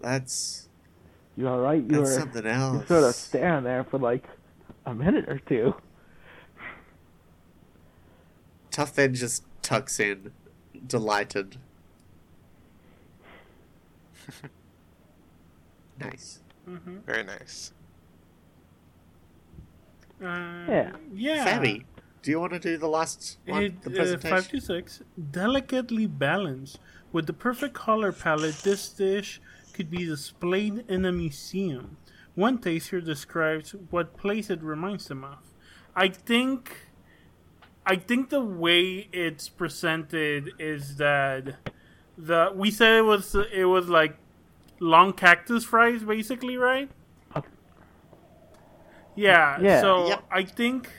That's, 0.00 0.68
You 1.36 1.48
all 1.48 1.58
right? 1.60 1.82
You 1.82 1.88
that's 1.88 2.00
were 2.00 2.06
something 2.20 2.44
you 2.44 2.84
sort 2.86 3.04
of 3.04 3.14
staring 3.14 3.64
there 3.64 3.84
for 3.84 3.98
like 3.98 4.24
a 4.86 4.94
minute 4.94 5.28
or 5.28 5.38
two. 5.38 5.74
Tough 8.70 8.94
then 8.94 9.14
just 9.14 9.44
tucks 9.62 9.98
in, 9.98 10.32
delighted. 10.86 11.56
nice. 16.00 16.40
Very 16.66 17.24
nice. 17.24 17.72
Uh, 20.22 20.26
Yeah. 20.68 20.92
Yeah. 21.12 21.58
Fabi, 21.58 21.84
do 22.22 22.30
you 22.30 22.40
want 22.40 22.52
to 22.52 22.58
do 22.58 22.76
the 22.76 22.88
last 22.88 23.38
one, 23.46 23.62
It, 23.62 23.82
the 23.82 23.90
uh, 23.90 23.94
presentation? 23.94 24.36
five 24.36 24.48
to 24.48 24.60
six, 24.60 25.02
delicately 25.30 26.06
balanced 26.06 26.78
with 27.12 27.26
the 27.26 27.32
perfect 27.32 27.74
color 27.74 28.12
palette. 28.12 28.56
This 28.56 28.88
dish 28.88 29.40
could 29.72 29.90
be 29.90 30.04
displayed 30.04 30.84
in 30.88 31.04
a 31.04 31.12
museum. 31.12 31.96
One 32.34 32.58
taster 32.58 33.00
describes 33.00 33.74
what 33.90 34.16
place 34.16 34.50
it 34.50 34.62
reminds 34.62 35.06
them 35.08 35.24
of. 35.24 35.38
I 35.96 36.08
think, 36.08 36.88
I 37.84 37.96
think 37.96 38.30
the 38.30 38.42
way 38.42 39.08
it's 39.12 39.48
presented 39.48 40.50
is 40.58 40.96
that 40.96 41.56
the 42.16 42.52
we 42.54 42.70
said 42.70 42.98
it 42.98 43.02
was 43.02 43.34
it 43.52 43.64
was 43.64 43.88
like 43.88 44.16
long 44.80 45.12
cactus 45.12 45.64
fries, 45.64 46.02
basically, 46.02 46.56
right? 46.56 46.90
Yeah. 49.16 49.60
Yeah. 49.60 49.80
So 49.80 50.08
Yep. 50.08 50.24
I 50.30 50.42
think 50.44 50.90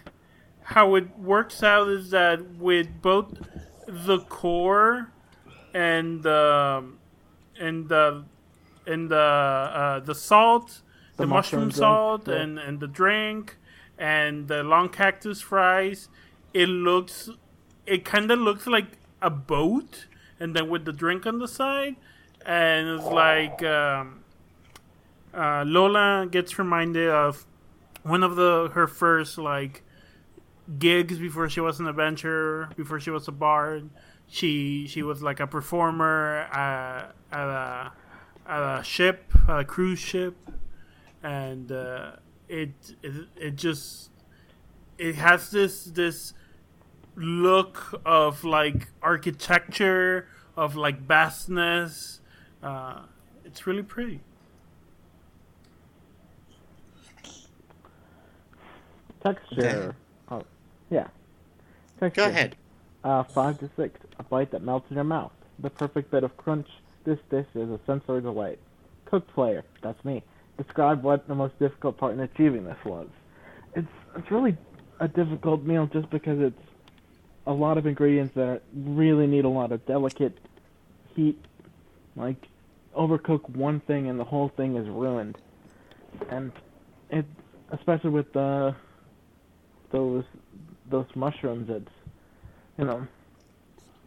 how 0.64 0.96
it 0.96 1.18
works 1.18 1.64
out 1.64 1.88
is 1.88 2.10
that 2.12 2.56
with 2.56 3.02
both 3.02 3.34
the 3.88 4.20
core 4.20 5.12
and 5.74 6.24
the 6.24 6.84
and 7.60 7.90
the 7.90 8.24
and 8.86 9.10
the 9.10 9.16
uh, 9.18 10.00
the 10.00 10.16
salt, 10.16 10.82
the, 11.18 11.24
The 11.24 11.28
mushroom, 11.28 11.66
mushroom 11.66 11.72
salt, 11.72 12.28
yeah. 12.28 12.36
and 12.36 12.60
and 12.60 12.80
the 12.80 12.88
drink, 12.88 13.58
and 13.98 14.48
the 14.48 14.64
long 14.64 14.90
cactus 14.90 15.42
fries, 15.42 16.10
it 16.54 16.68
looks, 16.68 17.30
it 17.86 18.06
kind 18.06 18.32
of 18.32 18.40
looks 18.40 18.66
like 18.68 18.98
a 19.22 19.30
boat, 19.30 20.08
and 20.40 20.56
then 20.56 20.70
with 20.70 20.86
the 20.86 20.94
drink 20.94 21.26
on 21.26 21.40
the 21.40 21.48
side, 21.48 21.96
and 22.46 22.90
it's 22.90 23.06
like 23.06 23.62
um, 23.64 24.24
uh, 25.34 25.64
Lola 25.68 26.28
gets 26.30 26.58
reminded 26.58 27.10
of 27.10 27.46
one 28.04 28.24
of 28.24 28.36
the 28.36 28.72
her 28.74 28.88
first 28.88 29.38
like 29.38 29.84
gigs 30.78 31.18
before 31.18 31.50
she 31.50 31.60
was 31.60 31.80
an 31.80 31.88
adventurer, 31.88 32.70
before 32.76 33.00
she 33.00 33.10
was 33.10 33.28
a 33.28 33.32
bard. 33.32 33.90
She 34.30 34.88
she 34.88 35.02
was 35.02 35.24
like 35.24 35.40
a 35.40 35.48
performer 35.48 36.48
at, 36.52 37.16
at 37.32 37.48
a 37.48 37.92
at 38.48 38.80
a 38.80 38.84
ship, 38.84 39.34
a 39.48 39.66
cruise 39.66 40.00
ship, 40.00 40.36
and 41.24 41.72
uh, 41.72 42.12
it, 42.48 42.70
it 43.02 43.14
it 43.36 43.56
just 43.56 44.12
it 45.00 45.16
has 45.16 45.50
this 45.50 45.86
this 45.86 46.34
look 47.16 48.00
of 48.06 48.44
like 48.44 48.88
architecture 49.02 50.28
of 50.56 50.76
like 50.76 51.02
vastness. 51.02 52.22
Uh, 52.62 53.02
it's 53.46 53.66
really 53.66 53.84
pretty. 53.84 54.22
Texture. 59.24 59.96
Oh, 60.30 60.44
yeah. 60.90 61.08
Texture. 62.00 62.22
Go 62.22 62.30
ahead. 62.30 62.56
Uh, 63.04 63.24
five 63.24 63.60
to 63.60 63.70
six. 63.76 64.00
A 64.20 64.24
bite 64.24 64.52
that 64.52 64.62
melts 64.62 64.90
in 64.90 64.96
your 64.96 65.06
mouth. 65.06 65.32
The 65.60 65.70
perfect 65.70 66.12
bit 66.12 66.24
of 66.24 66.36
crunch. 66.38 66.68
This 67.06 67.20
dish 67.30 67.48
is 67.56 67.70
a 67.70 67.80
sensory 67.86 68.22
delight. 68.22 68.60
Cook 69.06 69.28
player. 69.34 69.64
That's 69.82 70.04
me. 70.04 70.24
Describe 70.58 71.04
what 71.04 71.28
the 71.28 71.36
most 71.36 71.58
difficult 71.58 71.98
part 71.98 72.14
in 72.14 72.20
achieving 72.20 72.66
this 72.66 72.78
was. 72.84 73.08
It's 73.76 73.88
it's 74.16 74.30
really 74.30 74.58
a 75.00 75.08
difficult 75.08 75.64
meal 75.64 75.88
just 75.88 76.10
because 76.10 76.40
it's 76.40 76.62
a 77.48 77.54
lot 77.54 77.78
of 77.78 77.88
ingredients 77.88 78.36
that 78.36 78.62
really 78.74 79.26
need 79.26 79.46
a 79.46 79.50
lot 79.50 79.72
of 79.72 79.86
delicate 79.86 80.38
heat. 81.16 81.40
Like 82.16 82.48
overcook 82.96 83.50
one 83.50 83.80
thing 83.80 84.10
and 84.10 84.20
the 84.20 84.26
whole 84.26 84.50
thing 84.50 84.76
is 84.76 84.88
ruined. 84.90 85.38
And 86.30 86.52
it 87.10 87.26
especially 87.72 88.10
with 88.10 88.34
the 88.34 88.76
those 89.92 90.26
those 90.90 91.06
mushrooms 91.16 91.70
it's 91.70 91.92
you 92.78 92.86
know 92.86 93.08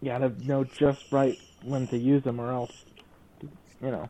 you 0.02 0.08
gotta 0.08 0.32
know 0.46 0.64
just 0.64 1.10
right 1.12 1.38
when 1.64 1.86
to 1.88 1.96
use 1.96 2.22
them 2.24 2.40
or 2.40 2.52
else 2.52 2.84
you 3.40 3.90
know 3.90 4.08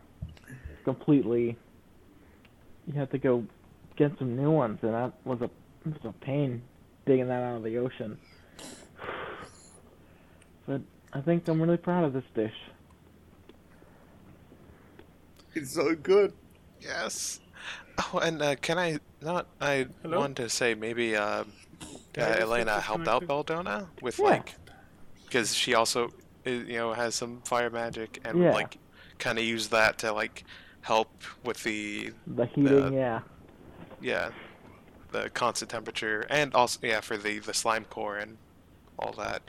completely 0.84 1.56
you 2.86 2.94
have 2.94 3.10
to 3.10 3.18
go 3.18 3.44
get 3.96 4.16
some 4.18 4.36
new 4.36 4.50
ones 4.50 4.78
and 4.82 4.92
that 4.94 5.12
was 5.24 5.40
a 5.42 5.44
it 5.44 6.02
was 6.02 6.04
a 6.04 6.12
pain 6.24 6.62
digging 7.06 7.28
that 7.28 7.42
out 7.42 7.56
of 7.58 7.62
the 7.62 7.76
ocean 7.78 8.18
but 10.66 10.80
I 11.12 11.20
think 11.20 11.46
I'm 11.46 11.60
really 11.60 11.76
proud 11.76 12.04
of 12.04 12.12
this 12.12 12.24
dish 12.34 12.54
It's 15.54 15.74
so 15.74 15.94
good. 15.94 16.32
Yes. 16.80 17.38
Oh, 17.98 18.18
and 18.18 18.40
uh, 18.40 18.56
can 18.56 18.78
I 18.78 18.98
not? 19.20 19.46
I 19.60 19.86
Hello? 20.02 20.20
want 20.20 20.36
to 20.38 20.48
say 20.48 20.74
maybe 20.74 21.14
uh, 21.14 21.44
uh, 22.16 22.20
Elena 22.20 22.80
helped 22.80 23.06
out 23.06 23.20
disconnected. 23.20 23.28
Belladonna 23.28 23.88
with 24.00 24.18
Yeah. 24.18 24.24
like, 24.24 24.54
because 25.32 25.54
she 25.54 25.74
also, 25.74 26.08
uh, 26.46 26.50
you 26.50 26.76
know, 26.76 26.92
has 26.92 27.14
some 27.14 27.40
fire 27.46 27.70
magic 27.70 28.20
and 28.24 28.38
Yeah. 28.38 28.52
like, 28.52 28.76
kind 29.18 29.38
of 29.38 29.44
use 29.44 29.68
that 29.68 29.98
to 29.98 30.12
like 30.12 30.44
help 30.82 31.22
with 31.44 31.62
the 31.62 32.12
the 32.26 32.44
heating 32.46 32.86
Uh, 32.86 32.90
yeah 32.90 33.20
yeah, 34.00 34.30
the 35.12 35.30
constant 35.30 35.70
temperature 35.70 36.26
and 36.28 36.52
also 36.54 36.80
yeah 36.82 37.00
for 37.00 37.16
the 37.16 37.38
the 37.38 37.54
slime 37.54 37.84
core 37.84 38.18
and 38.18 38.36
all 38.98 39.12
that. 39.12 39.42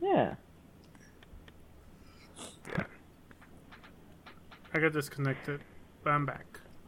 yeah 0.00 0.34
Yeah. 2.66 2.84
I 4.74 4.78
got 4.78 4.92
disconnected, 4.92 5.60
but 6.02 6.10
I'm 6.10 6.24
back. 6.24 6.46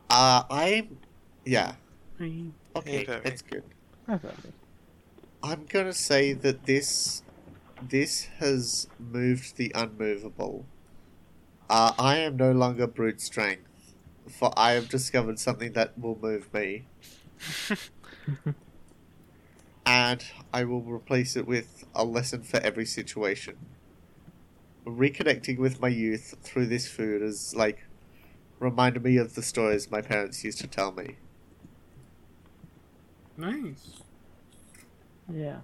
Uh, 0.08 0.42
I'm. 0.50 0.98
Yeah. 1.44 1.74
Hey. 2.18 2.44
Okay, 2.76 3.04
Very. 3.04 3.20
that's 3.22 3.42
good. 3.42 3.64
okay. 4.08 4.28
I'm 5.42 5.66
gonna 5.66 5.92
say 5.92 6.32
that 6.32 6.64
this 6.64 7.22
this 7.88 8.24
has 8.38 8.86
moved 8.98 9.56
the 9.56 9.72
unmovable. 9.74 10.70
Uh, 11.68 11.92
I 11.98 12.18
am 12.18 12.36
no 12.36 12.52
longer 12.52 12.86
brute 12.86 13.20
strength, 13.20 13.94
for 14.30 14.52
I 14.56 14.72
have 14.72 14.88
discovered 14.88 15.38
something 15.40 15.72
that 15.74 15.98
will 15.98 16.18
move 16.18 16.52
me, 16.52 16.90
and 19.86 20.24
I 20.52 20.64
will 20.64 20.82
replace 20.84 21.36
it 21.36 21.46
with 21.46 21.84
a 21.94 22.04
lesson 22.04 22.42
for 22.42 22.58
every 22.58 22.86
situation. 22.86 23.76
Reconnecting 24.86 25.58
with 25.58 25.80
my 25.80 25.88
youth 25.88 26.36
through 26.40 26.66
this 26.66 26.86
food 26.88 27.20
has 27.20 27.52
like 27.56 27.88
reminded 28.60 29.02
me 29.04 29.18
of 29.18 29.34
the 29.34 29.42
stories 29.42 29.90
my 29.90 30.02
parents 30.02 30.44
used 30.44 30.60
to 30.60 30.68
tell 30.68 30.92
me. 30.92 31.20
Nice. 33.36 34.04
Yeah. 35.28 35.62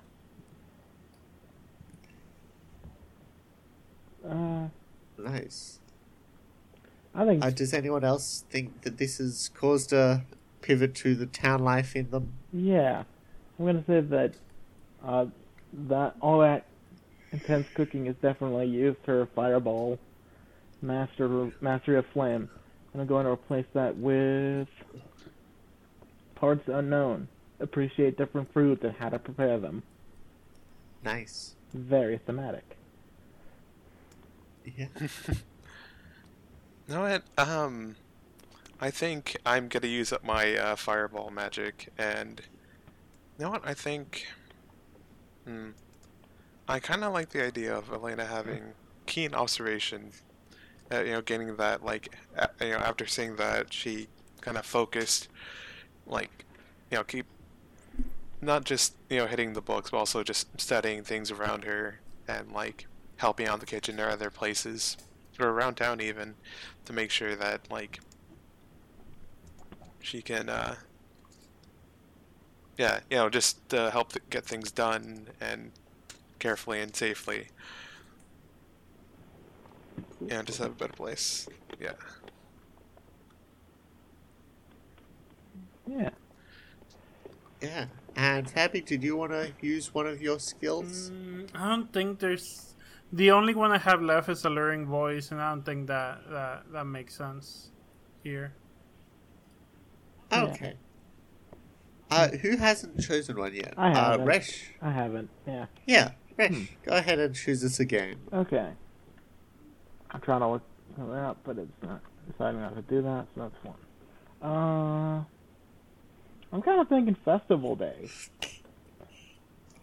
Uh, 4.27 4.69
Nice. 5.19 5.81
I 7.15 7.25
think 7.27 7.45
Uh, 7.45 7.51
does 7.51 7.75
anyone 7.75 8.05
else 8.05 8.45
think 8.51 8.83
that 8.83 8.99
this 8.99 9.19
has 9.19 9.49
caused 9.55 9.93
a 9.93 10.25
pivot 10.63 10.95
to 10.97 11.15
the 11.17 11.27
town 11.27 11.65
life 11.65 11.97
in 11.97 12.11
them? 12.11 12.35
yeah. 12.53 13.05
I'm 13.59 13.67
gonna 13.67 13.85
say 13.87 14.01
that 14.01 14.35
uh, 15.05 15.27
that 15.89 16.15
all 16.21 16.39
that 16.41 16.65
intense 17.33 17.67
cooking 17.75 18.07
has 18.07 18.15
definitely 18.23 18.67
used 18.67 19.05
her 19.07 19.27
fireball 19.35 19.99
master 20.81 21.51
mastery 21.61 21.97
of 21.99 22.07
flame. 22.07 22.49
I'm 22.95 23.07
going 23.07 23.27
to 23.27 23.33
replace 23.33 23.67
that 23.75 23.97
with 23.97 24.69
parts 26.37 26.69
unknown. 26.69 27.29
Appreciate 27.61 28.17
different 28.17 28.53
fruits 28.53 28.83
and 28.85 28.95
how 28.97 29.09
to 29.09 29.19
prepare 29.19 29.59
them. 29.59 29.83
Nice. 31.05 31.55
Very 31.75 32.19
thematic. 32.19 32.77
Yeah. 34.77 34.87
No, 36.89 37.05
it, 37.05 37.23
um, 37.37 37.97
I 38.81 38.91
think 38.91 39.37
I'm 39.45 39.69
gonna 39.69 39.89
use 39.89 40.11
up 40.11 40.25
my 40.25 40.57
uh, 40.57 40.75
fireball 40.75 41.31
magic, 41.31 41.91
and 41.99 42.41
you 43.39 43.45
know 43.45 43.51
what? 43.51 43.61
I 43.63 43.75
think, 43.75 44.27
hmm, 45.45 45.71
I 46.67 46.79
kind 46.79 47.05
of 47.05 47.13
like 47.13 47.29
the 47.29 47.45
idea 47.45 47.75
of 47.77 47.93
Elena 47.93 48.25
having 48.25 48.73
keen 49.05 49.35
observation. 49.35 50.13
Uh, 50.91 51.01
you 51.01 51.13
know, 51.13 51.21
getting 51.21 51.57
that 51.57 51.85
like, 51.85 52.17
you 52.63 52.71
know, 52.71 52.79
after 52.79 53.07
seeing 53.07 53.37
that, 53.37 53.71
she 53.71 54.09
kind 54.41 54.57
of 54.57 54.65
focused, 54.65 55.29
like, 56.07 56.47
you 56.91 56.97
know, 56.97 57.05
keep 57.05 57.27
not 58.41 58.65
just 58.65 58.95
you 59.11 59.19
know 59.19 59.27
hitting 59.27 59.53
the 59.53 59.61
books, 59.61 59.91
but 59.91 59.99
also 59.99 60.23
just 60.23 60.59
studying 60.61 61.03
things 61.03 61.31
around 61.31 61.65
her 61.65 62.01
and 62.27 62.53
like 62.53 62.87
helping 63.19 63.47
out 63.47 63.61
the 63.61 63.67
kitchen 63.67 64.01
or 64.01 64.11
other 64.11 64.31
places 64.31 64.97
or 65.41 65.49
around 65.49 65.77
town 65.77 66.01
even 66.01 66.37
to 66.85 66.93
make 66.93 67.11
sure 67.11 67.37
that 67.37 67.71
like 67.71 68.01
she 70.01 70.23
can 70.23 70.49
uh 70.49 70.77
yeah 72.79 73.01
you 73.11 73.17
know 73.17 73.29
just 73.29 73.73
uh, 73.75 73.91
help 73.91 74.13
th- 74.13 74.25
get 74.31 74.45
things 74.47 74.71
done 74.73 75.29
and 75.41 75.73
carefully 76.39 76.81
and 76.81 76.95
safely 76.97 77.49
yeah 80.29 80.43
just 80.43 80.59
have 80.59 80.71
a 80.73 80.75
better 80.75 80.93
place 80.93 81.49
yeah 81.79 81.93
Yeah. 85.87 86.11
Yeah. 87.61 87.87
And 88.17 88.47
Fabi, 88.47 88.85
did 88.85 89.03
you 89.03 89.17
want 89.17 89.33
to 89.33 89.53
use 89.61 89.95
one 89.95 90.07
of 90.07 90.21
your 90.21 90.39
skills? 90.39 91.13
Mm, 91.13 91.51
I 91.55 91.69
don't 91.69 91.93
think 91.93 92.19
there's. 92.21 92.68
The 93.13 93.31
only 93.31 93.55
one 93.55 93.73
I 93.73 93.79
have 93.79 94.03
left 94.03 94.29
is 94.29 94.45
alluring 94.45 94.87
voice, 94.87 95.31
and 95.31 95.41
I 95.41 95.51
don't 95.51 95.65
think 95.65 95.87
that 95.87 96.21
that, 96.31 96.73
that 96.73 96.85
makes 96.85 97.15
sense 97.17 97.71
here. 98.23 98.53
Yeah. 100.31 100.43
Okay. 100.45 100.75
Uh, 102.11 102.29
who 102.29 102.57
hasn't 102.57 103.01
chosen 103.01 103.37
one 103.39 103.55
yet? 103.55 103.75
I 103.77 103.91
Uh, 103.91 103.95
haven't. 103.95 104.27
Resh. 104.27 104.71
I 104.83 104.91
haven't. 104.91 105.31
Yeah. 105.47 105.67
Yeah, 105.87 106.11
Resh. 106.37 106.51
Hmm. 106.55 106.63
Go 106.85 106.93
ahead 106.97 107.19
and 107.19 107.35
choose 107.35 107.65
us 107.65 107.81
again. 107.81 108.17
Okay. 108.33 108.71
I'm 110.11 110.21
trying 110.21 110.41
to 110.41 110.49
look 110.49 110.63
something 110.97 111.15
up, 111.17 111.39
but 111.45 111.59
it's 111.59 111.83
not 111.83 112.01
deciding 112.31 112.61
not 112.61 112.75
to 112.77 112.83
do 112.83 113.03
that, 113.03 113.27
so 113.35 113.41
that's 113.43 113.65
one. 113.65 113.77
Uh, 114.43 115.25
I'm 116.53 116.63
kind 116.63 116.81
of 116.81 116.89
thinking 116.89 117.15
festival 117.25 117.75
day. 117.77 118.09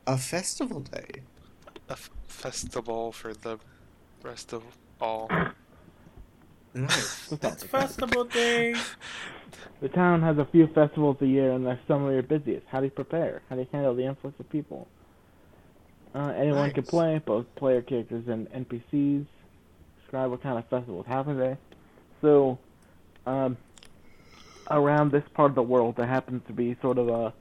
A 0.07 0.17
festival 0.17 0.79
day. 0.81 1.21
A 1.89 1.93
f- 1.93 2.09
festival 2.27 3.11
for 3.11 3.33
the 3.33 3.59
rest 4.23 4.53
of 4.53 4.63
all 4.99 5.29
Nice. 6.75 7.27
That's 7.27 7.63
It's 7.63 7.71
festival 7.71 8.25
day. 8.25 8.75
The 9.81 9.89
town 9.89 10.21
has 10.21 10.37
a 10.37 10.45
few 10.45 10.67
festivals 10.67 11.17
a 11.21 11.27
year, 11.27 11.51
and 11.51 11.65
they're 11.65 11.79
some 11.87 12.05
of 12.05 12.11
your 12.11 12.23
busiest. 12.23 12.65
How 12.67 12.79
do 12.79 12.85
you 12.85 12.91
prepare? 12.91 13.41
How 13.49 13.55
do 13.55 13.61
you 13.61 13.67
handle 13.71 13.93
the 13.93 14.05
influx 14.05 14.39
of 14.39 14.49
people? 14.49 14.87
Uh, 16.13 16.33
anyone 16.35 16.71
can 16.71 16.83
play, 16.83 17.21
both 17.25 17.45
player 17.55 17.81
characters 17.81 18.27
and 18.27 18.49
NPCs. 18.51 19.25
Describe 20.01 20.31
what 20.31 20.41
kind 20.41 20.57
of 20.57 20.65
festivals 20.67 21.05
happen 21.05 21.37
there. 21.37 21.57
So, 22.21 22.57
um, 23.25 23.57
around 24.71 25.11
this 25.11 25.23
part 25.33 25.51
of 25.51 25.55
the 25.55 25.63
world, 25.63 25.95
there 25.97 26.07
happens 26.07 26.41
to 26.47 26.53
be 26.53 26.75
sort 26.81 26.97
of 26.97 27.09
a 27.09 27.33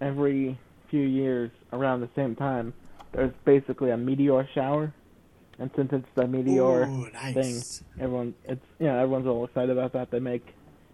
every 0.00 0.58
few 0.88 1.02
years 1.02 1.50
around 1.72 2.00
the 2.00 2.10
same 2.14 2.34
time. 2.34 2.74
There's 3.12 3.32
basically 3.44 3.90
a 3.90 3.96
meteor 3.96 4.48
shower, 4.54 4.92
and 5.58 5.70
since 5.74 5.92
it's 5.92 6.06
the 6.14 6.26
meteor 6.26 6.86
Ooh, 6.86 7.10
nice. 7.12 7.34
thing, 7.34 7.86
everyone 8.00 8.34
it's 8.44 8.64
you 8.78 8.86
know 8.86 8.96
everyone's 8.96 9.26
all 9.26 9.44
excited 9.44 9.70
about 9.70 9.92
that. 9.94 10.10
They 10.10 10.20
make 10.20 10.46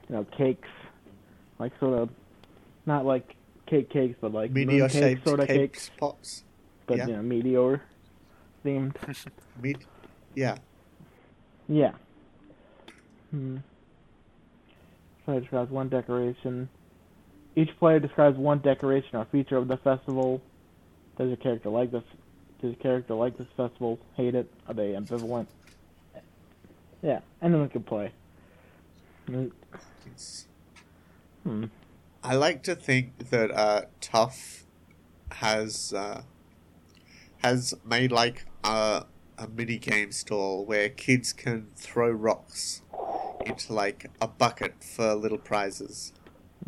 you 0.09 0.16
know 0.16 0.24
cakes, 0.36 0.68
like 1.59 1.72
sort 1.78 1.98
of 1.98 2.09
not 2.86 3.05
like 3.05 3.36
cake 3.66 3.90
cakes, 3.90 4.16
but 4.20 4.32
like 4.32 4.51
Meteor 4.51 4.88
shaped 4.88 5.26
sort 5.26 5.40
of 5.40 5.48
cake 5.48 5.72
cakes, 5.72 5.90
pops. 5.98 6.44
but 6.86 6.98
yeah. 6.98 7.06
you 7.06 7.12
know 7.16 7.22
meteor 7.22 7.82
themed. 8.64 8.94
Meat. 9.62 9.78
Yeah. 10.34 10.56
Yeah. 11.68 11.93
Hmm. 13.30 13.59
Player 15.24 15.40
describes 15.40 15.70
one 15.70 15.88
decoration. 15.88 16.68
Each 17.56 17.70
player 17.78 17.98
describes 17.98 18.36
one 18.36 18.59
decoration 18.60 19.16
or 19.16 19.24
feature 19.26 19.56
of 19.56 19.66
the 19.66 19.76
festival. 19.78 20.40
Does 21.18 21.28
your 21.28 21.36
character 21.36 21.70
like 21.70 21.90
this? 21.93 22.02
Does 22.60 22.70
your 22.72 22.80
character 22.82 23.14
like 23.14 23.36
this 23.38 23.47
festival? 23.56 23.98
Hate 24.14 24.34
it? 24.34 24.51
Are 24.68 24.74
they 24.74 24.93
ambivalent? 24.93 25.47
Yeah, 27.02 27.20
anyone 27.43 27.68
can 27.68 27.82
play. 27.82 28.12
Mm, 29.28 29.51
Hmm. 31.43 31.64
I 32.24 32.34
like 32.34 32.62
to 32.64 32.74
think 32.74 33.30
that 33.30 33.51
uh, 33.52 33.82
Tough 34.01 34.64
has 35.32 35.93
uh, 35.93 36.22
has 37.38 37.74
made 37.84 38.10
like 38.10 38.47
a, 38.64 39.05
a 39.38 39.47
mini 39.48 39.78
game 39.78 40.10
stall 40.12 40.64
where 40.64 40.88
kids 40.88 41.32
can 41.32 41.68
throw 41.76 42.10
rocks 42.10 42.82
into 43.44 43.72
like 43.72 44.10
a 44.20 44.26
bucket 44.26 44.82
for 44.82 45.14
little 45.14 45.38
prizes, 45.38 46.12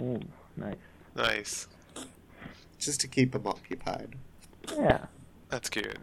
Ooh, 0.00 0.20
nice. 0.56 0.76
Nice. 1.16 1.68
just 2.78 3.00
to 3.00 3.08
keep 3.08 3.32
them 3.32 3.46
occupied. 3.46 4.14
Yeah. 4.76 5.06
That's 5.48 5.70
good. 5.70 5.98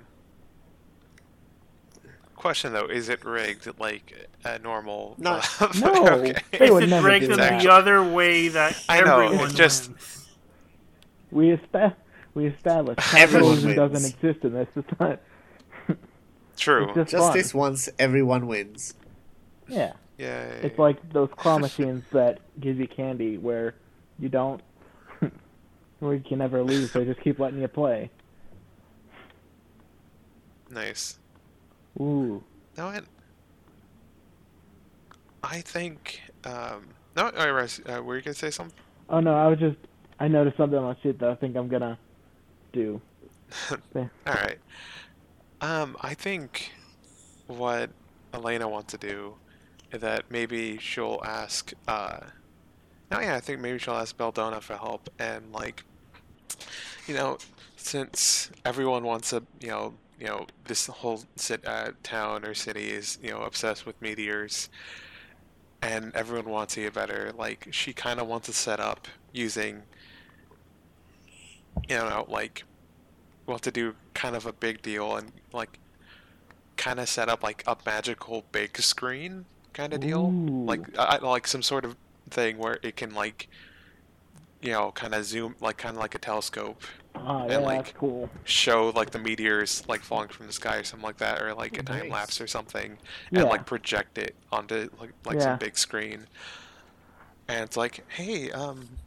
Question 2.35 2.73
though, 2.73 2.85
is 2.87 3.09
it 3.09 3.23
rigged 3.25 3.67
like 3.79 4.29
a 4.43 4.59
normal? 4.59 5.15
No. 5.17 5.39
uh, 5.59 5.67
No. 5.79 6.07
okay. 6.19 6.35
They 6.59 6.69
would 6.69 6.83
It's 6.83 6.89
never 6.89 7.07
rigged 7.07 7.27
do 7.27 7.31
in 7.33 7.37
that. 7.39 7.61
the 7.61 7.71
other 7.71 8.03
way 8.03 8.49
that 8.49 8.79
I 8.89 9.01
know, 9.01 9.19
everyone 9.21 9.45
it's 9.45 9.53
just- 9.55 9.89
wins. 9.89 10.21
We 11.31 11.51
esta- 11.53 11.95
we 12.33 12.45
established 12.47 12.99
Everyone 13.15 13.55
capitalism 13.55 13.75
doesn't 13.75 14.09
exist 14.13 14.45
in 14.45 14.53
this. 14.53 14.67
It's 14.75 14.87
not. 14.99 15.19
True. 16.57 16.85
It's 16.89 16.95
just, 16.95 17.11
Just 17.11 17.33
this 17.33 17.53
once, 17.53 17.89
everyone 17.99 18.47
wins. 18.47 18.93
Yeah. 19.67 19.93
Yay. 20.17 20.59
It's 20.63 20.79
like 20.79 21.11
those 21.11 21.29
claw 21.35 21.57
machines 21.57 22.03
that 22.13 22.39
give 22.61 22.79
you 22.79 22.87
candy 22.87 23.37
where 23.37 23.75
you 24.19 24.29
don't, 24.29 24.61
where 25.99 26.13
you 26.13 26.23
can 26.25 26.37
never 26.37 26.61
lose. 26.63 26.93
They 26.93 27.03
just 27.03 27.19
keep 27.21 27.39
letting 27.39 27.59
you 27.59 27.67
play. 27.67 28.09
Nice. 30.69 31.19
Ooh. 31.99 32.43
No, 32.77 32.87
I, 32.87 33.01
I 35.43 35.61
think. 35.61 36.21
Um, 36.43 36.87
no, 37.15 37.29
all 37.29 37.53
right, 37.53 37.79
uh, 37.87 38.03
were 38.03 38.17
you 38.17 38.21
gonna 38.21 38.33
say 38.33 38.51
something? 38.51 38.77
Oh 39.09 39.19
no, 39.19 39.33
I 39.33 39.47
was 39.47 39.59
just, 39.59 39.77
I 40.19 40.27
noticed 40.27 40.57
something 40.57 40.77
on 40.77 40.83
my 40.83 40.97
sheet 41.01 41.19
that 41.19 41.29
I 41.29 41.35
think 41.35 41.55
I'm 41.55 41.67
gonna 41.67 41.97
do. 42.73 43.01
All 43.95 44.09
right. 44.27 44.57
Um, 45.61 45.95
I 46.01 46.13
think 46.13 46.73
what 47.47 47.89
Elena 48.33 48.67
wants 48.67 48.91
to 48.91 48.97
do 48.97 49.35
is 49.91 50.01
that 50.01 50.25
maybe 50.29 50.77
she'll 50.77 51.21
ask. 51.23 51.73
Uh, 51.87 52.19
no, 53.11 53.19
yeah, 53.19 53.35
I 53.35 53.39
think 53.39 53.61
maybe 53.61 53.77
she'll 53.77 53.93
ask 53.93 54.17
Belladonna 54.17 54.61
for 54.61 54.75
help, 54.75 55.09
and 55.19 55.51
like, 55.51 55.83
you 57.07 57.13
know, 57.13 57.37
since 57.77 58.49
everyone 58.65 59.03
wants 59.03 59.29
to, 59.29 59.43
you 59.61 59.69
know, 59.69 59.93
you 60.19 60.27
know, 60.27 60.47
this 60.65 60.87
whole 60.87 61.23
sit, 61.35 61.65
uh, 61.67 61.91
town 62.03 62.45
or 62.45 62.53
city 62.53 62.89
is, 62.89 63.17
you 63.21 63.31
know, 63.31 63.41
obsessed 63.41 63.85
with 63.85 64.01
meteors, 64.01 64.69
and 65.81 66.15
everyone 66.15 66.49
wants 66.49 66.75
to 66.75 66.81
get 66.81 66.93
better. 66.93 67.31
Like, 67.37 67.67
she 67.71 67.93
kind 67.93 68.19
of 68.19 68.27
wants 68.27 68.47
to 68.47 68.53
set 68.53 68.79
up 68.79 69.07
using, 69.33 69.83
you 71.89 71.95
know, 71.97 72.25
like 72.29 72.63
want 73.45 73.61
to 73.63 73.71
do 73.71 73.95
kind 74.13 74.35
of 74.35 74.45
a 74.45 74.53
big 74.53 74.81
deal 74.81 75.15
and 75.17 75.31
like 75.53 75.77
kind 76.77 76.99
of 76.99 77.07
set 77.07 77.29
up 77.29 77.43
like 77.43 77.63
a 77.67 77.77
magical 77.85 78.43
big 78.51 78.77
screen 78.77 79.45
kind 79.73 79.93
of 79.93 79.99
deal 79.99 80.21
Ooh. 80.25 80.65
like 80.65 80.81
I- 80.97 81.17
like 81.17 81.47
some 81.47 81.61
sort 81.61 81.85
of 81.85 81.95
thing 82.29 82.57
where 82.57 82.79
it 82.81 82.95
can 82.95 83.13
like 83.13 83.47
you 84.65 84.71
know 84.73 84.91
kind 84.91 85.13
of 85.15 85.25
zoom 85.25 85.55
like 85.61 85.77
kind 85.77 85.95
of 85.95 86.01
like 86.01 86.15
a 86.15 86.19
telescope 86.19 86.83
Ah, 87.15 87.47
And, 87.49 87.51
yeah, 87.51 87.59
like, 87.63 87.77
that's 87.85 87.91
cool. 87.97 88.29
show 88.45 88.89
like 88.95 89.11
the 89.11 89.19
meteors 89.19 89.83
like 89.87 90.03
falling 90.03 90.29
from 90.29 90.47
the 90.47 90.53
sky 90.53 90.77
or 90.77 90.83
something 90.83 91.05
like 91.05 91.17
that 91.17 91.41
or 91.41 91.53
like 91.55 91.77
a 91.79 91.83
time 91.83 92.09
lapse 92.09 92.41
or 92.41 92.47
something 92.47 92.99
Yeah. 93.31 93.41
and 93.41 93.49
like 93.49 93.65
project 93.65 94.17
it 94.17 94.35
onto 94.51 94.89
like 94.99 95.13
like 95.25 95.37
Yeah. 95.37 95.41
some 95.41 95.57
big 95.57 95.77
screen 95.77 96.27
and 97.47 97.63
it's 97.63 97.77
like 97.77 98.05
hey 98.09 98.51
um 98.51 98.99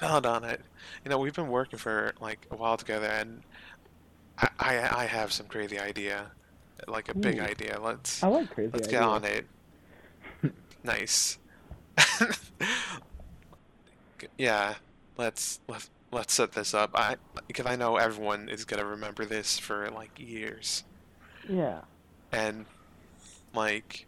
hold 0.00 0.26
on 0.26 0.44
it 0.44 0.62
you 1.04 1.10
know 1.10 1.18
we've 1.18 1.34
been 1.34 1.48
working 1.48 1.78
for 1.78 2.14
like 2.20 2.46
a 2.50 2.56
while 2.56 2.76
together 2.76 3.06
and 3.08 3.42
i 4.38 4.48
i, 4.60 5.02
I 5.02 5.06
have 5.06 5.32
some 5.32 5.46
crazy 5.48 5.78
idea 5.78 6.32
like 6.88 7.08
a 7.08 7.14
big 7.14 7.38
idea 7.40 7.78
let's 7.80 8.22
I 8.22 8.28
like 8.28 8.50
crazy. 8.50 8.70
let's 8.74 8.86
ideas. 8.86 8.92
get 8.92 9.02
on 9.02 9.24
it 9.24 9.46
nice 10.84 11.38
yeah 14.38 14.74
let's 15.16 15.60
let's 15.68 15.90
let's 16.12 16.32
set 16.34 16.52
this 16.52 16.72
up 16.74 16.90
i 16.94 17.16
because 17.46 17.66
i 17.66 17.76
know 17.76 17.96
everyone 17.96 18.48
is 18.48 18.64
gonna 18.64 18.84
remember 18.84 19.24
this 19.24 19.58
for 19.58 19.90
like 19.90 20.18
years 20.18 20.84
Yeah. 21.48 21.80
and 22.32 22.66
like 23.54 24.06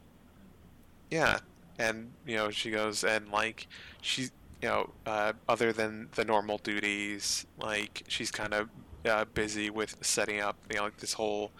yeah 1.10 1.38
and 1.78 2.10
you 2.26 2.36
know 2.36 2.50
she 2.50 2.70
goes 2.70 3.04
and 3.04 3.30
like 3.30 3.66
she's 4.00 4.30
you 4.62 4.68
know 4.68 4.90
uh, 5.06 5.32
other 5.48 5.72
than 5.72 6.08
the 6.16 6.24
normal 6.24 6.58
duties 6.58 7.46
like 7.60 8.02
she's 8.08 8.30
kind 8.30 8.52
of 8.52 8.68
uh, 9.08 9.24
busy 9.32 9.70
with 9.70 9.96
setting 10.00 10.40
up 10.40 10.56
you 10.70 10.76
know 10.76 10.84
like 10.84 10.96
this 10.98 11.12
whole 11.12 11.52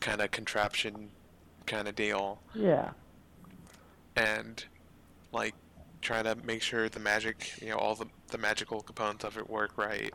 kind 0.00 0.20
of 0.20 0.30
contraption 0.30 1.10
kind 1.66 1.86
of 1.86 1.94
deal 1.94 2.40
Yeah. 2.54 2.90
and 4.16 4.64
like 5.32 5.54
trying 6.00 6.24
to 6.24 6.34
make 6.44 6.62
sure 6.62 6.88
the 6.88 7.00
magic 7.00 7.52
you 7.60 7.68
know 7.68 7.76
all 7.76 7.94
the, 7.94 8.06
the 8.28 8.38
magical 8.38 8.80
components 8.80 9.24
of 9.24 9.36
it 9.36 9.48
work 9.50 9.72
right 9.76 10.12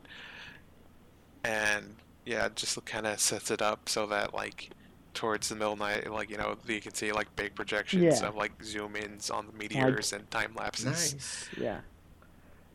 and 1.43 1.95
yeah 2.25 2.45
it 2.47 2.55
just 2.55 2.83
kind 2.85 3.05
of 3.05 3.19
sets 3.19 3.51
it 3.51 3.61
up 3.61 3.87
so 3.87 4.07
that 4.07 4.33
like 4.33 4.71
towards 5.13 5.47
the 5.49 5.55
middle 5.55 5.73
of 5.73 5.79
the 5.79 5.85
night 5.85 6.11
like 6.11 6.29
you 6.29 6.37
know 6.37 6.57
you 6.67 6.81
can 6.81 6.93
see 6.93 7.11
like 7.11 7.33
big 7.35 7.53
projections 7.55 8.03
Yeah. 8.21 8.27
of 8.27 8.35
like 8.35 8.51
zoom 8.63 8.95
ins 8.95 9.29
on 9.29 9.47
the 9.47 9.53
meteors 9.53 10.11
and 10.11 10.29
time 10.31 10.53
lapses 10.55 10.85
Nice. 10.85 11.49
Yeah. 11.59 11.79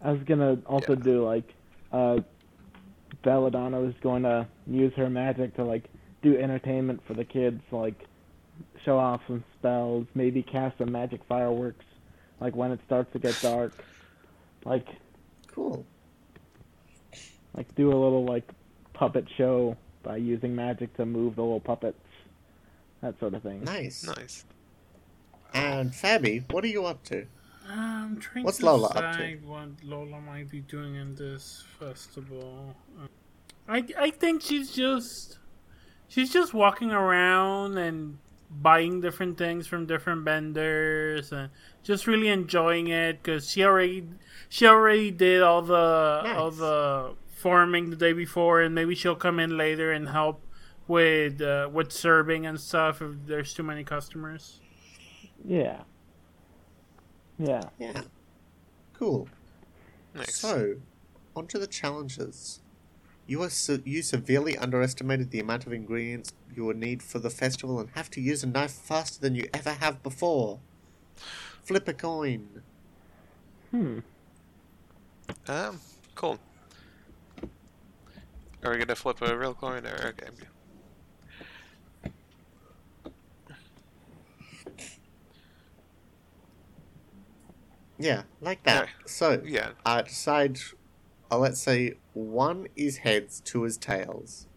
I 0.03 0.13
was 0.13 0.23
gonna 0.23 0.57
also 0.67 0.95
Yeah. 0.97 1.03
do 1.03 1.25
like, 1.27 1.53
uh, 1.93 2.21
Belladonna 3.23 3.79
was 3.81 3.93
going 4.01 4.23
to 4.23 4.47
use 4.67 4.95
her 4.95 5.11
magic 5.11 5.55
to 5.57 5.65
like 5.65 5.85
do 6.23 6.39
entertainment 6.39 7.03
for 7.07 7.13
the 7.13 7.25
kids, 7.25 7.61
like 7.71 8.07
show 8.85 8.99
off 8.99 9.21
some 9.27 9.45
spells, 9.59 10.07
maybe 10.15 10.43
cast 10.43 10.79
some 10.79 10.91
magic 10.91 11.21
fireworks, 11.29 11.85
like 12.41 12.57
when 12.57 12.73
it 12.73 12.81
starts 12.87 13.13
to 13.13 13.19
get 13.19 13.39
dark, 13.43 13.73
like 14.65 14.87
Cool. 15.49 15.85
like 17.57 17.75
do 17.75 17.89
a 17.89 17.99
little 17.99 18.25
like 18.25 18.49
puppet 18.93 19.27
show 19.37 19.77
by 20.03 20.17
using 20.17 20.55
magic 20.55 20.95
to 20.97 21.05
move 21.05 21.37
the 21.37 21.43
little 21.43 21.61
puppets, 21.61 21.99
that 23.03 23.19
sort 23.21 23.35
of 23.35 23.43
thing. 23.43 23.65
Nice. 23.65 24.05
nice 24.07 24.45
And 25.53 25.91
Fabi, 25.93 26.51
what 26.53 26.65
are 26.65 26.69
you 26.69 26.87
up 26.87 27.03
to? 27.05 27.27
Um, 27.69 27.79
I'm 28.15 28.17
trying 28.21 28.45
What's 28.45 28.59
to 28.59 28.67
Lola 28.67 28.89
up 28.89 28.95
to? 28.95 29.19
decide 29.19 29.45
what 29.45 29.69
Lola 29.85 30.21
might 30.21 30.51
be 30.51 30.61
doing 30.61 30.95
in 30.97 31.15
this 31.15 31.65
festival. 31.79 32.75
I 33.69 33.85
I 33.99 34.11
think 34.11 34.43
she's 34.43 34.73
just 34.73 35.39
she's 36.09 36.33
just 36.33 36.55
walking 36.55 36.91
around 36.91 37.79
and 37.79 38.19
buying 38.51 39.01
different 39.01 39.39
things 39.39 39.67
from 39.67 39.87
different 39.87 40.25
vendors 40.25 41.33
and 41.33 41.51
just 41.83 42.07
really 42.07 42.29
enjoying 42.29 42.89
it 42.89 43.23
because 43.23 43.49
she 43.49 43.63
already 43.65 44.05
she 44.49 44.67
already 44.67 45.11
did 45.11 45.43
all 45.43 45.63
the 45.63 46.35
all 46.37 46.51
the 46.51 47.15
forming 47.29 47.91
the 47.91 47.97
day 47.97 48.13
before 48.13 48.61
and 48.61 48.75
maybe 48.75 48.95
she'll 48.95 49.15
come 49.15 49.39
in 49.39 49.57
later 49.57 49.93
and 49.93 50.09
help 50.09 50.43
with 50.89 51.41
uh, 51.41 51.69
with 51.73 51.93
serving 51.93 52.45
and 52.45 52.61
stuff 52.61 53.01
if 53.01 53.13
there's 53.27 53.55
too 53.55 53.63
many 53.63 53.85
customers. 53.85 54.61
Yeah. 55.45 55.83
Yeah. 57.39 57.63
Yeah. 57.79 58.03
Cool. 58.93 59.29
nice 60.15 60.35
So, 60.35 60.75
on 61.35 61.47
to 61.47 61.59
the 61.59 61.67
challenges. 61.67 62.61
You, 63.27 63.43
are 63.43 63.49
se- 63.49 63.83
you 63.85 64.03
severely 64.03 64.59
underestimated 64.59 65.31
the 65.31 65.39
amount 65.39 65.67
of 65.67 65.73
ingredients 65.73 66.33
you 66.55 66.65
will 66.65 66.75
need 66.77 67.03
for 67.03 67.19
the 67.19 67.31
festival 67.31 67.79
and 67.81 67.91
have 67.95 68.11
to 68.11 68.21
use 68.21 68.43
a 68.43 68.47
knife 68.47 68.73
faster 68.73 69.21
than 69.21 69.35
you 69.35 69.49
ever 69.53 69.73
have 69.75 70.03
before. 70.03 70.61
Flip 71.63 71.87
a 71.89 71.93
coin. 71.93 72.63
Hmm. 73.71 73.99
Um, 75.47 75.81
cool. 76.15 76.39
Are 78.63 78.73
we 78.73 78.79
gonna 78.79 78.97
flip 78.97 79.23
a 79.23 79.37
real 79.37 79.55
coin 79.55 79.87
or 79.87 80.09
okay? 80.09 80.29
Yeah, 87.99 88.23
like 88.41 88.63
that. 88.65 88.87
Yeah. 88.87 89.07
So, 89.07 89.43
Yeah. 89.45 89.73
I 89.85 90.03
decide. 90.03 90.59
Uh, 91.31 91.39
let's 91.39 91.61
say 91.61 91.95
one 92.13 92.67
is 92.75 92.99
heads, 92.99 93.41
two 93.41 93.65
is 93.65 93.77
tails. 93.77 94.49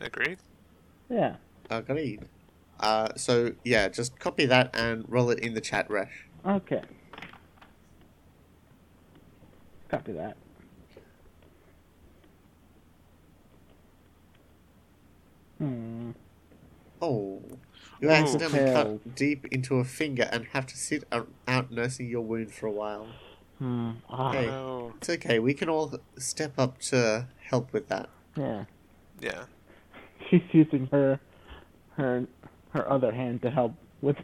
Agreed. 0.00 0.38
Yeah. 1.10 1.36
Agreed. 1.68 2.24
Uh, 2.78 3.08
so 3.16 3.52
yeah, 3.64 3.88
just 3.88 4.18
copy 4.18 4.46
that 4.46 4.70
and 4.74 5.04
roll 5.08 5.28
it 5.30 5.40
in 5.40 5.52
the 5.54 5.60
chat, 5.60 5.90
Resh. 5.90 6.26
Okay. 6.46 6.82
Copy 9.90 10.12
that. 10.12 10.36
Hmm. 15.58 16.12
Oh, 17.02 17.42
you 18.00 18.08
Ooh. 18.08 18.12
accidentally 18.12 18.60
Tails. 18.64 19.00
cut 19.04 19.14
deep 19.14 19.46
into 19.50 19.76
a 19.76 19.84
finger 19.84 20.28
and 20.32 20.46
have 20.52 20.66
to 20.66 20.76
sit 20.76 21.04
out 21.12 21.70
nursing 21.70 22.08
your 22.08 22.22
wound 22.22 22.52
for 22.52 22.66
a 22.66 22.72
while. 22.72 23.08
Hmm. 23.58 23.90
Ah, 24.08 24.32
Hey. 24.32 24.48
Oh, 24.48 24.92
It's 24.96 25.10
okay. 25.10 25.38
We 25.38 25.52
can 25.54 25.68
all 25.68 25.94
step 26.18 26.54
up 26.58 26.78
to 26.82 27.28
help 27.42 27.72
with 27.72 27.88
that. 27.88 28.08
Yeah. 28.36 28.64
yeah. 29.20 29.44
She's 30.28 30.42
using 30.52 30.86
her 30.92 31.20
her 31.96 32.26
her 32.70 32.90
other 32.90 33.12
hand 33.12 33.42
to 33.42 33.50
help 33.50 33.74
with 34.00 34.16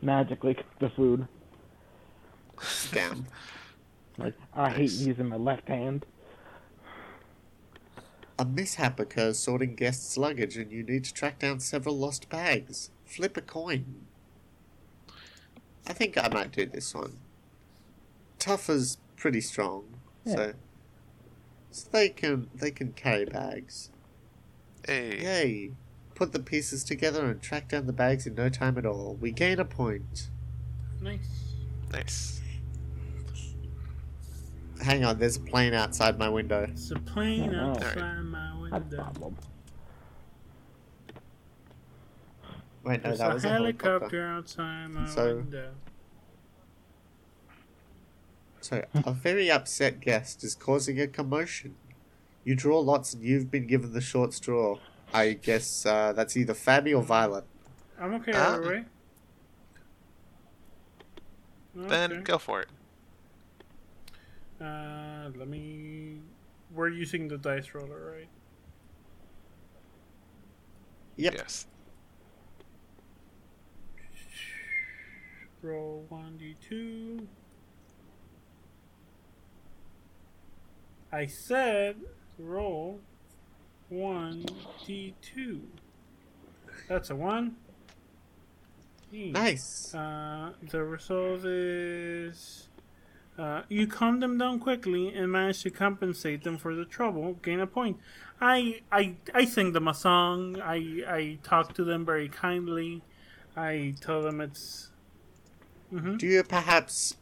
magically 0.00 0.54
cook 0.54 0.78
the 0.80 0.90
food. 0.90 1.26
Damn. 2.92 3.26
Like 4.18 4.34
I 4.54 4.70
hate 4.70 4.92
using 4.92 5.28
my 5.28 5.36
left 5.36 5.68
hand. 5.68 6.04
A 8.38 8.44
mishap 8.44 8.98
occurs 8.98 9.38
sorting 9.38 9.74
guests' 9.74 10.16
luggage, 10.16 10.56
and 10.56 10.72
you 10.72 10.82
need 10.82 11.04
to 11.04 11.14
track 11.14 11.38
down 11.38 11.60
several 11.60 11.96
lost 11.96 12.28
bags. 12.28 12.90
Flip 13.04 13.36
a 13.36 13.40
coin. 13.40 14.06
I 15.86 15.92
think 15.92 16.16
I 16.16 16.28
might 16.28 16.52
do 16.52 16.66
this 16.66 16.94
one. 16.94 17.18
Tuffer's 18.38 18.98
pretty 19.16 19.40
strong, 19.40 19.84
so 20.24 20.54
so 21.70 21.88
they 21.92 22.08
can 22.08 22.50
they 22.54 22.70
can 22.70 22.92
carry 22.92 23.24
bags. 23.24 23.91
Hey. 24.86 25.20
Yay! 25.22 25.70
Put 26.14 26.32
the 26.32 26.40
pieces 26.40 26.84
together 26.84 27.24
and 27.26 27.40
track 27.40 27.68
down 27.68 27.86
the 27.86 27.92
bags 27.92 28.26
in 28.26 28.34
no 28.34 28.48
time 28.48 28.76
at 28.78 28.86
all. 28.86 29.16
We 29.20 29.32
gain 29.32 29.58
a 29.60 29.64
point. 29.64 30.28
Nice. 31.00 31.54
Nice. 31.92 32.40
Hang 34.82 35.04
on, 35.04 35.18
there's 35.18 35.36
a 35.36 35.40
plane 35.40 35.74
outside 35.74 36.18
my 36.18 36.28
window. 36.28 36.64
It's 36.70 36.90
a 36.90 36.96
plane 36.96 37.50
Oh, 37.50 37.52
no. 37.52 37.70
outside 37.70 38.22
my 38.24 38.68
That's 38.70 38.82
a 38.84 38.86
window. 38.88 38.96
problem. 38.96 39.36
Wait, 42.84 42.96
no, 43.02 43.10
There's 43.10 43.18
that 43.20 43.30
a 43.30 43.34
was 43.34 43.44
a 43.44 43.48
helicopter 43.48 43.88
helicopter. 43.90 44.26
outside 44.26 44.90
my 44.90 45.06
So- 45.08 45.36
window. 45.36 45.74
So, 48.60 48.84
a 48.94 49.12
very 49.12 49.50
upset 49.50 50.00
guest 50.00 50.42
is 50.44 50.54
causing 50.54 51.00
a 51.00 51.06
commotion. 51.08 51.74
You 52.44 52.54
draw 52.54 52.80
lots 52.80 53.14
and 53.14 53.22
you've 53.22 53.50
been 53.50 53.66
given 53.66 53.92
the 53.92 54.00
short 54.00 54.32
straw. 54.34 54.78
I 55.14 55.34
guess 55.34 55.86
uh, 55.86 56.12
that's 56.12 56.36
either 56.36 56.54
Fabi 56.54 56.96
or 56.96 57.02
Violet. 57.02 57.44
I'm 58.00 58.14
okay 58.14 58.32
Ah. 58.34 58.54
either 58.54 58.66
way. 58.68 58.84
Then 61.74 62.12
Okay. 62.12 62.20
go 62.22 62.38
for 62.38 62.62
it. 62.62 62.68
Uh, 64.60 65.30
let 65.36 65.48
me. 65.48 66.20
We're 66.74 66.88
using 66.88 67.28
the 67.28 67.36
dice 67.38 67.74
roller, 67.74 68.12
right? 68.12 68.28
Yep. 71.16 71.34
Yes. 71.34 71.66
Roll 75.62 76.04
one 76.08 76.36
d 76.38 76.56
two. 76.68 77.28
I 81.12 81.26
said 81.26 81.96
roll 82.42 83.00
one 83.88 84.44
d 84.86 85.14
two. 85.22 85.62
That's 86.88 87.10
a 87.10 87.16
one. 87.16 87.56
Hmm. 89.10 89.32
Nice. 89.32 89.94
Uh, 89.94 90.52
the 90.62 90.82
result 90.82 91.44
is 91.44 92.68
uh, 93.38 93.62
you 93.68 93.86
calm 93.86 94.20
them 94.20 94.38
down 94.38 94.58
quickly 94.60 95.08
and 95.14 95.30
manage 95.30 95.62
to 95.62 95.70
compensate 95.70 96.44
them 96.44 96.58
for 96.58 96.74
the 96.74 96.84
trouble. 96.84 97.34
Gain 97.42 97.60
a 97.60 97.66
point. 97.66 97.98
I 98.40 98.80
I 98.90 99.16
I 99.34 99.44
sing 99.44 99.72
them 99.72 99.88
a 99.88 99.94
song. 99.94 100.60
I 100.60 101.02
I 101.08 101.38
talk 101.42 101.74
to 101.74 101.84
them 101.84 102.04
very 102.04 102.28
kindly. 102.28 103.02
I 103.56 103.94
tell 104.00 104.22
them 104.22 104.40
it's. 104.40 104.90
hmm 105.90 106.16
Do 106.16 106.26
you 106.26 106.42
perhaps 106.42 107.16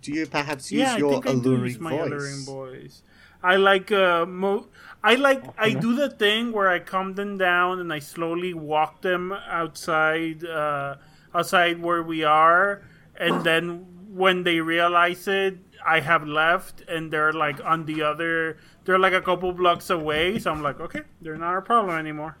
do 0.00 0.12
you 0.12 0.26
perhaps 0.26 0.70
use 0.72 0.80
Yeah, 0.80 0.94
I 0.94 0.98
your 0.98 1.10
think 1.10 1.26
I 1.26 1.34
do 1.34 1.54
alluring 1.54 1.64
use 1.64 1.78
my 1.80 1.96
voice? 1.96 2.00
alluring 2.00 2.44
voice. 2.44 3.02
I 3.42 3.56
like 3.56 3.90
uh 3.90 4.26
mo. 4.26 4.68
I 5.02 5.14
like 5.14 5.42
I 5.58 5.72
do 5.72 5.94
the 5.94 6.10
thing 6.10 6.52
where 6.52 6.68
I 6.68 6.78
calm 6.78 7.14
them 7.14 7.38
down 7.38 7.80
and 7.80 7.92
I 7.92 8.00
slowly 8.00 8.52
walk 8.52 9.00
them 9.02 9.32
outside 9.32 10.44
uh 10.44 10.96
outside 11.34 11.80
where 11.80 12.02
we 12.02 12.24
are, 12.24 12.82
and 13.16 13.44
then 13.48 13.86
when 14.12 14.42
they 14.42 14.60
realize 14.60 15.26
it, 15.28 15.58
I 15.86 16.00
have 16.00 16.26
left 16.26 16.82
and 16.88 17.10
they're 17.12 17.32
like 17.32 17.64
on 17.64 17.86
the 17.86 18.02
other. 18.02 18.58
They're 18.84 18.98
like 18.98 19.12
a 19.12 19.22
couple 19.22 19.52
blocks 19.52 19.90
away, 19.90 20.38
so 20.38 20.50
I'm 20.50 20.62
like, 20.62 20.80
okay, 20.80 21.02
they're 21.20 21.36
not 21.36 21.56
a 21.56 21.62
problem 21.62 21.96
anymore. 21.96 22.36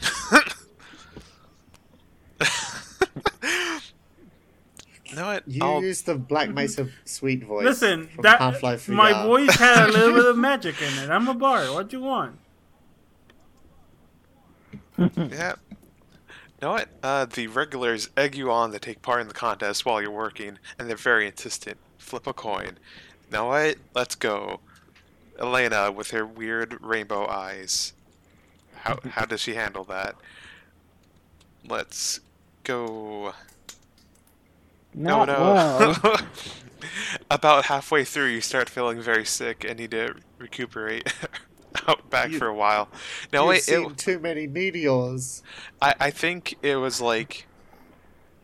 know 5.18 5.26
what? 5.26 5.44
You 5.48 5.60
I'll- 5.62 5.82
use 5.82 6.02
the 6.02 6.14
Black 6.14 6.50
Mesa 6.50 6.88
sweet 7.04 7.44
voice. 7.44 7.64
Listen, 7.64 8.08
that 8.22 8.38
Half-Life 8.40 8.88
my 8.88 9.12
VR. 9.12 9.24
voice 9.26 9.54
had 9.56 9.88
a 9.88 9.92
little 9.92 10.14
bit 10.14 10.26
of 10.26 10.36
magic 10.50 10.80
in 10.80 10.98
it. 11.04 11.10
I'm 11.10 11.28
a 11.28 11.34
bard. 11.34 11.70
What 11.70 11.88
do 11.90 11.96
you 11.98 12.02
want? 12.02 12.38
Yeah. 14.98 15.54
Know 16.60 16.70
what? 16.72 16.88
Uh, 17.04 17.24
the 17.24 17.46
regulars 17.46 18.10
egg 18.16 18.34
you 18.34 18.50
on 18.50 18.72
to 18.72 18.80
take 18.80 19.00
part 19.00 19.20
in 19.20 19.28
the 19.28 19.34
contest 19.34 19.86
while 19.86 20.02
you're 20.02 20.10
working, 20.10 20.58
and 20.76 20.88
they're 20.88 20.96
very 20.96 21.26
insistent. 21.26 21.76
Flip 21.98 22.26
a 22.26 22.32
coin. 22.32 22.78
Know 23.30 23.46
what? 23.46 23.76
Let's 23.94 24.16
go. 24.16 24.58
Elena 25.38 25.92
with 25.92 26.10
her 26.10 26.26
weird 26.26 26.76
rainbow 26.82 27.28
eyes. 27.28 27.92
How 28.74 28.98
how 29.10 29.24
does 29.24 29.40
she 29.40 29.54
handle 29.54 29.84
that? 29.84 30.16
Let's 31.68 32.18
go. 32.64 33.34
No, 34.98 35.24
Not 35.24 35.28
no. 35.28 35.94
well. 36.02 36.16
About 37.30 37.66
halfway 37.66 38.04
through, 38.04 38.28
you 38.28 38.40
start 38.40 38.68
feeling 38.68 39.00
very 39.00 39.24
sick 39.24 39.64
and 39.68 39.78
need 39.78 39.92
to 39.92 40.14
recuperate 40.38 41.12
out 41.88 42.08
back 42.10 42.30
You- 42.30 42.38
for 42.38 42.46
a 42.48 42.54
while. 42.54 42.88
No, 43.32 43.42
You've 43.42 43.48
wait. 43.48 43.62
seen 43.62 43.90
It, 43.92 43.96
too 43.98 44.18
many 44.18 44.46
meteors. 44.46 45.42
I, 45.80 45.94
I 46.00 46.10
think 46.10 46.56
it 46.62 46.76
was 46.76 47.00
like 47.00 47.46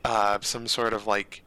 uh, 0.05 0.39
some 0.43 0.67
sort 0.69 0.93
of 0.93 1.07
like 1.07 1.43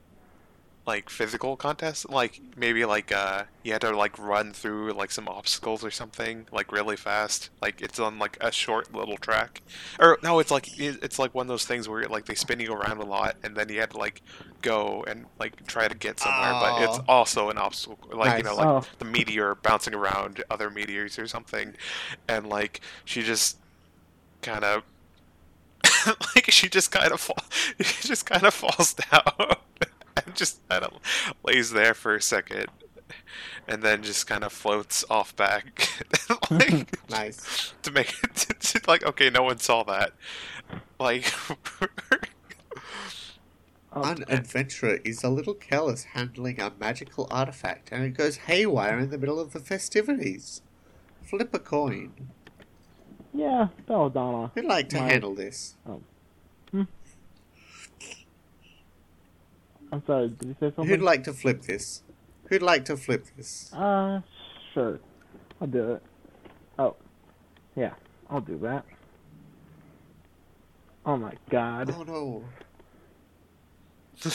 like 0.88 1.10
physical 1.10 1.58
contest 1.58 2.10
like 2.10 2.40
maybe 2.56 2.86
like 2.86 3.12
uh 3.12 3.44
you 3.64 3.74
had 3.74 3.82
to 3.82 3.92
like 3.92 4.18
run 4.18 4.54
through 4.54 4.92
like 4.94 5.12
some 5.12 5.28
obstacles 5.28 5.84
or 5.84 5.92
something 5.92 6.48
like 6.54 6.72
really 6.72 6.96
fast 6.96 7.50
like 7.62 7.82
it's 7.82 8.00
on 8.00 8.18
like 8.18 8.38
a 8.40 8.52
short 8.54 8.94
little 8.96 9.18
track 9.18 9.62
or 10.00 10.18
no 10.24 10.40
it's 10.40 10.50
like 10.50 10.68
it's 10.80 11.20
like 11.20 11.36
one 11.36 11.44
of 11.44 11.50
those 11.50 11.66
things 11.66 11.90
where 11.90 12.04
like 12.06 12.24
they 12.26 12.36
spin 12.36 12.60
you 12.62 12.72
around 12.72 13.00
a 13.00 13.06
lot 13.06 13.36
and 13.44 13.54
then 13.58 13.68
you 13.68 13.80
had 13.82 13.92
to 13.92 13.98
like 13.98 14.22
go 14.62 15.04
and 15.08 15.26
like 15.40 15.68
try 15.68 15.90
to 15.90 15.96
get 15.96 16.20
somewhere 16.22 16.54
but 16.54 16.82
it's 16.82 17.00
Oh. 17.00 17.04
also 17.10 17.50
an 17.50 17.58
obstacle 17.58 17.98
like 18.14 18.38
you 18.38 18.44
know 18.46 18.56
like 18.56 18.66
Oh. 18.68 18.84
the 19.00 19.06
meteor 19.06 19.56
bouncing 19.56 19.94
around 19.94 20.42
other 20.50 20.70
meteors 20.70 21.20
or 21.20 21.28
something 21.28 21.76
and 22.30 22.48
like 22.48 22.80
she 23.04 23.24
just 23.24 23.58
kind 24.42 24.64
of 24.64 24.84
like 26.36 26.50
she 26.50 26.70
just 26.70 26.92
kind 26.92 27.12
of 27.12 27.20
fall, 27.20 27.38
she 27.82 28.08
just 28.08 28.26
kind 28.26 28.44
of 28.44 28.54
falls 28.54 28.94
down 29.12 29.24
and 29.82 29.90
just 30.38 30.66
kind 30.70 30.84
of 30.86 30.94
lays 31.44 31.72
there 31.72 31.94
for 31.94 32.16
a 32.16 32.22
second 32.22 32.68
and 33.68 33.84
then 33.84 34.02
just 34.04 34.26
kind 34.28 34.44
of 34.44 34.52
floats 34.54 35.04
off 35.10 35.36
back 35.36 35.88
like 36.52 36.98
Nice. 37.10 37.74
to 37.84 37.92
make 37.92 38.14
it 38.24 38.36
to, 38.60 38.82
like 38.88 39.06
okay 39.06 39.30
no 39.30 39.44
one 39.44 39.58
saw 39.58 39.84
that 39.84 40.14
like 41.00 41.32
An 43.94 44.26
adventurer 44.28 45.00
is 45.04 45.24
a 45.24 45.30
little 45.30 45.56
careless 45.56 46.04
handling 46.04 46.60
a 46.62 46.72
magical 46.80 47.28
artifact, 47.32 47.92
and 47.92 48.04
it 48.04 48.12
goes 48.12 48.38
haywire 48.38 49.00
in 49.00 49.10
the 49.10 49.18
middle 49.18 49.40
of 49.40 49.54
the 49.54 49.60
festivities. 49.60 50.62
Flip 51.24 51.52
a 51.52 51.58
coin. 51.58 52.12
yeah, 53.34 53.70
Belladonna. 53.88 54.52
We'd 54.54 54.66
like 54.66 54.90
to 54.90 54.98
Right. 55.00 55.12
handle 55.14 55.34
this. 55.34 55.78
Oh. 55.88 56.02
Hmm? 56.72 56.82
Hmm? 56.82 56.84
I'm 59.92 60.04
sorry. 60.06 60.30
Did 60.30 60.48
you 60.48 60.56
say 60.60 60.74
something? 60.76 60.86
Who'd 60.86 61.02
like 61.02 61.24
to 61.26 61.34
flip 61.34 61.64
this? 61.64 62.04
Who'd 62.50 62.62
like 62.62 62.86
to 62.86 62.98
flip 62.98 63.26
this? 63.36 63.74
Uh, 63.74 64.22
sure. 64.74 65.00
I'll 65.60 65.68
do 65.68 65.94
it. 65.94 66.04
Oh, 66.80 66.96
yeah, 67.76 67.94
I'll 68.30 68.42
do 68.42 68.58
that. 68.60 68.86
Oh 71.06 71.18
my 71.18 71.34
god. 71.50 71.90
Oh 71.98 72.04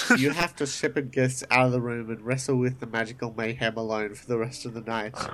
no. 0.09 0.17
you 0.17 0.31
have 0.31 0.57
to 0.57 0.67
shepherd 0.67 1.13
guests 1.13 1.45
out 1.51 1.67
of 1.67 1.73
the 1.73 1.81
room 1.81 2.11
and 2.11 2.23
wrestle 2.23 2.57
with 2.57 2.81
the 2.81 2.87
magical 2.87 3.35
mayhem 3.37 3.77
alone 3.77 4.15
for 4.15 4.27
the 4.27 4.39
rest 4.39 4.65
of 4.65 4.75
the 4.75 4.81
night. 4.81 5.15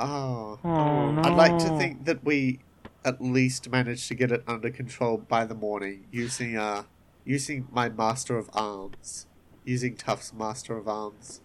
Oh. 0.00 0.60
Oh 0.62 1.10
no. 1.10 1.22
I'd 1.22 1.34
like 1.34 1.58
to 1.58 1.76
think 1.76 2.04
that 2.04 2.22
we 2.24 2.60
at 3.04 3.20
least 3.20 3.68
managed 3.68 4.06
to 4.06 4.14
get 4.14 4.30
it 4.30 4.44
under 4.46 4.70
control 4.70 5.16
by 5.18 5.44
the 5.44 5.56
morning 5.56 6.04
using 6.12 6.56
uh 6.56 6.84
using 7.28 7.68
my 7.70 7.88
master 7.90 8.38
of 8.38 8.48
arms. 8.54 9.26
Using 9.64 9.96
Tuff's 9.96 10.32
master 10.32 10.76
of 10.78 10.88
arms. 10.88 11.42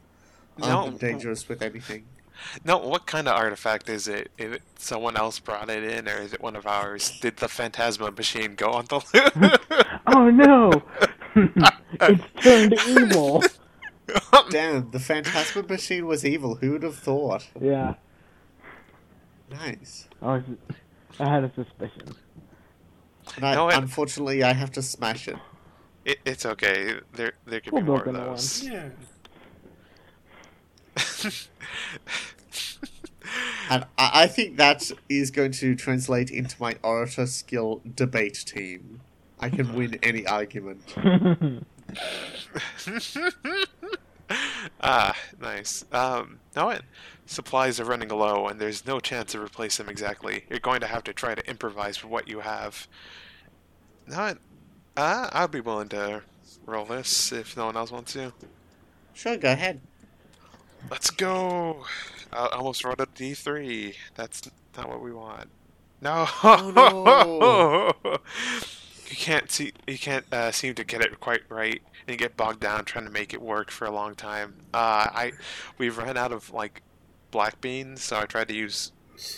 No. 0.57 0.65
Armed 0.67 0.87
and 0.91 0.99
dangerous 0.99 1.49
with 1.49 1.61
anything. 1.61 2.05
No, 2.63 2.77
what 2.77 3.05
kind 3.05 3.27
of 3.27 3.35
artifact 3.35 3.89
is 3.89 4.07
it? 4.07 4.31
Is 4.37 4.53
it 4.53 4.61
someone 4.77 5.17
else 5.17 5.39
brought 5.39 5.69
it 5.69 5.83
in, 5.83 6.07
or 6.07 6.17
is 6.17 6.33
it 6.33 6.41
one 6.41 6.55
of 6.55 6.65
ours? 6.65 7.19
Did 7.21 7.37
the 7.37 7.47
Phantasma 7.49 8.11
machine 8.11 8.55
go 8.55 8.71
on 8.71 8.85
the 8.85 9.01
loop? 9.13 9.61
Oh 10.07 10.29
no! 10.29 10.83
it's 12.01 12.43
turned 12.43 12.73
evil. 12.87 13.41
Damn, 14.49 14.91
the 14.91 14.99
Phantasma 14.99 15.63
machine 15.63 16.05
was 16.07 16.25
evil. 16.25 16.55
Who 16.55 16.71
would 16.71 16.83
have 16.83 16.95
thought? 16.97 17.47
Yeah. 17.59 17.95
Nice. 19.49 20.07
I 20.21 20.25
was. 20.35 20.43
I 21.19 21.29
had 21.29 21.43
a 21.45 21.53
suspicion. 21.53 22.15
And 23.37 23.45
I, 23.45 23.55
No, 23.55 23.69
it- 23.69 23.77
unfortunately, 23.77 24.43
I 24.43 24.53
have 24.53 24.71
to 24.73 24.81
smash 24.81 25.27
it. 25.27 25.37
It, 26.05 26.19
it's 26.25 26.45
okay. 26.45 26.99
There, 27.13 27.33
there 27.45 27.59
could 27.59 27.73
We'll 27.73 27.81
be 27.81 27.87
more 27.87 28.01
of 28.01 28.07
on 28.07 28.13
the 28.13 28.19
those. 28.19 28.63
Yeah. 28.63 28.89
And 33.69 33.85
I, 33.97 34.23
I 34.23 34.27
think 34.27 34.57
that 34.57 34.91
is 35.09 35.31
going 35.31 35.51
to 35.53 35.75
translate 35.75 36.29
into 36.29 36.55
my 36.59 36.75
orator 36.83 37.25
skill 37.25 37.81
debate 37.95 38.43
team. 38.45 39.01
I 39.39 39.49
can 39.49 39.73
win 39.73 39.97
any 40.03 40.27
argument. 40.27 40.81
ah, 44.81 45.15
nice. 45.39 45.85
Um, 45.91 46.39
no, 46.55 46.69
it, 46.69 46.83
supplies 47.25 47.79
are 47.79 47.85
running 47.85 48.09
low, 48.09 48.47
and 48.47 48.59
there's 48.59 48.85
no 48.85 48.99
chance 48.99 49.31
to 49.31 49.41
replace 49.41 49.77
them 49.77 49.89
exactly. 49.89 50.45
You're 50.49 50.59
going 50.59 50.81
to 50.81 50.87
have 50.87 51.03
to 51.05 51.13
try 51.13 51.35
to 51.35 51.49
improvise 51.49 52.03
with 52.03 52.11
what 52.11 52.27
you 52.27 52.41
have. 52.41 52.87
No, 54.07 54.25
it, 54.27 54.37
uh, 54.97 55.29
I'd 55.31 55.51
be 55.51 55.61
willing 55.61 55.89
to 55.89 56.21
roll 56.65 56.85
this 56.85 57.31
if 57.31 57.57
no 57.57 57.67
one 57.67 57.77
else 57.77 57.91
wants 57.91 58.13
to. 58.13 58.33
Sure, 59.13 59.37
go 59.37 59.51
ahead. 59.51 59.79
Let's 60.89 61.09
go. 61.09 61.85
I 62.31 62.47
almost 62.47 62.83
rolled 62.83 62.99
a 62.99 63.05
D3. 63.05 63.95
That's 64.15 64.41
not 64.75 64.89
what 64.89 65.01
we 65.01 65.11
want. 65.11 65.49
No. 66.01 66.25
Oh, 66.43 67.93
you 68.03 69.15
can't 69.15 69.49
see. 69.49 69.71
You 69.87 69.97
can't 69.97 70.25
uh, 70.33 70.51
seem 70.51 70.75
to 70.75 70.83
get 70.83 71.01
it 71.01 71.19
quite 71.19 71.41
right, 71.49 71.81
and 72.07 72.13
you 72.13 72.17
get 72.17 72.35
bogged 72.35 72.59
down 72.59 72.85
trying 72.85 73.05
to 73.05 73.11
make 73.11 73.33
it 73.33 73.41
work 73.41 73.71
for 73.71 73.85
a 73.85 73.91
long 73.91 74.15
time. 74.15 74.55
Uh, 74.73 75.07
I 75.13 75.31
we've 75.77 75.97
run 75.97 76.17
out 76.17 76.31
of 76.31 76.51
like 76.51 76.81
black 77.31 77.61
beans, 77.61 78.03
so 78.03 78.19
I 78.19 78.25
tried 78.25 78.49
to 78.49 78.55
use 78.55 78.91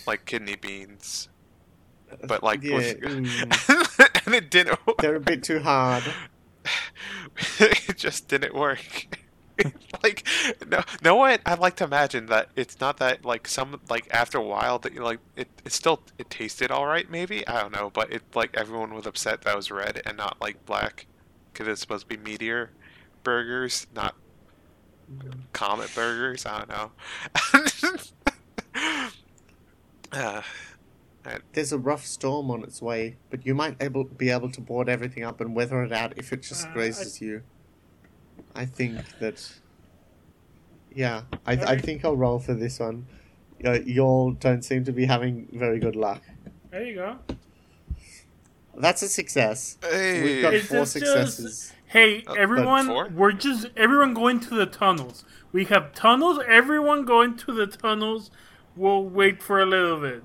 like 0.07 0.25
kidney 0.25 0.55
beans, 0.55 1.29
but 2.27 2.43
like 2.43 2.63
Yeah, 2.63 2.75
with- 2.75 2.99
mm, 3.01 4.19
and 4.25 4.35
it 4.35 4.49
didn't. 4.51 4.85
work. 4.87 4.97
they're 4.99 5.15
a 5.15 5.19
bit 5.19 5.43
too 5.43 5.59
hard. 5.59 6.03
it 7.59 7.97
just 7.97 8.27
didn't 8.27 8.53
work. 8.55 8.81
like 10.03 10.27
no 10.67 10.81
no 11.01 11.15
one 11.15 11.39
I 11.45 11.53
like 11.53 11.77
to 11.77 11.85
imagine 11.85 12.25
that 12.25 12.49
it's 12.57 12.81
not 12.81 12.97
that 12.97 13.23
like 13.23 13.47
some 13.47 13.79
like 13.89 14.05
after 14.11 14.37
a 14.37 14.41
while 14.41 14.79
that 14.79 14.93
you 14.93 15.01
like 15.01 15.19
it 15.37 15.47
it 15.63 15.71
still 15.71 16.01
it 16.17 16.29
tasted 16.29 16.71
all 16.71 16.85
right 16.85 17.09
maybe 17.09 17.47
I 17.47 17.61
don't 17.61 17.71
know 17.71 17.89
but 17.89 18.11
it 18.11 18.21
like 18.35 18.49
everyone 18.57 18.93
was 18.93 19.05
upset 19.05 19.43
that 19.43 19.53
it 19.53 19.55
was 19.55 19.71
red 19.71 20.01
and 20.05 20.17
not 20.17 20.41
like 20.41 20.65
black 20.65 21.05
because 21.53 21.69
it's 21.69 21.79
supposed 21.79 22.09
to 22.09 22.17
be 22.17 22.21
meteor 22.21 22.71
burgers 23.23 23.87
not 23.95 24.15
comet 25.53 25.89
burgers 25.95 26.45
I 26.45 26.65
don't 26.65 26.69
know 26.69 26.91
uh, 30.11 30.41
There's 31.53 31.71
a 31.71 31.77
rough 31.77 32.05
storm 32.05 32.51
on 32.51 32.63
its 32.63 32.81
way, 32.81 33.15
but 33.29 33.45
you 33.45 33.55
might 33.55 33.75
able 33.81 34.03
be 34.03 34.29
able 34.29 34.49
to 34.51 34.61
board 34.61 34.89
everything 34.89 35.23
up 35.23 35.41
and 35.41 35.55
weather 35.55 35.83
it 35.83 35.91
out 35.91 36.13
if 36.17 36.31
it 36.33 36.41
just 36.43 36.65
Uh, 36.67 36.69
I- 36.69 36.73
grazes 36.73 37.21
you. 37.21 37.41
I 38.55 38.65
think 38.65 38.99
that. 39.19 39.53
Yeah, 40.93 41.23
I, 41.45 41.53
I 41.53 41.77
think 41.77 42.05
I'll 42.05 42.15
roll 42.15 42.39
for 42.39 42.53
this 42.53 42.79
one. 42.79 43.05
Uh, 43.65 43.79
y'all 43.85 44.31
don't 44.31 44.63
seem 44.63 44.83
to 44.85 44.91
be 44.93 45.05
having 45.05 45.47
very 45.51 45.79
good 45.79 45.95
luck. 45.95 46.21
There 46.71 46.85
you 46.85 46.95
go. 46.95 47.17
That's 48.77 49.01
a 49.01 49.07
success. 49.09 49.77
hey 49.81 50.21
We've 50.23 50.41
got 50.41 50.53
Is 50.53 50.67
four 50.67 50.79
this 50.79 50.93
just- 50.93 51.05
successes. 51.37 51.71
Hey, 51.87 52.23
Uh, 52.27 52.33
everyone, 52.33 53.15
we're 53.15 53.31
just 53.31 53.67
everyone 53.77 54.13
going 54.13 54.39
to 54.41 54.55
the 54.55 54.65
tunnels. 54.65 55.23
We 55.53 55.65
have 55.65 55.93
tunnels. 55.93 56.39
Everyone 56.47 57.05
going 57.05 57.37
to 57.37 57.53
the 57.53 57.67
tunnels. 57.67 58.31
We'll 58.75 59.03
wait 59.05 59.41
for 59.41 59.61
a 59.61 59.65
little 59.65 59.99
bit. 60.01 60.23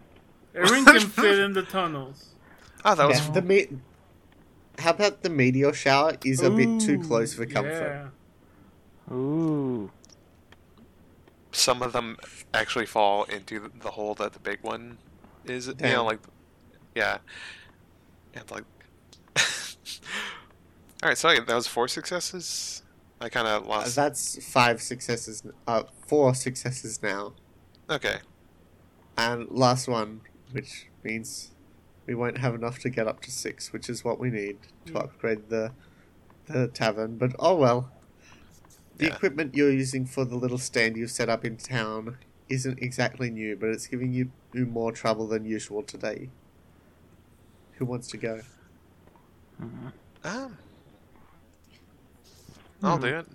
Everyone 0.54 0.84
can 0.84 1.08
fit 1.22 1.38
in 1.38 1.52
the 1.52 1.62
tunnels. 1.62 2.34
oh 2.84 2.94
that 2.94 3.06
was 3.08 3.18
Yeah, 3.20 3.30
the 3.32 3.42
me- 3.42 3.68
How 4.78 4.90
about 4.90 5.22
the 5.22 5.30
meteor 5.30 5.72
shower 5.72 6.16
is 6.24 6.42
a 6.42 6.50
bit 6.50 6.80
too 6.80 6.98
close 7.02 7.34
for 7.34 7.46
comfort. 7.46 8.10
Yeah. 9.10 9.14
Ooh. 9.14 9.90
some 11.52 11.82
of 11.82 11.92
them 11.92 12.16
actually 12.54 12.86
fall 12.86 13.24
into 13.24 13.70
the 13.80 13.90
hole 13.90 14.14
that 14.14 14.32
the 14.32 14.38
big 14.38 14.58
one 14.62 14.98
is. 15.44 15.66
You 15.66 15.74
know, 15.80 16.04
like, 16.04 16.20
yeah, 16.94 17.18
and 18.34 18.48
like. 18.50 18.64
All 21.02 21.08
right, 21.08 21.18
so 21.18 21.34
that 21.34 21.48
was 21.54 21.66
four 21.66 21.88
successes. 21.88 22.82
I 23.20 23.28
kind 23.28 23.46
of 23.48 23.64
Uh, 23.64 23.68
lost. 23.68 23.96
That's 23.96 24.42
five 24.52 24.80
successes. 24.80 25.42
Uh, 25.66 25.82
four 26.06 26.34
successes 26.34 27.02
now, 27.02 27.32
okay, 27.88 28.18
and 29.16 29.48
last 29.50 29.88
one, 29.88 30.20
which 30.52 30.88
means 31.02 31.52
we 32.06 32.14
won't 32.14 32.38
have 32.38 32.54
enough 32.54 32.78
to 32.80 32.90
get 32.90 33.06
up 33.08 33.20
to 33.22 33.30
six, 33.30 33.72
which 33.72 33.88
is 33.88 34.04
what 34.04 34.18
we 34.20 34.30
need 34.30 34.58
to 34.86 34.98
upgrade 34.98 35.48
the 35.50 35.72
the 36.46 36.68
tavern. 36.68 37.16
But 37.18 37.34
oh 37.38 37.56
well. 37.56 37.92
The 38.94 39.06
Yeah. 39.06 39.14
equipment 39.16 39.54
you're 39.56 39.72
using 39.72 40.06
for 40.06 40.24
the 40.24 40.36
little 40.36 40.58
stand 40.58 40.96
you've 40.96 41.10
set 41.10 41.28
up 41.28 41.44
in 41.44 41.56
town 41.56 42.18
isn't 42.48 42.78
exactly 42.80 43.30
new, 43.30 43.56
but 43.56 43.70
it's 43.70 43.88
giving 43.88 44.12
you, 44.12 44.30
you 44.52 44.64
more 44.66 44.92
trouble 44.92 45.26
than 45.26 45.44
usual 45.44 45.82
today. 45.82 46.30
Who 47.78 47.84
wants 47.86 48.08
to 48.08 48.16
go? 48.16 48.42
um, 50.24 50.58
I'll 52.82 52.98
Hmm. 52.98 53.02
do 53.02 53.06
it. 53.06 53.26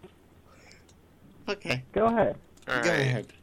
Okay, 1.48 1.84
Go 1.94 2.06
ahead. 2.08 2.38
All 2.68 2.76
go 2.82 2.90
right, 2.90 3.00
ahead. 3.00 3.34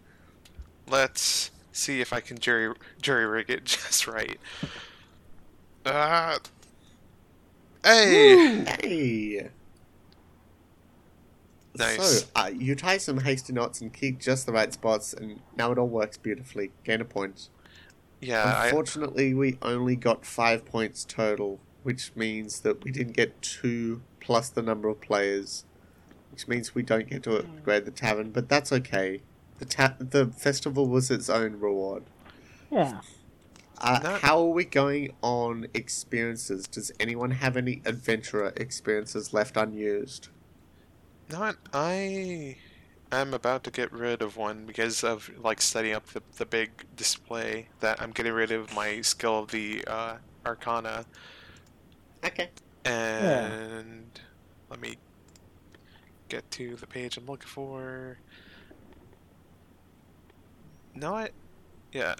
let's 0.88 1.51
see 1.72 2.00
if 2.00 2.12
I 2.12 2.20
can 2.20 2.38
jury 2.38 2.74
jury 3.00 3.26
rig 3.26 3.50
it 3.50 3.64
just 3.66 4.06
right. 4.06 4.38
Uh, 5.84 6.38
hey, 7.84 8.64
Hey. 8.80 9.48
Nice. 11.74 12.20
So, 12.20 12.26
uh, 12.36 12.50
you 12.54 12.74
tie 12.74 12.98
some 12.98 13.18
hasty 13.18 13.52
knots 13.52 13.80
and 13.80 13.92
keep 13.92 14.20
just 14.20 14.44
the 14.46 14.52
right 14.52 14.72
spots, 14.72 15.14
and 15.14 15.40
now 15.56 15.72
it 15.72 15.78
all 15.78 15.88
works 15.88 16.18
beautifully. 16.18 16.70
Gain 16.84 17.00
a 17.00 17.04
point. 17.04 17.48
yeah, 18.20 18.44
I, 18.44 18.66
Unfortunately, 18.66 19.32
we 19.32 19.58
only 19.62 19.96
got 19.96 20.26
five 20.26 20.66
points 20.66 21.04
total, 21.04 21.60
which 21.82 22.12
means 22.14 22.60
that 22.60 22.84
we 22.84 22.90
didn't 22.90 23.16
get 23.16 23.40
two 23.40 24.02
plus 24.20 24.50
the 24.50 24.60
number 24.62 24.88
of 24.88 25.00
players, 25.00 25.64
which 26.30 26.46
means 26.46 26.74
we 26.74 26.82
don't 26.82 27.08
get 27.08 27.22
to 27.22 27.36
upgrade 27.38 27.86
the 27.86 27.90
tavern. 27.90 28.30
But 28.32 28.50
that's 28.50 28.70
okay. 28.72 29.22
The 29.62 29.68
ta- 29.68 29.94
the 30.00 30.26
festival 30.26 30.88
was 30.88 31.08
its 31.08 31.30
own 31.30 31.60
reward. 31.60 32.02
Yeah. 32.68 33.00
Uh, 33.78 34.00
No. 34.02 34.16
How 34.16 34.40
are 34.40 34.48
we 34.50 34.64
going 34.64 35.12
on 35.22 35.68
experiences? 35.72 36.66
Does 36.66 36.90
anyone 36.98 37.30
have 37.30 37.56
any 37.56 37.80
adventurer 37.84 38.52
experiences 38.56 39.32
left 39.32 39.56
unused? 39.56 40.30
Not 41.30 41.58
I 41.72 42.56
am 43.12 43.32
about 43.32 43.62
to 43.62 43.70
get 43.70 43.92
rid 43.92 44.20
of 44.20 44.36
one 44.36 44.66
because 44.66 45.04
of 45.04 45.30
like 45.38 45.60
setting 45.62 45.92
up 45.92 46.06
the, 46.08 46.22
the 46.38 46.44
big 46.44 46.70
display 46.96 47.68
that 47.78 48.02
I'm 48.02 48.10
getting 48.10 48.32
rid 48.32 48.50
of 48.50 48.74
my 48.74 49.00
skill 49.02 49.38
of 49.44 49.52
the 49.52 49.84
uh, 49.86 50.16
Arcana 50.44 51.04
Okay. 52.24 52.48
and 52.84 54.18
let 54.68 54.80
me 54.80 54.96
get 56.28 56.50
to 56.50 56.74
the 56.74 56.86
page 56.88 57.16
I'm 57.16 57.26
looking 57.26 57.46
for. 57.48 58.18
No, 60.94 61.14
I 61.14 61.30
yeah. 61.92 62.14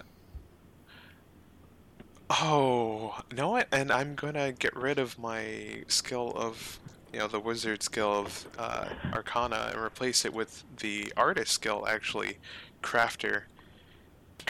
Oh, 2.29 3.19
no, 3.31 3.49
what? 3.49 3.67
And 3.71 3.91
I'm 3.91 4.15
gonna 4.15 4.51
get 4.53 4.75
rid 4.75 4.97
of 4.99 5.19
my 5.19 5.83
skill 5.87 6.31
of 6.35 6.79
you 7.11 7.19
know 7.19 7.27
the 7.27 7.39
wizard 7.39 7.83
skill 7.83 8.11
of 8.11 8.47
uh, 8.57 8.89
Arcana 9.13 9.69
and 9.73 9.79
replace 9.81 10.25
it 10.25 10.33
with 10.33 10.63
the 10.77 11.13
artist 11.15 11.51
skill, 11.51 11.85
actually, 11.87 12.39
Crafter. 12.81 13.43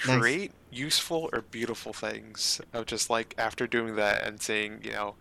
Nice. 0.08 0.18
Create 0.20 0.52
useful 0.72 1.30
or 1.34 1.42
beautiful 1.42 1.94
things. 1.94 2.60
Of 2.74 2.86
just 2.88 3.10
like 3.10 3.36
after 3.38 3.68
doing 3.68 3.96
that 3.96 4.24
and 4.26 4.42
seeing, 4.42 4.80
you 4.84 4.92
know, 4.92 5.16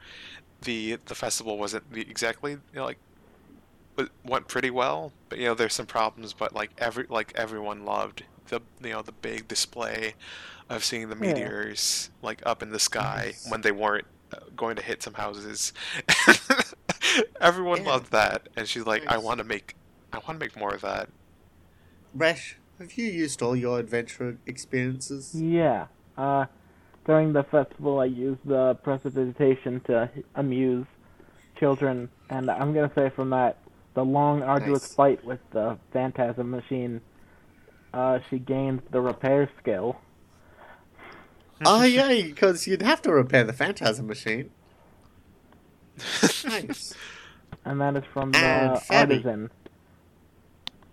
the 0.63 0.97
the 1.07 1.15
festival 1.15 1.59
wasn't 1.59 1.93
the, 1.93 2.01
exactly 2.03 2.53
you 2.53 2.59
know, 2.75 2.85
like 2.85 2.99
went 4.25 4.49
pretty 4.49 4.71
well, 4.71 5.13
but 5.29 5.39
you 5.39 5.47
know 5.47 5.55
there's 5.55 5.75
some 5.75 5.87
problems. 5.87 6.33
But 6.33 6.55
like 6.55 6.71
every 6.79 7.07
like 7.09 7.33
everyone 7.37 7.85
loved 7.85 8.25
the 8.53 8.61
you 8.87 8.93
know 8.93 9.03
the 9.03 9.13
big 9.13 9.49
display 9.49 10.15
of 10.71 10.85
seeing 10.85 11.09
the 11.09 11.17
Yeah. 11.17 11.33
meteors 11.33 12.11
like 12.23 12.41
up 12.47 12.63
in 12.63 12.71
the 12.71 12.79
sky 12.79 13.23
Nice. 13.27 13.51
when 13.51 13.63
they 13.63 13.73
weren't 13.73 14.07
uh, 14.33 14.37
going 14.57 14.77
to 14.77 14.83
hit 14.83 15.03
some 15.03 15.15
houses. 15.15 15.73
everyone 17.41 17.83
Yeah. 17.83 17.91
loved 17.91 18.13
that, 18.13 18.49
and 18.57 18.69
she's 18.69 18.87
like, 18.87 19.05
I 19.07 19.19
want 19.19 19.39
to 19.39 19.45
make 19.45 19.75
I 20.13 20.19
want 20.19 20.39
to 20.39 20.45
make 20.45 20.57
more 20.57 20.75
of 20.75 20.83
that. 20.83 21.09
Resh, 22.15 22.59
have 22.79 22.93
you 22.99 23.07
used 23.07 23.41
all 23.43 23.57
your 23.57 23.79
adventure 23.79 24.39
experiences? 24.47 25.35
Yeah. 25.35 25.87
Uh, 26.19 26.45
during 27.07 27.33
the 27.33 27.43
festival, 27.45 27.99
I 28.01 28.05
used 28.05 28.41
the 28.45 28.75
precipitation 28.83 29.81
to 29.87 30.11
amuse 30.35 30.87
children, 31.59 32.11
and 32.31 32.51
I'm 32.51 32.73
gonna 32.75 32.93
say 32.95 33.09
from 33.11 33.31
that, 33.31 33.57
the 33.95 34.05
long, 34.05 34.43
arduous 34.43 34.83
Nice. 34.83 34.95
fight 34.95 35.25
with 35.25 35.41
the 35.53 35.79
Phantasm 35.93 36.51
machine, 36.51 37.01
uh, 37.93 38.19
she 38.29 38.39
gained 38.39 38.83
the 38.91 39.01
repair 39.01 39.49
skill. 39.61 39.97
oh 41.65 41.83
yeah, 41.85 42.09
because 42.23 42.67
you'd 42.67 42.83
have 42.83 43.01
to 43.03 43.13
repair 43.13 43.45
the 43.45 43.53
Phantasm 43.53 44.07
machine. 44.07 44.51
Nice, 46.45 46.95
And 47.65 47.81
that 47.81 47.97
is 47.97 48.05
from 48.13 48.33
the 48.33 48.39
And 48.39 48.81
artisan. 48.91 49.51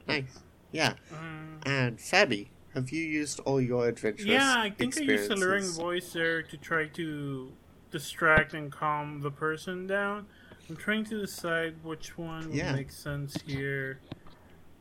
nice. 0.07 0.39
Yeah, 0.71 0.93
Mm. 1.11 1.65
and 1.67 1.97
Fabi, 1.97 2.49
have 2.75 2.91
you 2.91 3.01
used 3.03 3.39
all 3.41 3.59
your 3.59 3.87
adventures? 3.87 4.25
Yeah, 4.27 4.55
I 4.57 4.69
think 4.69 4.95
I 4.97 5.01
used 5.01 5.09
experiences? 5.31 5.31
alluring 5.31 5.65
voice 5.71 6.13
there 6.13 6.43
to 6.43 6.57
try 6.57 6.85
to 6.87 7.51
distract 7.91 8.53
and 8.53 8.71
calm 8.71 9.21
the 9.21 9.31
person 9.31 9.87
down. 9.87 10.27
I'm 10.69 10.75
trying 10.75 11.05
to 11.05 11.19
decide 11.19 11.75
which 11.83 12.15
one 12.17 12.47
would 12.49 12.55
Yeah. 12.55 12.73
make 12.75 12.91
sense 12.91 13.41
here. 13.47 13.99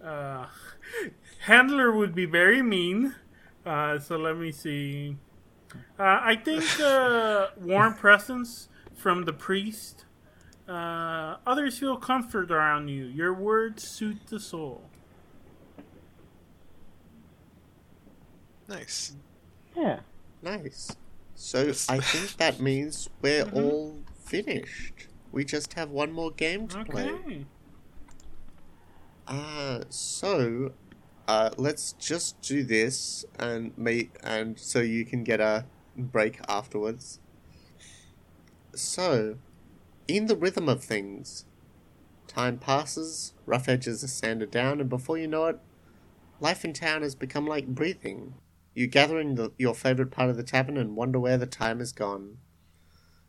Uh, 0.03 0.47
handler 1.41 1.93
would 1.93 2.15
be 2.15 2.25
very 2.25 2.63
mean, 2.63 3.15
uh, 3.67 3.99
so 3.99 4.17
let 4.17 4.37
me 4.37 4.53
see. 4.53 5.17
Uh, 5.99 6.21
I 6.23 6.37
think 6.37 6.65
uh, 6.81 7.49
warm 7.57 7.95
presence 7.95 8.69
from 8.95 9.25
the 9.25 9.33
priest. 9.33 10.05
Uh, 10.69 11.37
others 11.47 11.79
feel 11.79 11.97
comfort 11.97 12.51
around 12.51 12.89
you. 12.89 13.05
Your 13.07 13.33
words 13.35 13.83
suit 13.89 14.19
the 14.29 14.39
soul. 14.39 14.83
Nice. 18.69 19.17
Yeah. 19.77 20.01
Nice. 20.43 20.97
So 21.35 21.73
I 21.89 22.01
think 22.01 22.37
that 22.37 22.61
means 22.61 23.09
we're 23.23 23.45
Mm-hmm. 23.45 23.57
all 23.57 23.97
finished. 24.25 25.09
We 25.33 25.45
just 25.45 25.75
have 25.75 25.91
one 25.91 26.13
more 26.13 26.31
game 26.31 26.69
to 26.69 26.85
play. 26.85 27.47
Uh, 29.29 29.85
so, 29.91 30.73
uh, 31.27 31.51
let's 31.59 31.93
just 31.93 32.41
do 32.41 32.65
this 32.65 33.27
and 33.39 33.77
meet, 33.77 34.11
and 34.23 34.59
so 34.59 34.81
you 34.81 35.05
can 35.05 35.23
get 35.23 35.39
a 35.39 35.67
break 35.95 36.41
afterwards. 36.49 37.21
So, 38.75 39.37
in 40.07 40.27
the 40.27 40.37
rhythm 40.37 40.67
of 40.67 40.83
things, 40.83 41.45
time 42.27 42.57
passes, 42.59 43.35
rough 43.45 43.69
edges 43.69 44.03
are 44.03 44.09
sanded 44.09 44.51
down, 44.51 44.81
and 44.81 44.89
before 44.89 45.19
you 45.19 45.29
know 45.29 45.45
it, 45.47 45.61
life 46.41 46.65
in 46.65 46.73
town 46.73 47.03
has 47.03 47.15
become 47.15 47.47
like 47.47 47.67
breathing. 47.67 48.33
You 48.75 48.87
gather 48.87 49.21
in 49.21 49.35
the, 49.35 49.53
your 49.59 49.75
favorite 49.75 50.11
part 50.11 50.31
of 50.31 50.39
the 50.39 50.43
tavern 50.43 50.79
and 50.79 50.97
wonder 50.97 51.21
where 51.21 51.37
the 51.37 51.47
time 51.47 51.81
has 51.81 51.93
gone. 51.93 52.39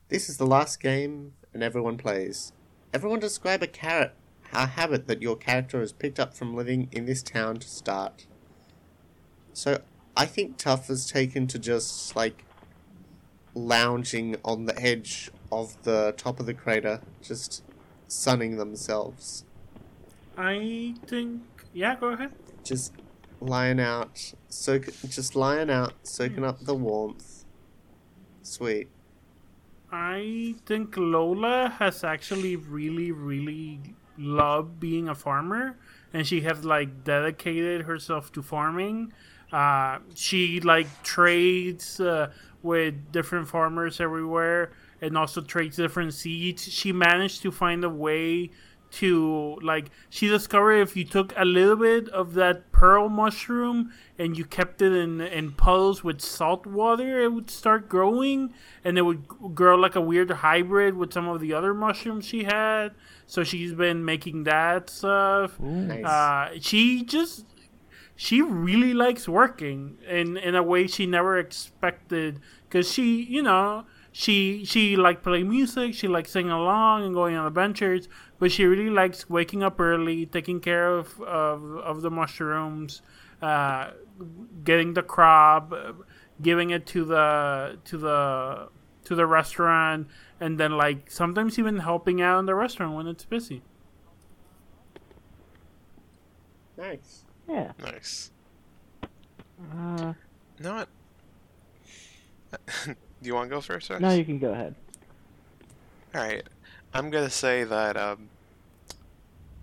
This 0.07 0.29
is 0.29 0.37
the 0.37 0.47
last 0.47 0.81
game, 0.81 1.33
and 1.53 1.61
everyone 1.61 1.97
plays. 1.97 2.53
Everyone 2.93 3.19
describe 3.19 3.61
a 3.61 3.67
carrot 3.67 4.13
a 4.53 4.65
habit 4.65 5.07
that 5.07 5.21
your 5.21 5.35
character 5.35 5.79
has 5.79 5.91
picked 5.91 6.19
up 6.19 6.33
from 6.33 6.55
living 6.55 6.89
in 6.91 7.05
this 7.05 7.21
town 7.21 7.57
to 7.57 7.67
start. 7.67 8.25
So 9.53 9.81
I 10.15 10.25
think 10.25 10.57
Tough 10.57 10.87
has 10.87 11.09
taken 11.09 11.47
to 11.47 11.59
just 11.59 12.15
like 12.15 12.43
lounging 13.53 14.37
on 14.43 14.65
the 14.65 14.79
edge 14.81 15.31
of 15.51 15.81
the 15.83 16.13
top 16.17 16.39
of 16.39 16.45
the 16.45 16.53
crater, 16.53 17.01
just 17.21 17.63
sunning 18.07 18.57
themselves. 18.57 19.45
I 20.37 20.95
think. 21.07 21.41
Yeah, 21.73 21.95
go 21.95 22.09
ahead. 22.09 22.31
Just 22.63 22.93
lying 23.41 23.79
out, 23.79 24.33
soak 24.47 24.89
just 25.07 25.35
lying 25.35 25.69
out, 25.69 25.93
soaking 26.03 26.43
up 26.43 26.61
the 26.61 26.75
warmth. 26.75 27.45
Sweet. 28.41 28.89
I 29.91 30.55
think 30.65 30.95
Lola 30.97 31.75
has 31.79 32.03
actually 32.03 32.55
really, 32.55 33.11
really 33.11 33.95
loved 34.19 34.79
being 34.79 35.09
a 35.09 35.15
farmer, 35.15 35.77
and 36.13 36.27
she 36.27 36.41
has 36.41 36.65
like 36.65 37.03
dedicated 37.03 37.83
herself 37.83 38.31
to 38.33 38.41
farming. 38.41 39.13
Uh, 39.51 39.99
she 40.13 40.59
like 40.59 40.87
trades 41.03 41.99
uh, 41.99 42.31
with 42.61 43.11
different 43.11 43.47
farmers 43.47 43.99
everywhere, 43.99 44.71
and 45.01 45.17
also 45.17 45.41
trades 45.41 45.77
different 45.77 46.13
seeds. 46.13 46.63
She 46.71 46.91
managed 46.91 47.41
to 47.43 47.51
find 47.51 47.83
a 47.83 47.89
way 47.89 48.51
to 48.91 49.59
like 49.61 49.89
she 50.09 50.27
discovered 50.27 50.73
if 50.73 50.95
you 50.97 51.03
took 51.03 51.33
a 51.37 51.45
little 51.45 51.75
bit 51.75 52.09
of 52.09 52.33
that 52.33 52.71
pearl 52.71 53.07
mushroom 53.09 53.91
and 54.17 54.37
you 54.37 54.43
kept 54.43 54.81
it 54.81 54.91
in 54.91 55.21
in 55.21 55.51
puddles 55.51 56.03
with 56.03 56.19
salt 56.21 56.65
water 56.65 57.19
it 57.21 57.31
would 57.31 57.49
start 57.49 57.87
growing 57.87 58.51
and 58.83 58.97
it 58.97 59.03
would 59.03 59.27
grow 59.53 59.75
like 59.75 59.95
a 59.95 60.01
weird 60.01 60.31
hybrid 60.31 60.95
with 60.95 61.13
some 61.13 61.27
of 61.27 61.39
the 61.39 61.53
other 61.53 61.73
mushrooms 61.73 62.25
she 62.25 62.43
had. 62.45 62.89
So 63.27 63.43
she's 63.43 63.73
been 63.73 64.03
making 64.03 64.45
that 64.45 64.89
stuff. 64.89 65.59
Nice. 65.59 66.03
uh, 66.03 66.49
she 66.59 67.03
just 67.03 67.45
she 68.15 68.41
really 68.41 68.93
likes 68.93 69.27
working 69.27 69.97
in 70.07 70.35
in 70.37 70.55
a 70.55 70.63
way 70.63 70.87
she 70.87 71.05
never 71.05 71.37
expected. 71.37 72.39
Because 72.67 72.91
she 72.91 73.21
you 73.23 73.43
know 73.43 73.85
she 74.11 74.65
she 74.65 74.95
like 74.95 75.21
play 75.21 75.43
music 75.43 75.93
she 75.93 76.07
likes 76.07 76.31
singing 76.31 76.51
along 76.51 77.03
and 77.05 77.13
going 77.13 77.35
on 77.35 77.45
adventures 77.45 78.07
but 78.39 78.51
she 78.51 78.65
really 78.65 78.89
likes 78.89 79.29
waking 79.29 79.61
up 79.63 79.79
early 79.79 80.25
taking 80.25 80.59
care 80.59 80.87
of 80.87 81.19
of, 81.21 81.77
of 81.77 82.01
the 82.01 82.09
mushrooms 82.09 83.01
uh, 83.41 83.91
getting 84.63 84.93
the 84.93 85.03
crop 85.03 85.71
uh, 85.71 85.93
giving 86.41 86.69
it 86.71 86.85
to 86.85 87.05
the 87.05 87.77
to 87.85 87.97
the 87.97 88.69
to 89.03 89.15
the 89.15 89.25
restaurant 89.25 90.07
and 90.39 90.59
then 90.59 90.71
like 90.77 91.09
sometimes 91.11 91.59
even 91.59 91.79
helping 91.79 92.21
out 92.21 92.39
in 92.39 92.45
the 92.45 92.55
restaurant 92.55 92.93
when 92.95 93.07
it's 93.07 93.25
busy 93.25 93.61
nice. 96.77 97.23
Yeah. 97.47 97.71
Nice. 97.83 98.31
Uh, 99.03 100.13
You 100.57 100.63
know 100.63 100.75
what? 100.75 100.89
Do 102.85 102.95
you 103.27 103.35
want 103.35 103.49
to 103.49 103.55
go 103.55 103.59
first, 103.61 103.89
Rex? 103.89 104.01
no, 104.01 104.11
you 104.11 104.23
can 104.23 104.39
go 104.39 104.51
ahead. 104.53 104.75
All 106.15 106.21
right. 106.21 106.43
I'm 106.93 107.09
gonna 107.09 107.29
say 107.29 107.63
that. 107.63 107.97
Um, 107.97 108.29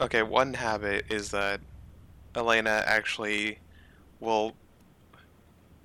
okay, 0.00 0.22
one 0.22 0.54
habit 0.54 1.06
is 1.10 1.30
that 1.30 1.60
Elena 2.34 2.82
actually 2.86 3.58
will 4.20 4.54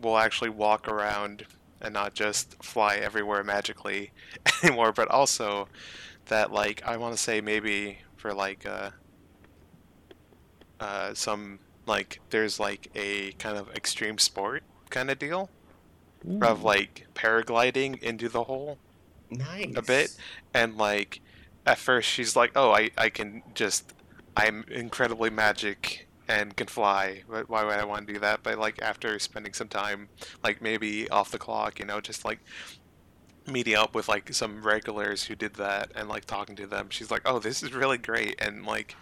will 0.01 0.17
actually 0.17 0.49
walk 0.49 0.87
around 0.87 1.45
and 1.81 1.93
not 1.93 2.13
just 2.13 2.61
fly 2.63 2.95
everywhere 2.95 3.43
magically 3.43 4.11
anymore, 4.63 4.91
but 4.91 5.07
also 5.09 5.67
that 6.25 6.51
like 6.51 6.81
I 6.85 6.97
want 6.97 7.15
to 7.15 7.21
say 7.21 7.41
maybe 7.41 7.97
for 8.17 8.33
like 8.33 8.65
uh, 8.65 8.91
uh, 10.79 11.13
some 11.13 11.59
like 11.87 12.19
there's 12.29 12.59
like 12.59 12.87
a 12.95 13.31
kind 13.33 13.57
of 13.57 13.69
extreme 13.75 14.17
sport 14.17 14.63
kind 14.89 15.09
of 15.09 15.17
deal 15.17 15.49
of 16.41 16.63
like 16.63 17.07
paragliding 17.15 17.97
into 18.03 18.29
the 18.29 18.43
hole 18.43 18.77
Nice. 19.31 19.73
a 19.75 19.81
bit 19.81 20.15
and 20.53 20.77
like 20.77 21.19
at 21.65 21.77
first 21.77 22.09
she's 22.09 22.35
like 22.35 22.51
oh 22.55 22.71
i 22.71 22.89
i 22.97 23.09
can 23.09 23.43
just 23.53 23.93
i'm 24.35 24.65
incredibly 24.69 25.29
magic 25.29 26.07
and 26.27 26.55
can 26.55 26.67
fly. 26.67 27.23
Why 27.27 27.65
would 27.65 27.73
i 27.73 27.83
want 27.83 28.07
to 28.07 28.13
do 28.13 28.19
that? 28.19 28.41
But 28.41 28.57
like 28.57 28.81
after 28.81 29.19
spending 29.19 29.53
some 29.53 29.67
time 29.67 30.07
like 30.43 30.61
maybe 30.61 31.09
off 31.09 31.31
the 31.31 31.37
clock 31.37 31.79
you 31.79 31.85
know 31.85 31.99
just 31.99 32.23
like 32.23 32.39
meeting 33.47 33.75
up 33.75 33.95
with 33.95 34.07
like 34.07 34.33
some 34.33 34.61
regulars 34.61 35.23
who 35.23 35.35
did 35.35 35.55
that 35.55 35.91
and 35.95 36.07
like 36.07 36.25
talking 36.25 36.55
to 36.55 36.67
them 36.67 36.87
she's 36.89 37.09
like 37.09 37.23
oh 37.25 37.39
this 37.39 37.63
is 37.63 37.73
really 37.73 37.97
great. 37.97 38.35
And 38.39 38.65
like 38.65 38.95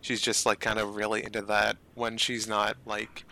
she's 0.00 0.20
just 0.20 0.46
like 0.46 0.60
kind 0.60 0.78
of 0.78 0.96
really 0.96 1.24
into 1.24 1.42
that 1.42 1.76
when 1.94 2.16
she's 2.16 2.48
not 2.48 2.76
like 2.86 3.24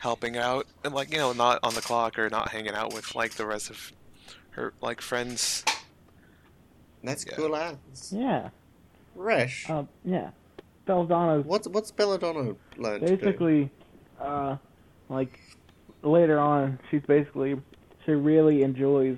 helping 0.00 0.36
out 0.36 0.66
and 0.84 0.94
like 0.94 1.10
you 1.10 1.18
know 1.18 1.32
not 1.32 1.58
on 1.62 1.74
the 1.74 1.80
clock 1.80 2.18
or 2.18 2.28
not 2.28 2.50
hanging 2.50 2.74
out 2.74 2.92
with 2.92 3.14
like 3.14 3.32
the 3.34 3.46
rest 3.46 3.70
of 3.70 3.92
her 4.50 4.74
like 4.80 5.00
friends 5.00 5.64
That's 7.04 7.24
Yeah. 7.26 7.34
cool 7.34 7.54
ass. 7.54 8.12
Yeah. 8.12 8.50
Resh, 9.14 9.70
Uh, 9.70 9.84
yeah. 10.04 10.30
Belladonna's 10.86 11.46
what's 11.46 11.68
what's 11.68 11.90
Belladonna 11.92 12.56
learned 12.76 13.06
to 13.06 13.16
do? 13.16 13.16
basically, 13.16 13.70
uh, 14.20 14.56
like 15.08 15.38
later 16.02 16.38
on, 16.40 16.80
she's 16.90 17.02
basically 17.02 17.60
she 18.04 18.12
really 18.12 18.62
enjoys 18.62 19.16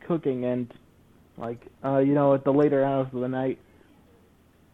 cooking 0.00 0.44
and 0.44 0.72
like 1.36 1.64
uh, 1.84 1.98
you 1.98 2.12
know, 2.14 2.34
at 2.34 2.42
the 2.44 2.52
later 2.52 2.84
hours 2.84 3.06
of 3.12 3.20
the 3.20 3.28
night 3.28 3.58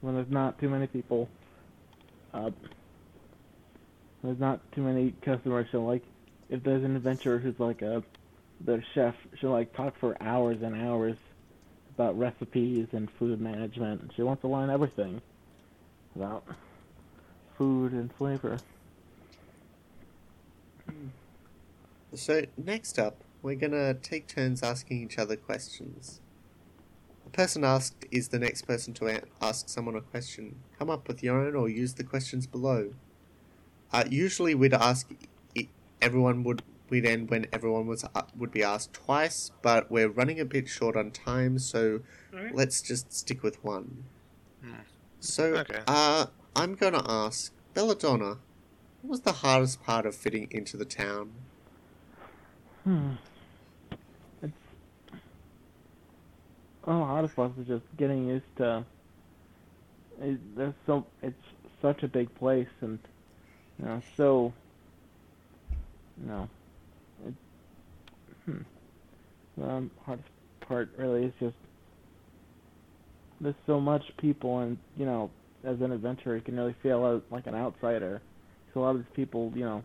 when 0.00 0.14
there's 0.14 0.30
not 0.30 0.58
too 0.58 0.70
many 0.70 0.86
people, 0.86 1.28
uh, 2.32 2.50
there's 4.22 4.38
not 4.40 4.60
too 4.72 4.80
many 4.82 5.12
customers. 5.22 5.66
So 5.70 5.84
like, 5.84 6.02
if 6.48 6.62
there's 6.62 6.82
an 6.82 6.96
adventurer 6.96 7.38
who's 7.38 7.60
like 7.60 7.82
a 7.82 8.02
the 8.64 8.82
chef, 8.94 9.14
she'll 9.38 9.50
like 9.50 9.74
talk 9.74 9.98
for 9.98 10.16
hours 10.22 10.62
and 10.62 10.74
hours 10.74 11.16
about 12.00 12.18
recipes 12.18 12.86
and 12.92 13.10
food 13.18 13.42
management. 13.42 14.10
She 14.16 14.22
wants 14.22 14.40
to 14.40 14.48
learn 14.48 14.70
everything 14.70 15.20
about 16.16 16.44
food 17.58 17.92
and 17.92 18.10
flavor. 18.14 18.58
So 22.14 22.46
next 22.56 22.98
up, 22.98 23.22
we're 23.42 23.54
gonna 23.54 23.92
take 23.92 24.26
turns 24.26 24.62
asking 24.62 25.02
each 25.02 25.18
other 25.18 25.36
questions. 25.36 26.20
The 27.24 27.30
person 27.30 27.64
asked 27.64 28.06
is 28.10 28.28
the 28.28 28.38
next 28.38 28.62
person 28.62 28.94
to 28.94 29.20
ask 29.42 29.68
someone 29.68 29.94
a 29.94 30.00
question. 30.00 30.56
Come 30.78 30.88
up 30.88 31.06
with 31.06 31.22
your 31.22 31.38
own 31.38 31.54
or 31.54 31.68
use 31.68 31.94
the 31.94 32.04
questions 32.04 32.46
below. 32.46 32.94
Uh, 33.92 34.04
usually 34.08 34.54
we'd 34.54 34.72
ask 34.72 35.10
everyone 36.00 36.44
would 36.44 36.62
we'd 36.90 37.06
end 37.06 37.30
when 37.30 37.46
everyone 37.52 37.86
was 37.86 38.04
uh, 38.04 38.22
would 38.36 38.50
be 38.50 38.62
asked 38.62 38.92
twice, 38.92 39.50
but 39.62 39.90
we're 39.90 40.08
running 40.08 40.40
a 40.40 40.44
bit 40.44 40.68
short 40.68 40.96
on 40.96 41.10
time, 41.10 41.58
so 41.58 42.00
Okay. 42.34 42.52
let's 42.54 42.82
just 42.82 43.12
stick 43.12 43.42
with 43.42 43.62
one. 43.64 44.04
Hmm. 44.62 44.74
So, 45.20 45.56
Okay. 45.58 45.80
uh, 45.86 46.26
I'm 46.56 46.74
gonna 46.74 47.04
ask 47.08 47.52
Belladonna, 47.74 48.38
what 49.02 49.10
was 49.10 49.20
the 49.22 49.32
hardest 49.32 49.82
part 49.82 50.06
of 50.06 50.14
fitting 50.14 50.48
into 50.50 50.76
the 50.76 50.84
town? 50.84 51.32
Hmm. 52.84 53.12
It's 54.42 54.52
oh, 56.86 56.98
the 56.98 57.04
hardest 57.04 57.36
part 57.36 57.52
is 57.58 57.66
just 57.66 57.84
getting 57.96 58.28
used 58.28 58.56
to. 58.56 58.84
It, 60.20 60.38
there's 60.56 60.74
so 60.86 61.06
it's 61.22 61.42
such 61.80 62.02
a 62.02 62.08
big 62.08 62.34
place 62.34 62.68
and 62.80 62.98
you 63.78 63.84
know 63.86 64.02
so. 64.16 64.52
You 66.20 66.26
know, 66.28 66.48
it. 67.26 67.34
Hmm. 68.44 68.62
The 69.60 69.68
um, 69.68 69.90
hardest 70.06 70.28
part 70.62 70.90
really 70.96 71.24
is 71.24 71.32
just 71.38 71.54
there's 73.40 73.54
so 73.66 73.80
much 73.80 74.02
people 74.18 74.60
and 74.60 74.78
you 74.96 75.04
know 75.04 75.30
as 75.64 75.80
an 75.80 75.92
adventurer 75.92 76.36
you 76.36 76.42
can 76.42 76.56
really 76.56 76.74
feel 76.82 77.22
like 77.30 77.46
an 77.46 77.54
outsider. 77.54 78.22
So 78.72 78.80
a 78.80 78.82
lot 78.82 78.90
of 78.90 78.98
these 78.98 79.14
people 79.14 79.52
you 79.54 79.64
know 79.64 79.82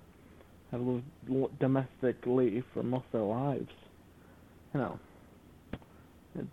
have 0.71 0.81
lived 0.81 1.59
domestically 1.59 2.63
for 2.73 2.83
most 2.83 3.05
of 3.07 3.11
their 3.11 3.21
lives. 3.21 3.71
You 4.73 4.79
know, 4.79 4.99
it's, 6.37 6.47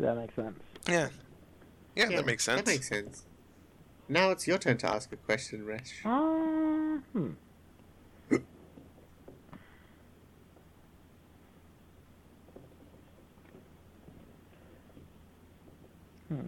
that 0.00 0.16
makes 0.16 0.34
sense? 0.34 0.58
Yeah. 0.88 1.08
yeah. 1.96 2.06
that 2.06 2.26
makes 2.26 2.44
sense. 2.44 2.60
That 2.60 2.66
makes 2.66 2.88
sense. 2.88 3.24
Now 4.08 4.30
it's 4.30 4.46
your 4.46 4.58
turn 4.58 4.78
to 4.78 4.90
ask 4.90 5.12
a 5.12 5.16
question, 5.16 5.66
Resh. 5.66 6.02
Uh, 6.04 6.98
hmm. 7.12 7.32
Hmm. 16.28 16.40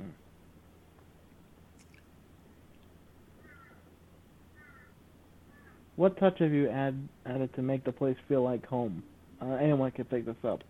What 5.97 6.19
touch 6.19 6.39
have 6.39 6.52
you 6.52 6.69
add, 6.70 7.09
added 7.27 7.52
to 7.55 7.62
make 7.62 7.85
the 7.85 7.93
place 7.93 8.16
feel 8.27 8.43
like 8.43 8.65
home? 8.66 9.02
Uh, 9.43 9.52
anyone 9.55 9.90
can 9.90 10.07
pick 10.07 10.24
this 10.24 10.36
up 10.44 10.65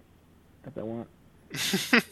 if 0.67 0.75
they 0.75 0.83
want. 0.83 1.07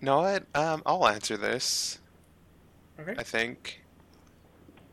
know 0.00 0.18
what? 0.20 0.44
Um, 0.54 0.82
I'll 0.86 1.06
answer 1.06 1.36
this. 1.36 1.98
Okay. 2.98 3.14
I 3.18 3.22
think, 3.22 3.82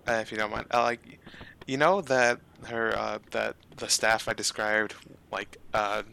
uh, 0.08 0.14
if 0.22 0.32
you 0.32 0.38
don't 0.38 0.52
mind. 0.52 0.68
Uh, 0.74 0.84
like, 0.84 1.20
you 1.68 1.78
know 1.78 2.02
that 2.02 2.40
her 2.66 2.98
uh, 2.98 3.20
that 3.32 3.56
the 3.78 3.88
staff 3.88 4.28
I 4.28 4.34
described 4.34 4.94
like 5.32 5.58
uh, 5.74 6.04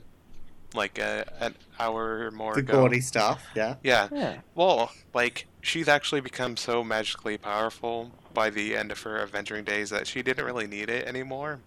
like 0.75 0.99
uh, 0.99 1.25
an 1.41 1.55
hour 1.79 2.27
or 2.27 2.31
more 2.31 2.55
The 2.55 2.61
ago. 2.61 2.73
gaudy 2.83 3.01
stuff, 3.01 3.43
yeah. 3.55 3.77
Yeah. 3.83 4.09
Yeah. 4.13 4.37
Well, 4.55 4.91
like 5.15 5.47
she's 5.61 5.89
actually 5.89 6.21
become 6.21 6.57
so 6.57 6.83
magically 6.85 7.39
powerful 7.39 8.11
by 8.35 8.51
the 8.51 8.77
end 8.77 8.91
of 8.93 9.01
her 9.03 9.19
adventuring 9.21 9.65
days 9.65 9.91
that 9.91 10.07
she 10.07 10.23
didn't 10.23 10.45
really 10.45 10.67
need 10.67 10.89
it 10.91 11.07
anymore, 11.07 11.61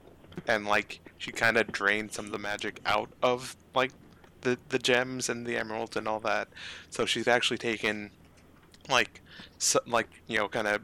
and 0.47 0.65
like 0.65 0.99
she 1.17 1.31
kind 1.31 1.57
of 1.57 1.71
drained 1.71 2.11
some 2.11 2.25
of 2.25 2.31
the 2.31 2.39
magic 2.39 2.79
out 2.85 3.09
of 3.21 3.55
like 3.73 3.91
the 4.41 4.57
the 4.69 4.79
gems 4.79 5.29
and 5.29 5.45
the 5.45 5.57
emeralds 5.57 5.95
and 5.95 6.07
all 6.07 6.19
that. 6.21 6.47
So 6.89 7.05
she's 7.05 7.27
actually 7.27 7.57
taken 7.57 8.11
like 8.89 9.21
so, 9.57 9.79
like 9.87 10.09
you 10.27 10.37
know 10.37 10.47
kind 10.47 10.67
of 10.67 10.81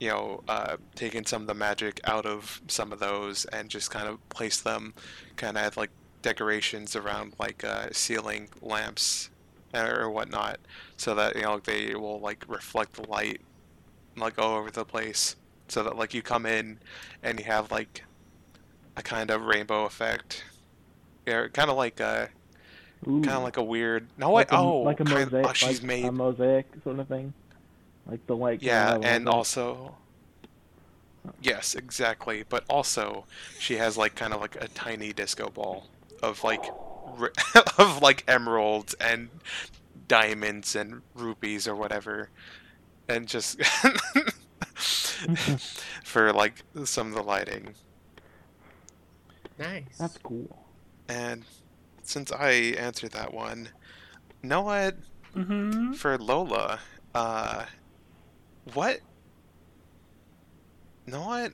you 0.00 0.08
know 0.08 0.42
uh, 0.48 0.76
taken 0.94 1.24
some 1.24 1.42
of 1.42 1.48
the 1.48 1.54
magic 1.54 2.00
out 2.04 2.26
of 2.26 2.60
some 2.68 2.92
of 2.92 2.98
those 2.98 3.44
and 3.46 3.68
just 3.68 3.90
kind 3.90 4.08
of 4.08 4.26
placed 4.30 4.64
them 4.64 4.92
kind 5.36 5.56
of 5.56 5.76
like 5.76 5.90
decorations 6.22 6.96
around 6.96 7.34
like 7.38 7.64
uh, 7.64 7.88
ceiling 7.92 8.48
lamps 8.62 9.30
or 9.74 10.10
whatnot, 10.10 10.58
so 10.96 11.14
that 11.14 11.36
you 11.36 11.42
know 11.42 11.60
they 11.60 11.94
will 11.94 12.20
like 12.20 12.44
reflect 12.48 12.94
the 12.94 13.08
light, 13.08 13.40
like 14.16 14.38
all 14.38 14.56
over 14.56 14.70
the 14.70 14.84
place, 14.84 15.36
so 15.68 15.82
that 15.82 15.96
like 15.96 16.14
you 16.14 16.22
come 16.22 16.46
in 16.46 16.78
and 17.22 17.38
you 17.38 17.44
have 17.46 17.70
like 17.70 18.04
a 18.96 19.02
kind 19.02 19.30
of 19.30 19.42
rainbow 19.42 19.84
effect. 19.84 20.44
Yeah, 21.26 21.48
kind 21.48 21.70
of 21.70 21.76
like 21.76 22.00
a 22.00 22.30
kind 23.22 23.36
of 23.36 23.42
like 23.42 23.56
a 23.56 23.62
weird. 23.62 24.08
No, 24.16 24.30
like 24.32 24.50
what? 24.50 24.50
a, 24.52 24.56
Oh, 24.56 24.78
like 24.78 25.00
a 25.00 25.04
mosaic, 25.04 25.46
oh, 25.46 25.52
she's 25.52 25.80
like 25.80 25.82
made. 25.82 26.04
a 26.04 26.12
mosaic 26.12 26.66
sort 26.84 26.98
of 26.98 27.08
thing, 27.08 27.32
like 28.06 28.26
the 28.26 28.36
like. 28.36 28.62
Yeah, 28.62 28.92
uh, 28.94 29.00
and 29.02 29.28
also. 29.28 29.96
Yes, 31.40 31.74
exactly. 31.74 32.44
But 32.48 32.64
also, 32.68 33.26
she 33.58 33.76
has 33.76 33.96
like 33.96 34.14
kind 34.14 34.32
of 34.32 34.40
like 34.40 34.56
a 34.56 34.68
tiny 34.68 35.12
disco 35.12 35.50
ball 35.50 35.86
of 36.22 36.44
like 36.44 36.64
of 37.78 38.00
like 38.00 38.24
emeralds 38.28 38.94
and 38.94 39.28
diamonds 40.08 40.74
and 40.76 41.02
rupees 41.14 41.68
or 41.68 41.76
whatever, 41.76 42.30
and 43.08 43.26
just 43.26 43.62
for 46.04 46.32
like 46.32 46.62
some 46.84 47.08
of 47.08 47.14
the 47.14 47.22
lighting. 47.22 47.74
Nice. 49.58 49.98
That's 49.98 50.18
cool. 50.18 50.58
And 51.08 51.44
since 52.02 52.32
I 52.32 52.50
answered 52.50 53.12
that 53.12 53.32
one, 53.32 53.68
know 54.42 54.62
what? 54.62 54.96
Mm-hmm. 55.36 55.92
for 55.94 56.18
Lola, 56.18 56.78
uh, 57.14 57.64
what? 58.74 59.00
Know 61.06 61.22
what? 61.22 61.52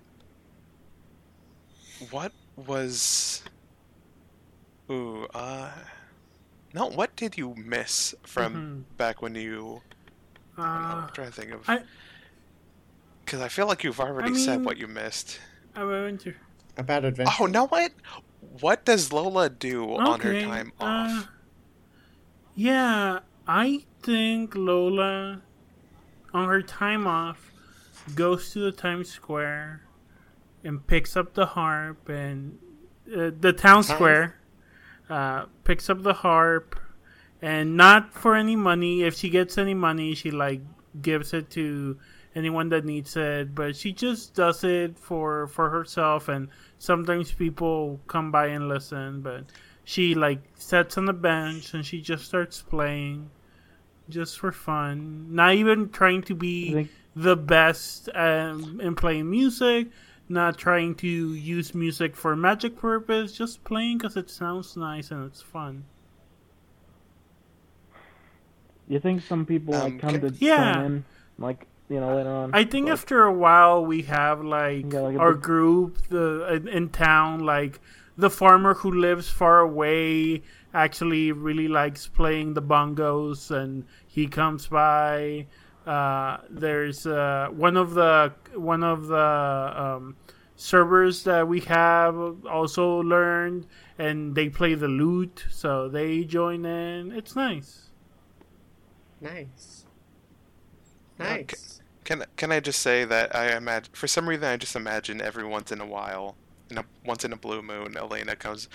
What 2.10 2.32
was? 2.56 3.42
Ooh, 4.90 5.26
uh, 5.34 5.70
no. 6.74 6.86
What 6.86 7.14
did 7.16 7.36
you 7.36 7.54
miss 7.56 8.14
from 8.24 8.84
Mhm. 8.92 8.96
back 8.96 9.20
when 9.22 9.34
you? 9.34 9.82
I 10.56 10.62
Uh, 10.62 10.64
I'm 11.04 11.08
trying 11.12 11.28
to 11.28 11.32
think 11.32 11.52
of. 11.52 11.68
Because 13.24 13.40
I 13.40 13.48
feel 13.48 13.66
like 13.66 13.84
you've 13.84 14.00
already 14.00 14.34
said 14.34 14.56
mean- 14.58 14.64
what 14.64 14.76
you 14.78 14.86
missed. 14.88 15.38
I 15.76 15.84
went 15.84 16.22
to. 16.22 16.34
About 16.76 17.04
adventure. 17.04 17.32
Oh, 17.40 17.46
know 17.46 17.66
what? 17.66 17.92
What 18.60 18.84
does 18.84 19.12
Lola 19.12 19.50
do 19.50 19.94
on 19.96 20.20
her 20.20 20.30
Okay, 20.30 20.44
time 20.44 20.72
uh, 20.80 20.84
off? 20.84 21.28
Yeah, 22.54 23.20
I 23.46 23.84
think 24.02 24.54
Lola, 24.54 25.42
on 26.32 26.48
her 26.48 26.62
time 26.62 27.06
off, 27.06 27.52
goes 28.14 28.50
to 28.52 28.60
the 28.60 28.72
Times 28.72 29.10
Square 29.10 29.82
and 30.64 30.84
picks 30.86 31.16
up 31.16 31.34
the 31.34 31.46
harp 31.46 32.08
and 32.08 32.58
uh, 33.12 33.30
the 33.38 33.52
town 33.52 33.82
Times- 33.82 33.88
square, 33.88 34.37
uh, 35.08 35.46
picks 35.64 35.88
up 35.90 36.02
the 36.02 36.12
harp, 36.12 36.78
and 37.42 37.76
not 37.76 38.12
for 38.12 38.34
any 38.34 38.56
money. 38.56 39.02
If 39.02 39.16
she 39.16 39.30
gets 39.30 39.58
any 39.58 39.74
money, 39.74 40.14
she 40.14 40.30
like 40.30 40.60
gives 41.00 41.32
it 41.32 41.50
to 41.50 41.98
anyone 42.34 42.68
that 42.70 42.84
needs 42.84 43.16
it. 43.16 43.54
But 43.54 43.76
she 43.76 43.92
just 43.92 44.34
does 44.34 44.64
it 44.64 44.98
for 44.98 45.46
for 45.48 45.70
herself, 45.70 46.28
and 46.28 46.48
sometimes 46.78 47.32
people 47.32 48.00
come 48.06 48.30
by 48.30 48.46
and 48.48 48.68
listen. 48.68 49.22
But 49.22 49.44
she 49.84 50.14
like 50.14 50.40
sits 50.54 50.98
on 50.98 51.06
the 51.06 51.14
bench 51.14 51.72
and 51.72 51.84
she 51.84 52.02
just 52.02 52.26
starts 52.26 52.60
playing, 52.60 53.30
just 54.10 54.38
for 54.38 54.52
fun. 54.52 55.34
Not 55.34 55.54
even 55.54 55.88
trying 55.88 56.22
to 56.24 56.34
be 56.34 56.72
the 57.16 57.36
best 57.36 58.08
um, 58.14 58.80
in 58.80 58.94
playing 58.94 59.30
music, 59.30 59.88
not 60.28 60.58
trying 60.58 60.94
to 60.96 61.08
use 61.34 61.74
music 61.74 62.14
for 62.16 62.36
magic 62.36 62.76
purpose, 62.76 63.32
just 63.32 63.64
playing 63.64 63.98
because 63.98 64.16
it 64.16 64.28
sounds 64.30 64.76
nice 64.76 65.10
and 65.10 65.24
it's 65.26 65.42
fun. 65.42 65.84
You 68.88 68.98
think 69.00 69.22
some 69.22 69.44
people 69.44 69.74
like 69.74 69.92
Um, 69.94 69.98
come 70.00 70.20
to 70.20 70.30
Yeah. 70.38 70.74
join 70.74 70.84
in, 70.84 71.04
like 71.38 71.66
you 71.88 72.00
know 72.00 72.14
later 72.16 72.30
on? 72.30 72.50
I 72.54 72.64
think 72.64 72.86
Like, 72.86 72.92
after 72.94 73.22
a 73.24 73.32
while 73.32 73.84
we 73.84 74.02
have 74.02 74.42
like, 74.44 74.92
Yeah, 74.92 75.00
like 75.00 75.18
our 75.18 75.32
big- 75.34 75.42
group 75.42 75.98
the 76.08 76.54
in, 76.54 76.68
in 76.68 76.88
town 76.88 77.40
like 77.40 77.80
the 78.16 78.30
farmer 78.30 78.74
who 78.74 78.90
lives 78.90 79.28
far 79.30 79.60
away 79.60 80.42
actually 80.74 81.32
really 81.32 81.68
likes 81.68 82.06
playing 82.08 82.54
the 82.54 82.62
bongos 82.62 83.50
and 83.50 83.84
he 84.06 84.26
comes 84.26 84.66
by 84.66 85.46
uh, 85.88 86.40
there's 86.50 87.06
uh, 87.06 87.48
one 87.50 87.76
of 87.76 87.94
the 87.94 88.32
one 88.54 88.84
of 88.84 89.06
the 89.06 89.16
um, 89.16 90.16
servers 90.56 91.24
that 91.24 91.46
we 91.46 91.60
have 91.60 92.16
also 92.46 93.00
learned 93.02 93.66
and 93.98 94.34
they 94.34 94.48
play 94.48 94.74
the 94.74 94.88
lute 94.88 95.46
so 95.50 95.88
they 95.88 96.24
join 96.24 96.64
in 96.64 97.12
it's 97.12 97.36
nice 97.36 97.88
Nice. 99.20 99.84
Okay. 101.20 101.46
Nice. 101.48 101.80
Can 102.04 102.24
can 102.36 102.52
I 102.52 102.60
just 102.60 102.80
say 102.80 103.04
that 103.04 103.34
I 103.34 103.56
imagine 103.56 103.92
for 103.92 104.06
some 104.06 104.28
reason 104.28 104.44
I 104.44 104.56
just 104.56 104.76
imagine 104.76 105.20
every 105.20 105.44
once 105.44 105.72
in 105.72 105.80
a 105.80 105.86
while, 105.86 106.36
in 106.70 106.78
a, 106.78 106.84
once 107.04 107.24
in 107.24 107.32
a 107.32 107.36
blue 107.36 107.60
moon, 107.60 107.96
Elena 107.96 108.36
comes 108.36 108.68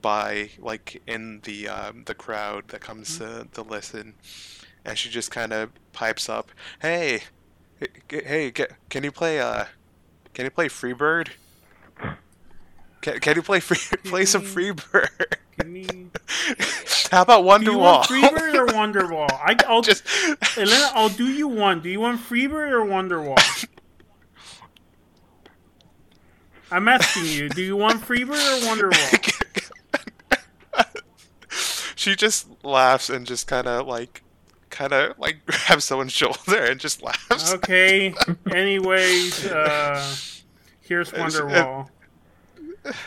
by 0.00 0.50
like 0.58 1.00
in 1.06 1.40
the 1.44 1.68
um, 1.68 2.04
the 2.06 2.14
crowd 2.14 2.68
that 2.68 2.80
comes 2.80 3.18
to, 3.18 3.46
to 3.52 3.62
listen, 3.62 4.14
and 4.84 4.98
she 4.98 5.08
just 5.10 5.30
kind 5.30 5.52
of 5.52 5.70
pipes 5.92 6.28
up, 6.28 6.50
"Hey, 6.80 7.22
hey, 8.08 8.52
can 8.88 9.04
you 9.04 9.12
play 9.12 9.40
uh, 9.40 9.64
can 10.34 10.44
you 10.44 10.50
play 10.50 10.68
Freebird? 10.68 11.28
Can, 13.00 13.18
can 13.20 13.36
you 13.36 13.42
play 13.42 13.60
free 13.60 13.78
play 14.04 14.24
some 14.24 14.42
Freebird? 14.42 15.08
How 17.10 17.22
about 17.22 17.60
Do 17.60 17.72
you 17.72 17.78
want 17.78 18.06
Wonderwall? 18.06 18.30
Freebird 18.30 18.54
or 18.54 18.66
Wonderwall? 18.66 19.30
I, 19.32 19.56
I'll 19.68 19.82
just 19.82 20.04
Elena, 20.56 20.90
I'll 20.94 21.08
do 21.08 21.26
you 21.26 21.48
one. 21.48 21.80
Do 21.80 21.88
you 21.88 22.00
want 22.00 22.20
Freebird 22.20 22.70
or 22.70 22.84
Wonderwall? 22.84 23.66
I'm 26.70 26.86
asking 26.88 27.26
you. 27.26 27.48
Do 27.48 27.62
you 27.62 27.76
want 27.76 28.00
Freebird 28.00 28.30
or 28.30 28.90
Wonderwall? 28.90 29.36
she 31.96 32.14
just 32.14 32.48
laughs 32.64 33.10
and 33.10 33.26
just 33.26 33.46
kind 33.46 33.66
of 33.66 33.86
like 33.86 34.22
kind 34.80 34.92
of 34.94 35.18
like 35.18 35.44
grabs 35.46 35.84
someone's 35.84 36.12
shoulder 36.12 36.64
and 36.64 36.80
just 36.80 37.02
laughs 37.02 37.52
Okay. 37.52 38.14
Anyways, 38.52 39.46
uh, 39.46 40.14
here's 40.80 41.10
Wonderwall. 41.10 41.88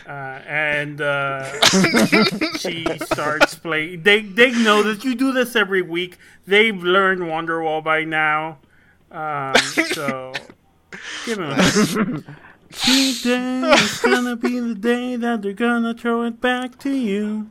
Uh, 0.05 0.11
and 0.11 1.01
uh, 1.01 1.51
she 2.59 2.85
starts 3.11 3.55
playing. 3.55 4.03
They 4.03 4.21
they 4.21 4.51
know 4.51 4.83
that 4.83 5.03
you 5.03 5.15
do 5.15 5.31
this 5.31 5.55
every 5.55 5.81
week. 5.81 6.17
They've 6.45 6.77
learned 6.77 7.21
Wonderwall 7.21 7.83
by 7.83 8.03
now. 8.03 8.59
Um, 9.11 9.55
so 9.93 10.33
give 11.25 11.39
him 11.39 11.49
a 11.49 12.35
Today 12.71 13.71
is 13.73 13.99
gonna 13.99 14.35
be 14.35 14.59
the 14.59 14.75
day 14.75 15.15
that 15.15 15.41
they're 15.41 15.53
gonna 15.53 15.95
throw 15.95 16.23
it 16.23 16.39
back 16.39 16.77
to 16.79 16.91
you. 16.91 17.49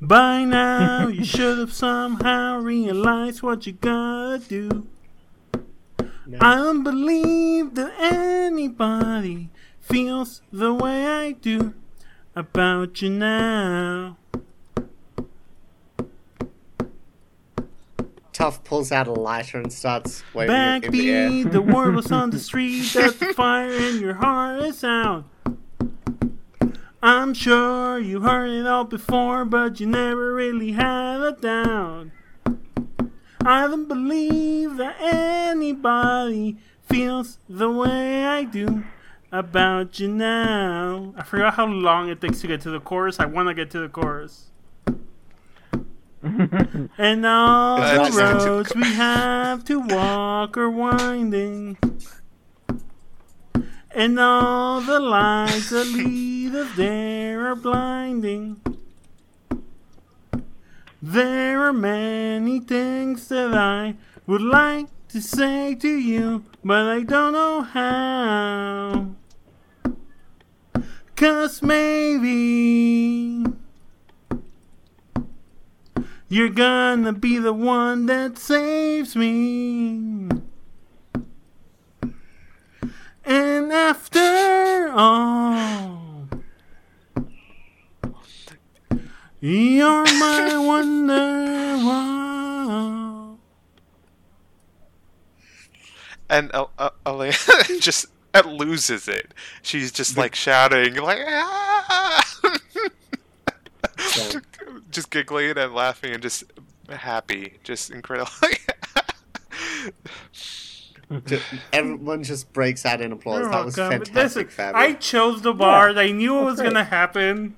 By 0.00 0.44
now, 0.44 1.08
you 1.08 1.24
should 1.24 1.58
have 1.58 1.72
somehow 1.72 2.60
realized 2.60 3.42
what 3.42 3.66
you 3.66 3.72
gotta 3.72 4.38
do. 4.38 4.86
No. 6.24 6.38
I 6.40 6.54
don't 6.54 6.84
believe 6.84 7.74
that 7.74 7.92
anybody 7.98 9.50
feels 9.80 10.42
the 10.52 10.72
way 10.72 11.06
I 11.06 11.32
do 11.32 11.74
about 12.36 13.02
you 13.02 13.10
now. 13.10 14.18
Tough 18.32 18.62
pulls 18.62 18.92
out 18.92 19.08
a 19.08 19.12
lighter 19.12 19.58
and 19.58 19.72
starts 19.72 20.22
waving 20.32 20.54
it 20.54 20.84
in 20.84 20.92
the 20.92 21.10
air. 21.10 21.28
Backbeat, 21.28 21.50
the 21.50 21.60
word 21.60 21.96
was 21.96 22.12
on 22.12 22.30
the 22.30 22.38
street 22.38 22.82
that 22.92 23.18
the 23.18 23.34
fire 23.34 23.72
in 23.72 23.98
your 23.98 24.14
heart 24.14 24.62
is 24.62 24.84
out. 24.84 25.24
I'm 27.10 27.32
sure 27.32 27.98
you 27.98 28.20
heard 28.20 28.50
it 28.50 28.66
all 28.66 28.84
before, 28.84 29.46
but 29.46 29.80
you 29.80 29.86
never 29.86 30.34
really 30.34 30.72
had 30.72 31.22
a 31.22 31.32
doubt. 31.32 32.08
I 33.46 33.66
don't 33.66 33.88
believe 33.88 34.76
that 34.76 34.96
anybody 35.00 36.58
feels 36.82 37.38
the 37.48 37.70
way 37.70 38.26
I 38.26 38.44
do 38.44 38.84
about 39.32 39.98
you 39.98 40.08
now. 40.08 41.14
I 41.16 41.22
forgot 41.22 41.54
how 41.54 41.64
long 41.64 42.10
it 42.10 42.20
takes 42.20 42.42
to 42.42 42.46
get 42.46 42.60
to 42.62 42.70
the 42.70 42.78
chorus. 42.78 43.18
I 43.18 43.24
want 43.24 43.48
to 43.48 43.54
get 43.54 43.70
to 43.70 43.78
the 43.78 43.88
chorus. 43.88 44.50
And 46.98 47.24
all 47.24 47.78
the 47.78 48.18
roads 48.18 48.74
we 48.74 48.82
have 48.82 49.64
to 49.64 49.80
walk 49.80 50.58
are 50.58 50.68
winding. 50.68 51.78
And 53.98 54.16
all 54.20 54.80
the 54.80 55.00
lights 55.00 55.70
that 55.70 55.88
lead 55.88 56.54
us 56.54 56.68
there 56.76 57.48
are 57.48 57.56
blinding. 57.56 58.60
There 61.02 61.64
are 61.64 61.72
many 61.72 62.60
things 62.60 63.26
that 63.26 63.52
I 63.52 63.96
would 64.24 64.40
like 64.40 64.86
to 65.08 65.20
say 65.20 65.74
to 65.74 65.88
you, 65.88 66.44
but 66.62 66.86
I 66.86 67.02
don't 67.02 67.32
know 67.32 67.62
how. 67.62 69.16
Cause 71.16 71.60
maybe 71.60 73.46
you're 76.28 76.50
gonna 76.50 77.12
be 77.14 77.38
the 77.38 77.52
one 77.52 78.06
that 78.06 78.38
saves 78.38 79.16
me. 79.16 80.37
And 83.28 83.70
after 83.70 84.90
all, 84.96 86.28
you're 89.40 90.04
my 90.04 90.50
wonderwall. 90.56 92.08
and 96.30 96.50
uh, 96.54 96.66
uh, 96.78 96.90
just 97.80 98.06
uh, 98.34 98.42
loses 98.46 99.08
it. 99.08 99.34
She's 99.62 99.92
just 99.92 100.16
like 100.16 100.34
shouting, 100.34 100.94
like 100.96 101.20
ah! 101.28 102.24
Just 104.90 105.10
giggling 105.10 105.56
and 105.58 105.74
laughing 105.74 106.12
and 106.14 106.22
just 106.22 106.44
happy, 106.88 107.58
just 107.62 107.90
incredible. 107.90 108.30
Ju- 111.24 111.40
Everyone 111.72 112.22
just 112.22 112.52
breaks 112.52 112.84
out 112.84 113.00
in 113.00 113.12
applause. 113.12 113.40
You're 113.40 113.50
that 113.50 113.64
was 113.64 113.76
welcome. 113.76 114.04
fantastic, 114.04 114.46
Listen, 114.48 114.74
I 114.74 114.92
chose 114.94 115.40
the 115.42 115.54
bar. 115.54 115.90
I 115.96 116.12
knew 116.12 116.38
it 116.38 116.44
was 116.44 116.56
great. 116.60 116.68
gonna 116.72 116.84
happen. 116.84 117.56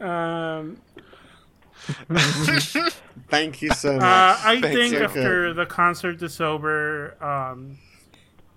Um, 0.00 0.76
Thank 3.28 3.62
you 3.62 3.70
so 3.70 3.94
much. 3.94 4.02
Uh, 4.02 4.36
I 4.44 4.60
Thanks, 4.60 4.68
think 4.68 4.94
after 4.94 5.48
good. 5.48 5.56
the 5.56 5.66
concert 5.66 6.22
is 6.22 6.40
over, 6.40 7.22
um, 7.24 7.78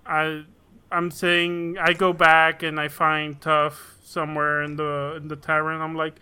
I 0.06 0.44
I'm 0.90 1.10
saying 1.10 1.76
I 1.80 1.92
go 1.92 2.12
back 2.12 2.62
and 2.62 2.78
I 2.80 2.88
find 2.88 3.40
Tough 3.40 3.96
somewhere 4.02 4.62
in 4.62 4.76
the 4.76 5.14
in 5.16 5.28
the 5.28 5.36
tavern. 5.36 5.80
I'm 5.80 5.94
like, 5.94 6.16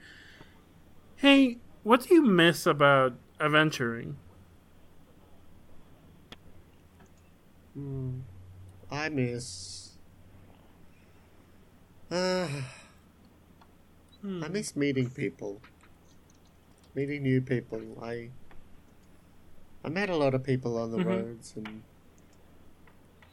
hey, 1.16 1.58
what 1.82 2.06
do 2.06 2.14
you 2.14 2.22
miss 2.24 2.66
about 2.66 3.14
adventuring? 3.40 4.16
Hmm. 7.76 8.20
I 8.90 9.08
miss. 9.10 9.96
Uh, 12.10 12.48
Hmm. 14.22 14.42
I 14.42 14.48
miss 14.48 14.74
meeting 14.74 15.10
people. 15.10 15.60
Meeting 16.94 17.22
new 17.22 17.40
people. 17.42 17.82
I. 18.02 18.30
I 19.84 19.88
met 19.88 20.08
a 20.08 20.16
lot 20.16 20.34
of 20.34 20.42
people 20.42 20.78
on 20.78 20.90
the 20.90 20.98
Mhm. 20.98 21.06
roads, 21.06 21.52
and 21.56 21.82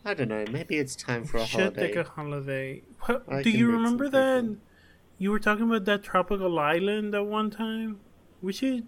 I 0.06 0.14
don't 0.14 0.28
know. 0.28 0.46
Maybe 0.52 0.76
it's 0.78 0.96
time 0.96 1.24
for 1.24 1.38
a 1.38 1.46
Should 1.46 1.62
holiday. 1.62 1.88
take 1.88 1.96
a 1.96 2.04
holiday. 2.04 2.84
What, 3.06 3.24
I 3.30 3.42
do 3.42 3.50
you 3.50 3.72
remember 3.72 4.10
that? 4.10 4.42
people. 4.42 4.58
You 5.18 5.32
were 5.32 5.40
talking 5.40 5.66
about 5.70 5.86
that 5.86 6.04
tropical 6.04 6.60
island 6.60 7.16
at 7.16 7.26
one 7.26 7.50
time. 7.50 8.02
We 8.42 8.52
should. 8.54 8.86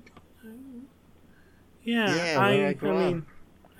Yeah, 1.83 2.15
Yeah, 2.15 2.39
I. 2.39 2.49
I 2.49 2.89
I 2.89 3.11
mean, 3.11 3.25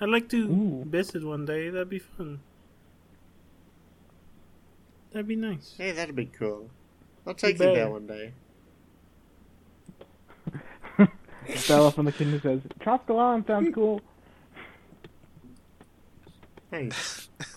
I'd 0.00 0.08
like 0.08 0.28
to 0.30 0.36
Ooh. 0.36 0.84
visit 0.86 1.24
one 1.24 1.46
day. 1.46 1.70
That'd 1.70 1.88
be 1.88 1.98
fun. 1.98 2.40
That'd 5.12 5.28
be 5.28 5.36
nice. 5.36 5.74
Hey, 5.78 5.92
that'd 5.92 6.14
be 6.14 6.26
cool. 6.26 6.68
I'll 7.26 7.34
take 7.34 7.54
you 7.54 7.58
better. 7.60 7.74
there 7.74 7.90
one 7.90 8.06
day. 8.06 8.32
Stella 11.56 11.90
from 11.90 12.04
the 12.04 12.12
kingdom 12.12 12.40
says, 12.42 12.60
Tropical 12.80 13.18
Island 13.18 13.46
sounds 13.46 13.74
cool. 13.74 14.02
Thanks. 16.70 17.30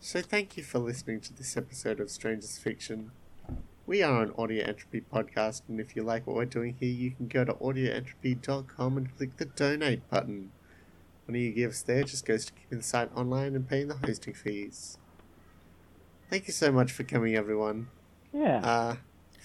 so 0.00 0.20
thank 0.20 0.56
you 0.56 0.64
for 0.64 0.80
listening 0.80 1.20
to 1.20 1.32
this 1.32 1.56
episode 1.56 2.00
of 2.00 2.10
Strangers 2.10 2.58
Fiction. 2.58 3.12
We 3.88 4.02
are 4.02 4.22
an 4.22 4.34
Audio 4.36 4.66
Entropy 4.66 5.00
podcast, 5.00 5.62
and 5.66 5.80
if 5.80 5.96
you 5.96 6.02
like 6.02 6.26
what 6.26 6.36
we're 6.36 6.44
doing 6.44 6.76
here, 6.78 6.90
you 6.90 7.10
can 7.10 7.26
go 7.26 7.42
to 7.46 7.54
audioentropy.com 7.54 8.98
and 8.98 9.16
click 9.16 9.38
the 9.38 9.46
donate 9.46 10.06
button. 10.10 10.50
Money 11.26 11.44
you 11.44 11.52
give 11.52 11.70
us 11.70 11.80
there 11.80 12.02
just 12.02 12.26
goes 12.26 12.44
to 12.44 12.52
keeping 12.52 12.76
the 12.80 12.84
site 12.84 13.08
online 13.16 13.56
and 13.56 13.66
paying 13.66 13.88
the 13.88 13.96
hosting 13.96 14.34
fees. 14.34 14.98
Thank 16.28 16.48
you 16.48 16.52
so 16.52 16.70
much 16.70 16.92
for 16.92 17.02
coming, 17.02 17.34
everyone. 17.34 17.88
Yeah. 18.30 18.58
Uh, 18.58 18.96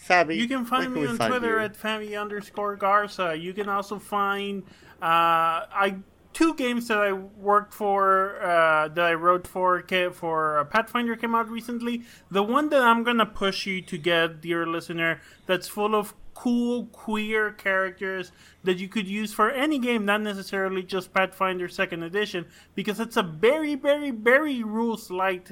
Fabi, 0.06 0.36
You 0.36 0.49
can 0.49 0.65
find 0.65 0.94
where 0.94 0.95
me 0.95 1.02
we 1.03 1.07
on 1.07 1.30
Twitter 1.30 1.60
you? 1.60 1.64
at 1.64 1.78
Fammy 1.78 2.20
underscore 2.20 2.76
Garza. 2.76 3.38
You 3.38 3.53
can 3.53 3.70
also 3.70 3.98
find 3.98 4.64
uh, 5.02 5.72
I 5.72 5.95
two 6.44 6.53
games 6.56 6.90
that 6.90 6.98
I 6.98 7.14
worked 7.14 7.74
for 7.74 8.41
uh, 8.44 8.90
that 8.90 9.06
I 9.06 9.14
wrote 9.14 9.48
for 9.48 9.82
for 10.14 10.60
uh, 10.60 10.65
Pathfinder 10.65 11.15
came 11.15 11.36
out 11.36 11.49
recently. 11.49 12.03
The 12.30 12.44
one 12.44 12.68
that 12.70 12.82
I'm 12.82 13.03
gonna 13.03 13.26
push 13.26 13.65
you 13.65 13.82
to 13.84 13.98
get, 13.98 14.41
dear 14.41 14.68
listener, 14.68 15.22
that's 15.45 15.70
full 15.70 15.95
of 15.95 16.14
cool 16.34 16.88
queer 16.88 17.52
characters 17.52 18.34
that 18.64 18.78
you 18.78 18.90
could 18.90 19.07
use 19.07 19.32
for 19.32 19.52
any 19.52 19.80
game, 19.80 20.03
not 20.03 20.22
necessarily 20.22 20.84
just 20.84 21.14
Pathfinder 21.14 21.70
Second 21.70 22.03
Edition, 22.03 22.45
because 22.76 22.99
it's 22.99 23.15
a 23.15 23.24
very, 23.24 23.76
very, 23.76 24.11
very 24.11 24.64
rules 24.64 25.10
light 25.10 25.52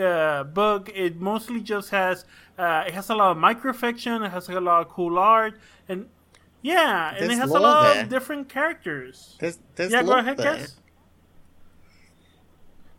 uh, 0.00 0.44
book. 0.44 0.90
It 0.94 1.20
mostly 1.20 1.60
just 1.60 1.90
has 1.90 2.24
uh, 2.58 2.84
it 2.86 2.94
has 2.94 3.10
a 3.10 3.14
lot 3.14 3.32
of 3.32 3.36
microfiction. 3.36 4.24
It 4.24 4.30
has 4.30 4.48
a 4.48 4.58
lot 4.58 4.86
of 4.86 4.88
cool 4.88 5.18
art, 5.18 5.58
and 5.86 6.08
yeah, 6.64 7.14
and 7.14 7.30
it 7.30 7.36
has 7.38 7.50
a 7.50 7.58
lot 7.60 7.92
there. 7.94 8.02
of 8.02 8.08
different 8.08 8.48
characters. 8.48 9.36
There's, 9.38 9.58
there's 9.76 9.92
yeah, 9.92 10.02
go 10.02 10.18
ahead, 10.18 10.36
there. 10.38 10.56
guess. 10.56 10.76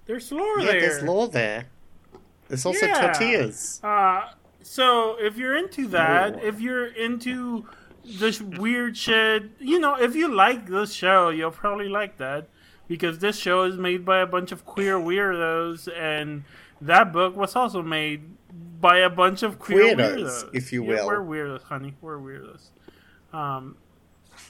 There's 0.06 0.32
lore 0.32 0.60
Yeah, 0.60 0.66
there. 0.72 0.82
there's 0.82 1.04
lore 1.04 1.28
there. 1.28 1.66
There's 2.48 2.66
also 2.66 2.86
Yeah. 2.86 3.02
tortillas. 3.12 3.82
Uh, 3.84 4.30
so 4.62 5.18
if 5.20 5.36
you're 5.38 5.58
into 5.58 5.88
that, 5.88 6.44
if 6.44 6.62
you're 6.62 6.86
into 6.86 7.66
this 8.06 8.40
weird 8.40 8.96
shit, 8.96 9.50
you 9.60 9.80
know, 9.80 9.96
if 9.96 10.16
you 10.16 10.28
like 10.28 10.68
this 10.68 10.94
show, 10.94 11.30
you'll 11.30 11.50
probably 11.52 11.90
like 11.90 12.18
that 12.18 12.48
because 12.88 13.18
this 13.18 13.36
show 13.38 13.64
is 13.64 13.78
made 13.78 14.06
by 14.06 14.20
a 14.20 14.28
bunch 14.28 14.52
of 14.52 14.64
queer 14.64 15.00
weirdos, 15.00 15.90
and 15.98 16.44
that 16.80 17.12
book 17.12 17.36
was 17.36 17.56
also 17.56 17.82
made 17.82 18.22
by 18.80 19.00
a 19.00 19.10
bunch 19.10 19.42
of 19.42 19.58
queer 19.58 19.96
Weirdos, 19.96 20.18
weirdos, 20.44 20.50
if 20.54 20.72
you 20.72 20.84
Yeah, 20.84 21.04
will. 21.04 21.08
we're 21.08 21.26
weirdos, 21.48 21.64
honey. 21.64 21.96
We're 22.00 22.20
weirdos. 22.20 22.70
Um, 23.36 23.76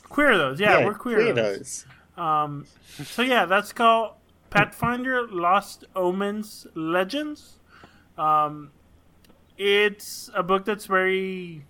queerdos, 0.09 0.59
yeah, 0.59 0.85
we're 0.85 0.93
queerdos. 0.93 1.85
queerdos. 2.15 2.21
Um, 2.21 2.65
so 3.03 3.23
yeah, 3.23 3.45
that's 3.45 3.73
called 3.73 4.13
Pathfinder 4.51 5.27
Lost 5.27 5.85
Omens 5.95 6.67
Legends. 6.75 7.59
Um, 8.17 8.71
it's 9.57 10.29
a 10.35 10.43
book 10.43 10.65
that's 10.65 10.85
very. 10.85 11.65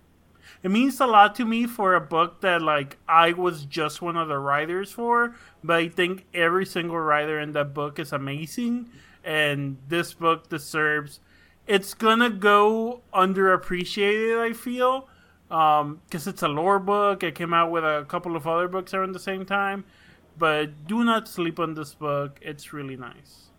It 0.62 0.72
means 0.72 1.00
a 1.00 1.06
lot 1.06 1.36
to 1.36 1.46
me 1.46 1.68
for 1.68 1.94
a 1.94 2.02
book 2.02 2.42
that 2.42 2.62
like 2.62 2.98
I 3.08 3.34
was 3.34 3.66
just 3.66 4.02
one 4.02 4.18
of 4.18 4.28
the 4.28 4.38
writers 4.38 4.92
for, 4.92 5.36
but 5.64 5.78
I 5.78 5.88
think 5.88 6.26
every 6.34 6.66
single 6.66 7.00
writer 7.00 7.40
in 7.40 7.54
that 7.54 7.74
book 7.74 7.98
is 7.98 8.12
amazing, 8.12 8.90
and 9.24 9.78
this 9.88 10.14
book 10.14 10.50
deserves. 10.50 11.22
It's 11.66 11.94
gonna 11.94 12.30
go 12.30 13.02
underappreciated. 13.14 14.40
I 14.40 14.54
feel 14.54 15.08
because 15.50 16.28
it's 16.28 16.42
a 16.42 16.48
lore 16.48 16.80
book. 16.80 17.24
It 17.24 17.36
came 17.36 17.54
out 17.54 17.72
with 17.72 17.84
a 17.84 18.06
couple 18.08 18.36
of 18.36 18.48
other 18.48 18.68
books 18.68 18.94
around 18.94 19.12
the 19.14 19.20
same 19.20 19.46
time, 19.46 19.86
but 20.38 20.88
do 20.88 21.04
not 21.04 21.28
sleep 21.28 21.60
on 21.60 21.76
this 21.76 21.94
book. 21.94 22.40
It's 22.42 22.74
really 22.74 22.96
nice. 22.98 23.50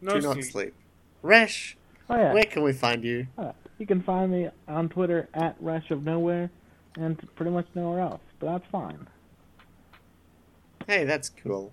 No 0.00 0.14
Do 0.14 0.20
not 0.20 0.34
sleep. 0.34 0.44
sleep. 0.44 0.74
Resh, 1.22 1.76
oh 2.10 2.16
yeah. 2.16 2.32
where 2.34 2.44
can 2.44 2.62
we 2.62 2.72
find 2.74 3.02
you? 3.04 3.26
Uh, 3.38 3.52
you 3.78 3.86
can 3.86 4.02
find 4.02 4.30
me 4.30 4.50
on 4.68 4.88
Twitter 4.90 5.28
at 5.32 5.56
Rush 5.60 5.90
of 5.90 6.04
Nowhere, 6.04 6.50
and 6.96 7.18
pretty 7.36 7.50
much 7.50 7.66
nowhere 7.74 8.00
else. 8.00 8.20
But 8.38 8.52
that's 8.52 8.66
fine. 8.70 9.06
Hey, 10.86 11.04
that's 11.04 11.30
cool. 11.30 11.72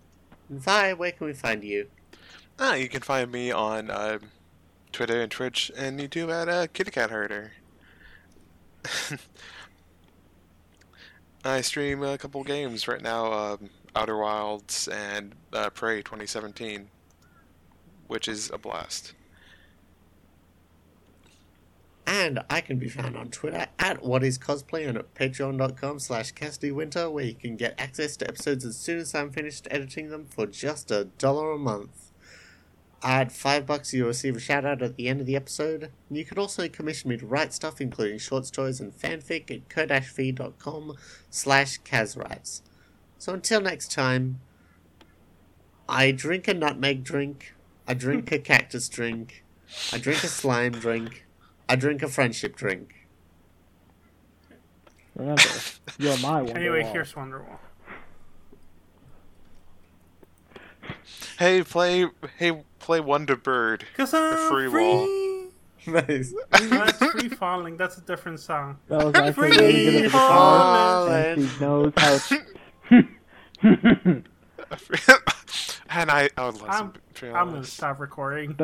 Vi, 0.49 0.93
where 0.93 1.11
can 1.11 1.27
we 1.27 1.33
find 1.33 1.63
you? 1.63 1.87
Ah, 2.57 2.75
you 2.75 2.87
can 2.87 3.01
find 3.01 3.29
me 3.31 3.51
on 3.51 3.89
uh, 3.89 4.19
Twitter 4.91 5.21
and 5.21 5.31
Twitch 5.31 5.71
and 5.77 5.99
YouTube 5.99 6.31
at 6.31 6.49
uh, 6.49 6.67
Kitty 6.67 6.91
Cat 6.91 7.09
Herder. 7.09 7.53
I 11.43 11.61
stream 11.61 12.03
a 12.03 12.17
couple 12.17 12.43
games 12.43 12.87
right 12.87 13.01
now, 13.01 13.33
um, 13.33 13.69
Outer 13.95 14.17
Wilds 14.17 14.87
and 14.87 15.33
uh, 15.53 15.69
Prey 15.71 16.03
2017, 16.03 16.89
which 18.07 18.27
is 18.27 18.51
a 18.51 18.57
blast. 18.57 19.13
And 22.05 22.39
I 22.49 22.61
can 22.61 22.77
be 22.77 22.89
found 22.89 23.15
on 23.15 23.29
Twitter 23.29 23.67
at 23.79 24.03
whatiscosplay 24.03 24.87
and 24.87 24.97
at 24.97 25.15
patreon.com 25.15 25.99
slash 25.99 26.33
Winter, 26.63 27.09
where 27.09 27.25
you 27.25 27.35
can 27.35 27.55
get 27.55 27.73
access 27.79 28.17
to 28.17 28.27
episodes 28.27 28.65
as 28.65 28.75
soon 28.75 28.99
as 28.99 29.15
I'm 29.15 29.31
finished 29.31 29.67
editing 29.71 30.09
them 30.09 30.25
for 30.25 30.45
just 30.45 30.91
a 30.91 31.05
dollar 31.05 31.51
a 31.53 31.57
month. 31.57 32.10
At 33.03 33.31
five 33.31 33.65
bucks, 33.65 33.93
you'll 33.93 34.07
receive 34.07 34.35
a 34.35 34.39
shout 34.39 34.63
out 34.63 34.83
at 34.83 34.95
the 34.95 35.07
end 35.07 35.21
of 35.21 35.25
the 35.25 35.35
episode. 35.35 35.91
And 36.07 36.17
you 36.17 36.23
can 36.23 36.37
also 36.37 36.67
commission 36.69 37.09
me 37.09 37.17
to 37.17 37.25
write 37.25 37.51
stuff, 37.51 37.81
including 37.81 38.19
short 38.19 38.45
stories 38.45 38.79
and 38.79 38.93
fanfic 38.93 39.49
at 39.49 39.69
ko-fi.com 39.69 40.95
slash 41.31 41.79
Kazwrites. 41.81 42.61
So 43.17 43.33
until 43.33 43.61
next 43.61 43.91
time, 43.91 44.39
I 45.89 46.11
drink 46.11 46.47
a 46.47 46.53
nutmeg 46.53 47.03
drink, 47.03 47.53
I 47.87 47.95
drink 47.95 48.31
a 48.31 48.39
cactus 48.51 48.87
drink, 48.87 49.43
I 49.91 49.97
drink 49.97 50.23
a 50.23 50.27
slime 50.27 50.73
drink, 50.73 51.25
I 51.67 51.75
drink 51.75 52.03
a 52.03 52.07
friendship 52.07 52.55
drink. 52.55 53.07
Remember, 55.15 55.41
you're 55.97 56.17
my 56.19 56.41
Wonderwall. 56.41 56.55
Anyway, 56.55 56.83
here's 56.83 57.13
Wonderwall. 57.13 57.57
Hey, 61.39 61.63
play 61.63 62.05
hey 62.37 62.63
play 62.79 62.99
Wonder 62.99 63.35
Bird. 63.35 63.85
Cause 63.97 64.13
I'm 64.13 64.37
free 64.49 64.69
free. 64.69 64.83
wall. 64.83 65.07
Nice. 65.87 66.31
That's 66.51 66.97
free 67.11 67.29
falling. 67.29 67.75
That's 67.77 67.97
a 67.97 68.01
different 68.01 68.39
song. 68.39 68.77
That 68.87 69.03
was 69.03 69.15
actually 69.15 69.49
really 69.49 69.73
good 69.73 69.95
at 69.95 70.03
the 70.03 70.09
falling. 70.09 71.23
and 71.23 71.49
she 71.49 71.59
knows 71.59 71.93
how. 71.97 72.19
and 75.89 76.11
I, 76.11 76.29
I 76.37 76.45
would 76.45 76.61
love 76.61 76.69
I'm- 76.69 76.93
some. 77.15 77.35
I'm 77.35 77.49
gonna 77.51 77.63
stop 77.63 77.99
recording. 77.99 78.55